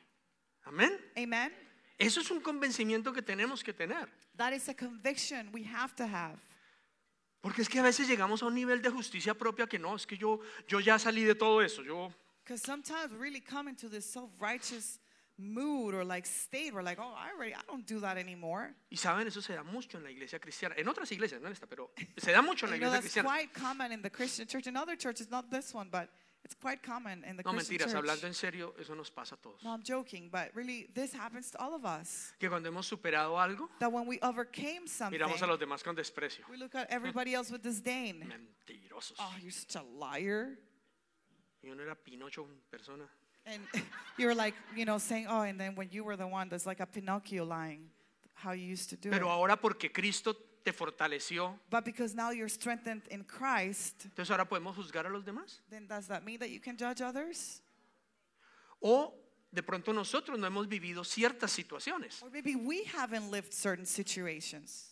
Amén. 0.66 0.98
Amen? 1.16 1.50
Eso 1.98 2.20
es 2.20 2.30
un 2.30 2.40
convencimiento 2.40 3.12
que 3.12 3.22
tenemos 3.22 3.62
que 3.62 3.72
tener. 3.72 4.08
That 4.36 4.52
is 4.52 4.68
a 4.68 4.74
conviction 4.74 5.50
we 5.52 5.64
have 5.64 5.94
to 5.96 6.04
have. 6.04 6.38
Porque 7.40 7.62
es 7.62 7.68
que 7.68 7.80
a 7.80 7.82
veces 7.82 8.06
llegamos 8.08 8.42
a 8.42 8.46
un 8.46 8.54
nivel 8.54 8.80
de 8.82 8.90
justicia 8.90 9.34
propia 9.34 9.66
que 9.66 9.78
no, 9.78 9.96
es 9.96 10.06
que 10.06 10.16
yo, 10.16 10.40
yo 10.68 10.78
ya 10.80 10.98
salí 10.98 11.24
de 11.24 11.34
todo 11.34 11.60
eso. 11.60 11.82
Yo, 11.82 12.12
Because 12.44 12.62
sometimes 12.62 13.12
we 13.12 13.18
really 13.18 13.40
come 13.40 13.68
into 13.68 13.88
this 13.88 14.04
self 14.04 14.30
righteous 14.40 14.98
mood 15.38 15.94
or 15.94 16.04
like 16.04 16.26
state 16.26 16.72
where, 16.72 16.82
like, 16.82 16.98
oh, 17.00 17.14
I 17.16 17.30
already, 17.34 17.54
I 17.54 17.60
don't 17.66 17.86
do 17.86 18.00
that 18.00 18.16
anymore. 18.16 18.74
y 18.90 18.96
saben, 18.96 19.26
eso 19.26 19.40
se 19.40 19.54
da 19.54 19.62
mucho 19.62 19.98
en 19.98 20.04
la 20.04 20.10
iglesia 20.10 20.38
cristiana. 20.38 20.74
En 20.76 20.86
otras 20.88 21.10
iglesias, 21.12 21.40
no 21.40 21.48
en 21.48 21.52
esta, 21.52 21.66
pero 21.66 21.90
se 22.16 22.32
da 22.32 22.42
mucho 22.42 22.66
en 22.66 22.70
la 22.70 22.76
iglesia 22.76 23.00
cristiana. 23.00 23.28
quite 23.28 23.52
common 23.52 23.92
in 23.92 24.02
the 24.02 24.10
Christian 24.10 24.46
church. 24.46 24.66
In 24.66 24.76
other 24.76 24.96
churches, 24.96 25.30
not 25.30 25.50
this 25.50 25.72
one, 25.74 25.88
but 25.90 26.08
it's 26.52 26.60
quite 26.60 26.82
common 26.82 27.24
in 27.24 27.36
the 27.36 27.42
No, 27.42 27.52
Christian 27.52 27.78
mentiras, 27.78 27.92
church. 27.92 27.96
hablando 28.04 28.24
en 28.26 28.34
serio, 28.34 28.74
eso 28.78 28.94
nos 28.94 29.10
pasa 29.10 29.34
a 29.34 29.38
todos. 29.38 29.62
No, 29.64 29.70
I'm 29.70 29.82
joking, 29.82 30.28
but 30.30 30.50
really, 30.54 30.88
this 30.94 31.12
happens 31.12 31.50
to 31.52 31.58
all 31.60 31.74
of 31.74 31.84
us. 31.84 32.32
Que 32.38 32.48
cuando 32.48 32.68
hemos 32.70 32.86
superado 32.86 33.38
algo, 33.40 33.68
That 33.78 33.90
when 33.90 34.06
we 34.06 34.18
overcame 34.22 34.86
something, 34.86 35.18
miramos 35.18 35.40
a 35.42 35.46
los 35.46 35.58
demás 35.58 35.82
con 35.82 35.94
desprecio. 35.96 36.44
we 36.50 36.56
look 36.56 36.74
at 36.74 36.88
everybody 36.90 37.34
else 37.34 37.50
with 37.50 37.62
disdain. 37.62 38.20
Mentirosos. 38.28 39.14
Oh, 39.18 39.34
you're 39.40 39.50
such 39.50 39.76
a 39.76 39.82
liar. 39.98 40.58
Y 41.62 41.70
uno 41.70 41.82
era 41.82 41.94
Pinocho 41.94 42.42
en 42.44 42.60
persona. 42.70 43.04
And 43.46 43.62
you're 44.18 44.34
like, 44.34 44.54
you 44.76 44.84
know, 44.84 44.98
saying, 44.98 45.26
oh, 45.28 45.42
and 45.42 45.58
then 45.58 45.74
when 45.74 45.88
you 45.90 46.04
were 46.04 46.16
the 46.16 46.26
one 46.26 46.48
that's 46.48 46.66
like 46.66 46.80
a 46.80 46.86
Pinocchio 46.86 47.44
lying, 47.44 47.88
how 48.34 48.52
you 48.52 48.64
used 48.66 48.90
to 48.90 48.96
do 48.96 49.10
Pero 49.10 49.26
it. 49.26 49.30
ahora 49.30 49.56
porque 49.56 49.92
Cristo 49.92 50.34
te 50.64 50.72
fortaleció, 50.72 51.58
But 51.70 51.84
because 51.84 52.14
now 52.14 52.30
you're 52.30 52.48
strengthened 52.48 53.02
in 53.10 53.24
Christ, 53.24 54.04
entonces 54.06 54.30
ahora 54.30 54.48
podemos 54.48 54.76
juzgar 54.76 55.06
a 55.06 55.10
los 55.10 55.24
demás. 55.24 55.60
then 55.70 55.86
does 55.86 56.06
that 56.08 56.24
mean 56.24 56.38
that 56.38 56.50
you 56.50 56.60
can 56.60 56.76
judge 56.76 57.00
others? 57.00 57.60
O 58.82 59.14
de 59.52 59.62
pronto 59.62 59.92
nosotros 59.92 60.38
no 60.38 60.46
hemos 60.46 60.66
vivido 60.66 61.04
ciertas 61.04 61.50
situaciones 61.52 62.22
Or 62.22 62.30
maybe 62.30 62.54
we 62.56 62.84
haven't 62.84 63.30
lived 63.30 63.52
certain 63.52 63.84
situations 63.86 64.91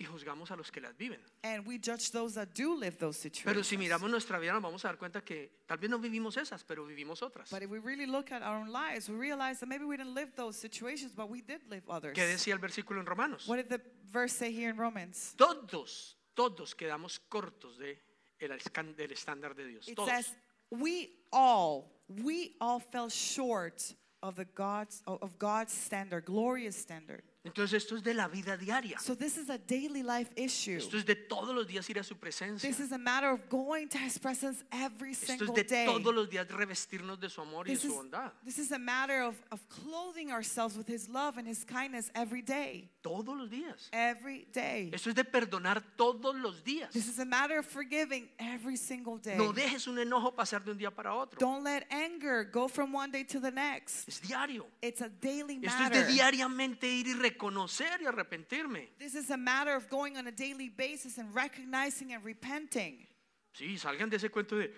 y 0.00 0.04
juzgamos 0.04 0.50
a 0.52 0.56
los 0.56 0.70
que 0.70 0.80
las 0.80 0.96
viven. 0.96 1.20
and 1.42 1.66
we 1.66 1.76
judge 1.78 2.12
those 2.12 2.34
that 2.34 2.54
do 2.54 2.74
live 2.76 2.96
those 2.98 3.18
Pero 3.44 3.62
si 3.64 3.76
situations. 3.76 3.78
miramos 3.78 4.10
nuestra 4.10 4.38
vida 4.38 4.52
nos 4.52 4.62
vamos 4.62 4.84
a 4.84 4.88
dar 4.88 4.96
cuenta 4.96 5.24
que 5.24 5.50
tal 5.66 5.78
vez 5.78 5.90
no 5.90 5.98
vivimos 5.98 6.36
esas, 6.36 6.62
pero 6.64 6.84
vivimos 6.86 7.20
otras. 7.22 7.50
But 7.50 7.62
if 7.62 7.70
we 7.70 7.78
really 7.80 8.06
look 8.06 8.30
at 8.30 8.42
our 8.42 8.56
own 8.58 8.70
lives, 8.72 9.08
we 9.08 9.16
realize 9.16 9.58
that 9.60 9.66
maybe 9.68 9.84
we 9.84 9.96
didn't 9.96 10.14
live 10.14 10.30
those 10.36 10.56
situations, 10.56 11.12
but 11.14 11.28
we 11.28 11.40
did 11.42 11.60
live 11.68 11.82
others. 11.88 12.14
¿Qué 12.16 12.26
decía 12.26 12.52
el 12.54 12.60
versículo 12.60 13.00
en 13.00 13.06
Romanos? 13.06 13.48
What 13.48 13.56
did 13.56 13.68
the 13.68 13.80
verse 14.12 14.32
say 14.36 14.52
here 14.52 14.70
in 14.70 14.76
Romans? 14.76 15.34
Todos, 15.36 16.16
todos 16.36 16.74
quedamos 16.76 17.18
cortos 17.28 17.76
de 17.78 17.98
el 18.40 18.50
escan- 18.50 18.94
del 18.94 19.10
estándar 19.10 19.56
de 19.56 19.66
Dios. 19.66 19.88
It 19.88 19.96
Todos. 19.96 20.10
says, 20.10 20.32
we 20.70 21.10
all, 21.32 21.90
we 22.22 22.54
all 22.60 22.78
fell 22.78 23.08
short 23.08 23.82
of 24.22 24.36
the 24.36 24.44
God's 24.54 25.02
of 25.06 25.38
God's 25.40 25.72
standard, 25.72 26.24
glorious 26.24 26.76
standard. 26.76 27.22
Entonces 27.44 27.82
esto 27.84 27.96
es 27.96 28.02
de 28.02 28.14
la 28.14 28.26
vida 28.28 28.56
diaria. 28.56 28.98
So 28.98 29.14
this 29.16 29.36
is 29.38 29.48
a 29.48 29.58
daily 29.58 30.02
life 30.02 30.30
issue. 30.36 30.76
Esto 30.76 30.98
es 30.98 31.06
de 31.06 31.14
todos 31.14 31.54
los 31.54 31.66
días 31.66 31.88
ir 31.88 31.98
a 31.98 32.02
su 32.02 32.16
presencia. 32.16 32.68
This 32.68 32.80
is 32.80 32.92
a 32.92 32.98
matter 32.98 33.30
of 33.30 33.48
going 33.48 33.88
to 33.88 33.98
His 33.98 34.18
presence 34.18 34.64
every 34.72 35.12
Esto 35.12 35.32
es 35.32 35.38
single 35.38 35.54
de 35.54 35.62
day. 35.64 35.86
todos 35.86 36.12
los 36.14 36.28
días 36.28 36.46
revestirnos 36.48 37.18
de 37.20 37.28
su 37.30 37.40
amor 37.40 37.66
y 37.66 37.70
de 37.70 37.76
This 37.76 37.82
su 37.82 37.88
is, 37.88 37.94
bondad. 37.94 38.32
this 38.44 38.58
is 38.58 38.72
a 38.72 38.78
matter 38.78 39.22
of, 39.22 39.36
of 39.52 39.60
clothing 39.68 40.32
ourselves 40.32 40.76
with 40.76 40.88
His 40.88 41.08
love 41.08 41.38
and 41.38 41.46
His 41.48 41.64
kindness 41.64 42.10
every 42.14 42.42
day. 42.42 42.90
Todos 43.02 43.36
los 43.36 43.48
días. 43.48 43.88
Every 43.92 44.46
day. 44.52 44.90
Esto 44.92 45.08
es 45.10 45.14
de 45.14 45.24
perdonar 45.24 45.82
todos 45.96 46.34
los 46.34 46.62
días. 46.64 46.92
This 46.92 47.08
is 47.08 47.20
a 47.20 47.24
matter 47.24 47.58
of 47.60 47.66
forgiving 47.66 48.28
every 48.38 48.76
single 48.76 49.16
day. 49.16 49.36
No 49.38 49.52
dejes 49.52 49.86
un 49.86 49.98
enojo 49.98 50.34
pasar 50.34 50.64
de 50.64 50.72
un 50.72 50.78
día 50.78 50.90
para 50.90 51.14
otro. 51.14 51.38
Don't 51.38 51.62
let 51.62 51.86
anger 51.90 52.44
go 52.44 52.66
from 52.68 52.92
one 52.92 53.10
day 53.12 53.22
to 53.24 53.38
the 53.40 53.52
next. 53.52 54.08
Es 54.08 54.20
diario. 54.20 54.66
It's 54.82 55.00
a 55.00 55.08
daily 55.08 55.60
Esto 55.62 55.68
es 55.68 55.80
matter. 55.90 56.04
de 56.04 56.12
diariamente 56.12 56.86
ir 56.88 57.06
y 57.06 57.27
reconocer 57.30 58.00
y 58.00 58.06
arrepentirme. 58.06 58.88
This 58.98 59.14
is 59.14 59.30
a 59.30 59.36
matter 59.36 59.74
of 59.74 59.88
going 59.88 60.16
on 60.16 60.26
a 60.26 60.32
daily 60.32 60.68
basis 60.68 61.18
and 61.18 61.34
recognizing 61.34 62.12
and 62.12 62.24
repenting. 62.24 63.06
Sí, 63.54 63.76
salgan 63.78 64.08
de 64.10 64.16
ese 64.16 64.30
cuento 64.30 64.56
de 64.58 64.70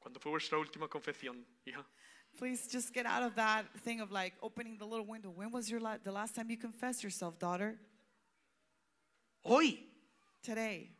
cuando 0.00 0.18
fue 0.20 0.30
vuestra 0.30 0.58
última 0.58 0.88
confesión, 0.88 1.44
hija. 1.66 1.84
Please 2.38 2.68
just 2.70 2.94
get 2.94 3.06
out 3.06 3.22
of 3.24 3.34
that 3.34 3.64
thing 3.84 4.00
of 4.00 4.12
like 4.12 4.34
opening 4.40 4.78
the 4.78 4.84
little 4.86 5.04
window. 5.04 5.30
When 5.30 5.50
was 5.50 5.68
your 5.68 5.80
la- 5.80 5.98
the 6.02 6.12
last 6.12 6.34
time 6.36 6.48
you 6.48 6.56
confessed 6.56 7.02
yourself, 7.02 7.38
daughter? 7.38 7.76
Hoy, 9.44 9.80
Today. 10.42 10.90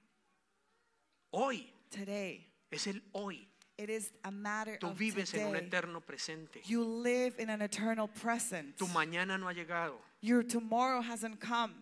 hoy 1.33 1.73
Today. 1.91 2.47
es 2.73 2.87
el 2.87 3.01
hoy. 3.15 3.47
It 3.79 3.89
is 3.89 4.13
a 4.25 4.31
matter 4.31 4.77
Tú 4.79 4.89
of 4.91 4.99
vives 4.99 5.33
en 5.35 5.47
un 5.47 5.57
eterno 5.57 6.01
presente. 6.01 6.61
You 6.67 6.85
live 6.85 7.39
in 7.39 7.49
an 7.49 7.63
eternal 7.63 8.09
present. 8.09 8.77
Tu 8.77 8.87
mañana 8.89 9.39
no 9.39 9.47
ha 9.49 9.53
llegado 9.55 9.99
Your 10.21 10.43
tomorrow 10.43 11.01
hasn't 11.01 11.41
come, 11.41 11.73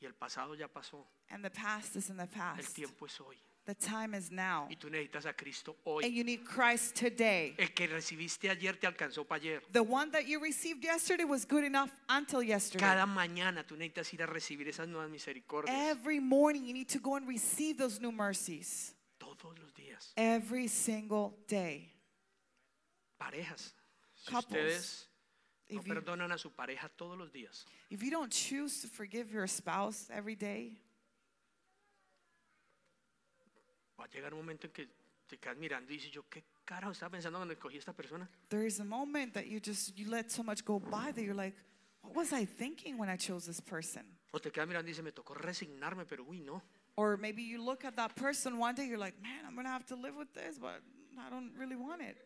y 0.00 0.06
el 0.06 0.12
pasado 0.12 0.54
ya 0.54 0.66
pasó. 0.68 1.04
and 1.30 1.44
the 1.44 1.50
past 1.50 1.96
is 1.96 2.10
in 2.10 2.16
the 2.16 2.22
El 2.24 2.28
past. 2.28 2.74
tiempo 2.74 3.06
es 3.06 3.16
hoy. 3.18 3.36
The 3.66 3.74
time 3.74 4.14
is 4.14 4.30
now. 4.30 4.66
Y 4.70 4.76
tú 4.76 4.90
necesitas 4.90 5.26
a 5.26 5.32
Cristo 5.34 5.76
And 6.02 6.12
you 6.12 6.24
need 6.24 6.44
Christ 6.44 6.96
today. 6.96 7.54
El 7.58 7.68
que 7.68 7.86
recibiste 7.86 8.50
ayer 8.50 8.72
te 8.80 8.86
alcanzó 8.86 9.26
para 9.28 9.40
ayer. 9.40 9.60
The 9.70 9.82
one 9.82 10.10
that 10.12 10.26
you 10.26 10.40
received 10.40 10.82
yesterday 10.82 11.24
was 11.24 11.44
good 11.44 11.62
enough 11.64 11.90
until 12.08 12.42
yesterday. 12.42 12.84
Cada 12.84 13.06
mañana 13.06 13.64
tú 13.64 13.76
necesitas 13.76 14.12
ir 14.14 14.22
a 14.22 14.26
recibir 14.26 14.66
esas 14.66 14.88
nuevas 14.88 15.10
misericordias. 15.10 15.68
Every 15.90 16.18
morning 16.20 16.64
you 16.64 16.72
need 16.72 16.88
to 16.88 16.98
go 16.98 17.16
and 17.16 17.28
receive 17.28 17.76
those 17.78 18.00
new 18.00 18.10
mercies. 18.10 18.94
Todos 19.20 19.54
los 19.58 19.72
días. 19.74 20.12
Every 20.16 20.66
single 20.66 21.34
day. 21.46 21.92
Parejas. 23.20 23.74
Si 24.16 24.32
Couples. 24.32 24.46
ustedes 24.48 25.09
no 25.70 25.80
If 25.80 25.86
you, 25.86 25.94
perdonan 25.94 26.32
a 26.32 26.38
su 26.38 26.50
pareja 26.50 26.88
todos 26.96 27.16
los 27.16 27.30
días, 27.30 27.64
if 27.90 28.02
you 28.02 28.10
don't 28.10 28.32
choose 28.32 28.82
to 28.82 28.88
forgive 28.88 29.32
your 29.32 29.46
spouse 29.46 30.10
every 30.10 30.36
day, 30.36 30.78
va 33.98 34.04
a 34.04 34.08
llegar 34.08 34.32
un 34.32 34.40
momento 34.40 34.66
en 34.66 34.72
que 34.72 34.88
te 35.28 35.36
quedas 35.38 35.56
mirando 35.56 35.92
y 35.92 35.96
dices, 35.96 36.10
yo 36.10 36.24
qué 36.28 36.42
carajo 36.64 36.92
estaba 36.92 37.10
pensando 37.10 37.38
cuando 37.38 37.54
escogí 37.54 37.78
esta 37.78 37.92
persona. 37.92 38.28
there 38.48 38.66
is 38.66 38.80
a 38.80 38.84
moment 38.84 39.32
that 39.32 39.46
you 39.46 39.60
just 39.60 39.96
you 39.96 40.08
let 40.10 40.30
so 40.30 40.42
much 40.42 40.64
go 40.64 40.78
by 40.78 41.12
that 41.12 41.22
you're 41.22 41.34
like, 41.34 41.54
what 42.02 42.14
was 42.14 42.32
I 42.32 42.44
thinking 42.44 42.98
when 42.98 43.08
I 43.08 43.16
chose 43.16 43.46
this 43.46 43.60
person? 43.60 44.04
O 44.32 44.38
te 44.38 44.50
quedas 44.50 44.68
mirando 44.68 44.88
y 44.88 44.92
dices, 44.92 45.04
me 45.04 45.12
tocó 45.12 45.34
resignarme, 45.34 46.06
pero 46.06 46.24
uy, 46.24 46.40
no. 46.40 46.62
Or 46.96 47.16
maybe 47.16 47.42
you 47.42 47.62
look 47.62 47.84
at 47.84 47.96
that 47.96 48.14
person 48.14 48.58
one 48.58 48.74
day, 48.74 48.86
you're 48.86 48.98
like, 48.98 49.20
man, 49.22 49.44
I'm 49.46 49.54
gonna 49.54 49.70
have 49.70 49.86
to 49.86 49.96
live 49.96 50.16
with 50.16 50.32
this, 50.34 50.58
but 50.58 50.82
I 51.18 51.30
don't 51.30 51.52
really 51.56 51.76
want 51.76 52.02
it. 52.02 52.16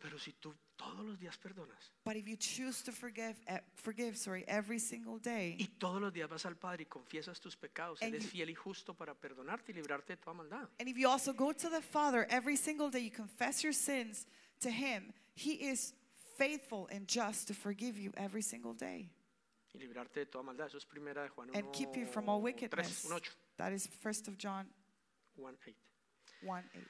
Pero 0.00 0.18
si 0.18 0.32
tú 0.32 0.54
todos 0.76 1.04
los 1.04 1.18
días 1.18 1.36
perdonas 1.36 1.92
But 2.04 2.16
if 2.16 2.26
you 2.26 2.36
choose 2.36 2.82
to 2.84 2.92
forgive, 2.92 3.36
eh, 3.46 3.60
forgive, 3.74 4.16
sorry, 4.16 4.44
every 4.48 4.78
single 4.78 5.18
day, 5.18 5.56
y 5.58 5.66
todos 5.78 6.00
los 6.00 6.10
días 6.12 6.28
vas 6.28 6.46
al 6.46 6.56
Padre 6.56 6.84
y 6.84 6.86
confiesas 6.86 7.38
tus 7.38 7.54
pecados, 7.54 8.00
Él 8.00 8.14
And 8.14 8.22
es 8.22 8.26
fiel 8.30 8.48
y 8.48 8.54
justo 8.54 8.94
para 8.94 9.14
perdonarte 9.14 9.72
y 9.72 9.74
librarte 9.74 10.14
de 10.14 10.16
toda 10.16 10.34
maldad. 10.34 10.68
and 10.78 10.88
if 10.88 10.96
you 10.96 11.06
also 11.08 11.32
go 11.34 11.52
to 11.52 11.68
the 11.68 11.82
Father 11.82 12.26
every 12.30 12.56
single 12.56 12.88
day, 12.90 13.00
you 13.00 13.10
confess 13.10 13.62
your 13.62 13.74
sins 13.74 14.26
to 14.60 14.70
Him, 14.70 15.12
He 15.34 15.68
is 15.70 15.92
faithful 16.38 16.88
and 16.90 17.06
just 17.06 17.48
to 17.48 17.54
forgive 17.54 17.98
you 17.98 18.10
every 18.16 18.42
single 18.42 18.72
day 18.72 19.10
Y 19.74 19.78
librarte 19.78 20.20
de 20.20 20.26
toda 20.26 20.42
maldad. 20.42 20.66
Eso 20.66 20.78
es 20.78 20.84
primera 20.86 21.22
de 21.22 21.28
Juan 21.28 21.48
1, 21.50 21.56
and 21.56 21.72
keep 21.72 21.94
you 21.94 22.06
from 22.06 22.28
all 22.28 22.40
3, 22.40 22.44
wickedness. 22.44 23.04
1, 23.04 23.12
8, 23.16 23.30
That 23.58 23.72
is 23.72 23.86
First 23.86 24.26
of 24.28 24.38
John 24.38 24.66
1, 25.36 25.54
8. 25.66 25.76
1 26.42 26.64
8. 26.74 26.82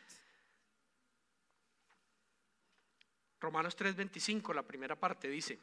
Romanos 3.41 3.77
3:25, 3.77 4.55
la 4.55 4.63
primera 4.63 4.97
parte 4.97 5.29
dice, 5.29 5.59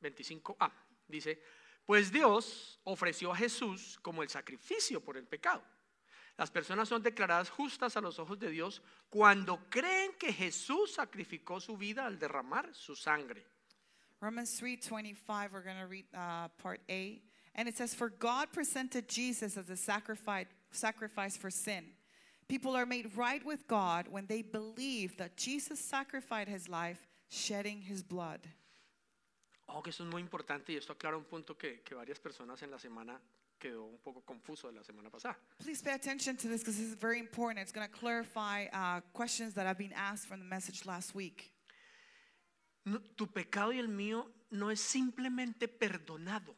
25a, 0.00 0.70
dice, 1.08 1.40
pues 1.86 2.12
Dios 2.12 2.78
ofreció 2.84 3.32
a 3.32 3.36
Jesús 3.36 3.98
como 4.02 4.22
el 4.22 4.28
sacrificio 4.28 5.00
por 5.00 5.16
el 5.16 5.26
pecado. 5.26 5.64
Las 6.36 6.50
personas 6.50 6.88
son 6.88 7.02
declaradas 7.02 7.50
justas 7.50 7.96
a 7.96 8.00
los 8.00 8.18
ojos 8.18 8.38
de 8.38 8.50
Dios 8.50 8.80
cuando 9.08 9.68
creen 9.68 10.12
que 10.18 10.32
Jesús 10.32 10.92
sacrificó 10.92 11.60
su 11.60 11.76
vida 11.76 12.06
al 12.06 12.18
derramar 12.18 12.72
su 12.74 12.94
sangre. 12.94 13.44
Romans 14.20 14.60
3:25 14.60 15.50
we're 15.50 15.62
going 15.62 15.78
to 15.78 15.86
read 15.86 16.04
uh, 16.14 16.48
part 16.62 16.80
A 16.88 17.22
and 17.54 17.68
it 17.68 17.76
says 17.76 17.94
for 17.94 18.10
God 18.10 18.52
presented 18.52 19.08
Jesus 19.08 19.56
as 19.56 19.70
a 19.70 19.76
sacrifice 19.76 20.48
sacrifice 20.70 21.36
for 21.36 21.50
sin. 21.50 21.97
People 22.48 22.74
are 22.74 22.86
made 22.86 23.16
right 23.16 23.44
with 23.44 23.66
God 23.68 24.06
when 24.10 24.26
they 24.26 24.42
believe 24.42 25.16
that 25.18 25.36
Jesus 25.36 25.78
sacrificed 25.78 26.48
his 26.48 26.68
life 26.68 27.06
shedding 27.28 27.82
his 27.82 28.02
blood. 28.02 28.40
Oh, 29.68 29.82
que 29.82 29.90
eso 29.90 30.02
es 30.02 30.10
muy 30.10 30.22
importante 30.22 30.72
y 30.72 30.76
esto 30.76 30.94
aclara 30.94 31.16
un 31.16 31.24
punto 31.24 31.54
que, 31.54 31.82
que 31.84 31.94
varias 31.94 32.18
personas 32.18 32.62
en 32.62 32.70
la 32.70 32.78
semana 32.78 33.20
quedó 33.60 33.84
un 33.84 33.98
poco 34.02 34.22
confuso 34.22 34.68
de 34.68 34.74
la 34.74 34.82
semana 34.82 35.10
pasada. 35.10 35.36
Please 35.58 35.82
pay 35.82 35.92
attention 35.92 36.36
to 36.36 36.48
this 36.48 36.60
because 36.60 36.78
this 36.78 36.86
is 36.86 36.94
very 36.94 37.18
important. 37.18 37.58
It's 37.58 37.72
going 37.72 37.86
to 37.86 37.92
clarify 37.92 38.66
uh, 38.72 39.00
questions 39.12 39.52
that 39.54 39.66
have 39.66 39.76
been 39.76 39.92
asked 39.92 40.26
from 40.26 40.38
the 40.40 40.46
message 40.46 40.86
last 40.86 41.14
week. 41.14 41.52
No, 42.86 42.98
tu 43.16 43.26
pecado 43.26 43.72
y 43.72 43.78
el 43.78 43.88
mío 43.88 44.24
no 44.50 44.70
es 44.70 44.80
simplemente 44.80 45.68
perdonado. 45.68 46.54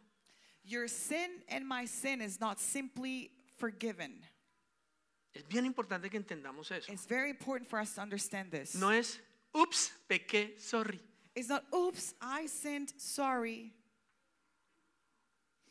Your 0.63 0.87
sin 0.87 1.43
and 1.49 1.67
my 1.67 1.87
sin 1.87 2.21
is 2.21 2.39
not 2.39 2.61
simply 2.61 3.33
forgiven. 3.57 4.23
Es 5.35 5.47
bien 5.47 5.65
importante 5.65 6.11
que 6.11 6.17
entendamos 6.17 6.71
eso. 6.71 6.91
It's 6.93 7.07
very 7.07 7.31
important 7.31 7.69
for 7.69 7.79
us 7.79 7.95
to 7.95 8.01
understand 8.01 8.51
this. 8.51 8.75
No 8.75 8.91
es, 8.91 9.21
ups, 9.55 9.93
pequé, 10.09 10.59
sorry. 10.59 11.01
It's 11.35 11.49
not, 11.49 11.65
oops, 11.73 12.15
I 12.21 12.47
sinned, 12.47 12.93
sorry. 12.97 13.73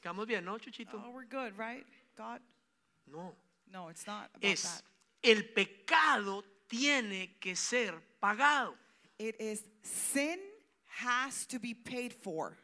Quedamos 0.01 0.25
bien, 0.27 0.45
¿no, 0.45 0.57
Chuchito? 0.57 0.93
Oh, 1.05 1.11
we're 1.11 1.25
good, 1.25 1.57
right? 1.57 1.85
God? 2.15 2.39
No. 3.11 3.35
No, 3.71 3.89
it's 3.89 4.07
not 4.07 4.29
about 4.35 4.51
Es, 4.51 4.63
that. 4.63 4.83
el 5.23 5.43
pecado 5.53 6.43
tiene 6.69 7.37
que 7.39 7.55
ser 7.55 7.93
pagado. 8.21 8.73
It 9.17 9.35
is 9.39 9.63
sin 9.83 10.39
has 10.85 11.45
to 11.47 11.59
be 11.59 11.73
paid 11.73 12.13
for. 12.13 12.57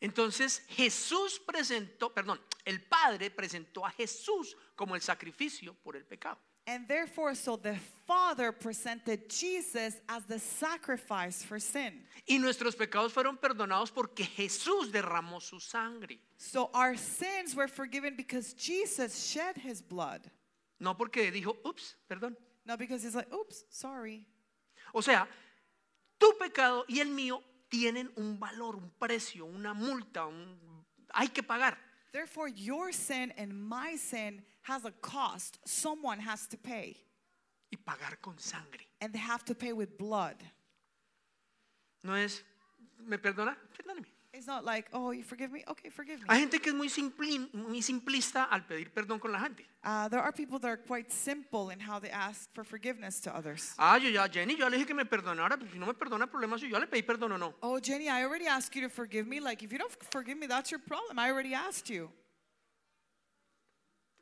Entonces 0.00 0.62
Jesús 0.68 1.38
presentó, 1.38 2.12
perdón, 2.12 2.40
el 2.64 2.80
Padre 2.80 3.30
presentó 3.30 3.86
a 3.86 3.90
Jesús 3.90 4.56
como 4.76 4.94
el 4.94 5.00
sacrificio 5.00 5.74
por 5.84 5.96
el 5.96 6.04
pecado. 6.04 6.38
And 6.66 6.86
therefore, 6.86 7.34
so 7.34 7.56
the 7.56 7.74
Father 8.06 8.52
presented 8.52 9.28
Jesus 9.28 10.00
as 10.08 10.24
the 10.26 10.38
sacrifice 10.38 11.42
for 11.42 11.58
sin. 11.58 12.04
Y 12.28 12.38
nuestros 12.38 12.76
pecados 12.76 13.12
fueron 13.12 13.36
perdonados 13.36 13.90
porque 13.92 14.24
Jesús 14.24 14.92
derramó 14.92 15.42
su 15.42 15.58
sangre. 15.58 16.20
So 16.36 16.70
our 16.72 16.96
sins 16.96 17.56
were 17.56 17.66
forgiven 17.66 18.14
because 18.16 18.54
Jesus 18.54 19.26
shed 19.26 19.56
his 19.56 19.82
blood. 19.82 20.20
No 20.78 20.94
porque 20.94 21.32
dijo, 21.32 21.56
ups, 21.64 21.96
perdón. 22.08 22.36
Not 22.64 22.78
because 22.78 23.02
he's 23.02 23.16
like, 23.16 23.32
oops, 23.32 23.64
sorry. 23.68 24.24
O 24.94 25.00
sea, 25.00 25.26
tu 26.20 26.32
pecado 26.38 26.84
y 26.88 27.00
el 27.00 27.08
mío 27.08 27.42
tienen 27.68 28.08
un 28.16 28.38
valor, 28.38 28.76
un 28.76 28.92
precio, 29.00 29.46
una 29.46 29.74
multa, 29.74 30.26
un- 30.28 30.84
hay 31.12 31.26
que 31.28 31.42
pagar. 31.42 31.76
Therefore, 32.12 32.48
your 32.48 32.92
sin 32.92 33.32
and 33.36 33.52
my 33.52 33.96
sin 33.96 34.42
has 34.62 34.84
a 34.84 34.92
cost. 35.00 35.58
Someone 35.64 36.18
has 36.20 36.46
to 36.48 36.56
pay. 36.56 36.96
Y 37.70 37.78
pagar 37.84 38.20
con 38.20 38.38
sangre. 38.38 38.86
And 39.00 39.12
they 39.12 39.20
have 39.20 39.44
to 39.46 39.54
pay 39.54 39.72
with 39.72 39.96
blood. 39.98 40.36
No 42.04 42.14
es, 42.14 42.42
¿me 42.98 43.16
perdona? 43.18 43.56
Perdóneme. 43.76 44.06
It's 44.34 44.46
not 44.46 44.64
like, 44.64 44.88
oh, 44.94 45.10
you 45.10 45.22
forgive 45.22 45.52
me? 45.52 45.62
Okay, 45.68 45.90
forgive 45.90 46.20
me. 46.20 46.24
Hay 46.28 46.40
gente 46.40 46.58
que 46.58 46.70
es 46.70 46.74
muy, 46.74 46.88
simplin- 46.88 47.52
muy 47.52 47.82
simplista 47.82 48.44
al 48.50 48.62
pedir 48.66 48.90
perdón 48.90 49.20
con 49.20 49.30
la 49.30 49.38
gente. 49.38 49.66
Uh, 49.84 50.08
there 50.08 50.22
are 50.22 50.32
people 50.32 50.58
that 50.58 50.68
are 50.68 50.78
quite 50.78 51.12
simple 51.12 51.68
in 51.70 51.78
how 51.78 51.98
they 51.98 52.08
ask 52.10 52.48
for 52.54 52.64
forgiveness 52.64 53.20
to 53.20 53.30
others. 53.34 53.74
Ah, 53.78 53.96
yo 53.98 54.08
ya, 54.08 54.26
Jenny, 54.28 54.56
yo 54.56 54.68
le 54.68 54.78
dije 54.78 54.86
que 54.86 54.94
me 54.94 55.04
perdonara, 55.04 55.58
pues 55.58 55.70
si 55.70 55.78
no 55.78 55.84
me 55.86 55.92
perdona, 55.92 56.22
el 56.22 56.28
problema 56.30 56.56
es 56.56 56.62
yo 56.62 56.78
le 56.78 56.86
pedí 56.86 57.02
perdón 57.02 57.32
o 57.32 57.36
no. 57.36 57.54
Oh, 57.62 57.78
Jenny, 57.78 58.08
I 58.08 58.24
already 58.24 58.46
asked 58.46 58.74
you 58.74 58.80
to 58.80 58.88
forgive 58.88 59.26
me. 59.26 59.38
Like, 59.38 59.62
if 59.62 59.70
you 59.70 59.78
don't 59.78 59.92
forgive 60.10 60.38
me, 60.38 60.46
that's 60.46 60.70
your 60.70 60.80
problem. 60.80 61.18
I 61.18 61.30
already 61.30 61.52
asked 61.52 61.90
you. 61.90 62.10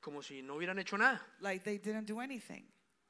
Como 0.01 0.22
si 0.22 0.42
no 0.42 0.55
hubieran 0.57 0.78
hecho 0.78 0.96
nada. 0.96 1.20
Like, 1.40 1.62
they 1.64 1.78
didn't 1.78 2.07
do 2.07 2.20
anything. 2.20 2.64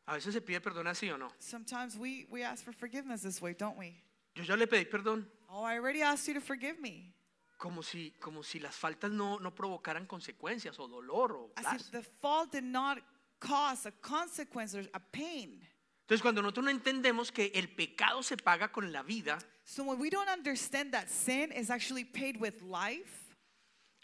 A 0.07 0.15
veces 0.15 0.35
se 0.35 0.41
pide 0.41 0.61
perdón 0.61 0.89
así 0.89 1.09
o 1.11 1.17
no. 1.17 1.31
Sometimes 1.39 1.97
we, 1.97 2.27
we 2.31 2.43
ask 2.43 2.65
for 2.65 2.73
forgiveness 2.73 3.23
this 3.23 3.41
way, 3.41 3.55
don't 3.55 3.79
we? 3.79 4.03
Yo 4.35 4.43
ya 4.43 4.57
le 4.57 4.67
pedí 4.67 4.85
perdón 4.85 5.27
Oh, 5.49 5.63
I 5.63 5.77
already 5.79 6.03
asked 6.03 6.27
you 6.29 6.35
to 6.35 6.41
forgive 6.41 6.81
me. 6.81 7.15
como 7.59 7.83
si, 7.83 8.13
como 8.21 8.43
si 8.43 8.59
las 8.59 8.75
faltas 8.75 9.11
no, 9.11 9.39
no 9.39 9.55
provocaran 9.55 10.07
consecuencias 10.07 10.79
o 10.81 10.89
dolor 10.89 11.33
o 11.33 11.53
As 11.57 11.75
if 11.81 11.91
the 11.91 12.03
fault 12.03 12.53
did 12.53 12.65
not 12.65 12.99
cause 13.39 13.87
a 13.87 13.93
consequence 14.01 14.75
or 14.75 14.89
a 14.95 15.01
pain. 15.01 15.61
Entonces 16.07 16.23
cuando 16.23 16.43
nosotros 16.43 16.65
no 16.65 16.71
entendemos 16.71 17.31
que 17.31 17.53
el 17.55 17.69
pecado 17.69 18.23
se 18.23 18.37
paga 18.37 18.73
con 18.73 18.91
la 18.93 19.03
vida, 19.03 19.39
So 19.65 19.85
when 19.85 20.01
we 20.01 20.11
don't 20.11 20.29
understand 20.29 20.93
that 20.93 21.09
sin 21.09 21.53
is 21.53 21.71
actually 21.71 22.05
paid 22.05 22.41
with 22.41 22.63
life, 22.63 23.37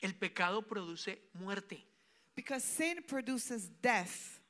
el 0.03 0.13
pecado 0.13 0.63
produce 0.63 1.19
muerte. 1.35 1.85
Because 2.37 2.63
sin 2.63 3.03
produces 3.03 3.69
death. 3.83 4.41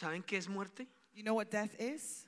¿Saben 0.00 0.22
qué 0.22 0.36
es 0.36 0.48
muerte? 0.48 0.86
You 1.12 1.22
know 1.22 1.34
what 1.34 1.50
death 1.50 1.74
is? 1.80 2.26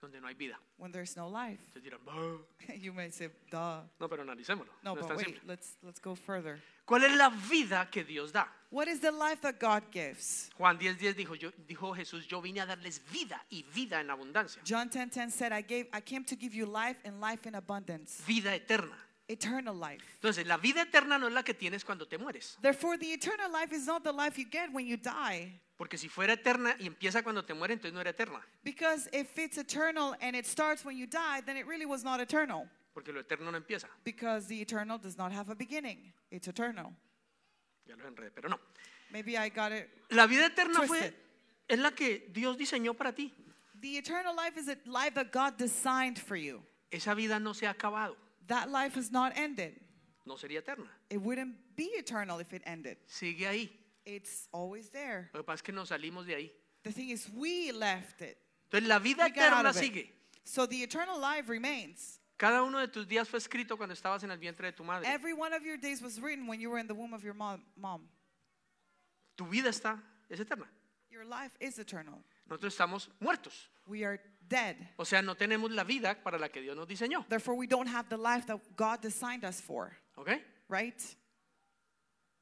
Donde 0.00 0.20
no 0.20 0.28
hay 0.28 0.34
vida. 0.34 0.56
When 0.78 0.92
there's 0.92 1.16
no 1.16 1.28
life. 1.28 1.60
Dirán, 1.74 2.00
"Bah". 2.04 2.38
you 2.76 2.92
may 2.92 3.10
say, 3.10 3.28
duh. 3.50 3.82
no, 3.98 4.08
pero 4.08 4.22
analicémoslo. 4.22 4.68
No, 4.82 4.94
no 4.94 5.00
es 5.00 5.00
but 5.00 5.08
tan 5.08 5.16
wait, 5.16 5.26
simple. 5.26 5.42
let's, 5.46 5.76
let's 5.82 6.00
go 6.00 6.14
further. 6.14 6.60
¿Cuál 6.86 7.04
es 7.04 7.16
la 7.16 7.30
vida 7.30 7.88
que 7.90 8.04
Dios 8.04 8.30
da? 8.32 8.46
What 8.70 8.86
is 8.88 9.00
the 9.00 9.10
life 9.10 9.40
that 9.40 9.58
God 9.58 9.84
gives? 9.90 10.50
Juan 10.56 10.78
10:10 10.78 11.14
dijo, 11.14 11.34
yo, 11.34 11.50
dijo 11.66 11.94
Jesús, 11.96 12.26
yo 12.28 12.40
vine 12.40 12.60
a 12.60 12.66
darles 12.66 13.00
vida 13.10 13.44
y 13.50 13.64
vida 13.74 14.00
en 14.00 14.10
abundancia. 14.10 14.62
John 14.64 14.88
10:10 14.88 15.30
said, 15.30 15.52
I 15.52 15.62
gave 15.62 15.88
I 15.92 16.00
came 16.00 16.24
to 16.24 16.36
give 16.36 16.54
you 16.54 16.66
life 16.66 16.98
and 17.04 17.20
life 17.20 17.46
in 17.48 17.54
abundance, 17.54 18.22
Vida 18.26 18.54
eterna. 18.54 18.96
Eternal 19.28 19.74
life. 19.74 20.04
Entonces, 20.14 20.46
la 20.46 20.56
vida 20.56 20.82
eterna 20.82 21.18
no 21.18 21.26
es 21.26 21.32
la 21.32 21.42
que 21.42 21.54
tienes 21.54 21.84
cuando 21.84 22.06
te 22.06 22.18
mueres. 22.18 22.56
Therefore, 22.60 22.96
the 22.98 23.12
eternal 23.12 23.50
life 23.50 23.74
is 23.74 23.86
not 23.86 24.02
the 24.02 24.12
life 24.12 24.38
you 24.38 24.46
get 24.48 24.72
when 24.72 24.86
you 24.86 24.96
die. 24.96 25.60
Porque 25.76 25.98
si 25.98 26.08
fuera 26.08 26.32
eterna 26.32 26.74
y 26.78 26.86
empieza 26.86 27.22
cuando 27.22 27.44
te 27.44 27.52
mueres, 27.54 27.76
entonces 27.76 27.92
no 27.92 28.00
era 28.00 28.10
eterna. 28.10 28.40
Because 28.64 29.08
if 29.12 29.38
it's 29.38 29.58
eternal 29.58 30.14
and 30.20 30.34
it 30.34 30.46
starts 30.46 30.84
when 30.84 30.96
you 30.96 31.06
die, 31.06 31.42
then 31.44 31.56
it 31.56 31.66
really 31.66 31.86
was 31.86 32.02
not 32.02 32.20
eternal. 32.20 32.66
Porque 32.94 33.12
lo 33.12 33.20
eterno 33.20 33.50
no 33.50 33.58
empieza. 33.58 33.88
Because 34.04 34.46
the 34.46 34.60
eternal 34.60 34.98
does 34.98 35.18
not 35.18 35.32
have 35.32 35.50
a 35.50 35.54
beginning. 35.54 36.12
It's 36.30 36.48
eternal. 36.48 36.92
Ya 37.86 37.94
lo 37.96 38.08
enredé, 38.08 38.30
pero 38.34 38.48
no. 38.48 38.58
Maybe 39.12 39.36
I 39.36 39.50
got 39.50 39.72
it. 39.72 39.88
La 40.10 40.26
vida 40.26 40.46
eterna 40.46 40.86
Twisted. 40.86 40.88
fue 40.88 41.14
es 41.68 41.78
la 41.78 41.90
que 41.90 42.28
Dios 42.32 42.56
diseñó 42.56 42.96
para 42.96 43.12
ti. 43.12 43.32
The 43.80 43.98
eternal 43.98 44.34
life 44.34 44.56
is 44.56 44.68
a 44.68 44.76
life 44.86 45.14
that 45.14 45.30
God 45.30 45.58
designed 45.58 46.18
for 46.18 46.36
you. 46.36 46.62
Esa 46.90 47.14
vida 47.14 47.38
no 47.38 47.52
se 47.52 47.66
ha 47.66 47.74
acabado, 47.74 48.16
That 48.48 48.70
life 48.70 48.94
has 48.94 49.10
not 49.10 49.32
ended. 49.36 49.80
no 50.24 50.34
sería 50.34 50.58
eterna. 50.58 50.88
It 51.10 51.18
wouldn't 51.20 51.54
be 51.76 51.84
eternal 51.96 52.40
if 52.40 52.52
it 52.52 52.62
ended. 52.64 52.96
Sigue 53.06 53.46
ahí. 53.46 53.70
It's 54.04 54.48
always 54.52 54.88
there. 54.90 55.30
Lo 55.34 55.40
que 55.40 55.44
pasa 55.44 55.54
es 55.56 55.62
que 55.62 55.72
nos 55.72 55.88
salimos 55.90 56.26
de 56.26 56.34
ahí. 56.34 56.50
The 56.84 56.92
thing 56.92 57.10
is, 57.10 57.28
we 57.34 57.72
left 57.72 58.22
it. 58.22 58.38
Entonces 58.70 58.88
la 58.88 58.98
vida 58.98 59.24
We 59.24 59.30
got 59.30 59.52
out 59.52 59.64
eterna 59.64 59.70
of 59.70 59.76
it. 59.76 59.80
sigue. 59.80 60.08
So 60.44 60.66
the 60.66 60.82
eternal 60.82 61.18
life 61.18 61.48
remains. 61.48 62.20
Cada 62.38 62.62
uno 62.62 62.78
de 62.78 62.88
tus 62.88 63.06
días 63.06 63.28
fue 63.28 63.38
escrito 63.38 63.76
cuando 63.76 63.94
estabas 63.94 64.22
en 64.22 64.30
el 64.30 64.38
vientre 64.38 64.62
de 64.66 64.72
tu 64.72 64.84
madre. 64.84 65.06
Every 65.06 65.32
one 65.32 65.52
of 65.52 65.64
your 65.64 65.76
days 65.76 66.02
was 66.02 66.20
written 66.20 66.46
when 66.46 66.60
you 66.60 66.70
were 66.70 66.78
in 66.78 66.86
the 66.86 66.94
womb 66.94 67.14
of 67.14 67.24
your 67.24 67.34
mom. 67.34 67.62
mom. 67.76 68.02
Tu 69.36 69.44
vida 69.46 69.68
está, 69.70 70.00
es 70.30 70.38
eterna. 70.40 70.66
Your 71.10 71.24
life 71.24 71.56
is 71.60 71.78
eternal. 71.78 72.22
Nosotros 72.48 72.74
estamos 72.76 73.08
muertos. 73.20 73.68
We 73.86 74.04
are 74.04 74.20
dead. 74.48 74.76
O 74.96 75.04
sea, 75.04 75.22
no 75.22 75.34
tenemos 75.34 75.70
la 75.70 75.84
vida 75.84 76.22
para 76.22 76.38
la 76.38 76.48
que 76.48 76.60
Dios 76.60 76.76
nos 76.76 76.86
diseñó. 76.86 77.26
Therefore, 77.28 77.56
we 77.56 77.66
don't 77.66 77.88
have 77.88 78.08
the 78.08 78.16
life 78.16 78.46
that 78.46 78.60
God 78.76 79.00
designed 79.00 79.44
us 79.44 79.60
for, 79.60 79.92
¿Ok? 80.16 80.30
right? 80.68 81.00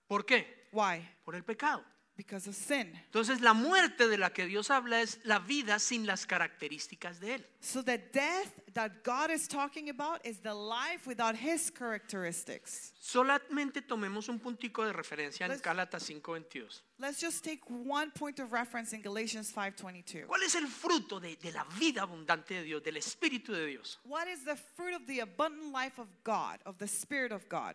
¿Por 0.07 0.25
qué? 0.25 0.47
Why? 0.73 1.09
Por 1.25 1.35
el 1.35 1.43
pecado. 1.45 1.85
Because 2.17 2.47
of 2.49 2.55
sin. 2.55 2.93
Entonces 3.11 3.41
la 3.41 3.55
muerte 3.55 4.07
de 4.07 4.17
la 4.17 4.31
que 4.31 4.47
Dios 4.47 4.71
habla 4.71 5.01
es 5.03 5.19
la 5.25 5.41
vida 5.41 5.81
sin 5.81 6.07
las 6.07 6.27
características 6.27 7.19
de 7.19 7.35
Él. 7.35 7.47
So 7.61 7.83
the 7.83 7.99
death 7.99 8.53
that 8.75 9.03
God 9.03 9.33
is 9.33 9.49
talking 9.49 9.91
about 9.91 10.25
is 10.25 10.39
the 10.39 10.55
life 10.55 11.09
without 11.09 11.35
his 11.35 11.73
characteristics. 11.77 12.93
Solamente 13.01 13.83
tomemos 13.83 14.29
un 14.29 14.39
puntico 14.39 14.85
de 14.87 14.93
referencia 14.93 15.45
en 15.47 15.53
Let's- 15.53 15.61
Gálatas 15.63 16.05
5:22. 16.05 16.83
Let's 17.01 17.21
just 17.21 17.43
take 17.45 17.63
one 17.69 18.13
point 18.13 18.39
of 18.39 18.53
reference 18.53 18.93
in 18.95 19.03
Galatians 19.03 19.53
5:22. 19.53 20.27
¿Cuál 20.29 20.45
es 20.45 20.55
el 20.55 20.69
fruto 20.69 21.19
de, 21.21 21.35
de 21.37 21.51
la 21.51 21.65
vida 21.81 22.03
abundante 22.03 22.55
de 22.55 22.63
Dios, 22.63 22.81
del 22.85 22.97
Espíritu 22.97 23.53
de 23.53 23.67
Dios? 23.67 23.99
What 24.05 24.29
is 24.29 24.45
the 24.45 24.55
fruit 24.57 24.95
of 24.95 25.05
the 25.09 25.19
abundant 25.21 25.73
life 25.73 25.99
of 26.01 26.07
God, 26.23 26.61
of 26.65 26.79
the 26.79 26.87
spirit 26.87 27.33
of 27.33 27.49
God? 27.49 27.75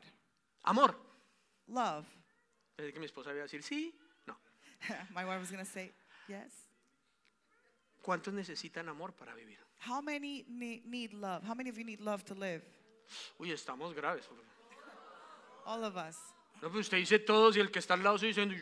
Amor. 0.64 0.96
Love. 1.68 2.06
Pensé 2.78 2.94
que 2.94 3.00
mi 3.02 3.06
esposa 3.08 3.32
iba 3.32 3.42
a 3.42 3.48
decir 3.48 3.62
sí. 3.64 3.94
My 5.14 5.26
wife 5.26 5.40
was 5.40 5.52
going 5.52 5.64
to 5.64 5.70
say, 5.70 5.92
"Yes." 6.28 6.52
¿Cuántos 8.02 8.34
necesitan 8.34 8.88
amor 8.90 9.14
para 9.14 9.34
vivir? 9.36 9.58
How 9.88 10.02
many 10.02 10.46
need, 10.48 10.86
need 10.86 11.14
love? 11.14 11.44
How 11.44 11.54
many 11.54 11.70
of 11.70 11.78
you 11.78 11.84
need 11.84 12.00
love 12.02 12.24
to 12.26 12.34
live? 12.34 12.62
Uy, 13.38 13.52
estamos 13.52 13.94
graves. 13.94 14.26
All 15.66 15.84
of 15.84 15.96
us. 15.98 16.18
No, 16.62 16.70
pues 16.70 16.88
usted 16.88 16.98
dice 16.98 17.20
todos 17.20 17.56
y 17.56 17.60
el 17.60 17.72
que 17.72 17.80
está 17.80 17.94
al 17.94 18.04
lado 18.04 18.18
se 18.18 18.28
diciendo, 18.28 18.56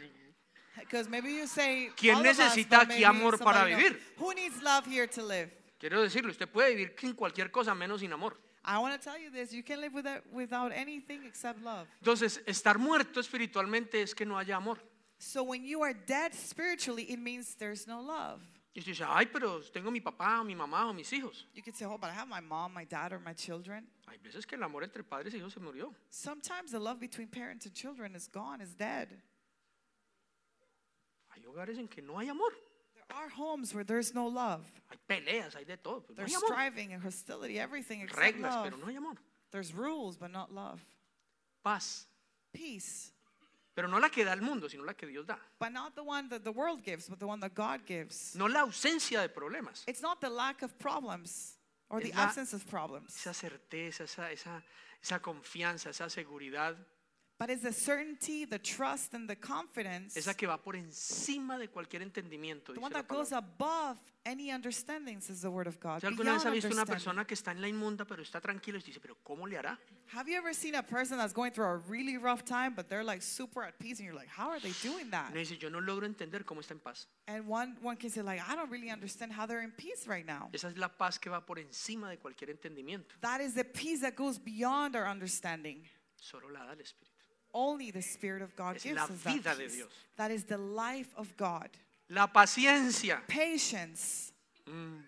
Because 0.80 1.09
maybe 1.09 1.34
you 1.34 1.47
say, 1.47 1.91
¿Quién 1.95 2.18
all 2.18 2.22
of 2.22 2.28
us, 2.32 2.38
necesita 2.38 2.80
but 2.80 2.89
aquí 2.89 2.99
maybe 3.01 3.05
amor 3.05 3.38
para 3.39 3.61
somebody 3.61 3.74
else. 3.74 3.84
vivir? 3.84 4.01
Who 4.18 4.34
needs 4.34 4.61
love 4.61 4.86
here 4.86 5.07
to 5.07 5.24
live? 5.24 5.51
quiero 5.80 6.01
decirle, 6.01 6.32
usted 6.32 6.47
puede 6.47 6.76
vivir 6.76 6.95
sin 6.99 7.13
cualquier 7.13 7.51
cosa 7.51 7.74
menos 7.74 8.01
sin 8.01 8.11
amor. 8.13 8.38
I 8.63 8.78
want 8.80 8.93
to 8.93 8.99
tell 8.99 9.18
you 9.18 9.32
this: 9.32 9.51
you 9.53 9.63
can 9.63 9.80
live 9.80 9.93
without 9.93 10.24
without 10.32 10.72
anything 10.74 11.24
except 11.24 11.61
love. 11.63 11.88
Entonces, 11.99 12.41
estar 12.45 12.78
muerto 12.78 13.20
espiritualmente 13.20 14.01
es 14.01 14.13
que 14.13 14.26
no 14.26 14.38
haya 14.38 14.57
amor. 14.57 14.80
So 15.20 15.43
when 15.43 15.65
you 15.65 15.82
are 15.82 15.93
dead 15.93 16.34
spiritually, 16.34 17.03
it 17.11 17.20
means 17.20 17.55
there's 17.55 17.88
no 17.88 18.01
love. 18.01 18.41
Y 18.76 18.80
usted 18.80 18.91
dice, 18.91 19.05
ay, 19.07 19.26
pero 19.26 19.59
tengo 19.74 19.89
mi 19.89 19.99
papá, 19.99 20.39
o 20.39 20.43
mi 20.43 20.53
mamá 20.53 20.88
o 20.89 20.93
mis 20.93 21.09
hijos. 21.11 21.45
You 21.55 21.63
could 21.63 21.76
say, 21.76 21.86
"Oh, 21.86 21.97
but 21.97 22.11
I 22.11 22.13
have 22.13 22.28
my 22.28 22.39
mom, 22.41 22.74
my 22.76 22.84
dad, 22.86 23.11
or 23.11 23.20
my 23.20 23.34
children." 23.34 23.88
Hay 24.07 24.18
veces 24.24 24.45
que 24.45 24.55
el 24.55 24.63
amor 24.63 24.84
entre 24.84 25.01
padres 25.03 25.34
hijos 25.34 25.53
se 25.53 25.59
murió. 25.59 25.95
Sometimes 26.11 26.72
the 26.72 26.80
love 26.80 26.99
between 26.99 27.28
parents 27.28 27.65
and 27.65 27.74
children 27.74 28.13
is 28.13 28.28
gone, 28.28 28.61
is 28.61 28.76
dead. 28.76 29.07
Hay 31.36 31.41
hogares 31.43 31.78
en 31.80 31.88
que 31.88 32.03
no 32.03 32.18
hay 32.20 32.30
amor. 32.30 32.51
There 32.93 33.18
are 33.18 33.30
homes 33.30 33.74
where 33.74 33.84
there's 33.84 34.13
no 34.13 34.28
love. 34.28 34.63
Hay 34.91 34.97
peleas, 35.09 35.55
hay 35.55 35.63
de 35.63 35.78
todo. 35.78 36.01
pero 36.01 36.13
no 36.13 36.15
There's 36.18 36.32
hay 36.34 36.36
amor. 36.38 36.47
striving 36.49 36.93
and 36.93 37.01
hostility, 37.03 37.57
everything 37.59 38.01
except 38.01 38.22
Reglas, 38.22 38.51
love. 38.53 38.63
pero 38.65 38.78
no 38.78 38.86
hay 38.86 38.95
amor. 38.95 39.15
There's 39.51 39.74
rules, 39.74 40.18
but 40.18 40.30
not 40.32 40.51
love. 40.53 40.86
Paz. 41.63 42.05
Peace, 42.53 43.11
Pero 43.78 43.88
no 43.88 43.99
la 43.99 44.09
que 44.09 44.25
da 44.25 44.34
el 44.34 44.41
mundo, 44.41 44.67
sino 44.67 44.84
la 44.84 44.95
que 44.95 45.05
Dios 45.05 45.28
da. 45.28 45.38
but 45.59 45.69
not 45.71 45.93
the 45.93 46.01
one 46.01 46.28
that 46.30 46.41
the 46.43 46.49
world 46.51 46.82
gives, 46.84 47.07
but 47.07 47.19
the 47.19 47.28
one 47.28 47.39
that 47.39 47.53
God 47.53 47.86
gives. 47.86 48.34
No 48.36 48.47
la 48.47 48.61
ausencia 48.61 49.21
de 49.21 49.30
problemas. 49.30 49.84
It's 49.86 50.01
not 50.01 50.19
the 50.19 50.30
lack 50.32 50.63
of 50.63 50.75
problems 50.80 51.57
or 51.89 52.01
the 52.01 52.09
Es 52.09 52.15
la- 52.15 52.23
absence 52.23 52.53
of 52.55 52.65
problems, 52.67 53.15
Esa 53.15 53.36
certeza, 53.36 54.05
esa, 54.05 54.32
esa, 54.32 54.63
esa 54.99 55.19
confianza, 55.19 55.91
esa 55.91 56.09
seguridad, 56.09 56.75
but 57.40 57.50
it's 57.50 57.62
the 57.64 57.72
certainty, 57.72 58.46
the 58.46 58.58
trust, 58.60 59.14
and 59.14 59.30
the 59.30 59.36
confidence, 59.36 60.18
esa 60.18 60.34
que 60.34 60.48
va 60.48 60.58
por 60.58 60.76
encima 60.76 61.58
de 61.60 61.68
cualquier 61.68 62.02
entendimiento. 62.02 62.68
the 62.68 62.74
dice 62.74 62.82
one 62.82 62.92
la 62.94 63.02
that 63.02 63.08
goes 63.08 63.30
palabra. 63.30 63.38
above 63.58 63.98
any 64.26 64.52
understanding, 64.52 65.22
says 65.22 65.42
the 65.42 65.50
Word 65.50 65.68
of 65.68 65.80
God. 65.80 66.04
Alguna 66.04 66.34
vez 66.34 66.44
ha 66.44 66.50
beyond 66.50 66.56
visto 66.56 66.68
una 66.68 66.82
understanding. 66.82 66.94
persona 66.94 67.26
que 67.26 67.36
está 67.36 67.52
en 67.52 67.62
la 67.62 67.68
inmunda, 67.68 68.06
pero 68.06 68.22
está 68.24 68.42
tranquila 68.42 68.78
y 68.80 68.82
dice, 68.82 69.00
pero 69.00 69.16
¿cómo 69.24 69.48
le 69.48 69.56
hará? 69.58 69.78
Have 70.08 70.28
you 70.28 70.36
ever 70.38 70.54
seen 70.54 70.76
a 70.76 70.84
person 70.84 71.18
that's 71.18 71.32
going 71.34 71.52
through 71.52 71.66
a 71.68 71.78
really 71.88 72.18
rough 72.18 72.44
time, 72.44 72.74
but 72.76 72.90
they're 72.90 73.04
like 73.04 73.22
super 73.22 73.64
at 73.64 73.78
peace, 73.80 74.00
and 74.00 74.06
you're 74.06 74.16
like, 74.18 74.28
how 74.30 74.50
are 74.50 74.60
they 74.60 74.74
doing 74.82 75.10
that? 75.12 75.32
Me 75.34 75.42
dice, 75.44 75.58
yo 75.62 75.70
no 75.70 75.80
logro 75.80 76.06
entender 76.06 76.44
cómo 76.44 76.60
está 76.62 76.72
en 76.72 76.80
paz. 76.80 77.06
And 77.28 77.48
one, 77.48 77.78
one 77.82 77.96
can 77.98 78.10
say, 78.10 78.22
like, 78.22 78.42
I 78.50 78.56
don't 78.56 78.70
really 78.72 78.90
understand 78.90 79.32
how 79.32 79.46
they're 79.46 79.62
in 79.62 79.72
peace 79.72 80.08
right 80.08 80.26
now. 80.26 80.50
Esa 80.54 80.68
es 80.68 80.78
la 80.78 80.90
paz 80.90 81.18
que 81.20 81.30
va 81.30 81.40
por 81.42 81.58
encima 81.60 82.10
de 82.10 82.18
cualquier 82.18 82.50
entendimiento. 82.50 83.16
That 83.22 83.42
is 83.42 83.54
the 83.54 83.64
peace 83.64 84.02
that 84.02 84.16
goes 84.16 84.40
beyond 84.40 84.96
our 84.96 85.08
understanding. 85.08 85.84
Solo 86.20 86.48
la 86.52 86.66
da 86.66 86.72
el 86.72 86.80
Espíritu. 86.80 87.16
Only 87.54 87.91
the 87.91 88.02
Spirit 88.02 88.41
of 88.41 88.56
God 88.56 88.76
Es 88.78 88.84
gives 88.84 88.95
la 88.98 89.04
us 89.04 89.10
that 89.10 89.34
vida 89.34 89.56
de 89.56 89.64
peace. 89.64 89.76
Dios. 89.76 89.89
That 90.18 90.32
is 90.32 90.43
the 90.45 90.58
life 90.58 91.14
of 91.16 91.36
God. 91.38 91.70
La 92.10 92.28
paciencia. 92.28 93.20
Patience. 93.28 94.32
Mm. 94.70 95.02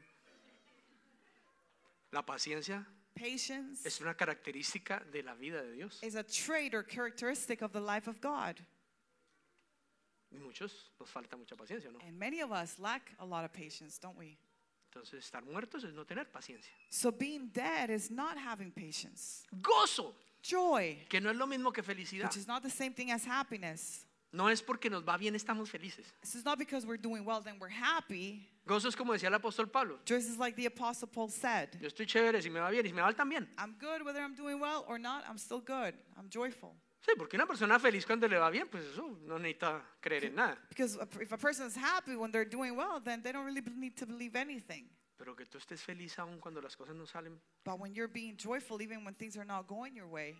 La 2.12 2.22
paciencia 2.24 2.86
Patience 3.14 3.86
es 3.86 4.00
una 4.02 4.14
característica 4.16 5.04
de 5.12 5.22
la 5.22 5.34
vida 5.36 5.62
de 5.62 5.74
Dios. 5.74 6.00
is 6.02 6.16
a 6.16 6.24
trait 6.24 6.74
or 6.74 6.84
characteristic 6.84 7.62
of 7.62 7.72
the 7.74 7.82
life 7.82 8.08
of 8.08 8.20
God. 8.22 8.56
Y 10.32 10.38
muchos 10.40 10.72
nos 11.00 11.10
falta 11.10 11.36
mucha 11.38 11.56
paciencia, 11.56 11.92
¿no? 11.92 12.00
And 12.08 12.18
many 12.18 12.40
of 12.42 12.52
us 12.52 12.80
lack 12.80 13.12
a 13.20 13.26
lot 13.26 13.44
of 13.44 13.52
patience, 13.52 13.98
don't 14.00 14.18
we? 14.18 14.38
Entonces, 14.92 15.20
estar 15.30 15.44
muertos 15.44 15.84
es 15.84 15.94
no 15.94 16.04
tener 16.04 16.26
paciencia. 16.26 16.72
So 16.90 17.12
being 17.12 17.50
dead 17.54 17.90
is 17.90 18.10
not 18.10 18.38
having 18.38 18.72
patience. 18.72 19.46
Gozo, 19.62 20.14
Joy, 20.42 21.06
que 21.10 21.20
no 21.20 21.30
es 21.30 21.36
lo 21.36 21.48
mismo 21.48 21.72
que 21.74 21.84
felicidad. 21.84 22.26
which 22.26 22.38
is 22.38 22.48
not 22.48 22.64
the 22.64 22.70
same 22.70 22.94
thing 22.94 23.12
as 23.12 23.26
happiness. 23.26 24.06
No 24.32 24.48
es 24.48 24.62
porque 24.62 24.90
nos 24.92 25.04
va 25.04 25.18
bien, 25.18 25.34
estamos 25.36 25.70
felices. 25.70 26.06
This 26.22 26.36
is 26.36 26.46
not 26.46 26.60
because 26.60 26.86
we're 26.86 27.02
doing 27.02 27.26
well, 27.26 27.42
then 27.42 27.58
we're 27.60 27.68
happy. 27.70 28.48
Gozo 28.68 28.88
es 28.88 28.96
como 28.96 29.14
decía 29.14 29.28
el 29.30 29.34
apóstol 29.34 29.72
Pablo. 29.72 29.98
Just 30.06 30.30
as 30.30 30.38
like 30.38 30.56
the 30.56 30.68
Apostle 30.68 31.08
Paul 31.08 31.30
said, 31.30 31.70
Yo 31.82 31.88
estoy 31.88 32.06
chévere 32.06 32.40
si 32.42 32.50
me 32.50 32.60
va 32.60 32.70
bien 32.70 32.86
y 32.86 32.90
si 32.90 32.94
me 32.94 33.02
va 33.02 33.08
mal 33.08 33.16
también. 33.16 33.48
I'm 33.58 33.76
good 33.80 34.04
whether 34.06 34.22
I'm 34.22 34.36
doing 34.36 34.60
well 34.60 34.86
or 34.88 35.00
not, 35.00 35.24
I'm 35.28 35.40
still 35.40 35.62
good. 35.62 35.96
I'm 36.16 36.30
joyful. 36.30 36.76
Sí, 37.02 37.14
porque 37.18 37.36
una 37.38 37.48
persona 37.48 37.80
feliz 37.80 38.06
cuando 38.06 38.28
le 38.28 38.38
va 38.38 38.52
bien, 38.52 38.68
pues 38.70 38.84
eso 38.84 39.18
no 39.26 39.40
necesita 39.40 39.82
creer 40.00 40.26
en 40.26 40.36
nada. 40.36 40.58
Because 40.70 40.98
if 41.20 41.32
a 41.32 41.38
person 41.38 41.66
is 41.66 41.76
happy 41.76 42.16
when 42.16 42.32
they're 42.32 42.46
doing 42.46 42.76
well, 42.76 43.00
then 43.04 43.24
they 43.24 43.32
don't 43.32 43.46
really 43.46 43.64
need 43.76 43.96
to 43.98 44.06
believe 44.06 44.36
anything. 44.36 44.86
Pero 45.20 45.36
que 45.36 45.46
tú 45.46 45.58
estés 45.58 45.84
feliz 45.84 46.18
aún 46.18 46.40
cuando 46.40 46.62
las 46.62 46.78
cosas 46.78 46.96
no 46.96 47.06
salen. 47.06 47.42
But 47.66 47.78
when 47.78 47.94
you're 47.94 48.12
being 48.12 48.38
joyful, 48.38 48.82
even 48.82 49.04
when 49.04 49.14
things 49.16 49.36
are 49.36 49.46
not 49.46 49.68
going 49.68 49.94
your 49.94 50.08
way, 50.08 50.38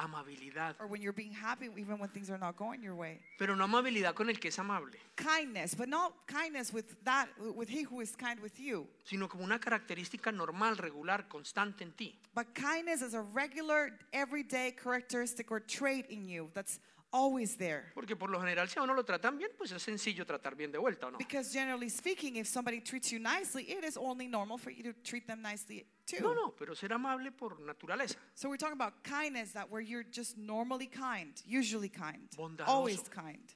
Amabilidad. 0.00 0.74
or 0.80 0.86
when 0.86 1.02
you're 1.02 1.12
being 1.12 1.32
happy, 1.32 1.68
even 1.76 1.98
when 1.98 2.08
things 2.08 2.30
are 2.30 2.38
not 2.38 2.56
going 2.56 2.82
your 2.82 2.94
way, 2.94 3.20
Pero 3.38 3.54
no 3.54 3.64
amabilidad 3.64 4.14
con 4.14 4.28
el 4.30 4.36
que 4.38 4.48
es 4.48 4.58
amable, 4.58 4.96
kindness, 5.16 5.74
but 5.74 5.88
not 5.88 6.12
kindness 6.26 6.72
with 6.72 6.96
that, 7.04 7.28
with 7.54 7.68
he 7.68 7.82
who 7.82 8.00
is 8.00 8.16
kind 8.16 8.40
with 8.40 8.58
you, 8.58 8.86
sino 9.04 9.28
como 9.28 9.44
una 9.44 9.58
característica 9.58 10.32
normal, 10.32 10.76
regular, 10.76 11.28
constante 11.28 11.82
en 11.84 11.92
ti. 11.92 12.18
but 12.34 12.46
kindness 12.54 13.02
is 13.02 13.14
a 13.14 13.20
regular, 13.20 13.90
everyday 14.12 14.72
characteristic 14.72 15.50
or 15.50 15.60
trait 15.60 16.06
in 16.08 16.26
you 16.26 16.48
that's 16.54 16.80
always 17.12 17.56
there. 17.56 17.90
Porque 17.92 18.16
por 18.16 18.30
lo 18.30 18.38
general, 18.40 18.68
si 18.68 18.78
a 18.78 18.82
uno 18.84 18.94
lo 18.94 19.02
tratan 19.04 19.36
bien, 19.36 19.50
pues 19.58 19.72
es 19.72 19.82
sencillo 19.82 20.24
tratar 20.24 20.54
bien 20.56 20.70
de 20.70 20.78
vuelta, 20.78 21.08
¿o 21.08 21.10
no? 21.10 21.18
Because 21.18 21.52
generally 21.52 21.88
speaking, 21.88 22.36
if 22.36 22.46
somebody 22.46 22.80
treats 22.80 23.10
you 23.10 23.18
nicely, 23.18 23.64
it 23.64 23.84
is 23.84 23.96
only 23.96 24.28
normal 24.28 24.56
for 24.56 24.70
you 24.70 24.82
to 24.84 24.92
treat 25.02 25.26
them 25.26 25.42
nicely 25.42 25.84
too. 26.18 26.22
No, 26.24 26.34
no, 26.34 26.50
pero 26.58 26.74
ser 26.74 26.92
amable 26.92 27.30
por 27.30 27.56
naturaleza. 27.60 28.16
So 28.34 28.48
we're 28.48 28.56
talking 28.56 28.74
about 28.76 29.02
kindness 29.04 29.52
that 29.52 29.70
where 29.70 29.80
you're 29.80 30.04
just 30.10 30.36
normally 30.36 30.86
kind, 30.86 31.32
usually 31.46 31.88
kind, 31.88 32.28
Bondadoso. 32.36 32.68
always 32.68 33.02
kind, 33.08 33.54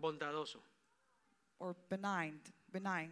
Bondadoso. 0.00 0.56
or 1.60 1.74
benign, 1.88 2.40
benign. 2.72 3.10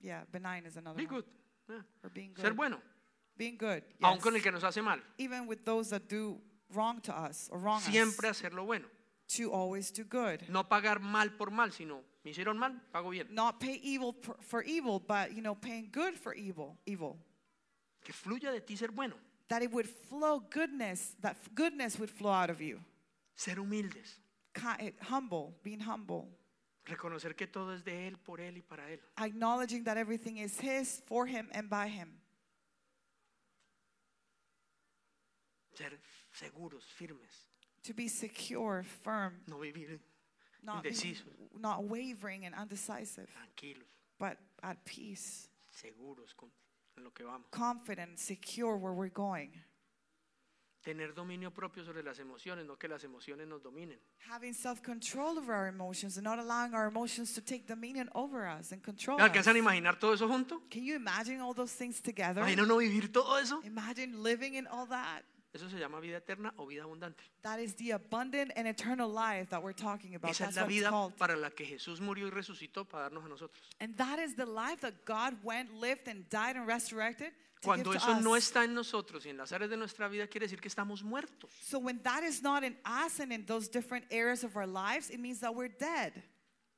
Yeah, 0.00 0.22
benign 0.32 0.64
is 0.66 0.76
another 0.76 0.96
Be 0.98 1.06
one. 1.06 1.16
good. 1.16 1.24
Or 2.02 2.10
being 2.12 2.32
good. 2.34 2.44
Ser 2.44 2.54
bueno, 2.54 2.78
Being 3.36 3.56
good. 3.56 3.82
aun 4.02 4.18
con 4.18 4.34
el 4.34 4.40
que 4.40 4.50
nos 4.50 4.62
hace 4.64 4.82
mal. 4.82 4.98
Even 5.18 5.46
with 5.46 5.64
those 5.64 5.90
that 5.90 6.08
do 6.08 6.38
wrong 6.74 7.00
to 7.02 7.12
us 7.16 7.48
or 7.52 7.58
wrong 7.58 7.80
Siempre 7.80 8.28
us, 8.28 8.40
hacer 8.40 8.52
lo 8.54 8.64
bueno. 8.64 8.86
To 9.36 9.52
always 9.52 9.90
do 9.90 10.04
good. 10.04 10.42
No 10.48 10.64
pagar 10.64 11.00
mal 11.00 11.30
por 11.38 11.50
mal, 11.50 11.70
sino 11.72 12.00
me 12.24 12.32
hicieron 12.32 12.56
mal, 12.58 12.72
pago 12.92 13.10
bien. 13.10 13.26
Not 13.30 13.60
pay 13.60 13.80
evil 13.82 14.14
for, 14.22 14.36
for 14.40 14.62
evil, 14.62 15.00
but 15.00 15.32
you 15.34 15.42
know, 15.42 15.54
paying 15.54 15.88
good 15.92 16.14
for 16.14 16.34
evil. 16.34 16.76
Evil. 16.86 17.16
Que 18.04 18.12
fluya 18.12 18.52
de 18.52 18.60
ti 18.60 18.76
ser 18.76 18.88
bueno. 18.88 19.14
That 19.48 19.62
it 19.62 19.72
would 19.72 19.88
flow 19.88 20.40
goodness. 20.40 21.14
That 21.22 21.36
goodness 21.54 21.98
would 21.98 22.10
flow 22.10 22.30
out 22.30 22.50
of 22.50 22.60
you. 22.60 22.80
Ser 23.34 23.56
humildes. 23.56 24.18
eh, 24.80 24.90
humble, 25.02 25.54
being 25.62 25.80
humble, 25.80 26.28
Reconocer 26.86 27.36
que 27.36 27.46
todo 27.46 27.72
es 27.72 27.84
de 27.84 28.08
Él, 28.08 28.16
por 28.18 28.40
Él 28.40 28.56
y 28.56 28.62
para 28.62 28.90
Él. 28.90 28.98
acknowledging 29.16 29.84
that 29.84 29.96
everything 29.96 30.38
is 30.38 30.58
His, 30.58 31.02
for 31.06 31.26
Him, 31.26 31.48
and 31.52 31.68
by 31.70 31.86
Him. 31.88 32.08
Ser 35.74 35.98
seguros, 36.32 36.84
firmes. 36.98 37.49
To 37.84 37.94
be 37.94 38.08
secure, 38.08 38.84
firm, 39.02 39.40
No 39.48 39.56
vivir 39.58 39.98
not, 40.62 40.84
indecisos, 40.84 41.22
not 41.58 41.84
wavering 41.84 42.44
and 42.44 42.54
undecisive, 42.54 43.26
tranquilos, 43.32 43.88
but 44.18 44.36
at 44.62 44.84
peace, 44.84 45.48
seguros 45.74 46.34
con 46.36 46.50
en 46.98 47.04
lo 47.04 47.10
que 47.10 47.24
vamos. 47.24 47.46
confident, 47.50 48.18
secure 48.18 48.76
where 48.76 48.92
we're 48.92 49.08
going. 49.08 49.50
Tener 50.82 51.12
dominio 51.14 51.50
propio 51.52 51.84
sobre 51.84 52.02
las 52.02 52.18
emociones, 52.20 52.64
no 52.66 52.76
que 52.76 52.88
las 52.88 53.04
emociones 53.04 53.46
nos 53.46 53.62
dominen. 53.62 53.98
Having 54.30 54.54
self 54.54 54.82
control 54.82 55.36
over 55.38 55.52
our 55.52 55.68
emotions 55.68 56.16
and 56.16 56.24
not 56.24 56.38
allowing 56.38 56.72
our 56.74 56.86
emotions 56.86 57.34
to 57.34 57.42
take 57.42 57.66
dominion 57.66 58.08
over 58.14 58.46
us 58.46 58.72
and 58.72 58.82
control 58.82 59.18
¿Me 59.18 59.24
alcanzan 59.24 59.56
a 59.56 59.58
imaginar 59.58 59.98
todo 59.98 60.14
eso 60.14 60.26
junto? 60.26 60.62
Can 60.70 60.82
you 60.82 60.96
imagine 60.96 61.40
all 61.40 61.52
those 61.54 61.74
things 61.74 62.00
together? 62.00 62.42
¿Imagina 62.42 62.66
no 62.66 62.78
vivir 62.78 63.12
todo 63.12 63.36
eso? 63.36 63.60
Imagine 63.62 64.22
living 64.22 64.54
in 64.54 64.66
all 64.66 64.86
that. 64.86 65.22
Eso 65.52 65.68
se 65.68 65.78
llama 65.78 65.98
vida 65.98 66.18
eterna 66.18 66.52
o 66.58 66.66
vida 66.66 66.84
abundante. 66.84 67.24
That 67.42 67.58
is 67.58 67.74
the 67.74 67.90
abundant 67.92 68.52
and 68.54 68.68
eternal 68.68 69.10
life 69.10 69.50
that 69.50 69.60
we're 69.62 69.72
talking 69.72 70.14
about. 70.14 70.30
Esa 70.30 70.44
es 70.44 70.54
That's 70.54 70.56
la 70.58 70.62
what 70.62 70.70
it's 70.70 70.78
vida 70.80 70.90
called. 70.90 71.16
para 71.16 71.36
la 71.36 71.50
que 71.50 71.66
Jesús 71.66 72.00
murió 72.00 72.28
y 72.28 72.30
resucitó 72.30 72.84
para 72.88 73.08
darnos 73.10 73.24
a 73.24 73.28
nosotros. 73.28 73.60
And 73.80 73.96
that 73.96 74.20
is 74.20 74.36
the 74.36 74.46
life 74.46 74.80
that 74.82 75.04
God 75.04 75.34
went, 75.42 75.74
lived, 75.74 76.06
and 76.06 76.28
died 76.30 76.54
and 76.56 76.68
resurrected 76.68 77.32
to 77.62 77.66
Cuando 77.66 77.90
give 77.90 78.00
to 78.00 78.06
eso 78.06 78.12
us. 78.18 78.22
no 78.22 78.36
está 78.36 78.62
en 78.64 78.74
nosotros 78.74 79.26
y 79.26 79.30
en 79.30 79.38
las 79.38 79.50
áreas 79.52 79.68
de 79.70 79.76
nuestra 79.76 80.08
vida, 80.08 80.28
quiere 80.28 80.46
decir 80.46 80.60
que 80.60 80.68
estamos 80.68 81.02
muertos. 81.02 81.50
So 81.62 81.80
when 81.80 82.00
that 82.04 82.22
is 82.22 82.42
not 82.42 82.62
in 82.62 82.76
us 82.84 83.18
and 83.18 83.32
in 83.32 83.44
those 83.44 83.68
different 83.68 84.04
areas 84.12 84.44
of 84.44 84.56
our 84.56 84.68
lives, 84.68 85.10
it 85.10 85.18
means 85.18 85.40
that 85.40 85.52
we're 85.52 85.68
dead. 85.68 86.12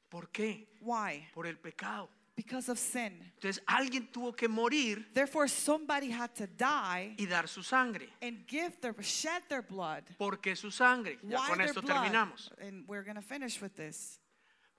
¿Por 0.08 0.28
qué? 0.32 0.66
Why? 0.80 1.28
Por 1.34 1.46
el 1.46 1.56
pecado. 1.56 2.08
Because 2.34 2.70
of 2.70 2.78
sin. 2.78 3.12
Entonces 3.34 3.62
alguien 3.66 4.10
tuvo 4.10 4.34
que 4.34 4.48
morir 4.48 5.06
Therefore, 5.12 5.48
somebody 5.48 6.10
had 6.10 6.34
to 6.36 6.46
die 6.46 7.14
y 7.18 7.26
dar 7.26 7.46
su 7.46 7.62
sangre. 7.62 8.08
and 8.22 8.46
give 8.46 8.80
their 8.80 8.94
shed 9.02 9.42
their 9.48 9.62
blood. 9.62 10.02
¿Por 10.16 10.38
qué 10.40 10.56
su 10.56 10.70
sangre? 10.70 11.18
Ya 11.22 11.38
Why 11.38 11.48
con 11.48 11.58
their 11.58 11.68
esto 11.68 11.82
blood? 11.82 12.04
terminamos. 12.04 12.50
And 12.60 12.86
we're 12.88 13.02
going 13.04 13.16
to 13.16 13.22
finish 13.22 13.60
with 13.60 13.76
this. 13.76 14.18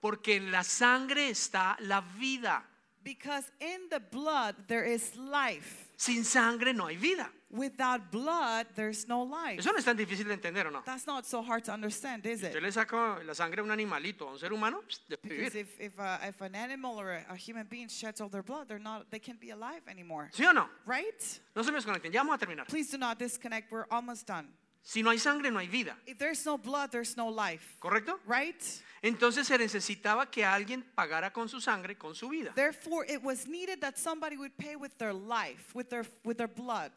Porque 0.01 0.35
en 0.37 0.51
la 0.51 0.63
sangre 0.63 1.29
está 1.29 1.75
la 1.81 2.01
vida. 2.19 2.63
Because 3.03 3.45
in 3.59 3.87
the 3.89 3.99
blood 3.99 4.55
there 4.67 4.83
is 4.85 5.15
life. 5.15 5.82
Sin 6.03 6.25
sangre 6.25 6.73
no 6.73 6.87
hay 6.87 6.97
vida. 6.97 7.29
Without 7.49 8.11
blood, 8.11 8.65
there's 8.75 9.07
no 9.07 9.23
life. 9.23 9.59
Eso 9.59 9.71
no 9.71 9.77
es 9.77 9.85
tan 9.85 9.95
difícil 9.95 10.25
de 10.27 10.33
entender, 10.33 10.67
¿o 10.67 10.69
no? 10.69 10.81
That's 10.83 11.07
not 11.07 11.25
so 11.25 11.41
hard 11.41 11.63
to 11.63 11.71
understand, 11.71 12.25
is 12.25 12.43
Usted 12.43 12.57
it? 12.57 12.61
le 12.61 12.71
saca 12.73 13.23
la 13.25 13.33
sangre 13.33 13.61
a 13.61 13.63
un 13.63 13.71
animalito, 13.71 14.27
a 14.27 14.31
un 14.31 14.37
ser 14.37 14.51
humano, 14.51 14.81
de 15.07 15.17
Because 15.21 15.55
if, 15.55 15.79
if, 15.79 15.97
uh, 15.97 16.17
if 16.27 16.41
an 16.41 16.55
animal 16.55 16.99
or 16.99 17.11
a, 17.11 17.25
a 17.29 17.37
human 17.37 17.65
being 17.69 17.87
sheds 17.87 18.19
all 18.19 18.27
their 18.27 18.43
blood, 18.43 18.67
they're 18.67 18.79
not, 18.79 19.09
they 19.11 19.19
can't 19.19 19.39
be 19.39 19.51
alive 19.51 19.81
anymore. 19.87 20.29
¿Sí 20.33 20.43
o 20.45 20.51
no? 20.51 20.67
Right? 20.85 21.39
No 21.55 21.63
se 21.63 21.71
me 21.71 21.77
desconecten, 21.79 22.11
ya 22.11 22.21
vamos 22.21 22.35
a 22.35 22.45
terminar. 22.45 22.65
Please 22.67 22.91
do 22.91 22.97
not 22.97 23.17
disconnect. 23.17 23.71
We're 23.71 23.85
almost 23.89 24.27
done. 24.27 24.49
Si 24.85 25.01
no 25.01 25.11
hay 25.11 25.17
sangre, 25.17 25.49
no 25.49 25.59
hay 25.59 25.67
vida. 25.69 25.95
If 26.05 26.17
there's 26.17 26.45
no 26.45 26.57
blood, 26.57 26.89
there's 26.91 27.15
no 27.15 27.29
life. 27.29 27.77
¿Correcto? 27.79 28.19
Right? 28.27 28.61
Entonces 29.01 29.47
se 29.47 29.57
necesitaba 29.57 30.29
que 30.29 30.43
alguien 30.43 30.83
pagara 30.93 31.31
con 31.31 31.47
su 31.47 31.61
sangre, 31.61 31.97
con 31.97 32.13
su 32.15 32.27
vida. 32.29 32.51
Therefore, 32.53 33.05
it 33.07 33.21
was 33.23 33.47
needed 33.47 33.79
that 33.79 33.97
somebody 33.97 34.35
would 34.37 34.55
pay 34.57 34.75
with 34.75 34.91
their 34.97 35.13
life, 35.13 35.73
with 35.73 35.89
their, 35.89 36.05
with 36.25 36.37
their 36.37 36.49
blood, 36.49 36.91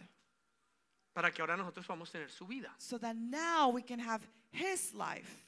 Para 1.14 1.30
que 1.30 1.42
ahora 1.42 1.56
nosotros 1.56 1.86
podamos 1.86 2.10
tener 2.10 2.28
su 2.28 2.44
vida. 2.46 2.70
so 2.78 2.98
that 2.98 3.14
now 3.16 3.68
we 3.70 3.82
can 3.82 4.00
have 4.00 4.20
his 4.50 4.92
life. 4.92 5.44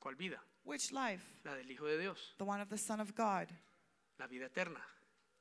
¿Cuál 0.00 0.16
vida? 0.16 0.38
Which 0.64 0.90
life? 0.90 1.22
La 1.44 1.54
del 1.54 1.70
Hijo 1.70 1.84
de 1.86 1.98
Dios. 1.98 2.34
The 2.38 2.44
one 2.44 2.60
of 2.62 2.68
the 2.70 2.78
Son 2.78 2.98
of 3.00 3.14
God, 3.14 3.48
La 4.18 4.26
vida 4.26 4.46
eterna. 4.46 4.80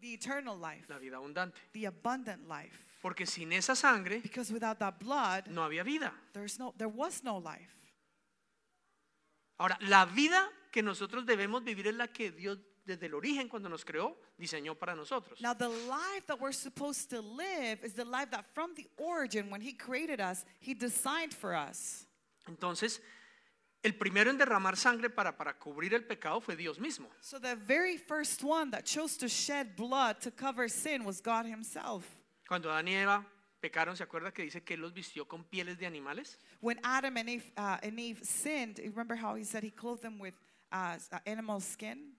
the 0.01 0.13
eternal 0.13 0.57
life, 0.57 0.85
La 0.89 0.97
vida 0.99 1.15
abundante. 1.15 1.53
the 1.71 1.85
abundant 1.85 2.47
life. 2.49 2.83
Porque 3.03 3.25
sin 3.25 3.51
esa 3.51 3.75
sangre 3.75 4.21
Because 4.21 4.51
without 4.53 4.79
that 4.79 4.97
blood, 4.97 5.47
no 5.47 5.61
había 5.61 5.83
vida. 5.83 6.13
there's 6.31 6.57
no, 6.57 6.73
there 6.77 6.87
was 6.87 7.21
no 7.21 7.37
life. 7.37 7.75
Ahora, 9.59 9.77
la 9.81 10.05
vida 10.05 10.49
que 10.71 10.81
nosotros 10.81 11.25
debemos 11.25 11.63
vivir 11.63 11.87
es 11.87 11.95
la 11.95 12.07
que 12.07 12.31
Dios 12.31 12.57
desde 12.85 13.05
el 13.07 13.13
origen 13.13 13.49
cuando 13.49 13.69
nos 13.69 13.83
creó 13.83 14.17
diseñó 14.37 14.75
para 14.79 14.95
nosotros. 14.95 15.41
Now, 15.41 15.53
the 15.53 15.67
life 15.67 16.25
that 16.27 16.39
we're 16.39 16.53
supposed 16.53 17.09
to 17.09 17.21
live 17.21 17.83
is 17.83 17.93
the 17.93 18.05
life 18.05 18.31
that 18.31 18.45
from 18.53 18.73
the 18.75 18.87
origin, 18.97 19.49
when 19.49 19.61
He 19.61 19.73
created 19.73 20.21
us, 20.21 20.45
He 20.59 20.73
designed 20.73 21.33
for 21.33 21.53
us. 21.53 22.07
Entonces, 22.47 23.01
el 23.83 23.91
primero 23.93 24.29
en 24.29 24.37
derramar 24.37 24.77
sangre 24.77 25.09
para, 25.09 25.33
para 25.37 25.53
cubrir 25.53 25.93
el 25.93 26.03
pecado 26.03 26.41
fue 26.41 26.55
Dios 26.55 26.77
mismo. 26.79 27.07
So, 27.21 27.37
the 27.37 27.55
very 27.55 27.97
first 27.97 28.43
one 28.43 28.71
that 28.71 28.85
chose 28.85 29.17
to 29.17 29.27
shed 29.27 29.75
blood 29.75 30.21
to 30.21 30.31
cover 30.31 30.69
sin 30.69 31.03
was 31.03 31.21
God 31.21 31.45
Himself. 31.45 32.03
Cuando 32.53 32.71
Adán 32.71 32.87
y 32.87 32.93
Eva 32.93 33.25
pecaron, 33.59 33.97
¿se 33.97 34.03
acuerda 34.03 34.31
que 34.31 34.43
dice 34.43 34.61
que 34.61 34.75
Él 34.75 34.81
los 34.81 34.93
vistió 34.93 35.27
con 35.27 35.43
pieles 35.43 35.79
de 35.79 35.87
animales? 35.87 36.37
When 36.61 36.79
Adam 36.83 37.17
and 37.17 37.27
Eve, 37.27 37.51
uh, 37.57 37.79
and 37.81 37.99
Eve 37.99 38.23
sinned, 38.23 38.77
remember 38.77 39.15
how 39.15 39.33
He 39.33 39.43
said 39.43 39.63
He 39.63 39.71
clothed 39.71 40.03
them 40.03 40.19
with 40.19 40.35
uh, 40.71 40.99
uh, 41.11 41.17
animal 41.25 41.59
skin? 41.59 42.15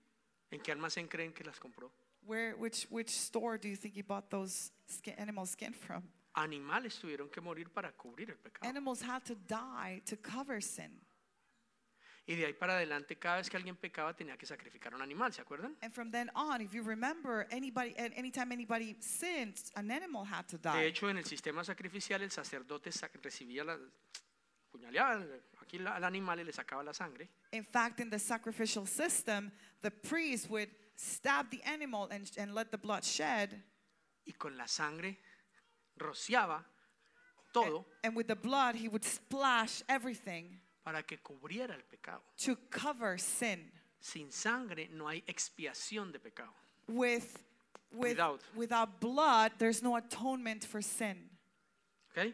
¿En 0.51 0.59
qué 0.59 0.73
almacén 0.73 1.07
creen 1.07 1.31
que 1.31 1.45
las 1.45 1.57
compró? 1.57 1.89
Where, 2.27 2.53
which, 2.57 2.85
which 2.89 3.11
store 3.11 3.57
do 3.57 3.69
you 3.69 3.77
think 3.77 3.95
He 3.95 4.01
bought 4.01 4.29
those 4.29 4.73
skin, 4.87 5.13
animal 5.17 5.45
skin 5.45 5.71
from? 5.71 6.03
Animales 6.35 6.99
tuvieron 6.99 7.31
que 7.31 7.41
morir 7.41 7.69
para 7.73 7.93
cubrir 7.93 8.31
el 8.31 8.35
pecado. 8.35 8.67
Animals 8.67 9.01
had 9.01 9.23
to 9.23 9.35
die 9.35 10.01
to 10.05 10.17
cover 10.17 10.59
sin. 10.59 10.91
Y 12.27 12.35
de 12.35 12.47
ahí 12.47 12.53
para 12.53 12.73
adelante, 12.77 13.17
cada 13.17 13.37
vez 13.37 13.49
que 13.49 13.57
alguien 13.57 13.75
pecaba, 13.75 14.15
tenía 14.15 14.35
que 14.35 14.47
sacrificar 14.47 14.95
un 14.95 15.01
animal, 15.01 15.31
¿se 15.31 15.41
acuerdan? 15.43 15.77
And 15.83 15.93
from 15.93 16.09
then 16.11 16.31
on, 16.33 16.59
if 16.59 16.73
you 16.73 16.81
remember, 16.81 17.47
anybody, 17.51 17.93
and 17.97 18.13
anytime 18.17 18.51
anybody 18.51 18.95
sinned, 18.99 19.55
an 19.75 19.91
animal 19.91 20.25
had 20.25 20.47
to 20.47 20.57
De 20.57 20.63
die. 20.63 20.85
hecho, 20.87 21.07
en 21.07 21.17
el 21.17 21.25
sistema 21.25 21.63
sacrificial, 21.63 22.21
el 22.23 22.31
sacerdote 22.31 22.91
sac- 22.91 23.21
recibía 23.21 23.63
la. 23.63 23.77
puñaleaba 24.71 25.23
aquí 25.61 25.77
al 25.77 26.03
animal 26.03 26.39
y 26.39 26.43
le 26.45 26.51
sacaba 26.51 26.83
la 26.83 26.93
sangre. 26.93 27.29
In 27.53 27.63
fact, 27.63 27.99
in 27.99 28.09
the 28.09 28.19
sacrificial 28.19 28.87
system, 28.87 29.51
the 29.81 29.91
priest 29.91 30.49
would 30.49 30.69
stab 30.95 31.49
the 31.51 31.61
animal 31.63 32.07
and, 32.11 32.29
and 32.37 32.53
let 32.55 32.71
the 32.71 32.77
blood 32.77 33.03
shed. 33.03 33.63
y 34.25 34.33
con 34.37 34.57
la 34.57 34.65
sangre 34.65 35.19
rociaba 35.97 36.65
todo 37.53 37.85
And 38.03 38.15
with 38.15 38.27
the 38.27 38.35
blood, 38.35 38.75
he 38.75 38.87
would 38.89 39.03
splash 39.05 39.83
everything 39.87 40.59
para 40.85 41.01
que 41.03 41.17
cubriera 41.17 41.73
el 41.75 41.83
pecado. 41.83 42.21
to 42.37 42.55
cover 42.69 43.19
sin. 43.19 43.71
Sin 43.99 44.31
sangre 44.31 44.87
no 44.91 45.07
hay 45.07 45.23
expiación 45.25 46.11
de 46.11 46.19
pecado. 46.19 46.53
With, 46.87 47.23
with, 47.91 48.11
Without. 48.11 48.41
without 48.55 49.01
blood, 49.01 49.51
there's 49.57 49.81
no 49.81 49.95
atonement 49.95 50.63
for 50.63 50.83
sin, 50.83 51.27
¿ok? 52.11 52.33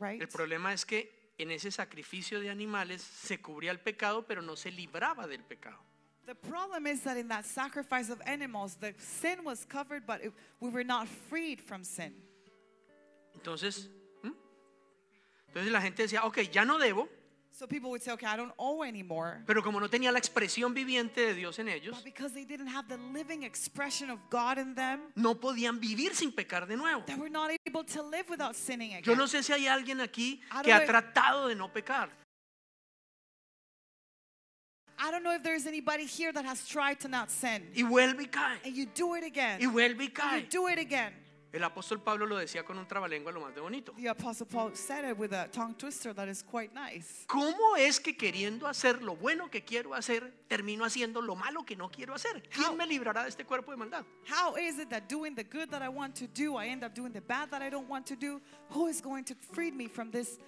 right? 0.00 0.22
El 0.22 0.28
problema 0.28 0.72
es 0.72 0.86
que 0.86 1.34
en 1.38 1.50
ese 1.50 1.70
sacrificio 1.70 2.40
de 2.40 2.48
animales 2.48 3.02
se 3.02 3.42
cubría 3.42 3.70
el 3.72 3.80
pecado, 3.80 4.24
pero 4.26 4.40
no 4.40 4.56
se 4.56 4.70
libraba 4.70 5.26
del 5.26 5.42
pecado. 5.42 5.78
The 6.24 6.34
problem 6.34 6.86
is 6.86 7.02
that 7.02 7.18
in 7.18 7.28
that 7.28 7.44
sacrifice 7.44 8.08
of 8.08 8.22
animals, 8.24 8.76
the 8.76 8.94
sin 8.96 9.44
was 9.44 9.66
covered, 9.66 10.06
but 10.06 10.24
it, 10.24 10.32
we 10.60 10.70
were 10.70 10.84
not 10.84 11.08
freed 11.08 11.60
from 11.60 11.84
sin. 11.84 12.14
Entonces, 13.34 13.90
¿m? 14.24 14.34
entonces 15.48 15.70
la 15.70 15.80
gente 15.82 16.04
decía, 16.04 16.24
ok, 16.24 16.38
ya 16.50 16.64
no 16.64 16.78
debo, 16.78 17.08
So 17.54 17.66
people 17.66 17.90
would 17.90 18.02
say, 18.02 18.12
okay, 18.12 18.26
I 18.26 18.36
don't 18.36 18.52
owe 18.58 18.82
anymore. 18.82 19.42
pero 19.46 19.62
como 19.62 19.78
no 19.78 19.86
tenía 19.88 20.10
la 20.10 20.18
expresión 20.18 20.72
viviente 20.74 21.16
de 21.20 21.34
Dios 21.34 21.58
en 21.58 21.68
ellos, 21.68 21.94
But 21.94 22.04
because 22.04 22.32
they 22.32 22.44
didn't 22.46 22.68
have 22.68 22.88
the 22.88 22.96
living 23.12 23.42
expression 23.42 24.08
of 24.10 24.18
God 24.30 24.56
in 24.58 24.74
them, 24.74 25.00
no 25.16 25.34
podían 25.34 25.78
vivir 25.78 26.14
sin 26.14 26.32
pecar 26.32 26.66
de 26.66 26.76
nuevo. 26.76 27.04
they 27.06 27.14
were 27.14 27.28
not 27.30 27.50
able 27.66 27.84
to 27.84 28.02
live 28.02 28.28
without 28.30 28.56
sinning 28.56 28.92
again. 28.94 29.02
Yo 29.04 29.14
no 29.14 29.24
sé 29.26 29.42
si 29.44 29.52
hay 29.52 29.66
alguien 29.66 30.00
aquí 30.00 30.40
I 30.50 30.62
que 30.62 30.72
don't 30.72 30.80
ha 30.82 30.86
know- 30.86 30.86
tratado 31.12 31.48
de 31.48 31.54
no 31.54 31.68
pecar. 31.68 32.08
I 34.98 35.10
don't 35.10 35.22
know 35.24 35.34
if 35.34 35.42
there's 35.42 35.66
anybody 35.66 36.06
here 36.06 36.32
that 36.32 36.44
has 36.44 36.66
tried 36.66 37.00
to 37.00 37.08
not 37.08 37.30
sin. 37.30 37.66
Y 37.74 37.82
vuelve 37.82 38.20
y 38.20 38.26
cae. 38.30 38.58
And 38.64 38.74
you 38.76 38.86
do 38.94 39.14
it 39.14 39.24
again. 39.24 39.60
Y 39.60 39.66
vuelve 39.66 39.98
y 40.00 40.04
And 40.06 40.14
cae. 40.14 40.36
you 40.40 40.46
do 40.48 40.68
it 40.68 40.78
again. 40.78 41.12
El 41.52 41.62
apóstol 41.64 42.00
Pablo 42.00 42.24
lo 42.24 42.38
decía 42.38 42.64
con 42.64 42.78
un 42.78 42.86
trabalengua 42.86 43.30
lo 43.30 43.40
más 43.40 43.54
de 43.54 43.60
bonito. 43.60 43.92
The 43.96 44.08
Apostle 44.08 44.46
Paul 44.46 44.74
said 44.74 45.04
it 45.04 45.18
with 45.18 45.34
a 45.34 45.48
tongue 45.48 45.74
twister 45.74 46.14
that 46.14 46.26
is 46.26 46.42
quite 46.42 46.72
nice. 46.72 47.26
¿Cómo 47.26 47.76
es 47.76 48.00
que 48.00 48.16
queriendo 48.16 48.66
hacer 48.66 49.02
lo 49.02 49.16
bueno 49.16 49.50
que 49.50 49.62
quiero 49.62 49.94
hacer, 49.94 50.32
termino 50.48 50.86
haciendo 50.86 51.20
lo 51.20 51.36
malo 51.36 51.64
que 51.64 51.76
no 51.76 51.90
quiero 51.90 52.14
hacer? 52.14 52.42
How? 52.56 52.64
¿Quién 52.64 52.76
me 52.78 52.86
librará 52.86 53.24
de 53.24 53.28
este 53.28 53.44
cuerpo 53.44 53.70
de 53.70 53.76
maldad? 53.76 54.04
How 54.30 54.56
is 54.56 54.78
it 54.78 54.88
that 54.88 55.10
doing 55.10 55.34
the 55.34 55.44
good 55.44 55.68
that 55.68 55.82
I 55.82 55.90
want 55.90 56.14
to 56.16 56.26
do, 56.26 56.56
I 56.56 56.68
end 56.68 56.84
up 56.84 56.94
doing 56.94 57.12
the 57.12 57.20
bad 57.20 57.50
that 57.50 57.60
I 57.60 57.68
don't 57.68 57.88
want 57.88 58.06
to 58.06 58.16
do? 58.16 58.40
Who 58.70 58.88
is 58.88 59.02
going 59.02 59.24
to 59.24 59.34
free 59.34 59.70
me 59.70 59.88
from 59.88 60.10
this 60.10 60.38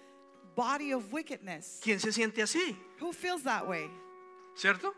body 0.57 0.93
of 0.93 1.13
wickedness? 1.13 1.81
¿Quién 1.83 2.01
se 2.01 2.13
siente 2.13 2.43
así? 2.43 2.75
Who 3.01 3.13
feels 3.13 3.43
that 3.43 3.69
way? 3.69 3.91
¿Cierto? 4.57 4.95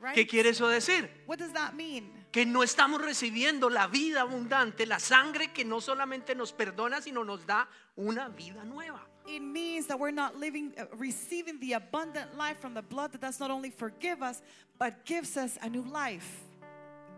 Right? 0.00 0.14
¿Qué 0.14 0.26
quiere 0.26 0.50
eso 0.50 0.66
decir? 0.68 1.10
What 1.26 1.38
does 1.38 1.52
that 1.52 1.74
mean? 1.74 2.10
Que 2.32 2.46
no 2.46 2.62
estamos 2.62 3.02
recibiendo 3.02 3.68
la 3.68 3.86
vida 3.86 4.22
abundante, 4.22 4.86
la 4.86 4.98
sangre 4.98 5.52
que 5.52 5.64
no 5.64 5.80
solamente 5.80 6.34
nos 6.34 6.52
perdona, 6.52 7.02
sino 7.02 7.24
nos 7.24 7.44
da 7.46 7.68
una 7.96 8.28
vida 8.28 8.64
nueva. 8.64 9.06
It 9.26 9.42
means 9.42 9.86
that 9.88 9.98
we're 9.98 10.10
not 10.14 10.36
living, 10.36 10.72
uh, 10.78 10.86
receiving 10.96 11.60
the 11.60 11.74
abundant 11.74 12.36
life 12.36 12.58
from 12.58 12.72
the 12.74 12.82
blood 12.82 13.12
that 13.12 13.20
does 13.20 13.38
not 13.38 13.50
only 13.50 13.70
forgive 13.70 14.22
us, 14.22 14.42
but 14.78 15.04
gives 15.04 15.36
us 15.36 15.58
a 15.60 15.68
new 15.68 15.82
life. 15.82 16.49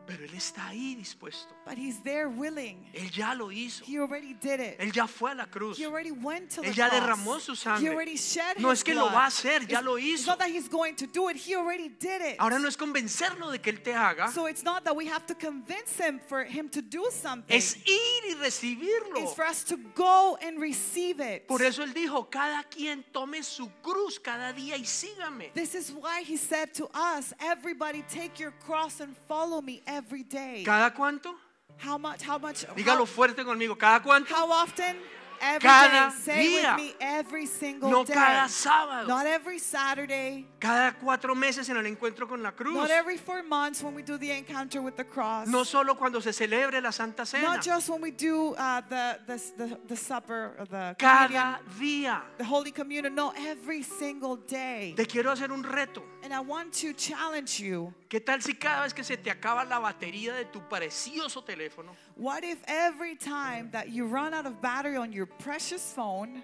Pero 0.07 0.25
Él 0.25 0.35
está 0.35 0.67
ahí 0.69 0.95
dispuesto. 0.97 1.55
But 1.65 1.79
He's 1.79 2.03
there 2.03 2.27
willing. 2.29 2.85
Él 2.93 3.11
ya 3.13 3.35
lo 3.35 3.51
hizo. 3.53 3.85
He 3.87 3.99
already 3.99 4.35
did 4.35 4.61
it. 4.61 4.77
Él 4.81 4.93
ya 4.93 5.07
fue 5.07 5.31
a 5.31 5.35
la 5.35 5.47
cruz. 5.47 5.79
He 5.79 5.87
already 5.87 6.11
went 6.11 6.51
to 6.51 6.61
the 6.63 6.69
Él 6.69 6.75
ya 6.75 6.89
cross. 6.89 7.01
derramó 7.01 7.41
su 7.41 7.55
sangre. 7.55 7.85
He 7.85 7.89
already 7.95 8.17
shed 8.17 8.59
No 8.59 8.71
his 8.71 8.81
es 8.81 8.85
que 8.85 8.95
lo 8.95 9.07
va 9.07 9.25
a 9.25 9.27
hacer, 9.29 9.61
ya 9.67 9.79
It's- 9.79 9.85
lo 9.85 9.97
It's 9.99 10.23
hizo. 10.23 10.27
not 10.33 10.39
that 10.41 10.49
He's 10.51 10.69
going 10.69 10.97
to 10.97 11.07
do 11.07 11.29
it. 11.29 11.37
He 11.37 11.55
already 11.55 11.89
did 11.89 12.21
it. 12.21 12.37
Ahora 12.41 12.59
no 12.59 12.67
es 12.69 12.77
convencerlo 12.77 13.51
de 13.51 13.61
que 13.61 13.71
Él 13.73 13.83
te 13.83 13.93
haga, 13.95 14.31
So 14.33 14.47
it's 14.47 14.65
not 14.65 14.85
that 14.85 14.95
we 14.97 15.07
have 15.07 15.25
to 15.27 15.35
convince 15.35 15.97
Him 15.99 16.19
for 16.29 16.45
Him 16.45 16.69
to 16.71 16.83
do 16.83 17.09
something. 17.11 17.55
es 17.57 17.77
ir 17.87 18.23
y 18.29 18.35
recibirlo. 18.41 19.19
It's 19.23 19.35
for 19.35 19.45
us 19.45 19.63
to 19.65 19.77
go 19.95 20.37
and 20.43 20.61
receive 20.61 21.21
it. 21.21 21.47
Por 21.47 21.63
eso 21.63 21.83
Él 21.85 21.95
dijo, 21.95 22.29
cada 22.31 22.65
quien 22.65 23.05
tome 23.13 23.43
su 23.45 23.71
cruz 23.83 24.19
cada 24.19 24.53
día 24.53 24.77
y 24.77 24.85
sígame. 24.85 25.53
This 25.55 25.75
is 25.75 25.91
why 25.93 26.23
He 26.23 26.37
said 26.37 26.75
to 26.75 26.89
us, 26.93 27.33
everybody 27.41 28.03
take 28.13 28.39
your 28.41 28.53
cross 28.67 29.01
and 29.01 29.17
follow 29.29 29.61
me 29.61 29.83
every 29.97 30.23
day. 30.23 30.63
¿Cada 30.65 30.91
cuánto? 30.95 31.35
How 31.79 31.99
much? 31.99 32.23
How 32.23 32.39
much? 32.39 32.65
Dígalo 32.77 33.07
fuerte 33.07 33.45
conmigo, 33.45 33.77
¿cada 33.77 34.01
cuánto? 34.03 34.33
how 34.35 34.51
often? 34.51 34.97
Every 35.45 35.59
Cada 35.69 36.11
day. 36.11 36.17
Say 36.23 36.47
día. 36.63 36.77
with 36.77 36.85
me 36.85 36.95
every 37.01 37.47
single 37.47 37.91
No 37.91 38.05
day. 38.05 38.15
cada 38.15 38.49
sábado. 38.49 39.09
Not 39.09 39.27
every 39.27 39.59
Saturday. 39.59 40.47
Cada 40.61 40.93
cuatro 40.93 41.35
meses 41.35 41.69
en 41.69 41.77
el 41.79 41.85
encuentro 41.87 42.29
con 42.29 42.41
la 42.45 42.53
cruz. 42.53 42.75
Not 42.77 42.91
every 42.91 43.17
four 43.17 43.43
months 43.43 43.83
when 43.83 43.93
we 43.93 44.03
do 44.05 44.17
the 44.19 44.31
encounter 44.31 44.81
with 44.81 44.95
the 44.97 45.03
cross. 45.05 45.49
No 45.49 45.65
solo 45.65 45.97
cuando 45.97 46.21
se 46.21 46.31
celebre 46.33 46.81
la 46.81 46.93
Santa 46.93 47.27
Cena. 47.27 47.43
Not 47.43 47.65
just 47.65 47.89
when 47.89 48.01
we 48.01 48.13
do 48.13 48.55
uh, 48.55 48.83
the, 48.89 49.19
the, 49.27 49.43
the, 49.57 49.79
the 49.89 49.97
supper 49.97 50.55
or 50.61 50.65
the 50.67 50.95
communion, 50.97 51.43
Cada 51.43 51.61
día. 51.77 52.21
the 52.39 52.45
Holy 52.45 52.71
Communion. 52.71 53.13
No, 53.13 53.33
every 53.37 53.83
single 53.83 54.37
day. 54.37 54.95
Te 54.97 55.07
quiero 55.07 55.33
hacer 55.33 55.51
un 55.51 55.65
reto. 55.65 56.05
And 56.23 56.33
I 56.33 56.39
want 56.39 56.73
to 56.75 56.93
challenge 56.93 57.59
you. 57.59 57.93
¿Qué 58.13 58.21
tal 58.21 58.43
si 58.43 58.53
cada 58.53 58.83
vez 58.83 58.93
que 58.93 59.03
se 59.03 59.17
te 59.17 59.31
acaba 59.31 59.65
la 59.65 59.79
batería 59.79 60.35
de 60.35 60.45
tu 60.45 60.61
precioso 60.69 61.43
teléfono, 61.43 61.97
What 62.15 62.43
if 62.43 62.63
every 62.67 63.17
time 63.17 63.71
that 63.71 63.87
you 63.87 64.07
run 64.07 64.35
out 64.35 64.45
of 64.45 64.61
battery 64.61 64.99
on 64.99 65.11
your 65.15 65.27
precious 65.27 65.81
phone, 65.95 66.43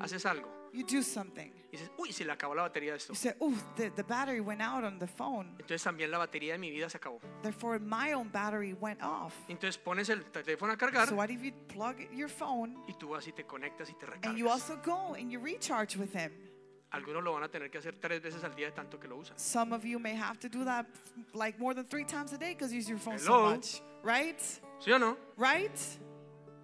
haces 0.00 0.26
algo? 0.26 0.48
you 0.72 0.82
do 0.82 1.00
something? 1.00 1.52
Y 1.70 1.76
dices, 1.76 1.88
uy, 1.96 2.12
se 2.12 2.24
le 2.24 2.32
acabó 2.32 2.56
la 2.56 2.62
batería 2.62 2.90
de 2.90 2.96
esto. 2.96 3.12
You 3.12 3.16
say, 3.16 3.32
oh, 3.38 3.54
the, 3.76 3.90
the 3.90 4.02
battery 4.02 4.40
went 4.40 4.60
out 4.60 4.82
on 4.82 4.98
the 4.98 5.06
phone. 5.06 5.54
Entonces 5.60 5.84
también 5.84 6.10
la 6.10 6.18
batería 6.18 6.54
de 6.54 6.58
mi 6.58 6.72
vida 6.72 6.90
se 6.90 6.98
acabó. 6.98 7.20
Therefore, 7.44 7.78
my 7.78 8.12
own 8.12 8.28
battery 8.28 8.72
went 8.72 9.00
off. 9.04 9.36
Entonces 9.48 9.78
pones 9.78 10.08
el 10.08 10.24
teléfono 10.32 10.72
a 10.72 10.76
cargar 10.76 11.06
So 11.06 11.14
what 11.14 11.30
if 11.30 11.44
you 11.44 11.52
plug 11.68 11.94
your 12.12 12.28
phone 12.28 12.76
y 12.88 12.94
tú 12.94 13.10
vas 13.10 13.28
y 13.28 13.30
te 13.30 13.44
conectas 13.44 13.88
y 13.88 13.94
te 13.94 14.06
and 14.24 14.36
you 14.36 14.46
recargas. 14.46 14.50
also 14.50 14.76
go 14.82 15.14
and 15.14 15.30
you 15.30 15.38
recharge 15.38 15.96
with 15.96 16.12
him? 16.12 16.32
Algunos 16.92 17.22
lo 17.22 17.32
van 17.32 17.42
a 17.42 17.48
tener 17.48 17.70
que 17.70 17.78
hacer 17.78 17.96
tres 17.98 18.20
veces 18.20 18.44
al 18.44 18.54
día 18.54 18.66
de 18.66 18.72
tanto 18.72 19.00
que 19.00 19.08
lo 19.08 19.16
usan. 19.16 19.38
Some 19.38 19.74
of 19.74 19.82
you 19.82 19.98
may 19.98 20.14
have 20.14 20.38
to 20.38 20.48
do 20.48 20.64
that 20.64 20.86
like 21.32 21.58
more 21.58 21.74
than 21.74 21.86
three 21.86 22.04
times 22.04 22.32
a 22.32 22.38
day 22.38 22.54
because 22.54 22.70
you 22.70 22.78
use 22.78 22.88
your 22.88 22.98
phone 22.98 23.16
Hello? 23.18 23.48
so 23.48 23.56
much. 23.56 23.82
Right? 24.02 24.38
¿Sí 24.78 24.92
o 24.92 24.98
no? 24.98 25.16
Right? 25.38 25.74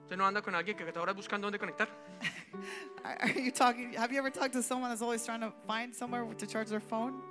Usted 0.02 0.16
no 0.16 0.26
anda 0.26 0.42
con 0.42 0.55
alguien 0.55 0.76
que 0.76 0.84
está 0.84 1.00
ahora 1.00 1.14
buscando 1.14 1.46
dónde 1.50 1.59
conectar. 1.59 1.88
Are 3.05 3.16
are 3.20 3.40
you 3.40 3.50
talking? 3.50 3.94
Have 3.94 4.12
you 4.12 4.18
ever 4.18 4.30
talked 4.30 4.52
to 4.52 4.62
someone 4.62 4.90
that's 4.90 5.02
always 5.02 5.24
trying 5.24 5.40
to 5.40 5.52
find 5.66 5.94
somewhere 5.94 6.24
to 6.34 6.46
charge 6.46 6.68
their 6.68 6.80
phone? 6.80 7.22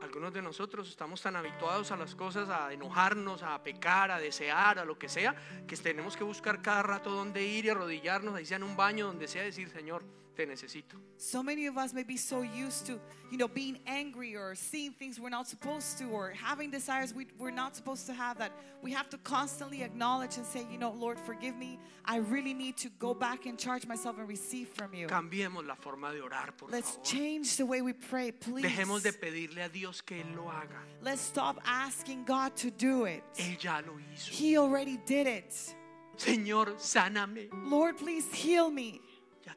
Algunos 0.00 0.32
de 0.32 0.40
nosotros 0.40 0.88
estamos 0.88 1.20
tan 1.20 1.36
habituados 1.36 1.92
a 1.92 1.96
las 1.96 2.14
cosas, 2.14 2.48
a 2.48 2.72
enojarnos, 2.72 3.42
a 3.42 3.62
pecar, 3.62 4.10
a 4.10 4.18
desear, 4.18 4.78
a 4.78 4.84
lo 4.84 4.98
que 4.98 5.08
sea, 5.08 5.34
que 5.68 5.76
tenemos 5.76 6.16
que 6.16 6.24
buscar 6.24 6.62
cada 6.62 6.82
rato 6.82 7.10
dónde 7.10 7.44
ir 7.44 7.66
y 7.66 7.68
arrodillarnos, 7.68 8.34
ahí 8.34 8.46
sea 8.46 8.56
en 8.56 8.62
un 8.62 8.76
baño, 8.76 9.06
donde 9.06 9.28
sea, 9.28 9.42
decir, 9.42 9.68
Señor, 9.68 10.02
te 10.36 10.46
necesito. 10.46 10.96
So 11.16 11.42
many 11.42 11.66
of 11.66 11.76
us 11.76 11.92
may 11.92 12.02
be 12.02 12.16
so 12.16 12.42
used 12.42 12.86
to, 12.86 13.00
you 13.30 13.38
know, 13.38 13.48
being 13.48 13.78
angry 13.86 14.36
or 14.36 14.54
seeing 14.54 14.92
things 14.92 15.18
we're 15.20 15.28
not 15.30 15.48
supposed 15.48 15.98
to 15.98 16.04
or 16.04 16.30
having 16.30 16.70
desires 16.70 17.14
we, 17.14 17.26
we're 17.38 17.50
not 17.50 17.76
supposed 17.76 18.06
to 18.06 18.12
have 18.12 18.38
that 18.38 18.52
we 18.82 18.92
have 18.92 19.10
to 19.10 19.18
constantly 19.18 19.82
acknowledge 19.82 20.36
and 20.36 20.46
say, 20.46 20.66
you 20.70 20.78
know, 20.78 20.92
Lord, 20.92 21.18
forgive 21.18 21.56
me. 21.56 21.78
I 22.04 22.16
really 22.16 22.54
need 22.54 22.76
to 22.78 22.88
go 22.98 23.12
back 23.12 23.46
and 23.46 23.58
charge 23.58 23.86
myself 23.86 24.18
and 24.18 24.28
receive 24.28 24.68
from 24.68 24.94
you. 24.94 25.06
Cambiemos 25.06 25.66
la 25.66 25.74
forma 25.74 26.12
de 26.12 26.20
orar, 26.20 26.56
por 26.56 26.68
Let's 26.70 26.92
favor. 26.92 27.04
change 27.04 27.56
the 27.56 27.66
way 27.66 27.82
we 27.82 27.92
pray, 27.92 28.32
please. 28.32 28.66
Dejemos 28.66 29.02
de 29.02 29.12
pedirle 29.12 29.64
a 29.64 29.68
Dios 29.68 30.00
que 30.00 30.16
Él 30.16 30.36
lo 30.36 30.44
haga. 30.48 30.80
Let's 31.02 31.20
stop 31.20 31.60
asking 31.66 32.24
God 32.24 32.56
to 32.56 32.70
do 32.70 33.04
it. 33.04 33.22
Él 33.36 33.58
ya 33.62 33.80
lo 33.86 33.98
hizo. 33.98 34.30
He 34.30 34.56
already 34.56 34.98
did 35.04 35.26
it. 35.26 35.54
Señor, 36.16 36.78
sáname. 36.78 37.48
Lord, 37.64 37.96
please 37.96 38.30
heal 38.32 38.70
me. 38.70 39.00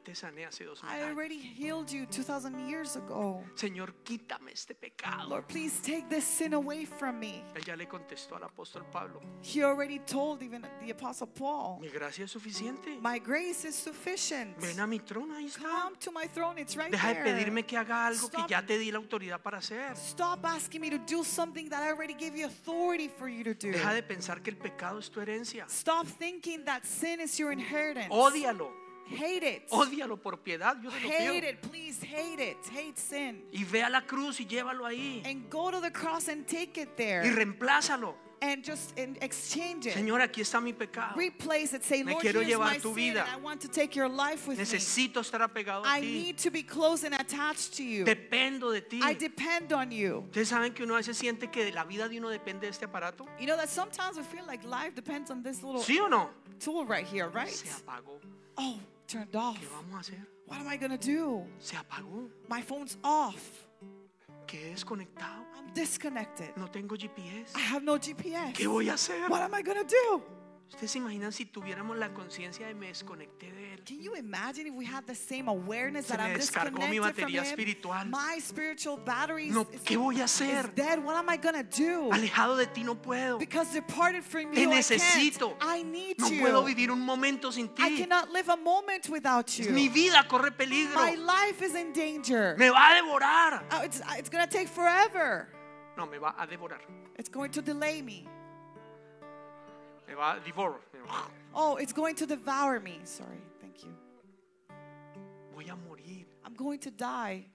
Te 0.04 0.14
sané 0.14 0.44
hace 0.44 0.64
dos 0.64 0.82
mil 0.82 0.92
I 0.92 0.96
años. 1.00 1.08
already 1.12 1.38
healed 1.38 1.90
you 1.90 2.04
2,000 2.04 2.68
years 2.68 2.94
ago. 2.94 3.42
Señor, 3.54 3.94
quítame 4.04 4.52
este 4.52 4.74
pecado. 4.74 5.30
Lord, 5.30 5.46
please 5.48 5.80
take 5.80 6.10
this 6.10 6.24
sin 6.24 6.52
away 6.52 6.84
from 6.84 7.18
me. 7.18 7.42
Él 7.54 7.64
ya 7.64 7.74
le 7.74 7.86
contestó 7.88 8.36
al 8.36 8.42
apóstol 8.44 8.84
Pablo. 8.92 9.22
He 9.42 9.62
already 9.64 10.00
told 10.00 10.42
even 10.42 10.60
the 10.84 10.90
Apostle 10.90 11.28
Paul, 11.28 11.80
Mi 11.80 11.88
gracia 11.88 12.24
es 12.26 12.30
suficiente. 12.32 12.98
My 13.00 13.18
grace 13.18 13.64
is 13.64 13.74
sufficient. 13.74 14.58
Ven 14.60 14.78
a 14.78 14.86
mi 14.86 14.98
trono, 14.98 15.36
ahí 15.36 15.46
está. 15.46 15.62
Come 15.62 15.96
to 16.00 16.12
my 16.12 16.26
throne, 16.28 16.58
it's 16.58 16.76
right 16.76 16.90
Deja 16.92 17.08
de 17.08 17.14
there. 17.14 17.24
pedirme 17.24 17.64
que 17.64 17.78
haga 17.78 18.06
algo 18.08 18.28
que 18.28 18.36
Stop. 18.36 18.50
ya 18.50 18.60
te 18.60 18.76
di 18.78 18.90
la 18.92 18.98
autoridad 18.98 19.40
para 19.40 19.56
hacer. 19.58 19.96
Stop 19.96 20.44
asking 20.44 20.82
me 20.82 20.90
to 20.90 20.98
do 20.98 21.24
something 21.24 21.70
that 21.70 21.82
I 21.82 21.88
already 21.90 22.12
gave 22.14 22.36
you 22.36 22.44
authority 22.44 23.08
for 23.08 23.26
you 23.26 23.42
to 23.42 23.54
do. 23.54 23.72
Deja 23.72 23.94
de 23.94 24.02
pensar 24.02 24.42
que 24.42 24.50
el 24.50 24.58
pecado 24.58 24.98
es 24.98 25.08
tu 25.10 25.20
herencia. 25.20 25.64
Stop 25.70 26.06
thinking 26.06 26.62
that 26.66 26.84
sin 26.84 27.20
is 27.22 27.38
your 27.38 27.52
inheritance. 27.52 28.08
Ódialo. 28.10 28.83
Hate 29.10 29.42
it. 29.42 29.68
Ódialo 29.70 30.16
por 30.16 30.38
piedad. 30.38 30.76
Yo 30.82 30.90
te 30.90 31.00
lo 31.00 31.08
Hate 31.10 31.44
it, 31.50 31.60
please 31.62 32.02
hate 32.02 32.40
it. 32.40 32.56
Hate 32.72 32.96
sin. 32.96 33.44
Y 33.52 33.64
ve 33.64 33.82
a 33.82 33.90
la 33.90 34.02
cruz 34.02 34.40
y 34.40 34.46
llévalo 34.46 34.86
ahí. 34.86 35.22
And 35.24 35.48
go 35.50 35.70
to 35.70 35.80
the 35.80 35.90
cross 35.92 36.28
and 36.28 36.46
take 36.46 36.80
it 36.80 36.88
Y 36.90 36.96
there. 36.96 37.22
reemplázalo. 37.34 38.14
And 38.40 38.62
just 38.62 38.98
and 38.98 39.16
exchange 39.22 39.86
it. 39.86 39.94
Señor, 39.94 40.20
aquí 40.20 40.42
está 40.42 40.60
mi 40.60 40.74
pecado. 40.74 41.14
Replace 41.16 41.72
it. 41.76 41.82
Say, 41.82 42.02
Me 42.04 42.12
Lord, 42.12 42.20
quiero 42.22 42.40
here's 42.40 42.52
llevar 42.52 42.72
my 42.72 42.78
tu 42.78 42.88
sin 42.88 42.94
vida. 42.94 43.26
I 43.32 43.36
want 43.40 43.60
to 43.62 43.68
take 43.68 43.94
your 43.94 44.08
life 44.08 44.46
with 44.46 44.58
me. 44.58 44.64
Necesito 44.64 45.20
estar 45.20 45.40
apegado 45.40 45.82
a 45.86 45.98
I 45.98 46.00
ti. 46.02 46.06
need 46.24 46.36
to 46.38 46.50
be 46.50 46.62
close 46.62 47.04
and 47.04 47.14
attached 47.14 47.74
to 47.76 47.82
you. 47.82 48.04
Dependo 48.04 48.70
de 48.70 48.82
ti. 48.82 49.00
I 49.02 49.14
depend 49.14 49.72
on 49.72 49.90
you. 49.90 50.24
Ustedes 50.30 50.48
saben 50.48 50.74
que 50.74 50.84
uno 50.84 50.94
a 50.94 50.98
veces 50.98 51.16
siente 51.16 51.50
que 51.50 51.70
la 51.72 51.84
vida 51.84 52.06
de 52.06 52.18
uno 52.18 52.28
depende 52.28 52.66
de 52.66 52.68
este 52.72 52.84
aparato. 52.84 53.24
You 53.38 53.46
know 53.46 53.56
that 53.56 53.70
sometimes 53.70 54.18
we 54.18 54.24
feel 54.24 54.44
like 54.46 54.62
life 54.66 54.94
depends 54.94 55.30
on 55.30 55.42
this 55.42 55.62
little 55.62 55.80
¿Sí 55.82 55.98
o 55.98 56.08
no? 56.08 56.28
tool 56.58 56.84
right 56.86 57.06
here, 57.06 57.28
right? 57.28 57.48
Se 57.48 57.68
apagó. 57.70 58.20
Oh, 58.58 58.78
turned 59.06 59.34
off. 59.34 59.58
¿Qué 59.58 59.66
vamos 59.66 59.94
a 59.94 60.00
hacer? 60.00 60.28
What 60.46 60.60
am 60.60 60.68
I 60.68 60.76
gonna 60.76 60.98
do? 60.98 61.46
Se 61.58 61.76
apagó. 61.76 62.28
My 62.48 62.62
phone's 62.62 62.98
off. 63.02 63.66
Quedé 64.46 64.70
desconectado. 64.70 65.44
I'm 65.56 65.72
disconnected. 65.74 66.54
No 66.56 66.68
tengo 66.68 66.96
GPS. 66.96 67.56
I 67.56 67.60
have 67.60 67.82
no 67.82 67.98
GPS. 67.98 68.52
¿Qué 68.52 68.66
voy 68.66 68.88
a 68.88 68.94
hacer? 68.94 69.28
What 69.28 69.42
am 69.42 69.54
I 69.54 69.62
gonna 69.62 69.84
do? 69.84 70.22
¿Ustedes 70.74 70.90
se 70.90 70.98
imaginan 70.98 71.30
si 71.32 71.44
tuviéramos 71.46 71.96
la 71.96 72.12
conciencia 72.12 72.66
de 72.66 72.74
me 72.74 72.88
desconecté 72.88 73.52
de 73.52 73.74
Él? 73.74 73.84
Can 73.84 74.00
you 74.02 74.16
imagine 74.16 74.66
if 74.66 74.74
we 74.74 74.84
had 74.84 75.04
the 75.06 75.14
same 75.14 75.48
awareness 75.48 76.06
Se 76.06 76.16
that 76.16 76.20
I'm 76.26 76.34
descargó 76.36 76.88
mi 76.88 76.98
batería 76.98 77.42
espiritual. 77.42 78.06
My 78.10 78.40
spiritual 78.40 78.96
battery 78.96 79.50
No, 79.50 79.68
is- 79.72 79.82
¿qué 79.82 79.96
voy 79.96 80.20
a 80.20 80.24
is 80.24 80.32
hacer? 80.40 80.74
dead. 80.74 80.98
What 80.98 81.14
am 81.14 81.28
I 81.30 81.36
gonna 81.36 81.62
do? 81.62 82.10
Alejado 82.10 82.56
de 82.56 82.66
ti 82.66 82.82
no 82.82 82.96
puedo. 82.96 83.38
Because 83.38 83.72
departed 83.72 84.24
from 84.24 84.50
Te 84.52 84.62
you, 84.62 84.70
I 84.72 84.74
necesito. 84.78 85.56
can't. 85.60 85.62
I 85.62 85.82
need 85.84 86.18
No 86.18 86.28
you. 86.28 86.40
puedo 86.40 86.64
vivir 86.64 86.90
un 86.90 87.00
momento 87.00 87.52
sin 87.52 87.70
I 87.78 87.90
ti. 87.90 87.98
cannot 88.00 88.30
live 88.32 88.48
a 88.48 88.56
moment 88.56 89.08
without 89.08 89.56
you. 89.56 89.70
Mi 89.70 89.86
vida 89.88 90.26
corre 90.26 90.50
peligro. 90.50 90.96
My 90.96 91.14
life 91.14 91.62
is 91.62 91.76
in 91.76 91.92
danger. 91.92 92.56
Me 92.58 92.68
va 92.70 92.90
a 92.90 92.94
devorar. 93.00 93.62
Oh, 93.70 93.82
it's, 93.84 94.02
it's 94.18 94.28
gonna 94.28 94.48
take 94.48 94.66
forever. 94.66 95.48
No, 95.96 96.06
me 96.06 96.18
va 96.18 96.34
a 96.36 96.48
devorar. 96.48 96.80
It's 97.16 97.28
going 97.28 97.52
to 97.52 97.62
delay 97.62 98.02
me. 98.02 98.26
Me 100.08 100.14
va 100.14 100.36
a 100.36 100.40
devorar. 100.40 100.80
Oh, 101.54 101.76
it's 101.76 101.92
going 101.92 102.14
to 102.16 102.26
devour 102.26 102.80
me. 102.80 102.98
Sorry, 103.04 103.40
thank 103.60 103.84
you. 103.84 103.92
Voy 105.54 105.64
a 105.70 105.76
morir. 105.88 106.26
I'm 106.44 106.54
going 106.54 106.78
to 106.80 106.90
die. 106.90 107.46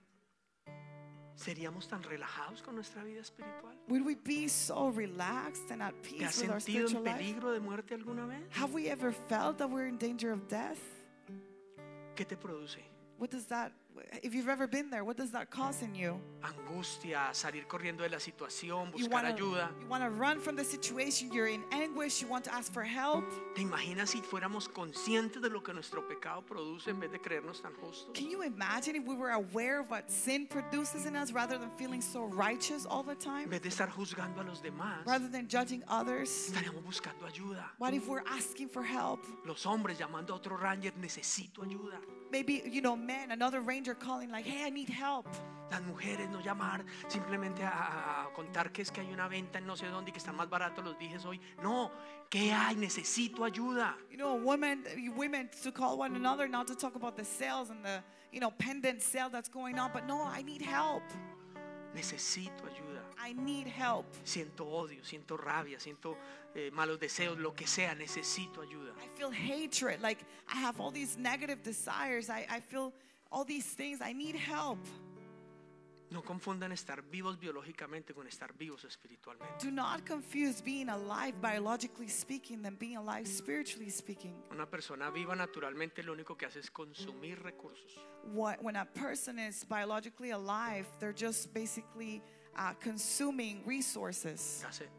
¿Seríamos 1.35 1.88
tan 1.88 2.01
relajados 2.03 2.61
con 2.61 2.76
nuestra 2.76 3.01
vida 3.03 3.21
espiritual? 3.21 3.71
Would 3.88 4.05
we 4.05 4.15
be 4.15 4.49
so 4.49 4.89
relaxed 4.89 5.71
and 5.71 5.81
at 5.81 5.93
¿Te 6.03 6.17
has 6.23 6.34
peace 6.35 6.41
with 6.41 6.51
our 6.51 6.59
sentido 6.59 6.89
en 6.97 7.03
life? 7.05 7.17
peligro 7.17 7.53
de 7.53 7.59
muerte 7.61 7.93
alguna 7.95 8.27
vez? 8.27 8.41
Have 8.51 8.73
we 8.73 8.89
ever 8.89 9.13
felt 9.13 9.57
that 9.59 9.69
we're 9.69 9.88
in 9.88 9.97
danger 9.97 10.31
of 10.34 10.47
death? 10.49 10.81
¿Qué 12.15 12.27
te 12.27 12.35
produce? 12.35 12.80
What 13.20 13.30
does 13.32 13.46
that 13.48 13.72
if 14.24 14.34
you've 14.34 14.48
ever 14.48 14.66
been 14.66 14.90
there, 14.90 15.04
what 15.04 15.18
does 15.18 15.32
that 15.32 15.50
cause 15.52 15.82
in 15.82 15.94
you? 15.94 16.22
Angustia, 16.41 17.34
salir 17.34 17.68
corriendo 17.68 18.02
de 18.04 18.10
la 18.10 18.18
situación, 18.18 18.91
You 18.96 19.08
buscar 19.10 19.12
want 19.12 19.28
ayuda. 19.38 19.68
to 19.68 19.82
you 19.82 19.88
want 19.90 20.04
to 20.04 20.10
run 20.10 20.40
from 20.40 20.56
the 20.56 20.64
situation. 20.64 21.32
You're 21.34 21.48
in 21.48 21.64
anguish. 21.74 22.22
You 22.22 22.30
want 22.30 22.46
to 22.46 22.54
ask 22.54 22.72
for 22.72 22.84
help. 22.84 23.26
¿Te 23.56 23.62
imaginas 23.64 24.08
si 24.10 24.22
fuéramos 24.22 24.70
conscientes 24.70 25.41
de 25.41 25.50
lo 25.50 25.62
que 25.62 25.74
nuestro 25.74 26.08
pecado 26.08 26.41
produce 26.46 26.88
en 26.91 27.00
vez 27.02 27.12
de 27.12 27.20
creernos 27.20 27.62
tan 27.62 27.74
justos? 27.74 28.08
Can 28.14 28.30
you 28.30 28.41
imagine 28.41 28.96
if 28.96 29.06
we 29.06 29.16
were 29.16 29.32
aware 29.32 29.82
of 29.82 29.90
what 29.90 30.10
sin 30.10 30.48
produces 30.48 31.06
in 31.06 31.18
us 31.18 31.34
rather 31.34 31.58
than 31.58 31.70
feeling 31.72 32.02
so 32.02 32.24
righteous 32.24 32.86
all 32.86 33.04
the 33.04 33.12
En 33.12 33.18
time? 33.18 33.50
vez 33.50 33.62
de 33.62 33.68
estar 33.70 33.90
juzgando 33.90 34.40
a 34.40 34.44
los 34.46 34.62
demás, 34.62 35.06
Rather 35.06 35.28
than 35.28 35.46
judging 35.50 35.84
others? 35.90 36.30
estaríamos 36.54 36.84
buscando 36.86 37.26
ayuda. 37.28 37.66
What 37.80 37.94
if 37.94 38.08
we're 38.08 38.24
asking 38.28 38.70
for 38.70 38.84
help? 38.84 39.20
Los 39.46 39.66
hombres 39.66 39.98
llamando 40.00 40.32
a 40.34 40.36
otro 40.38 40.56
ranger, 40.56 40.94
necesito 40.98 41.64
ayuda. 41.64 42.00
Maybe, 42.31 42.61
you 42.65 42.81
know, 42.81 42.95
men, 42.95 43.31
another 43.31 43.61
ranger 43.61 43.95
calling, 43.95 44.30
like, 44.30 44.45
hey, 44.45 44.64
I 44.65 44.69
need 44.69 44.89
help. 44.89 45.26
Las 45.72 45.81
mujeres 45.81 46.27
no 46.31 46.39
llamar 46.41 46.84
simplemente 47.07 47.64
a, 47.64 47.69
a- 47.69 48.23
a 48.23 48.34
contar 48.34 48.72
que 48.72 48.81
es 48.81 48.91
que 48.91 49.01
hay 49.01 49.11
una 49.14 49.27
venta 49.27 49.60
en 49.60 49.68
no 49.68 49.76
sé 49.76 49.88
dónde 49.88 50.10
y 50.10 50.11
que 50.14 50.18
están 50.19 50.35
más 50.35 50.49
baratos 50.49 50.84
los 50.84 50.97
dijes 50.97 51.26
hoy. 51.26 51.39
No, 51.61 51.91
¿qué 52.30 52.51
hay? 52.51 52.76
Necesito 52.76 53.43
ayuda. 53.45 53.95
You 54.11 54.18
know, 54.18 54.35
women, 54.35 54.84
women 55.15 55.49
to 55.64 55.72
call 55.72 55.97
one 55.99 56.15
another, 56.15 56.47
not 56.49 56.65
to 56.68 56.76
talk 56.76 56.95
about 56.95 57.15
the 57.15 57.23
sales 57.23 57.69
and 57.69 57.84
the, 57.85 58.01
you 58.31 58.39
know, 58.39 58.49
pendant 58.51 59.01
sale 59.01 59.30
that's 59.30 59.49
going 59.49 59.77
on, 59.77 59.91
but 59.93 60.07
no, 60.07 60.23
I 60.23 60.41
need 60.43 60.61
help. 60.64 61.03
Necesito 61.95 62.66
ayuda. 62.66 63.02
I 63.18 63.34
need 63.34 63.68
help. 63.68 64.06
Siento 64.24 64.66
odio, 64.66 65.03
siento 65.03 65.38
rabia, 65.38 65.80
siento 65.80 66.18
eh, 66.56 66.72
malos 66.72 66.99
deseos, 66.99 67.38
lo 67.38 67.53
que 67.53 67.68
sea, 67.68 67.95
necesito 67.95 68.61
ayuda. 68.61 68.94
I 69.03 69.07
feel 69.18 69.32
hatred. 69.32 70.02
Like 70.02 70.24
I 70.48 70.57
have 70.57 70.80
all 70.80 70.91
these 70.91 71.18
negative 71.18 71.61
desires. 71.64 72.30
I, 72.30 72.45
I 72.49 72.60
feel 72.60 72.94
all 73.32 73.44
these 73.44 73.66
things. 73.66 73.99
I 74.02 74.14
need 74.14 74.36
help. 74.36 74.80
No 76.11 76.23
confundan 76.23 76.72
estar 76.72 77.03
vivos 77.03 77.40
biológicamente 77.40 78.14
con 78.14 78.26
estar 78.26 78.53
vivos 78.57 78.84
espiritualmente. 78.84 79.64
Do 79.64 79.72
not 79.72 80.07
confuse 80.07 80.61
being 80.61 80.90
alive 80.90 81.34
biologically 81.40 82.07
speaking 82.07 82.64
than 82.64 82.76
being 82.76 82.98
alive 82.98 83.27
spiritually 83.27 83.91
speaking. 83.91 84.34
Una 84.49 84.65
persona 84.65 85.11
viva 85.11 85.36
naturalmente 85.36 86.02
lo 86.02 86.14
único 86.14 86.36
que 86.36 86.48
hace 86.48 86.60
es 86.60 86.72
consumir 86.72 87.40
recursos. 87.44 87.99
What, 88.34 88.61
when 88.61 88.76
a 88.76 88.86
person 88.86 89.38
is 89.38 89.64
biologically 89.64 90.31
alive, 90.31 90.88
they're 90.99 91.14
just 91.14 91.53
basically 91.53 92.23
uh, 92.57 92.73
consuming 92.80 93.61
resources. 93.65 94.61
That's 94.64 94.81
it. 94.81 94.90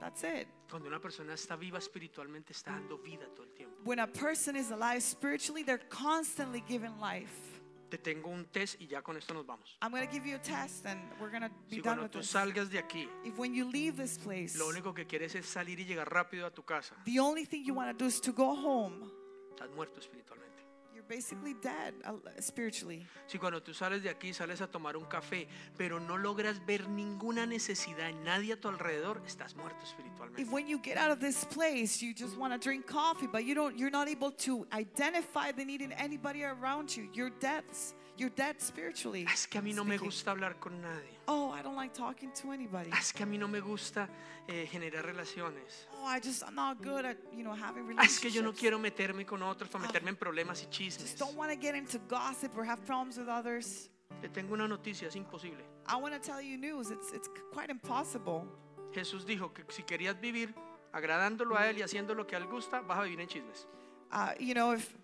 That's 0.00 0.24
it. 0.24 0.48
Cuando 0.70 0.88
una 0.88 0.98
persona 0.98 1.34
está 1.34 1.56
viva 1.56 1.78
espiritualmente 1.78 2.52
está 2.52 2.72
dando 2.72 2.98
vida 2.98 3.26
todo 3.34 3.44
el 3.44 3.54
tiempo. 3.54 3.76
When 3.84 3.98
a 3.98 4.06
person 4.06 4.56
is 4.56 4.70
alive 4.70 5.02
spiritually, 5.02 5.62
they're 5.62 5.78
constantly 5.88 6.62
given 6.66 6.98
life. 7.00 7.53
Te 7.90 7.98
tengo 7.98 8.28
un 8.30 8.46
test 8.46 8.80
y 8.80 8.86
ya 8.86 9.02
con 9.02 9.16
esto 9.16 9.34
nos 9.34 9.46
vamos. 9.46 9.78
I'm 9.82 9.90
going 9.92 10.04
to 10.06 10.10
give 10.12 10.26
you 10.28 10.36
a 10.36 10.40
test 10.40 10.84
and 10.86 11.00
we're 11.20 11.30
going 11.30 11.42
to 11.42 11.50
be 11.68 11.76
Si 11.76 11.82
done 11.82 11.82
cuando 11.82 12.02
with 12.04 12.10
tú 12.12 12.18
this. 12.20 12.30
salgas 12.30 12.70
de 12.70 12.78
aquí, 12.78 13.08
If 13.24 13.38
when 13.38 13.54
you 13.54 13.70
leave 13.70 13.96
this 13.96 14.18
place, 14.18 14.58
lo 14.58 14.66
único 14.68 14.92
que 14.94 15.06
quieres 15.06 15.34
es 15.34 15.46
salir 15.46 15.78
y 15.78 15.84
llegar 15.84 16.08
rápido 16.12 16.46
a 16.46 16.50
tu 16.50 16.64
casa, 16.64 16.94
the 17.04 17.20
only 17.20 17.44
thing 17.46 17.62
you 17.64 17.74
want 17.74 17.90
to 17.96 17.96
do 18.04 18.08
is 18.08 18.20
to 18.20 18.32
go 18.32 18.54
home, 18.54 19.10
estás 19.50 19.70
muerto 19.70 20.00
espiritualmente. 20.00 20.43
Basically 21.08 21.54
dead 21.54 21.94
uh, 22.04 22.18
spiritually. 22.40 23.06
Si 23.26 23.38
cuando 23.38 23.62
tú 23.62 23.74
sales 23.74 24.02
de 24.02 24.10
aquí 24.10 24.32
sales 24.32 24.60
a 24.60 24.66
tomar 24.66 24.96
un 24.96 25.04
café, 25.06 25.46
pero 25.76 25.98
no 26.00 26.16
logras 26.16 26.64
ver 26.66 26.88
ninguna 26.88 27.46
necesidad 27.46 28.08
en 28.08 28.24
nadie 28.24 28.52
a 28.54 28.60
tu 28.60 28.68
alrededor, 28.68 29.22
estás 29.26 29.54
muerto 29.54 29.78
If 29.82 29.90
espiritualmente. 29.90 30.50
when 30.50 30.66
you 30.66 30.78
get 30.82 30.96
out 30.96 31.10
of 31.10 31.20
this 31.20 31.44
place, 31.46 32.02
you 32.02 32.12
just 32.14 32.36
want 32.36 32.52
to 32.52 32.58
drink 32.58 32.86
coffee, 32.86 33.26
but 33.26 33.44
you 33.44 33.54
don't, 33.54 33.76
you're 33.78 33.90
not 33.90 34.08
able 34.08 34.30
to 34.32 34.66
identify 34.72 35.52
the 35.52 35.64
need 35.64 35.80
in 35.80 35.92
anybody 35.92 36.44
around 36.44 36.94
you. 36.96 37.08
You're 37.12 37.30
dead. 37.40 37.64
You're 38.16 38.30
dead 38.30 38.60
spiritually. 38.60 39.26
Es 39.32 39.46
que 39.48 39.58
a 39.58 39.62
mí 39.62 39.74
no 39.74 39.84
me 39.84 39.98
gusta 39.98 40.30
hablar 40.30 40.60
con 40.60 40.80
nadie. 40.80 41.18
Oh, 41.26 41.50
I 41.50 41.62
don't 41.62 41.76
like 41.76 41.94
talking 41.94 42.30
to 42.42 42.52
anybody. 42.52 42.90
Es 42.90 43.12
que 43.12 43.22
a 43.22 43.26
mí 43.26 43.38
no 43.38 43.48
me 43.48 43.60
gusta 43.60 44.08
eh, 44.46 44.66
generar 44.70 45.04
relaciones. 45.06 45.86
Oh, 45.94 46.04
I 46.06 46.20
just 46.20 46.42
I'm 46.42 46.54
not 46.54 46.82
good 46.82 47.04
at 47.04 47.16
you 47.32 47.42
know 47.44 47.54
having 47.54 47.98
Es 47.98 48.18
que 48.20 48.30
yo 48.30 48.42
no 48.42 48.50
relationships. 48.52 48.60
quiero 48.60 48.78
meterme 48.78 49.24
con 49.24 49.42
otros 49.42 49.70
para 49.70 49.86
meterme 49.86 50.10
en 50.10 50.16
problemas 50.16 50.60
y 50.62 50.66
Just 50.66 50.72
chismes. 50.72 51.16
don't 51.18 51.34
want 51.36 51.50
to 51.50 51.56
get 51.56 51.74
into 51.74 51.98
gossip 52.08 52.56
or 52.56 52.64
have 52.64 52.84
problems 52.84 53.16
with 53.16 53.28
others. 53.28 53.88
Te 54.20 54.28
tengo 54.28 54.52
una 54.54 54.68
noticia, 54.68 55.08
es 55.08 55.16
imposible. 55.16 55.64
I 55.86 55.96
want 55.96 56.14
to 56.14 56.20
tell 56.20 56.40
you 56.42 56.56
news. 56.58 56.90
It's 56.90 57.12
it's 57.12 57.28
quite 57.52 57.70
impossible. 57.70 58.46
Jesús 58.92 59.24
dijo 59.24 59.52
que 59.54 59.64
si 59.70 59.82
querías 59.82 60.20
vivir 60.20 60.54
agradándolo 60.92 61.56
a 61.56 61.68
Él 61.68 61.78
y 61.78 61.82
haciendo 61.82 62.14
lo 62.14 62.26
que 62.26 62.36
a 62.36 62.38
Él 62.38 62.46
gusta, 62.46 62.80
vas 62.82 62.98
a 62.98 63.02
vivir 63.04 63.20
en 63.20 63.28
chismes. 63.28 63.66
Uh, 64.12 64.32
you 64.38 64.54
know 64.54 64.72
if. 64.72 64.94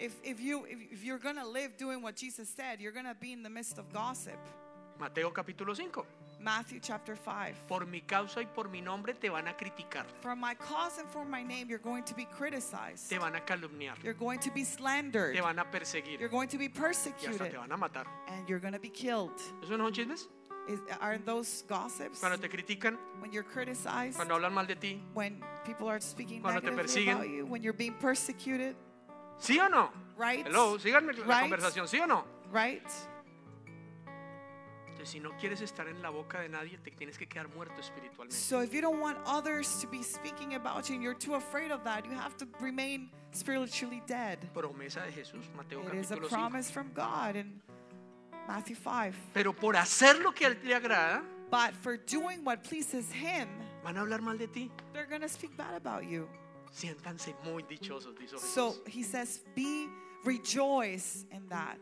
If, 0.00 0.14
if 0.24 0.40
you 0.40 0.64
if, 0.66 1.04
you're 1.04 1.18
gonna 1.18 1.46
live 1.46 1.76
doing 1.76 2.00
what 2.00 2.16
Jesus 2.16 2.48
said, 2.48 2.80
you're 2.80 2.92
gonna 2.92 3.14
be 3.14 3.32
in 3.32 3.42
the 3.42 3.50
midst 3.50 3.78
of 3.78 3.92
gossip. 3.92 4.38
Mateo 4.98 5.30
capítulo 5.30 5.74
5. 5.76 6.04
Matthew 6.40 6.80
chapter 6.80 7.14
5. 7.16 7.54
Por 7.68 7.84
mi 7.84 8.00
causa 8.00 8.40
y 8.40 8.46
por 8.46 8.68
mi 8.68 8.80
nombre 8.80 9.12
te 9.12 9.28
van 9.28 9.46
a 9.48 9.52
criticar, 9.52 10.04
For 10.22 10.34
my 10.34 10.54
cause 10.54 10.98
and 10.98 11.06
for 11.08 11.24
my 11.26 11.42
name, 11.42 11.68
you're 11.68 11.78
going 11.78 12.02
to 12.04 12.14
be 12.14 12.24
criticized. 12.24 13.10
te 13.10 13.18
van 13.18 13.34
a 13.34 13.40
calumniar, 13.40 13.92
You're 14.02 14.14
going 14.14 14.38
to 14.40 14.50
be 14.50 14.64
slandered. 14.64 15.34
te 15.34 15.40
van 15.42 15.58
a 15.58 15.64
perseguir 15.64 16.18
You're 16.18 16.30
going 16.30 16.48
to 16.48 16.56
be 16.58 16.64
y 16.64 16.68
hasta 16.70 16.80
persecuted. 16.82 17.50
te 17.50 17.56
van 17.58 17.70
a 17.72 17.76
matar. 17.76 18.06
And 18.28 18.48
you're 18.48 18.58
going 18.60 18.72
to 18.72 18.80
be 18.80 18.88
killed. 18.90 19.32
¿Eso 19.62 19.76
no 19.76 19.84
son 19.84 19.92
chismes? 19.92 20.28
Is, 20.68 20.80
aren't 21.00 21.26
those 21.26 21.62
gossips? 21.68 22.20
Cuando 22.20 22.38
te 22.38 22.48
critican, 22.48 22.96
When 23.20 23.32
you're 23.32 23.42
criticized, 23.44 24.16
cuando 24.16 24.34
hablan 24.36 24.52
mal 24.52 24.66
de 24.66 24.76
ti, 24.76 25.02
when 25.12 25.42
people 25.66 25.88
are 25.88 26.00
speaking 26.00 26.40
Cuando 26.40 26.60
te 26.60 26.70
persiguen. 26.70 27.16
about 27.16 27.28
you, 27.28 27.44
when 27.46 27.62
you're 27.62 27.76
being 27.76 27.94
persecuted, 28.00 28.76
¿sí 29.40 29.58
o 29.58 29.68
no? 29.68 29.90
right? 30.18 30.46
Hello, 30.46 30.78
síganme 30.78 31.12
la 31.14 31.24
Right. 31.24 31.40
conversación, 31.50 31.88
¿sí 31.88 31.98
o 32.00 32.06
no? 32.06 32.24
Right? 32.52 32.82
Entonces, 34.86 35.08
si 35.08 35.20
no 35.20 35.30
quieres 35.38 35.60
estar 35.62 35.88
en 35.88 36.02
la 36.02 36.10
boca 36.10 36.40
de 36.40 36.48
nadie, 36.50 36.76
te 36.78 36.90
tienes 36.90 37.16
que 37.16 37.26
quedar 37.26 37.48
muerto 37.48 37.80
espiritualmente. 37.80 38.34
So 38.36 38.60
if 38.62 38.72
you 38.74 38.82
don't 38.82 39.00
want 39.00 39.16
others 39.26 39.80
to 39.80 39.88
be 39.88 40.02
speaking 40.02 40.54
about 40.54 40.88
you 40.90 40.94
and 40.96 41.02
you're 41.02 41.14
too 41.18 41.34
afraid 41.36 41.70
of 41.72 41.82
that, 41.84 42.04
you 42.04 42.12
have 42.12 42.36
to 42.36 42.46
remain 42.60 43.10
spiritually 43.32 44.02
dead. 44.06 44.38
Promesa 44.52 45.02
de 45.06 45.12
Jesús, 45.12 45.48
Mateo 45.56 45.80
It 45.88 45.94
is 45.94 46.10
a 46.10 46.16
capítulo 46.16 46.28
5. 46.28 46.30
promise 46.30 46.70
from 46.70 46.90
God 46.94 47.36
in 47.36 47.62
Matthew 48.46 48.76
5. 48.76 49.14
Pero 49.32 49.54
por 49.54 49.74
hacer 49.76 50.20
lo 50.22 50.32
que 50.32 50.46
a 50.46 50.50
él 50.50 50.58
le 50.64 50.74
agrada, 50.74 51.22
But 51.50 51.72
for 51.82 51.96
doing 51.96 52.44
what 52.44 52.62
pleases 52.62 53.10
Him, 53.10 53.48
van 53.82 53.96
a 53.96 54.00
hablar 54.00 54.20
mal 54.20 54.36
de 54.36 54.48
ti. 54.48 54.70
they're 54.92 55.06
going 55.08 55.22
to 55.22 55.28
speak 55.28 55.56
bad 55.56 55.74
about 55.74 56.04
you. 56.04 56.28
Siéntanse 56.70 57.34
muy 57.44 57.62
dichosos, 57.64 58.14
dijo 58.16 58.38
So 58.38 58.74
He 58.86 59.02
says, 59.02 59.40
be 59.54 59.88
rejoice 60.24 61.24
in 61.30 61.46
that. 61.48 61.78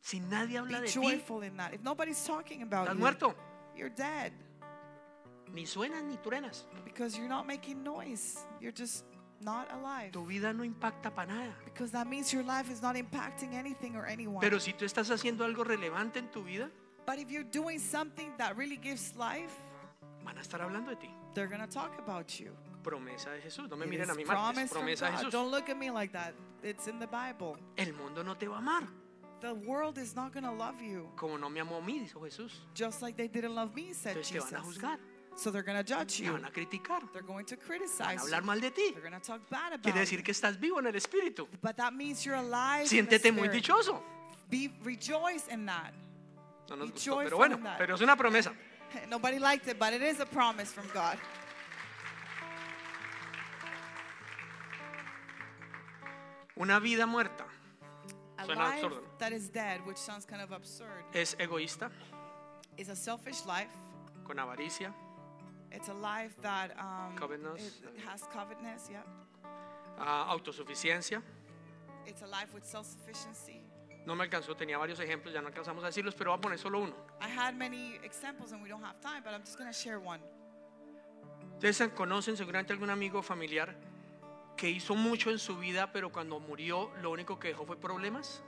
Si 0.00 0.20
nadie 0.20 0.58
habla 0.58 0.80
Be 0.80 0.86
de 0.86 0.92
ti, 0.92 1.00
joyful 1.00 1.42
in 1.42 1.56
that. 1.56 1.72
If 1.74 1.82
nobody's 1.82 2.24
talking 2.26 2.62
about 2.62 2.88
estás 2.88 2.94
you, 2.94 3.00
muerto. 3.00 3.34
you're 3.76 3.88
dead 3.88 4.32
Ni 5.52 5.64
suenas 5.64 6.02
ni 6.04 6.16
truenas. 6.16 6.64
because 6.84 7.16
you're 7.16 7.28
not 7.28 7.46
making 7.46 7.82
noise. 7.82 8.38
You're 8.60 8.72
just 8.72 9.04
not 9.40 9.68
alive. 9.72 10.12
Tu 10.12 10.24
vida 10.24 10.52
no 10.52 10.64
impacta 10.64 11.14
para 11.14 11.26
nada. 11.26 11.52
Because 11.64 11.90
that 11.92 12.06
means 12.06 12.32
your 12.32 12.42
life 12.42 12.70
is 12.70 12.80
not 12.82 12.96
impacting 12.96 13.54
anything 13.54 13.94
or 13.96 14.06
anyone. 14.06 14.40
Pero 14.40 14.58
si 14.58 14.72
tú 14.72 14.84
estás 14.84 15.10
haciendo 15.10 15.44
algo 15.44 15.62
relevante 15.64 16.18
en 16.18 16.28
tu 16.30 16.42
vida, 16.42 16.70
But 17.04 17.18
if 17.18 17.30
you're 17.30 17.44
doing 17.44 17.78
something 17.80 18.32
that 18.38 18.56
really 18.56 18.76
gives 18.76 19.14
life, 19.16 19.52
van 20.24 20.38
a 20.38 20.40
estar 20.40 20.60
hablando 20.60 20.90
de 20.90 20.96
ti. 20.96 21.10
they're 21.34 21.48
going 21.48 21.60
to 21.60 21.66
talk 21.72 21.98
about 21.98 22.38
you. 22.40 22.52
Promesa 22.82 23.30
de 23.30 23.40
Jesús. 23.40 23.68
No 23.68 23.76
me 23.76 23.84
It 23.86 23.90
miren 23.90 24.10
a 24.10 24.14
mí 24.14 24.24
mal, 24.24 24.56
es 24.58 24.70
promesa 24.70 25.06
de. 25.06 25.12
Jesús. 25.16 25.30
Don't 25.32 25.50
look 25.50 25.68
at 25.68 25.76
me 25.76 25.90
like 25.90 26.12
that. 26.12 26.34
It's 26.62 26.86
in 26.88 26.98
the 26.98 27.06
Bible. 27.06 27.56
El 27.76 27.92
mundo 27.92 28.22
no 28.22 28.34
te 28.36 28.46
va 28.48 28.56
a 28.56 28.58
amar, 28.58 28.88
The 29.40 29.52
world 29.54 29.98
is 29.98 30.14
not 30.14 30.32
going 30.32 30.44
to 30.44 30.52
love 30.52 30.80
you 30.80 31.10
como 31.16 31.36
no 31.36 31.48
me 31.50 31.60
amó 31.60 31.78
a 31.78 31.80
mí, 31.82 31.98
dijo 32.00 32.20
Jesús. 32.22 32.60
just 32.74 33.02
like 33.02 33.16
they 33.16 33.26
didn't 33.28 33.54
love 33.56 33.74
me, 33.74 33.92
said 33.92 34.16
Entonces 34.16 34.30
te 34.32 34.38
van 34.38 34.54
a 34.54 34.58
Jesus. 34.64 34.78
juzgar, 34.78 34.98
So 35.34 35.50
they're 35.50 35.64
going 35.64 35.78
to 35.78 35.82
judge 35.84 36.18
te 36.18 36.24
you. 36.24 36.32
van 36.32 36.44
a 36.44 36.50
criticar, 36.50 37.02
They're 37.12 37.22
going 37.26 37.44
to 37.46 37.56
van 37.56 37.66
criticize 37.66 38.06
a 38.08 38.12
you. 38.14 38.18
hablar 38.20 38.44
mal 38.44 38.60
de 38.60 38.70
ti. 38.70 38.92
They're 38.92 39.00
going 39.00 39.20
to 39.20 39.26
talk 39.26 39.40
bad 39.50 39.72
about 39.72 39.82
Quiere 39.82 39.98
decir 40.00 40.22
que 40.22 40.32
estás 40.32 40.60
vivo 40.60 40.78
en 40.78 40.86
el 40.86 40.94
espíritu. 40.94 41.48
But 41.60 41.76
that 41.78 41.92
means 41.92 42.24
you're 42.24 42.36
alive. 42.38 42.82
in 42.92 43.06
the 43.06 43.18
Siéntete 43.18 43.32
muy 43.32 43.48
dichoso. 43.48 44.00
Be 44.48 44.70
rejoice 44.84 45.48
in 45.48 45.66
that. 45.66 45.92
No 46.70 46.76
nos 46.76 46.88
Be 46.90 46.92
gustó, 46.92 47.16
pero 47.24 47.36
bueno, 47.36 47.58
pero 47.78 47.94
es 47.96 48.00
una 48.00 48.14
promesa. 48.16 48.52
Nobody 49.08 49.38
liked 49.40 49.66
it, 49.68 49.78
but 49.78 49.92
it 49.92 50.02
is 50.02 50.20
a 50.20 50.26
promise 50.26 50.70
from 50.72 50.86
God. 50.94 51.18
Una 56.56 56.78
vida 56.80 57.06
muerta 57.06 57.46
A 58.36 58.44
Suena 58.44 58.64
life 58.68 58.84
absurdo, 58.84 59.00
¿no? 59.02 59.18
that 59.18 59.32
is 59.32 59.48
dead, 59.50 59.80
which 59.86 59.96
sounds 59.98 60.26
kind 60.26 60.42
of 60.42 60.52
absurd, 60.52 61.04
es 61.14 61.34
egoísta, 61.38 61.90
is 62.76 62.88
a 62.88 62.96
selfish 62.96 63.44
life. 63.46 63.70
con 64.24 64.38
avaricia, 64.38 64.92
It's 65.70 65.88
a 65.88 65.94
life 65.94 66.34
that 66.42 66.72
um, 66.78 67.16
Covetousness. 67.16 67.80
it 67.96 68.00
has 68.06 68.22
covetousness. 68.32 68.90
Yeah. 68.90 69.02
ah, 69.98 70.30
autosuficiencia. 70.30 71.22
It's 72.04 72.20
a 72.22 72.26
life 72.26 72.52
with 72.52 72.64
self-sufficiency. 72.66 73.62
No 74.04 74.14
me 74.14 74.24
alcanzó, 74.24 74.54
tenía 74.56 74.76
varios 74.76 74.98
ejemplos, 75.00 75.32
ya 75.32 75.40
no 75.40 75.48
alcanzamos 75.48 75.82
a 75.84 75.86
decirlos, 75.86 76.14
pero 76.14 76.30
voy 76.32 76.38
a 76.38 76.40
poner 76.40 76.58
solo 76.58 76.80
uno. 76.80 76.94
I 77.20 77.28
had 77.28 77.54
many 77.56 77.94
examples, 78.04 78.52
and 78.52 78.60
we 78.62 78.68
don't 78.68 78.82
have 78.82 79.00
time, 79.00 79.22
but 79.24 79.32
I'm 79.32 79.42
just 79.44 79.56
going 79.56 79.70
to 79.70 79.76
share 79.78 79.98
one. 80.00 80.20
Ustedes 81.58 81.80
conocen 81.94 82.36
seguramente 82.36 82.72
algún 82.72 82.90
amigo 82.90 83.22
familiar 83.22 83.74
que 84.56 84.70
hizo 84.70 84.94
mucho 84.94 85.30
en 85.30 85.38
su 85.38 85.56
vida, 85.58 85.92
pero 85.92 86.10
cuando 86.10 86.38
murió 86.40 86.90
lo 87.00 87.10
único 87.10 87.38
que 87.38 87.48
dejó 87.48 87.66
fue 87.66 87.76
problemas? 87.76 88.42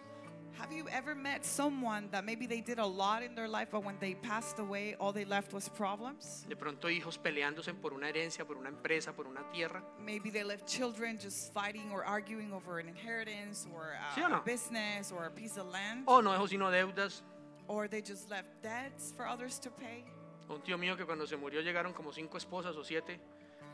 Have 0.57 0.73
you 0.73 0.87
ever 0.89 1.17
met 1.17 1.45
someone 1.45 2.09
that 2.13 2.25
maybe 2.25 2.47
they 2.47 2.61
did 2.61 2.79
a 2.79 2.87
lot 2.87 3.25
in 3.25 3.35
their 3.35 3.49
life, 3.49 3.69
but 3.73 3.83
when 3.83 3.97
they 3.99 4.15
passed 4.15 4.61
away, 4.61 4.95
all 5.01 5.13
they 5.13 5.25
left 5.25 5.53
was 5.53 5.69
problems? 5.69 6.47
De 6.49 6.55
pronto 6.55 6.89
hijos 6.89 7.19
peleándose 7.19 7.75
por 7.75 7.93
una 7.93 8.09
herencia, 8.09 8.47
por 8.47 8.57
una 8.57 8.69
empresa, 8.69 9.13
por 9.13 9.27
una 9.27 9.43
tierra. 9.53 9.83
Maybe 9.99 10.31
they 10.31 10.45
left 10.45 10.69
children 10.69 11.19
just 11.19 11.53
fighting 11.53 11.91
or 11.91 12.05
arguing 12.05 12.53
over 12.53 12.79
an 12.79 12.89
inheritance 12.89 13.67
or 13.75 13.95
uh, 13.99 14.15
¿Sí 14.15 14.21
no? 14.21 14.37
a 14.37 14.43
business 14.45 15.11
or 15.11 15.25
a 15.25 15.31
piece 15.31 15.57
of 15.59 15.67
land. 15.73 16.05
O 16.07 16.21
no 16.21 16.31
dejó 16.31 16.49
sino 16.49 16.71
deudas. 16.71 17.23
Or 17.67 17.89
they 17.89 18.01
just 18.01 18.31
left 18.31 18.63
debts 18.63 19.13
for 19.17 19.27
others 19.27 19.59
to 19.59 19.71
pay. 19.71 20.05
Un 20.49 20.61
tío 20.61 20.79
mío 20.79 20.97
que 20.97 21.05
cuando 21.05 21.27
se 21.27 21.37
murió 21.37 21.63
llegaron 21.63 21.93
como 21.93 22.13
cinco 22.13 22.37
esposas 22.39 22.77
o 22.77 22.85
siete 22.85 23.19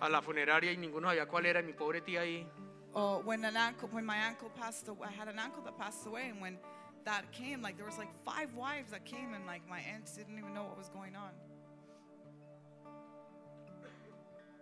a 0.01 0.09
la 0.09 0.21
funeraria 0.23 0.73
y 0.73 0.77
ninguno 0.77 1.09
sabía 1.09 1.27
cuál 1.27 1.47
era. 1.47 1.61
Y 1.61 1.65
mi 1.65 1.73
pobre 1.73 2.01
tía 2.01 2.21
ahí. 2.23 2.47
Oh, 2.93 3.21
when 3.25 3.45
an 3.45 3.57
uncle, 3.57 3.89
when 3.93 4.05
my 4.05 4.19
uncle 4.27 4.51
passed 4.51 4.89
away, 4.89 5.09
I 5.09 5.13
had 5.13 5.29
an 5.29 5.39
uncle 5.39 5.63
that 5.63 5.77
passed 5.79 6.07
away, 6.07 6.29
and 6.31 6.41
when 6.41 6.59
that 7.05 7.31
came, 7.31 7.63
like 7.63 7.77
there 7.77 7.87
was 7.87 7.97
like 7.99 8.11
five 8.25 8.53
wives 8.55 8.91
that 8.91 9.05
came, 9.05 9.33
and 9.35 9.47
like 9.47 9.63
my 9.69 9.79
aunts 9.81 10.17
didn't 10.17 10.37
even 10.39 10.53
know 10.53 10.65
what 10.65 10.77
was 10.77 10.89
going 10.89 11.15
on. 11.15 11.31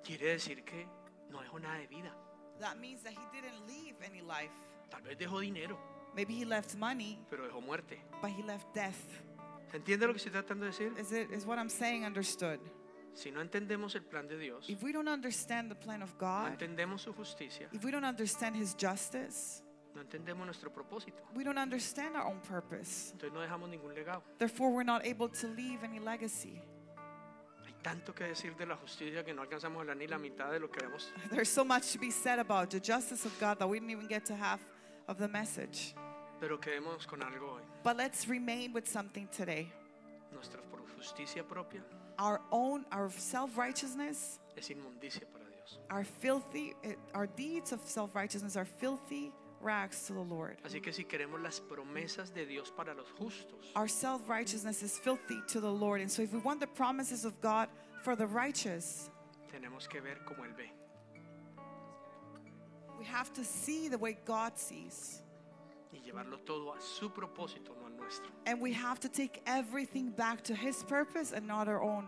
Quiere 0.05 0.35
decir 0.35 0.65
que 0.65 0.87
no 1.31 1.39
dejó 1.41 1.61
nada 1.61 1.79
de 1.79 1.87
vida. 1.87 2.13
That 2.61 2.79
means 2.79 3.03
that 3.03 3.13
he 3.13 3.27
didn't 3.33 3.67
leave 3.67 3.95
any 4.05 4.21
life. 4.21 4.51
Tal 4.91 5.01
vez 5.03 5.17
dejó 5.19 5.41
dinero, 5.41 5.79
Maybe 6.15 6.35
he 6.35 6.45
left 6.45 6.77
money, 6.77 7.19
pero 7.31 7.47
dejó 7.49 7.63
muerte. 7.63 7.99
but 8.21 8.31
he 8.31 8.43
left 8.43 8.75
death. 8.75 8.99
¿Se 9.71 9.77
entiende 9.77 10.07
lo 10.07 10.15
que 10.15 10.19
estoy 10.19 10.33
tratando 10.33 10.65
de 10.65 10.73
decir? 10.73 10.93
Is 10.99 11.13
it 11.13 11.31
is 11.31 11.45
what 11.47 11.59
I'm 11.59 11.69
saying 11.69 12.05
understood? 12.05 12.59
Si 13.19 13.33
no 13.33 13.41
entendemos 13.41 13.97
el 13.97 14.03
plan 14.03 14.29
de 14.29 14.39
Dios, 14.39 14.71
If 14.71 14.81
we 14.81 14.93
don't 14.93 15.09
understand 15.09 15.69
the 15.69 15.75
plan 15.75 16.03
of 16.03 16.13
no 16.13 16.19
God, 16.21 16.53
entendemos 16.53 17.01
su 17.01 17.13
justicia, 17.13 17.67
if 17.73 17.83
we 17.85 17.91
don't 17.91 18.05
understand 18.05 18.55
his 18.55 18.77
justice, 18.77 19.65
no 19.93 20.03
entendemos 20.03 20.45
nuestro 20.47 20.71
propósito. 20.71 21.19
we 21.35 21.43
don't 21.43 21.59
understand 21.59 22.15
our 22.15 22.25
own 22.25 22.39
purpose. 22.43 23.13
Entonces 23.13 23.33
no 23.33 23.41
dejamos 23.41 23.71
ningún 23.71 23.93
legado. 23.93 24.23
Therefore, 24.39 24.71
we're 24.71 24.85
not 24.85 25.05
able 25.05 25.29
to 25.29 25.49
leave 25.49 25.83
any 25.83 25.99
legacy. 25.99 26.63
Hay 27.67 27.75
tanto 27.83 28.13
que 28.15 28.25
decir 28.25 28.57
de 28.57 28.67
la 28.67 28.77
justicia 28.77 29.25
que 29.25 29.35
no 29.35 29.43
alcanzamos 29.43 29.79
a 29.79 29.81
hablar 29.81 29.97
ni 29.97 30.07
la 30.07 30.19
mitad 30.19 30.53
de 30.53 30.61
lo 30.61 30.69
que 30.69 30.87
vemos. 30.87 31.11
There's 31.33 31.51
so 31.51 31.65
much 31.65 31.91
to 31.95 31.99
be 31.99 32.13
said 32.13 32.39
about 32.39 32.71
the 32.71 32.79
justice 32.79 33.25
of 33.27 33.37
God 33.41 33.59
that 33.59 33.69
we 33.69 33.81
didn't 33.81 33.91
even 33.91 34.07
get 34.07 34.27
to 34.27 34.37
half 34.37 34.61
of 35.09 35.19
the 35.19 35.27
message. 35.27 35.93
Pero 36.39 36.59
quedemos 36.59 37.05
con 37.05 37.19
algo 37.23 37.55
hoy. 37.55 37.63
But 37.83 37.97
let's 37.97 38.29
remain 38.29 38.73
with 38.73 38.87
something 38.87 39.27
today. 39.37 39.73
Nuestra 40.33 40.61
justicia 40.97 41.43
propia 41.43 41.83
Our 42.19 42.41
own, 42.51 42.85
our 42.93 43.11
self-righteousness, 43.11 44.41
es 44.57 44.69
inmundicia 44.71 45.23
para 45.33 45.45
Dios. 45.51 45.79
our 45.91 46.03
filthy, 46.05 46.75
eh, 46.83 46.95
our 47.15 47.27
deeds 47.29 47.73
of 47.73 47.81
self-righteousness 47.85 48.57
are 48.57 48.65
filthy 48.65 49.33
rags 49.61 50.07
to 50.07 50.15
the 50.15 50.21
Lord. 50.21 50.57
Así 50.65 50.83
que 50.83 50.93
si 50.93 51.05
queremos 51.05 51.41
las 51.43 51.61
promesas 51.61 52.33
de 52.35 52.45
Dios 52.45 52.71
para 52.77 52.93
los 52.95 53.07
justos, 53.19 53.71
Our 53.77 53.87
self-righteousness 53.89 54.83
is 54.83 54.99
filthy 54.99 55.41
to 55.49 55.61
the 55.61 55.71
Lord. 55.71 56.01
And 56.01 56.11
so 56.11 56.23
if 56.23 56.33
we 56.33 56.41
want 56.41 56.61
the 56.61 56.67
promises 56.67 57.25
of 57.25 57.41
God 57.41 57.69
for 58.03 58.17
the 58.17 58.27
righteous, 58.27 59.11
tenemos 59.53 59.89
que 59.89 60.01
ver 60.01 60.17
como 60.27 60.45
Él 60.45 60.57
ve. 60.57 60.71
we 62.99 63.05
have 63.05 63.33
to 63.33 63.45
see 63.45 63.89
the 63.89 63.99
way 63.99 64.17
God 64.25 64.59
sees. 64.59 65.23
Y 65.93 66.01
llevarlo 66.01 66.39
todo 66.41 66.73
a 66.75 66.81
su 66.81 67.11
propósito, 67.11 67.75
no 67.81 67.87
al 67.87 67.97
nuestro. 67.97 68.31
And 68.47 68.61
we 68.61 68.73
have 68.73 69.01
to 69.01 69.09
take 69.09 69.43
everything 69.47 70.11
back 70.11 70.43
to 70.45 70.55
his 70.55 70.83
purpose 70.85 71.33
and 71.33 71.47
not 71.47 71.69
our 71.69 71.83
own. 71.83 72.07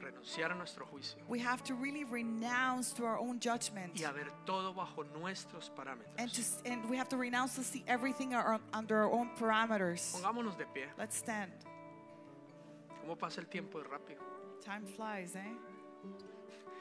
Renunciar 0.00 0.52
a 0.52 0.54
nuestro 0.54 0.86
juicio 0.86 1.16
We 1.26 1.38
have 1.40 1.64
to 1.64 1.74
really 1.74 2.04
renounce 2.04 2.92
to 2.92 3.04
our 3.04 3.18
own 3.18 3.40
judgment. 3.40 3.98
y 3.98 4.04
a 4.04 4.12
ver 4.12 4.26
todo 4.44 4.72
bajo 4.72 5.04
nuestros 5.18 5.68
And, 5.70 5.76
parámetros. 5.76 6.62
to, 6.62 6.70
and 6.70 6.88
we 6.90 6.96
have 6.96 7.08
to 7.08 7.16
renounce 7.16 7.56
to 7.56 7.64
see 7.64 7.82
everything 7.88 8.34
our, 8.34 8.60
under 8.72 8.98
our 8.98 9.10
own 9.12 9.30
parameters. 9.36 10.12
Pongámonos 10.12 10.56
de 10.58 10.64
pie. 10.66 10.84
Let's 10.98 11.16
stand. 11.16 11.50
¿Cómo 13.02 13.16
pasa 13.18 13.40
el 13.40 13.46
tiempo 13.46 13.78
de 13.80 13.88
rápido? 13.88 14.20
Time 14.64 14.84
flies, 14.96 15.34
eh? 15.36 15.52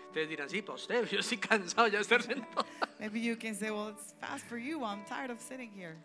Ustedes 0.10 0.30
dirán, 0.30 0.50
sí, 0.50 0.62
para 0.62 0.76
usted, 0.76 1.08
yo 1.12 1.20
estoy 1.20 1.38
cansado 1.38 1.88
ya 1.88 1.98
de 1.98 2.04
estar 2.04 2.22
sentado. 2.22 2.66
Maybe 3.00 3.20
you 3.20 3.36
can 3.36 3.54
say, 3.56 3.70
well, 3.72 3.90
it's 3.90 4.14
fast 4.20 4.46
for 4.46 4.58
you. 4.58 4.84
I'm 4.84 5.04
tired 5.06 5.30
of 5.30 5.40
sitting 5.42 5.72
here. 5.72 5.98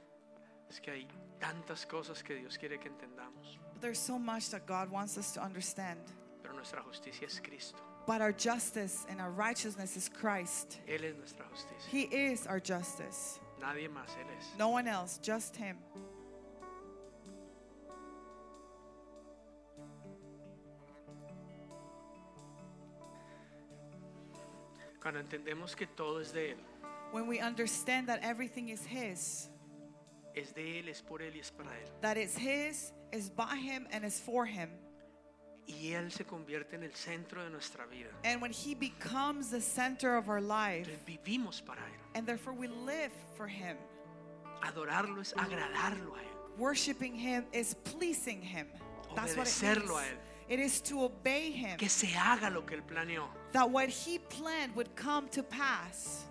Es 0.71 0.79
que 0.81 0.91
hay 0.93 1.07
tantas 1.41 1.85
cosas 1.85 2.23
que 2.23 2.35
Dios 2.37 2.57
quiere 2.57 2.79
que 2.79 2.89
entendamos, 2.89 3.59
But 3.73 3.83
there's 3.83 3.99
so 3.99 4.19
much 4.19 4.51
that 4.51 4.67
God 4.67 4.89
wants 4.91 5.19
us 5.19 5.33
to 5.33 5.43
understand. 5.43 5.99
pero 6.43 6.55
nuestra 6.55 6.81
justicia 6.83 7.27
es 7.27 7.41
Cristo. 7.41 7.79
But 8.07 8.21
our 8.23 8.33
justice 8.33 9.05
and 9.09 9.21
our 9.21 9.31
righteousness 9.31 9.97
is 9.97 10.09
Christ. 10.09 10.79
Él 10.89 11.05
es 11.05 11.17
nuestra 11.17 11.45
justicia. 11.51 11.89
He 11.91 12.03
is 12.05 12.47
our 12.47 12.61
justice. 12.61 13.41
Nadie 13.61 13.89
más, 13.89 14.09
Él 14.17 14.27
es. 14.39 14.47
No 14.59 14.69
one 14.71 14.89
else, 14.89 15.19
just 15.23 15.57
Him. 15.57 15.77
Cuando 25.01 25.21
entendemos 25.21 25.75
que 25.75 25.87
todo 25.87 26.21
es 26.21 26.33
de 26.33 26.53
Él, 26.53 26.59
When 27.13 27.27
we 27.27 27.41
understand 27.41 28.07
that 28.09 28.21
everything 28.23 28.69
is 28.69 28.85
His, 28.87 29.49
es 30.41 30.53
de 30.55 30.79
Él, 30.81 30.89
es 30.89 31.01
por 31.03 31.21
Él 31.23 31.35
y 31.37 31.41
es 31.41 31.51
para 31.51 31.71
Él. 31.71 31.89
that 32.01 32.17
it's 32.17 32.37
His, 32.37 32.93
is 33.13 33.31
by 33.31 33.57
Him, 33.57 33.87
and 33.93 34.05
is 34.05 34.19
for 34.21 34.47
Him. 34.47 34.69
Y 35.69 35.93
Él 35.93 36.11
se 36.11 36.25
convierte 36.25 36.75
en 36.75 36.83
el 36.83 36.95
centro 36.95 37.45
de 37.45 37.51
nuestra 37.51 37.87
vida. 37.87 38.09
And 38.25 38.41
when 38.43 38.51
He 38.53 38.75
becomes 38.75 39.51
the 39.51 39.61
center 39.61 40.17
of 40.17 40.29
our 40.29 40.41
life, 40.41 40.89
Entonces 40.89 41.05
vivimos 41.25 41.65
para 41.65 41.81
Él. 41.81 42.01
and 42.17 42.27
therefore 42.27 42.53
we 42.55 42.67
live 42.67 43.13
for 43.37 43.47
Him, 43.47 43.77
Adorarlo 44.63 45.21
es 45.21 45.33
agradarlo 45.35 46.15
a 46.17 46.21
Él. 46.21 46.59
worshiping 46.59 47.15
Him 47.15 47.45
is 47.53 47.75
pleasing 47.85 48.43
Him. 48.43 48.67
That's 49.15 49.37
what 49.37 49.47
it 49.47 49.53
Obedecerlo 49.53 49.97
a 49.99 50.03
means. 50.03 50.13
Él. 50.13 50.17
It 50.49 50.59
is 50.59 50.81
to 50.83 51.05
obey 51.05 51.53
Him. 51.53 51.79
Que 51.79 51.89
se 51.89 52.09
haga 52.09 52.51
lo 52.53 52.63
que 52.63 52.77
Él 52.77 52.83
planeó. 52.83 53.29
That 53.53 53.71
what 53.71 53.89
He 53.89 54.19
planned 54.19 54.75
would 54.75 54.95
come 54.97 55.29
to 55.29 55.43
pass. 55.45 56.25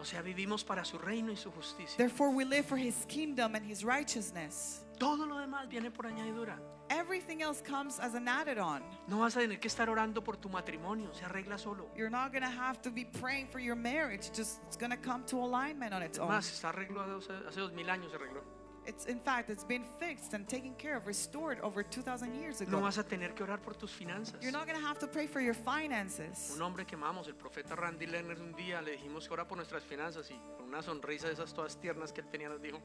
O 0.00 0.04
sea, 0.04 0.22
vivimos 0.22 0.64
para 0.64 0.84
su 0.84 0.96
reino 0.98 1.30
y 1.30 1.36
su 1.36 1.50
justicia. 1.50 1.96
Therefore, 1.98 2.34
we 2.34 2.44
live 2.44 2.64
for 2.64 2.78
His 2.78 3.04
kingdom 3.06 3.54
and 3.54 3.70
His 3.70 3.84
righteousness. 3.84 4.84
Todo 4.98 5.26
lo 5.26 5.38
demás 5.38 5.68
viene 5.68 5.90
por 5.90 6.06
añadidura. 6.06 6.58
Everything 6.88 7.40
else 7.40 7.62
comes 7.62 8.00
as 8.00 8.14
an 8.14 8.26
added 8.26 8.58
on. 8.58 8.82
No 9.06 9.20
vas 9.20 9.36
a 9.36 9.40
tener 9.40 9.60
que 9.60 9.68
estar 9.68 9.88
orando 9.88 10.24
por 10.24 10.36
tu 10.36 10.48
matrimonio, 10.48 11.12
se 11.14 11.24
arregla 11.24 11.58
solo. 11.58 11.86
You're 11.94 12.10
not 12.10 12.32
going 12.32 12.42
to 12.42 12.50
have 12.50 12.80
to 12.82 12.90
be 12.90 13.04
praying 13.04 13.48
for 13.48 13.60
your 13.60 13.76
marriage. 13.76 14.30
Just 14.34 14.60
it's 14.66 14.76
going 14.76 14.90
to 14.90 14.96
come 14.96 15.22
to 15.26 15.36
alignment 15.36 15.92
on 15.92 16.02
its 16.02 16.18
own. 16.18 16.28
Más, 16.28 16.50
está 16.50 16.70
arreglado 16.70 17.18
hace, 17.18 17.32
hace 17.46 17.60
dos 17.60 17.72
mil 17.72 17.88
años 17.88 18.10
se 18.10 18.16
arregló. 18.16 18.42
It's 18.86 19.04
in 19.06 19.20
fact, 19.20 19.50
it's 19.50 19.62
been 19.64 19.84
fixed 19.98 20.32
and 20.34 20.48
taken 20.48 20.74
care 20.74 20.96
of, 20.96 21.06
restored 21.06 21.60
over 21.60 21.82
2000 21.82 22.34
years 22.34 22.60
No 22.62 22.66
ago. 22.66 22.80
vas 22.80 22.98
a 22.98 23.02
tener 23.04 23.28
que 23.34 23.44
orar 23.44 23.60
por 23.62 23.74
tus 23.74 23.90
finanzas. 23.92 24.42
You're 24.42 24.52
not 24.52 24.66
going 24.66 24.80
to 24.80 24.84
have 24.86 24.98
to 25.00 25.06
pray 25.06 25.26
for 25.26 25.40
your 25.40 25.54
finances. 25.54 26.52
Un 26.56 26.62
hombre 26.62 26.84
que 26.84 26.96
amamos, 26.96 27.26
el 27.28 27.34
profeta 27.34 27.76
Randy 27.76 28.06
Lerner, 28.06 28.40
un 28.40 28.52
día 28.54 28.82
le 28.82 28.96
dijimos 28.96 29.26
que 29.28 29.32
ora 29.34 29.44
por 29.46 29.56
nuestras 29.56 29.84
finanzas 29.84 30.30
y 30.30 30.34
con 30.56 30.68
una 30.68 30.82
sonrisa 30.82 31.26
de 31.26 31.34
esas 31.34 31.52
todas 31.52 31.76
tiernas 31.76 32.12
que 32.12 32.22
él 32.22 32.28
tenía 32.30 32.48
nos 32.48 32.60
dijo, 32.60 32.80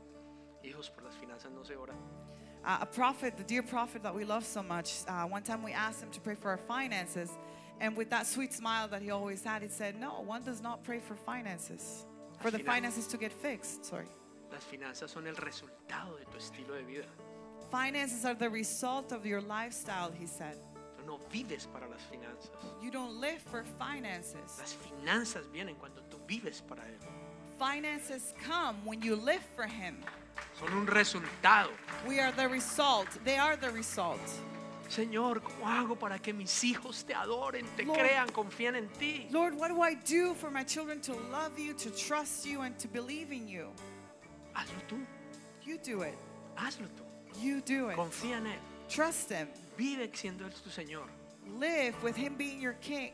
hijos, 0.63 0.89
por 0.89 1.03
las 1.03 1.15
finanzas 1.15 1.51
no 1.51 1.63
se 1.63 1.75
ora. 1.75 1.93
Uh, 2.65 2.79
a 2.81 2.85
prophet, 2.85 3.37
the 3.37 3.43
dear 3.43 3.63
prophet 3.63 4.01
that 4.03 4.13
we 4.13 4.25
love 4.25 4.43
so 4.43 4.61
much, 4.63 5.03
uh, 5.07 5.23
one 5.25 5.43
time 5.43 5.63
we 5.63 5.71
asked 5.71 6.01
him 6.01 6.09
to 6.11 6.19
pray 6.19 6.35
for 6.35 6.49
our 6.49 6.57
finances, 6.57 7.29
and 7.79 7.95
with 7.95 8.09
that 8.09 8.25
sweet 8.25 8.51
smile 8.51 8.87
that 8.87 9.01
he 9.01 9.11
always 9.11 9.43
had, 9.43 9.61
he 9.61 9.67
said, 9.69 9.95
No, 9.99 10.21
one 10.25 10.41
does 10.43 10.61
not 10.61 10.83
pray 10.83 10.99
for 10.99 11.15
finances, 11.15 12.05
for 12.41 12.49
the 12.51 12.59
finances 12.59 13.05
to 13.07 13.17
get 13.17 13.31
fixed. 13.31 13.85
Sorry. 13.85 14.07
Las 14.55 14.63
finanzas 14.63 15.11
son 15.11 15.27
el 15.27 15.35
resultado 15.35 16.15
de 16.15 16.23
tu 16.27 16.37
estilo 16.37 16.75
de 16.75 16.83
vida. 16.83 17.05
Finances 17.69 18.23
are 18.23 18.35
the 18.35 18.49
result 18.49 19.11
of 19.11 19.25
your 19.25 19.41
lifestyle, 19.41 20.13
he 20.17 20.25
said. 20.25 20.55
No 21.05 21.19
vives 21.29 21.67
para 21.67 21.89
las 21.89 21.99
finanzas. 22.09 22.51
You 22.81 22.89
don't 22.89 23.19
live 23.19 23.41
for 23.51 23.65
finances. 23.77 24.57
Las 24.57 24.73
finanzas 24.73 25.51
vienen 25.51 25.75
cuando 25.75 26.01
tú 26.09 26.25
vives 26.25 26.61
para 26.61 26.83
Él. 26.83 26.97
Finances 27.59 28.33
come 28.47 28.77
when 28.85 29.01
you 29.01 29.17
live 29.17 29.41
for 29.57 29.65
him. 29.65 29.97
Son 30.57 30.71
un 30.71 30.87
resultado. 30.87 31.71
We 32.07 32.21
are 32.21 32.31
the 32.31 32.47
result. 32.47 33.09
They 33.25 33.37
are 33.37 33.57
the 33.57 33.71
result. 33.71 34.21
Señor, 34.87 35.41
¿cómo 35.41 35.67
hago 35.67 35.99
para 35.99 36.17
que 36.17 36.31
mis 36.31 36.63
hijos 36.63 37.03
te 37.03 37.13
adoren, 37.13 37.65
te 37.75 37.83
Lord. 37.83 37.99
crean, 37.99 38.29
confíen 38.29 38.77
en 38.77 38.87
ti? 38.97 39.27
Lord, 39.31 39.53
what 39.53 39.67
do 39.67 39.81
I 39.81 39.95
do 39.95 40.33
for 40.33 40.49
my 40.49 40.63
children 40.63 41.01
to 41.01 41.13
love 41.29 41.59
you, 41.59 41.73
to 41.73 41.89
trust 41.91 42.45
you, 42.45 42.61
and 42.61 42.79
to 42.79 42.87
believe 42.87 43.33
in 43.33 43.49
you? 43.49 43.73
Hazlo 44.55 44.81
tú, 44.87 44.97
You 45.63 45.77
do 45.77 46.03
it. 46.03 46.15
hazlo 46.55 46.87
tú. 46.95 47.03
You 47.41 47.61
do 47.61 47.89
it. 47.89 47.97
Confía 47.97 48.37
en 48.37 48.47
Él. 48.47 48.59
Trust 48.87 49.31
him. 49.31 49.47
Vive 49.77 50.09
siendo 50.13 50.45
Él 50.45 50.53
tu 50.63 50.69
Señor. 50.69 51.07
Live 51.59 51.95
with 52.01 52.15
him 52.15 52.35
being 52.37 52.59
your 52.61 52.73
king. 52.81 53.11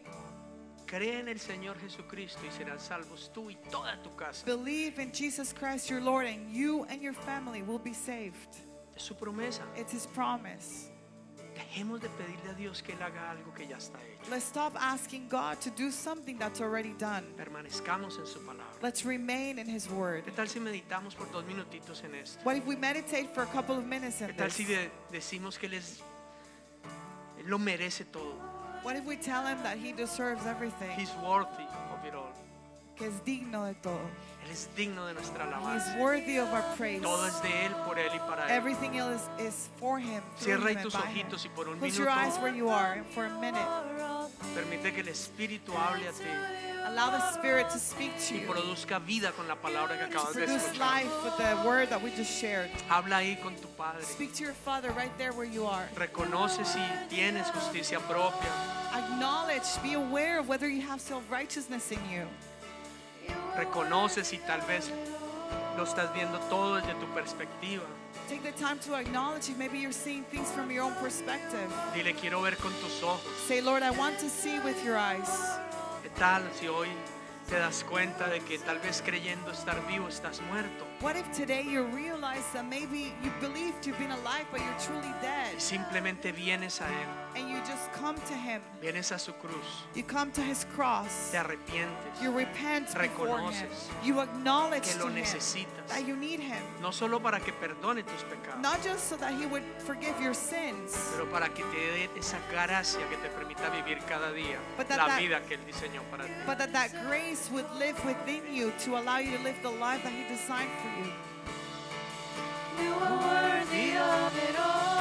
Cree 0.86 1.20
en 1.20 1.28
el 1.30 1.40
Señor 1.40 1.78
Jesucristo 1.80 2.40
y 2.46 2.52
serán 2.52 2.80
salvos 2.80 3.32
tú 3.34 3.50
y 3.50 3.56
toda 3.72 3.98
tu 4.04 4.14
casa. 4.16 4.46
Believe 4.46 5.00
in 5.00 5.12
Jesus 5.12 5.54
Christ 5.54 5.90
your 5.90 6.02
Lord, 6.02 6.28
and 6.28 6.54
you 6.54 6.86
and 6.90 7.02
your 7.02 7.14
family 7.14 7.62
will 7.64 7.80
be 7.80 7.94
saved. 7.94 8.58
Es 8.96 9.04
su 9.04 9.16
promesa. 9.16 9.62
It's 9.78 9.94
his 9.94 10.06
promise. 10.06 10.90
Dejemos 11.70 12.02
de 12.02 12.10
pedirle 12.10 12.50
a 12.50 12.54
Dios 12.54 12.82
que 12.82 12.94
Él 12.94 13.02
haga 13.02 13.32
algo 13.32 13.54
que 13.54 13.68
ya 13.68 13.78
está 13.78 14.00
hecho. 14.04 14.30
Let's 14.30 14.46
stop 14.46 14.76
asking 14.80 15.28
God 15.30 15.60
to 15.62 15.70
do 15.72 15.92
something 15.92 16.38
that's 16.38 16.60
already 16.62 16.94
done. 16.98 17.24
Permanezcamos 17.38 18.18
en 18.20 18.26
su 18.26 18.40
palabra. 18.40 18.66
Let's 18.82 19.06
remain 19.06 19.60
in 19.60 19.68
His 19.70 19.88
Word. 19.90 20.24
¿Qué 20.26 20.32
tal 20.32 20.48
si 20.48 20.60
meditamos 20.60 21.16
por 21.16 21.28
dos 21.32 21.44
minutitos 21.46 22.04
en 22.04 22.16
esto? 22.16 22.40
What 22.44 22.56
if 22.58 22.66
we 22.66 22.76
meditate 22.76 23.34
for 23.34 23.44
a 23.44 23.48
couple 23.48 23.78
of 23.78 23.86
minutes 23.86 24.22
in 24.22 24.28
¿Qué 24.28 24.34
tal 24.38 24.52
si 24.52 24.64
de- 24.66 24.90
decimos 25.12 25.58
que 25.60 25.68
Él, 25.68 25.74
es, 25.76 26.02
él 27.40 27.46
lo 27.48 27.58
merece 27.60 28.06
todo? 28.12 28.34
What 28.84 28.96
if 28.96 29.06
we 29.06 29.16
tell 29.16 29.46
Him 29.46 29.62
that 29.64 29.78
He 29.78 29.92
deserves 29.94 30.46
everything? 30.46 30.90
He's 30.98 31.12
worthy 31.24 31.46
of 31.48 31.60
it 31.62 31.91
all. 31.91 31.91
Que 33.02 33.07
es 33.07 33.26
digno 33.26 33.65
de 33.65 33.73
todo. 33.82 33.99
Él 34.45 34.52
es 34.52 34.69
digno 34.76 35.07
de 35.07 35.15
nuestra 35.15 35.45
alabanza. 35.45 35.98
worthy 35.99 36.38
of 36.38 36.52
our 36.53 36.61
praise. 36.78 37.02
Todo 37.02 37.26
es 37.26 37.41
de 37.41 37.65
Él, 37.65 37.72
por 37.86 37.98
Él 37.98 38.11
y 38.14 38.19
para 38.19 38.45
Él. 38.45 38.52
Everything 38.52 38.95
else 38.98 39.28
is 39.40 39.69
for 39.80 39.98
Him. 39.99 40.22
Cierra 40.38 40.72
him 40.72 40.82
tus 40.84 40.94
by 40.94 41.02
him. 41.07 41.26
ojitos 41.28 41.45
y 41.45 41.49
por 41.49 41.68
un 41.68 41.80
Close 41.80 41.98
your 41.98 42.10
eyes 42.10 42.38
minuto 42.38 42.41
where 42.44 42.56
you 42.56 42.69
are 42.69 42.94
and 42.94 43.06
for 43.07 43.26
a 43.26 43.40
minute. 43.40 43.65
permite 44.53 44.94
que 44.94 45.02
el 45.02 45.07
Espíritu 45.07 45.73
hable 45.73 46.07
a 46.07 46.11
ti 46.11 46.26
Allow 46.86 47.11
the 47.11 47.32
Spirit 47.34 47.69
to 47.69 47.78
speak 47.80 48.11
to 48.28 48.36
y 48.36 48.41
you. 48.41 48.48
produzca 48.48 48.99
vida 48.99 49.32
con 49.32 49.48
la 49.48 49.56
palabra 49.56 49.98
que 49.98 50.06
acabas 50.06 50.34
de 50.36 50.45
escuchar. 50.45 50.80
life 50.80 51.23
with 51.23 51.38
the 51.38 51.68
word 51.68 51.90
that 51.90 52.02
we 52.03 52.11
just 52.11 52.32
shared. 52.32 52.69
Habla 52.88 53.18
ahí 53.18 53.41
con 53.41 53.56
tu 53.56 53.68
Padre. 53.78 54.03
Speak 54.03 54.34
to 54.34 54.44
your 54.44 54.53
Father 54.53 54.91
right 54.91 55.15
there 55.18 55.32
where 55.32 55.48
you 55.48 55.65
are. 55.65 55.88
Reconoce 55.95 56.65
si 56.65 56.80
tienes 57.10 57.52
justicia 57.53 57.99
propia. 58.10 58.52
Acknowledge, 58.94 59.82
be 59.82 59.94
aware 59.94 60.40
of 60.40 60.48
whether 60.49 60.68
you 60.68 60.82
have 60.82 60.99
self 60.99 61.23
righteousness 61.32 61.91
in 61.91 61.99
you. 62.11 62.28
Reconoce 63.57 64.23
si 64.23 64.38
tal 64.38 64.61
vez 64.61 64.90
lo 65.78 65.84
estás 65.84 66.14
viendo 66.14 66.40
todo 66.49 66.76
desde 66.76 66.94
tu 66.95 67.06
perspectiva. 67.14 67.84
Take 68.30 68.44
the 68.44 68.52
time 68.53 68.80
to 68.80 68.95
acknowledge 68.95 69.49
if 69.49 69.57
maybe 69.57 69.78
you're 69.78 69.94
seeing 69.94 70.23
things 70.26 70.49
from 70.52 70.72
your 70.72 70.84
own 70.84 70.94
perspective. 70.95 71.69
Dile, 71.94 72.14
quiero 72.14 72.41
ver 72.41 72.56
con 72.56 72.72
tus 72.73 73.03
ojos. 73.03 73.22
Say, 73.48 73.61
Lord, 73.61 73.84
I 73.84 73.91
want 73.91 74.19
to 74.19 74.30
see 74.30 74.60
with 74.60 74.84
your 74.86 74.98
eyes. 74.98 75.30
¿Qué 76.03 76.10
tal 76.18 76.44
si 76.60 76.68
hoy 76.68 76.88
te 77.52 77.57
das 77.60 77.84
cuenta 77.84 78.30
de 78.30 78.40
que 78.40 78.57
tal 78.60 78.80
vez 78.80 79.02
creyendo 79.06 79.52
estar 79.52 79.86
vivo 79.86 80.07
estás 80.07 80.40
muerto? 80.41 80.88
What 81.02 81.15
if 81.18 81.30
today 81.36 81.64
you 81.65 81.84
realize 81.94 82.44
that 82.53 82.64
maybe 82.64 83.11
you 83.23 83.32
believed 83.41 83.86
you've 83.86 83.98
been 83.98 84.11
alive, 84.11 84.45
but 84.52 84.61
you're 84.61 84.78
truly 84.80 85.11
dead? 85.22 85.53
Y 85.56 85.60
simplemente 85.60 86.32
vienes 86.32 86.80
a 86.80 86.86
Él, 86.88 87.10
And 87.36 87.49
you 87.49 87.57
just 87.65 87.91
come 87.99 88.15
to 88.28 88.34
Him. 88.34 88.61
vienes 88.82 89.11
a 89.11 89.19
su 89.19 89.34
cruz, 89.34 89.65
You 89.95 90.03
come 90.03 90.32
to 90.34 90.41
His 90.41 90.65
cross. 90.76 91.32
te 91.32 91.38
arrepientes, 91.40 92.22
You 92.22 92.32
repent 92.32 92.88
before 92.94 93.40
Him. 93.40 93.52
Reconoces 93.52 93.90
You 94.03 94.22
acknowledge 94.22 94.84
que 94.94 94.95
lo 94.99 95.10
necesitas. 95.10 95.88
that 95.90 96.06
you 96.07 96.15
need 96.15 96.40
Him. 96.40 96.64
no 96.82 96.91
solo 96.94 97.19
para 97.19 97.40
que 97.41 97.52
perdone 97.52 98.03
tus 98.03 98.23
pecados, 98.23 98.61
Not 98.61 98.82
just 98.84 99.10
so 99.10 99.18
that 99.18 99.34
He 99.34 99.45
would 99.48 99.64
forgive 99.86 100.14
your 100.22 100.36
sins, 100.36 100.95
pero 101.14 101.26
para 101.30 101.49
que 101.49 101.64
te 101.65 101.78
dé 101.78 102.10
esa 102.15 102.38
gracia 102.52 103.02
que 103.10 103.18
te 103.18 103.28
permita 103.30 103.69
vivir 103.72 103.98
cada 104.07 104.32
día 104.32 104.60
But 104.78 104.90
la 104.91 105.07
that- 105.07 105.19
vida 105.19 105.41
que 105.48 105.56
Él 105.56 105.65
diseñó 105.65 106.03
para 106.11 106.26
ti. 106.26 106.32
but 106.45 106.57
that 106.60 106.72
that 106.72 106.91
grace 107.07 107.41
would 107.50 107.66
live 107.80 108.04
within 108.06 108.42
you 108.54 108.74
to 108.80 108.98
allow 108.98 109.18
you 109.20 109.38
to 109.38 109.44
live 109.44 109.56
the 109.64 109.70
life 109.70 110.04
that 110.04 110.12
He 110.12 110.24
designed 110.28 110.70
for 110.82 110.90
you. 111.00 111.12
You 112.84 112.94
are 112.94 113.18
worthy 113.18 113.98
of 113.98 114.50
it 114.50 114.60
all. 114.60 115.01